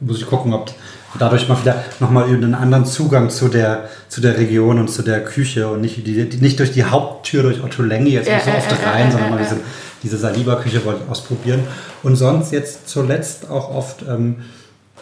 muss 0.00 0.18
ich 0.18 0.26
gucken, 0.26 0.52
ob 0.52 0.72
dadurch 1.18 1.48
mal 1.48 1.60
wieder 1.60 1.84
nochmal 2.00 2.24
einen 2.24 2.54
anderen 2.54 2.84
Zugang 2.84 3.30
zu 3.30 3.48
der, 3.48 3.88
zu 4.08 4.20
der 4.20 4.36
Region 4.38 4.78
und 4.80 4.88
zu 4.88 5.02
der 5.02 5.22
Küche 5.24 5.68
und 5.68 5.82
nicht, 5.82 6.06
die, 6.06 6.24
nicht 6.40 6.58
durch 6.58 6.72
die 6.72 6.84
Haupttür 6.84 7.42
durch 7.44 7.62
Otto 7.62 7.82
Lengi 7.82 8.10
jetzt 8.10 8.28
Ja, 8.28 8.36
nicht 8.36 8.46
so 8.46 8.50
oft 8.50 8.86
rein, 8.86 9.12
sondern 9.12 9.30
mal 9.30 9.38
diese, 9.38 9.58
diese 10.02 10.16
Saliba-Küche 10.16 10.84
wollte 10.84 11.02
ich 11.04 11.10
ausprobieren. 11.10 11.60
Und 12.02 12.16
sonst 12.16 12.50
jetzt 12.50 12.88
zuletzt 12.88 13.48
auch 13.48 13.72
oft 13.72 14.04
ähm, 14.08 14.36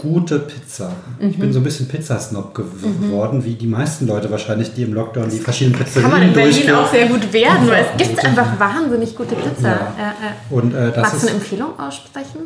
gute 0.01 0.41
Pizza. 0.41 0.91
Ich 1.21 1.37
Mhm. 1.37 1.41
bin 1.41 1.53
so 1.53 1.61
ein 1.61 1.63
bisschen 1.65 1.87
Pizzasnob 1.89 2.57
gew- 2.57 3.01
geworden, 3.01 3.45
wie 3.45 3.55
die 3.55 3.67
meisten 3.67 4.07
Leute 4.07 4.31
wahrscheinlich, 4.31 4.75
die 4.75 4.83
im 4.83 4.93
Lockdown 4.93 5.31
die 5.31 5.39
verschiedenen 5.39 5.79
kann 5.79 5.85
man 6.11 6.21
Pizzerien 6.21 6.29
in 6.29 6.35
Berlin 6.35 6.75
auch 6.75 6.91
sehr 6.91 7.07
gut 7.07 7.33
werden, 7.33 7.69
weil 7.69 7.87
es 7.93 7.97
gibt 8.07 8.25
einfach 8.25 8.59
wahnsinnig 8.59 9.15
gute 9.17 9.35
Pizza. 9.37 9.69
Ja. 9.69 9.75
Äh, 9.99 10.11
äh. 10.11 10.55
Und 10.55 10.75
äh, 10.75 10.93
Magst 10.97 11.23
du 11.23 11.27
eine 11.29 11.37
Empfehlung 11.37 11.79
aussprechen? 11.79 12.41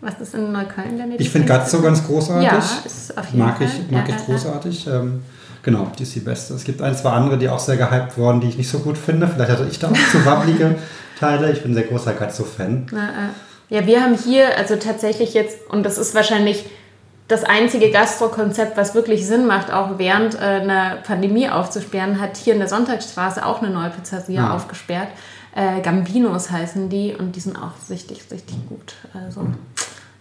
Was 0.00 0.20
ist 0.20 0.34
in 0.34 0.52
Neukölln 0.52 0.96
deine 0.98 1.16
Ich 1.16 1.30
finde 1.30 1.48
Gazzo 1.48 1.80
ganz 1.80 2.06
großartig. 2.06 2.46
Ja, 2.48 2.58
ist 2.84 3.18
auf 3.18 3.26
jeden 3.26 3.38
mag 3.38 3.58
Fall. 3.58 3.66
ich, 3.66 3.90
mag 3.90 4.08
Ja, 4.08 4.14
ich 4.16 4.24
großartig. 4.26 4.86
Ähm, 4.86 5.22
genau, 5.62 5.90
die 5.98 6.02
ist 6.04 6.14
die 6.14 6.20
beste. 6.20 6.54
Es 6.54 6.62
gibt 6.64 6.80
ein, 6.82 6.94
zwei 6.94 7.10
andere, 7.10 7.36
die 7.38 7.48
auch 7.48 7.58
sehr 7.58 7.76
gehypt 7.76 8.16
wurden, 8.16 8.40
die 8.40 8.48
ich 8.48 8.58
nicht 8.58 8.70
so 8.70 8.78
gut 8.78 8.96
finde. 8.96 9.26
Vielleicht 9.26 9.50
hatte 9.50 9.66
ich 9.68 9.78
da 9.78 9.88
auch 9.88 10.10
zu 10.12 10.24
wabbelige 10.24 10.76
Teile. 11.18 11.50
Ich 11.52 11.62
bin 11.62 11.72
ein 11.72 11.74
sehr 11.74 11.84
großer 11.84 12.12
Gazzo-Fan. 12.12 12.86
Na, 12.92 13.08
äh, 13.08 13.74
Ja, 13.74 13.86
wir 13.86 14.00
haben 14.00 14.14
hier 14.16 14.56
also 14.56 14.76
tatsächlich 14.76 15.34
jetzt, 15.34 15.58
und 15.68 15.84
das 15.84 15.98
ist 15.98 16.14
wahrscheinlich 16.14 16.64
das 17.28 17.44
einzige 17.44 17.90
Gastro-Konzept, 17.90 18.76
was 18.76 18.94
wirklich 18.94 19.26
Sinn 19.26 19.46
macht, 19.46 19.70
auch 19.72 19.98
während 19.98 20.34
äh, 20.34 20.38
einer 20.38 20.96
Pandemie 20.96 21.48
aufzusperren, 21.48 22.20
hat 22.20 22.36
hier 22.36 22.54
in 22.54 22.58
der 22.58 22.68
Sonntagsstraße 22.68 23.44
auch 23.44 23.60
eine 23.62 23.70
neue 23.70 23.90
Pizzeria 23.90 24.48
Ah. 24.48 24.54
aufgesperrt. 24.56 25.08
Äh, 25.54 25.80
Gambinos 25.82 26.50
heißen 26.50 26.88
die 26.88 27.14
und 27.14 27.36
die 27.36 27.40
sind 27.40 27.56
auch 27.56 27.72
richtig, 27.90 28.24
richtig 28.30 28.56
gut. 28.68 28.94
Also 29.14 29.46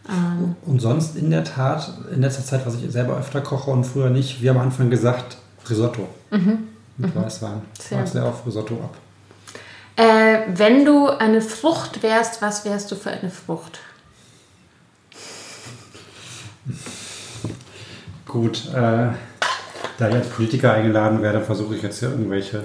Ähm, 0.09 0.55
Und 0.65 0.79
sonst 0.81 1.17
in 1.17 1.29
der 1.31 1.43
Tat, 1.43 1.91
in 2.13 2.21
letzter 2.21 2.43
Zeit, 2.45 2.65
was 2.65 2.75
ich 2.75 2.89
selber 2.89 3.17
öfter 3.17 3.41
koche 3.41 3.71
und 3.71 3.83
früher 3.83 4.09
nicht, 4.09 4.41
wie 4.41 4.49
am 4.49 4.57
Anfang 4.57 4.89
gesagt, 4.89 5.37
Risotto. 5.69 6.07
Mit 6.31 7.13
Weißwein. 7.13 7.61
Ich 7.77 7.83
Sehr 7.85 7.97
mag 7.97 8.07
sehr 8.07 8.23
auf 8.25 8.45
Risotto 8.45 8.75
ab. 8.75 8.95
äh, 9.97 10.39
wenn 10.55 10.85
du 10.85 11.07
eine 11.09 11.41
Frucht 11.41 12.01
wärst, 12.03 12.41
was 12.41 12.63
wärst 12.65 12.89
du 12.91 12.95
für 12.95 13.11
eine 13.11 13.29
Frucht? 13.29 13.79
Gut, 18.25 18.67
äh, 18.73 19.09
da 19.97 20.09
ich 20.09 20.15
als 20.15 20.29
Politiker 20.29 20.73
eingeladen 20.73 21.21
werde, 21.21 21.41
versuche 21.41 21.75
ich 21.75 21.81
jetzt 21.81 21.99
hier 21.99 22.09
irgendwelche 22.09 22.61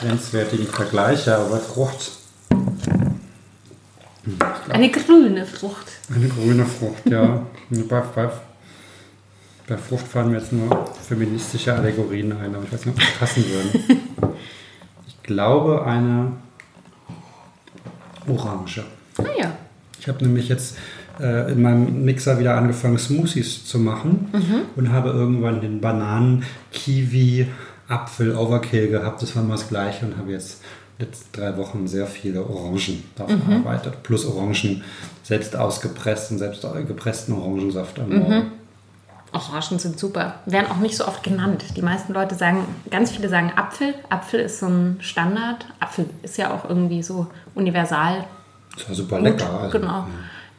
grenzwertigen 0.00 0.66
Vergleiche, 0.66 1.36
aber 1.36 1.58
Frucht, 1.58 2.12
Eine 4.68 4.90
grüne 4.90 5.44
Frucht. 5.46 5.86
eine 6.14 6.28
grüne 6.28 6.64
Frucht, 6.66 7.06
ja. 7.10 7.46
bei, 7.70 8.00
bei, 8.14 8.30
bei 9.66 9.76
Frucht 9.76 10.06
fallen 10.06 10.30
mir 10.30 10.38
jetzt 10.38 10.52
nur 10.52 10.86
feministische 11.08 11.74
Allegorien 11.74 12.32
ein, 12.32 12.54
aber 12.54 12.64
ich 12.64 12.72
weiß 12.72 12.86
nicht, 12.86 12.94
ob 12.96 13.00
die 13.00 13.18
passen 13.18 13.44
würden. 13.48 14.00
Ich 15.06 15.28
glaube, 15.28 15.86
eine 15.86 16.32
Orange. 18.26 18.82
Ah 19.18 19.22
ja. 19.38 19.52
Ich 20.00 20.08
habe 20.08 20.24
nämlich 20.24 20.48
jetzt 20.48 20.76
äh, 21.20 21.52
in 21.52 21.62
meinem 21.62 22.04
Mixer 22.04 22.38
wieder 22.38 22.56
angefangen, 22.56 22.98
Smoothies 22.98 23.64
zu 23.64 23.78
machen 23.78 24.28
und 24.76 24.92
habe 24.92 25.10
irgendwann 25.10 25.60
den 25.60 25.80
Bananen, 25.80 26.44
Kiwi, 26.72 27.48
Apfel, 27.88 28.36
Overkill 28.36 28.88
gehabt. 28.88 29.22
Das 29.22 29.34
war 29.36 29.42
immer 29.42 29.54
das 29.54 29.68
Gleiche 29.68 30.06
und 30.06 30.16
habe 30.16 30.30
jetzt 30.32 30.62
letzten 30.98 31.32
drei 31.32 31.56
Wochen 31.56 31.86
sehr 31.86 32.06
viele 32.06 32.44
Orangen 32.44 33.02
darauf 33.16 33.32
verarbeitet. 33.46 34.02
Plus 34.02 34.24
Orangen 34.24 34.82
selbst 35.22 35.56
ausgepresst 35.56 36.30
und 36.30 36.38
selbst 36.38 36.66
gepressten 36.86 37.34
Orangensaft 37.34 37.98
am 37.98 38.18
Morgen. 38.18 38.52
Orangen 39.32 39.78
sind 39.78 39.98
super. 39.98 40.34
Werden 40.46 40.70
auch 40.70 40.76
nicht 40.76 40.96
so 40.96 41.06
oft 41.06 41.22
genannt. 41.22 41.64
Die 41.76 41.82
meisten 41.82 42.12
Leute 42.12 42.34
sagen, 42.34 42.66
ganz 42.90 43.10
viele 43.10 43.28
sagen 43.28 43.52
Apfel. 43.56 43.94
Apfel 44.10 44.40
ist 44.40 44.58
so 44.58 44.66
ein 44.66 44.98
Standard. 45.00 45.66
Apfel 45.80 46.06
ist 46.22 46.36
ja 46.36 46.52
auch 46.52 46.68
irgendwie 46.68 47.02
so 47.02 47.26
universal. 47.54 48.24
Das 48.76 48.88
war 48.88 48.94
super 48.94 49.16
Gut, 49.16 49.24
lecker. 49.24 49.60
Also, 49.60 49.78
genau. 49.78 50.06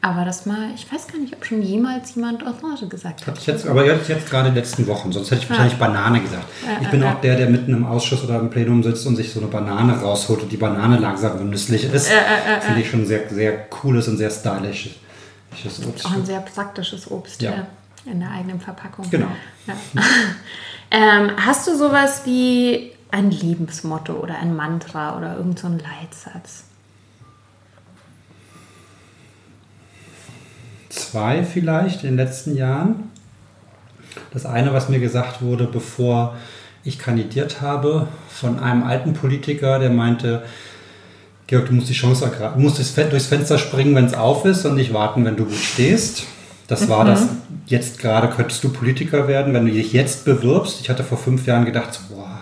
Aber 0.03 0.25
das 0.25 0.45
mal, 0.45 0.71
ich 0.75 0.91
weiß 0.91 1.07
gar 1.07 1.17
nicht, 1.17 1.33
ob 1.33 1.45
schon 1.45 1.61
jemals 1.61 2.15
jemand 2.15 2.43
Orange 2.43 2.87
gesagt 2.89 3.21
Hatte 3.21 3.31
hat. 3.31 3.39
ich 3.39 3.47
jetzt, 3.47 3.65
aber 3.65 3.85
jetzt, 3.85 4.09
jetzt 4.09 4.29
gerade 4.29 4.49
in 4.49 4.53
den 4.53 4.61
letzten 4.61 4.85
Wochen, 4.87 5.13
sonst 5.13 5.31
hätte 5.31 5.43
ich 5.43 5.49
wahrscheinlich 5.49 5.77
Banane 5.77 6.19
gesagt. 6.19 6.43
Ich 6.81 6.89
bin 6.89 7.01
auch 7.05 7.21
der, 7.21 7.37
der 7.37 7.49
mitten 7.49 7.71
im 7.71 7.85
Ausschuss 7.85 8.21
oder 8.21 8.37
im 8.37 8.49
Plenum 8.49 8.83
sitzt 8.83 9.07
und 9.07 9.15
sich 9.15 9.31
so 9.31 9.39
eine 9.39 9.47
Banane 9.47 9.97
rausholt 9.97 10.43
und 10.43 10.51
die 10.51 10.57
Banane 10.57 10.97
langsam 10.97 11.37
genüsslich 11.37 11.85
ist. 11.85 12.11
Finde 12.59 12.81
ich 12.81 12.89
schon 12.89 13.05
sehr, 13.05 13.29
sehr 13.29 13.57
cooles 13.69 14.09
und 14.09 14.17
sehr 14.17 14.29
stylisches 14.29 14.91
Obst. 15.87 16.05
Auch 16.05 16.11
ein 16.11 16.25
sehr 16.25 16.41
praktisches 16.41 17.09
Obst 17.09 17.41
Ja. 17.41 17.51
ja. 17.51 18.11
in 18.11 18.19
der 18.19 18.31
eigenen 18.31 18.59
Verpackung. 18.59 19.09
Genau. 19.09 19.29
Ja. 19.67 19.73
ähm, 20.91 21.31
hast 21.37 21.65
du 21.65 21.77
sowas 21.77 22.23
wie 22.25 22.91
ein 23.09 23.31
Lebensmotto 23.31 24.11
oder 24.15 24.37
ein 24.37 24.53
Mantra 24.53 25.17
oder 25.17 25.37
irgend 25.37 25.59
so 25.59 25.69
Leitsatz? 25.69 26.65
Zwei 30.93 31.43
vielleicht 31.43 32.03
in 32.03 32.11
den 32.11 32.17
letzten 32.17 32.55
Jahren. 32.55 33.09
Das 34.31 34.45
eine, 34.45 34.73
was 34.73 34.89
mir 34.89 34.99
gesagt 34.99 35.41
wurde, 35.41 35.65
bevor 35.65 36.35
ich 36.83 36.99
kandidiert 36.99 37.61
habe, 37.61 38.07
von 38.29 38.59
einem 38.59 38.83
alten 38.83 39.13
Politiker, 39.13 39.79
der 39.79 39.89
meinte, 39.89 40.43
Georg, 41.47 41.65
du 41.67 41.73
musst 41.73 41.89
die 41.89 41.93
Chance 41.93 42.25
ergreifen, 42.25 42.57
du 42.57 42.63
musst 42.63 42.77
durchs 42.77 42.91
Fen- 42.91 43.09
durchs 43.09 43.25
Fenster 43.25 43.57
springen, 43.57 43.95
wenn 43.95 44.05
es 44.05 44.13
auf 44.13 44.45
ist 44.45 44.65
und 44.65 44.75
nicht 44.75 44.93
warten, 44.93 45.25
wenn 45.25 45.35
du 45.35 45.45
gut 45.45 45.55
stehst. 45.55 46.25
Das 46.67 46.87
war 46.89 47.05
das, 47.05 47.27
jetzt 47.65 47.99
gerade 47.99 48.29
könntest 48.29 48.63
du 48.63 48.69
Politiker 48.69 49.27
werden, 49.27 49.53
wenn 49.53 49.65
du 49.65 49.71
dich 49.71 49.93
jetzt 49.93 50.25
bewirbst. 50.25 50.79
Ich 50.81 50.89
hatte 50.89 51.03
vor 51.03 51.17
fünf 51.17 51.45
Jahren 51.47 51.65
gedacht, 51.65 51.93
so, 51.93 52.15
boah, 52.15 52.32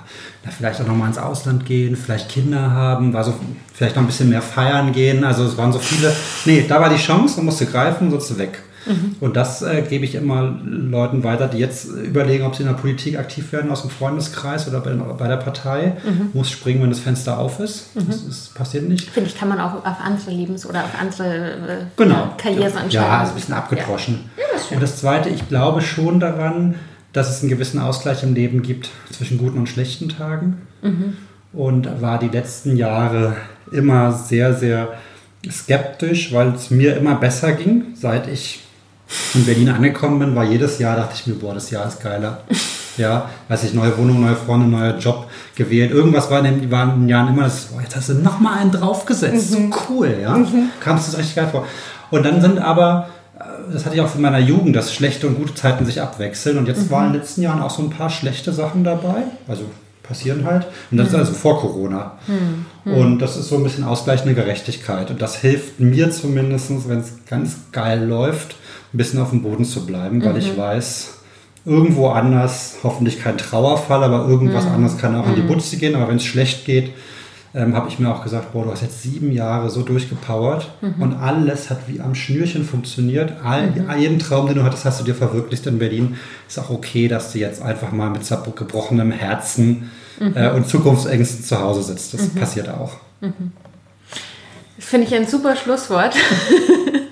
na, 0.43 0.51
vielleicht 0.51 0.81
auch 0.81 0.87
nochmal 0.87 1.07
ins 1.09 1.17
Ausland 1.17 1.65
gehen, 1.65 1.95
vielleicht 1.95 2.29
Kinder 2.29 2.71
haben, 2.71 3.13
war 3.13 3.23
so, 3.23 3.33
vielleicht 3.73 3.95
noch 3.95 4.03
ein 4.03 4.07
bisschen 4.07 4.29
mehr 4.29 4.41
feiern 4.41 4.91
gehen. 4.91 5.23
Also 5.23 5.43
es 5.45 5.57
waren 5.57 5.71
so 5.71 5.79
viele. 5.79 6.11
Nee, 6.45 6.65
da 6.67 6.81
war 6.81 6.89
die 6.89 6.97
Chance, 6.97 7.37
man 7.37 7.45
musste 7.45 7.65
greifen, 7.65 8.09
sonst 8.09 8.37
weg. 8.37 8.59
Und 9.19 9.35
das 9.37 9.61
äh, 9.61 9.83
gebe 9.87 10.05
ich 10.05 10.15
immer 10.15 10.55
Leuten 10.65 11.23
weiter, 11.23 11.47
die 11.47 11.59
jetzt 11.59 11.85
überlegen, 11.85 12.45
ob 12.45 12.55
sie 12.55 12.63
in 12.63 12.67
der 12.67 12.73
Politik 12.75 13.19
aktiv 13.19 13.51
werden, 13.51 13.69
aus 13.69 13.81
dem 13.81 13.91
Freundeskreis 13.91 14.67
oder 14.67 14.79
bei, 14.79 14.91
bei 14.93 15.27
der 15.27 15.37
Partei. 15.37 15.97
Muss 16.33 16.49
springen, 16.49 16.81
wenn 16.81 16.89
das 16.89 16.99
Fenster 16.99 17.37
auf 17.37 17.59
ist. 17.59 17.89
Das, 17.93 18.23
ist, 18.23 18.55
passiert 18.55 18.89
nicht. 18.89 19.09
Finde 19.11 19.29
ich, 19.29 19.37
kann 19.37 19.49
man 19.49 19.59
auch 19.59 19.85
auf 19.85 19.97
andere 20.03 20.31
Lebens- 20.31 20.65
oder 20.65 20.83
auf 20.83 20.99
andere 20.99 21.51
äh, 21.51 21.85
Genau. 21.95 22.33
Karriereentscheidungen. 22.37 22.91
Ja, 22.91 23.21
ist 23.21 23.29
ein 23.29 23.35
bisschen 23.35 23.53
abgedroschen. 23.53 24.29
Und 24.71 24.81
das 24.81 24.97
Zweite, 24.97 25.29
ich 25.29 25.47
glaube 25.47 25.81
schon 25.81 26.19
daran, 26.19 26.73
dass 27.13 27.29
es 27.29 27.41
einen 27.41 27.49
gewissen 27.49 27.79
Ausgleich 27.79 28.23
im 28.23 28.33
Leben 28.33 28.61
gibt 28.61 28.89
zwischen 29.11 29.37
guten 29.37 29.57
und 29.59 29.67
schlechten 29.67 30.09
Tagen. 30.09 30.61
Und 31.53 32.01
war 32.01 32.19
die 32.19 32.29
letzten 32.29 32.77
Jahre 32.77 33.35
immer 33.71 34.11
sehr, 34.13 34.53
sehr 34.53 34.93
skeptisch, 35.49 36.33
weil 36.33 36.49
es 36.49 36.69
mir 36.69 36.95
immer 36.97 37.15
besser 37.15 37.51
ging. 37.53 37.93
Seit 37.95 38.27
ich 38.27 38.61
in 39.33 39.45
Berlin 39.45 39.69
angekommen 39.69 40.19
bin, 40.19 40.35
war 40.35 40.45
jedes 40.45 40.79
Jahr, 40.79 40.95
dachte 40.95 41.15
ich 41.15 41.27
mir, 41.27 41.35
boah, 41.35 41.53
das 41.53 41.69
Jahr 41.71 41.87
ist 41.87 42.01
geiler. 42.01 42.43
Ja, 42.97 43.29
weiß 43.47 43.63
ich, 43.63 43.73
neue 43.73 43.97
Wohnung, 43.97 44.19
neue 44.19 44.35
Freunde, 44.35 44.67
neuer 44.67 44.97
Job 44.97 45.29
gewählt. 45.55 45.91
Irgendwas 45.91 46.29
war 46.29 46.39
in 46.39 46.59
den, 46.59 46.71
war 46.71 46.83
in 46.83 47.01
den 47.01 47.09
Jahren 47.09 47.29
immer 47.29 47.43
das, 47.43 47.67
boah, 47.67 47.81
jetzt 47.81 47.95
hast 47.95 48.09
du 48.09 48.15
noch 48.15 48.41
mal 48.41 48.57
einen 48.57 48.71
draufgesetzt. 48.71 49.51
So 49.51 49.59
cool, 49.89 50.17
ja. 50.21 50.37
Kamst 50.81 51.07
du 51.07 51.11
das 51.11 51.17
richtig 51.17 51.37
geil 51.37 51.47
vor. 51.49 51.65
Und 52.09 52.25
dann 52.25 52.41
sind 52.41 52.59
aber, 52.59 53.07
das 53.71 53.85
hatte 53.85 53.95
ich 53.95 54.01
auch 54.01 54.15
in 54.15 54.21
meiner 54.21 54.39
Jugend, 54.39 54.75
dass 54.75 54.93
schlechte 54.93 55.27
und 55.27 55.35
gute 55.35 55.53
Zeiten 55.55 55.85
sich 55.85 56.01
abwechseln. 56.01 56.57
Und 56.57 56.67
jetzt 56.67 56.89
waren 56.89 57.07
in 57.07 57.13
den 57.13 57.21
letzten 57.21 57.41
Jahren 57.41 57.61
auch 57.61 57.69
so 57.69 57.81
ein 57.81 57.89
paar 57.89 58.09
schlechte 58.09 58.53
Sachen 58.53 58.83
dabei. 58.83 59.23
Also 59.47 59.63
passieren 60.03 60.45
halt. 60.45 60.67
Und 60.89 60.97
das 60.97 61.09
ist 61.09 61.15
also 61.15 61.33
vor 61.33 61.59
Corona. 61.59 62.17
Und 62.85 63.19
das 63.19 63.37
ist 63.37 63.49
so 63.49 63.57
ein 63.57 63.63
bisschen 63.63 63.83
ausgleichende 63.83 64.33
Gerechtigkeit. 64.33 65.09
Und 65.09 65.21
das 65.21 65.37
hilft 65.37 65.79
mir 65.79 66.11
zumindest, 66.11 66.69
wenn 66.89 66.99
es 66.99 67.13
ganz 67.29 67.55
geil 67.71 68.05
läuft, 68.05 68.55
ein 68.93 68.97
bisschen 68.97 69.21
auf 69.21 69.29
dem 69.29 69.41
Boden 69.41 69.63
zu 69.63 69.85
bleiben, 69.85 70.23
weil 70.25 70.37
ich 70.37 70.57
weiß, 70.57 71.13
irgendwo 71.65 72.09
anders, 72.09 72.77
hoffentlich 72.83 73.21
kein 73.21 73.37
Trauerfall, 73.37 74.03
aber 74.03 74.27
irgendwas 74.27 74.65
anderes 74.65 74.97
kann 74.97 75.15
auch 75.15 75.27
in 75.27 75.35
die 75.35 75.41
Butze 75.41 75.77
gehen. 75.77 75.95
Aber 75.95 76.09
wenn 76.09 76.17
es 76.17 76.25
schlecht 76.25 76.65
geht, 76.65 76.91
ähm, 77.53 77.75
habe 77.75 77.89
ich 77.89 77.99
mir 77.99 78.09
auch 78.09 78.23
gesagt, 78.23 78.53
boah, 78.53 78.63
du 78.63 78.71
hast 78.71 78.81
jetzt 78.81 79.01
sieben 79.01 79.31
Jahre 79.31 79.69
so 79.69 79.81
durchgepowert 79.81 80.71
und 80.99 81.13
alles 81.15 81.69
hat 81.69 81.79
wie 81.87 81.99
am 81.99 82.15
Schnürchen 82.15 82.63
funktioniert. 82.63 83.33
All, 83.43 83.73
Jeden 83.99 84.19
Traum, 84.19 84.47
den 84.47 84.55
du 84.55 84.63
hattest, 84.63 84.85
hast 84.85 85.01
du 85.01 85.03
dir 85.03 85.15
verwirklicht 85.15 85.67
in 85.67 85.77
Berlin. 85.77 86.15
Ist 86.47 86.59
auch 86.59 86.69
okay, 86.69 87.07
dass 87.07 87.33
du 87.33 87.39
jetzt 87.39 87.61
einfach 87.61 87.91
mal 87.91 88.09
mit 88.09 88.21
gebrochenem 88.55 89.11
Herzen 89.11 89.91
äh, 90.19 90.49
und 90.51 90.67
Zukunftsängsten 90.67 91.43
zu 91.43 91.59
Hause 91.59 91.83
sitzt. 91.83 92.13
Das 92.13 92.29
passiert 92.29 92.69
auch. 92.69 92.93
Finde 94.79 95.07
ich 95.07 95.13
ein 95.13 95.27
super 95.27 95.55
Schlusswort. 95.55 96.15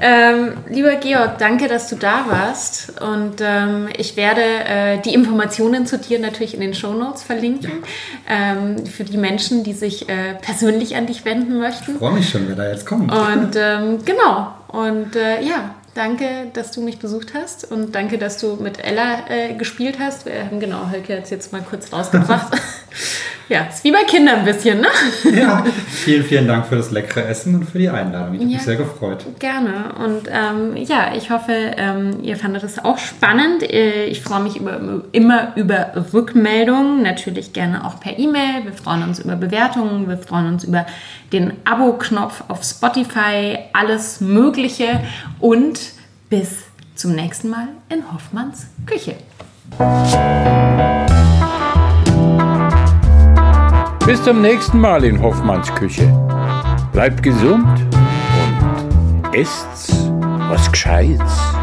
ähm, 0.00 0.52
lieber 0.68 0.96
Georg, 0.96 1.38
danke, 1.38 1.68
dass 1.68 1.88
du 1.88 1.96
da 1.96 2.26
warst. 2.28 3.00
Und 3.00 3.36
ähm, 3.40 3.88
ich 3.96 4.16
werde 4.16 4.42
äh, 4.42 4.98
die 4.98 5.14
Informationen 5.14 5.86
zu 5.86 5.98
dir 5.98 6.18
natürlich 6.18 6.54
in 6.54 6.60
den 6.60 6.74
Shownotes 6.74 7.22
verlinken. 7.22 7.82
Ähm, 8.28 8.86
für 8.86 9.04
die 9.04 9.16
Menschen, 9.16 9.64
die 9.64 9.72
sich 9.72 10.08
äh, 10.08 10.34
persönlich 10.40 10.96
an 10.96 11.06
dich 11.06 11.24
wenden 11.24 11.58
möchten. 11.58 11.92
Ich 11.92 11.98
freue 11.98 12.12
mich 12.12 12.28
schon, 12.28 12.48
wer 12.48 12.56
da 12.56 12.68
jetzt 12.68 12.86
kommt. 12.86 13.12
Und 13.12 13.50
ähm, 13.56 14.04
genau. 14.04 14.54
Und 14.68 15.16
äh, 15.16 15.42
ja, 15.42 15.74
danke, 15.94 16.46
dass 16.52 16.70
du 16.72 16.80
mich 16.80 16.98
besucht 16.98 17.34
hast. 17.34 17.70
Und 17.70 17.94
danke, 17.94 18.18
dass 18.18 18.38
du 18.38 18.56
mit 18.56 18.82
Ella 18.84 19.28
äh, 19.28 19.54
gespielt 19.54 19.98
hast. 19.98 20.26
Wir 20.26 20.44
haben 20.44 20.60
genau 20.60 20.90
Hölke 20.90 21.14
jetzt, 21.14 21.30
jetzt 21.30 21.52
mal 21.52 21.62
kurz 21.62 21.92
rausgebracht. 21.92 22.54
ja, 23.50 23.64
ist 23.64 23.84
wie 23.84 23.92
bei 23.92 24.04
Kindern 24.04 24.38
ein 24.40 24.44
bisschen, 24.46 24.80
ne? 24.80 24.86
Ja, 25.36 25.64
vielen, 25.88 26.24
vielen 26.24 26.46
Dank 26.48 26.66
für 26.66 26.76
das 26.76 26.90
leckere 26.90 27.26
Essen 27.26 27.54
und 27.56 27.64
für 27.68 27.78
die 27.78 27.88
Einladung. 27.90 28.34
Ich 28.34 28.40
habe 28.40 28.50
Ja. 28.50 28.56
mich 28.56 28.62
sehr 28.64 28.76
gefreut. 28.76 29.26
Gerne. 29.38 29.92
Und 30.02 30.28
ähm, 30.30 30.76
ja, 30.76 31.12
ich 31.14 31.30
hoffe, 31.30 31.52
ähm, 31.76 32.20
ihr 32.22 32.36
fandet 32.36 32.62
es 32.62 32.78
auch 32.82 32.96
spannend. 32.96 33.62
Äh, 33.62 34.06
Ich 34.06 34.22
freue 34.22 34.40
mich 34.40 34.56
über, 34.56 34.80
immer 35.12 35.52
über 35.56 35.92
Rückmeldungen, 36.14 37.02
natürlich 37.02 37.52
gerne 37.52 37.84
auch 37.84 38.00
per 38.00 38.18
E-Mail. 38.18 38.64
Wir 38.64 38.72
freuen 38.72 39.02
uns 39.02 39.18
über 39.18 39.36
Bewertungen, 39.36 40.08
wir 40.08 40.16
freuen 40.18 40.46
uns 40.46 40.64
über 40.64 40.86
den 41.32 41.52
Abo-Knopf 41.64 42.44
auf 42.48 42.62
Spotify, 42.64 43.58
alles 43.72 44.20
Mögliche. 44.20 45.00
Und 45.40 45.80
bis 46.28 46.58
zum 46.94 47.12
nächsten 47.16 47.48
Mal 47.50 47.68
in 47.88 48.04
Hoffmanns 48.12 48.66
Küche. 48.86 49.16
Bis 54.10 54.24
zum 54.24 54.42
nächsten 54.42 54.80
Mal 54.80 55.04
in 55.04 55.22
Hoffmanns 55.22 55.72
Küche. 55.76 56.12
Bleibt 56.92 57.22
gesund 57.22 57.86
und 57.92 59.32
esst 59.32 60.10
was 60.48 60.68
Gescheites. 60.72 61.59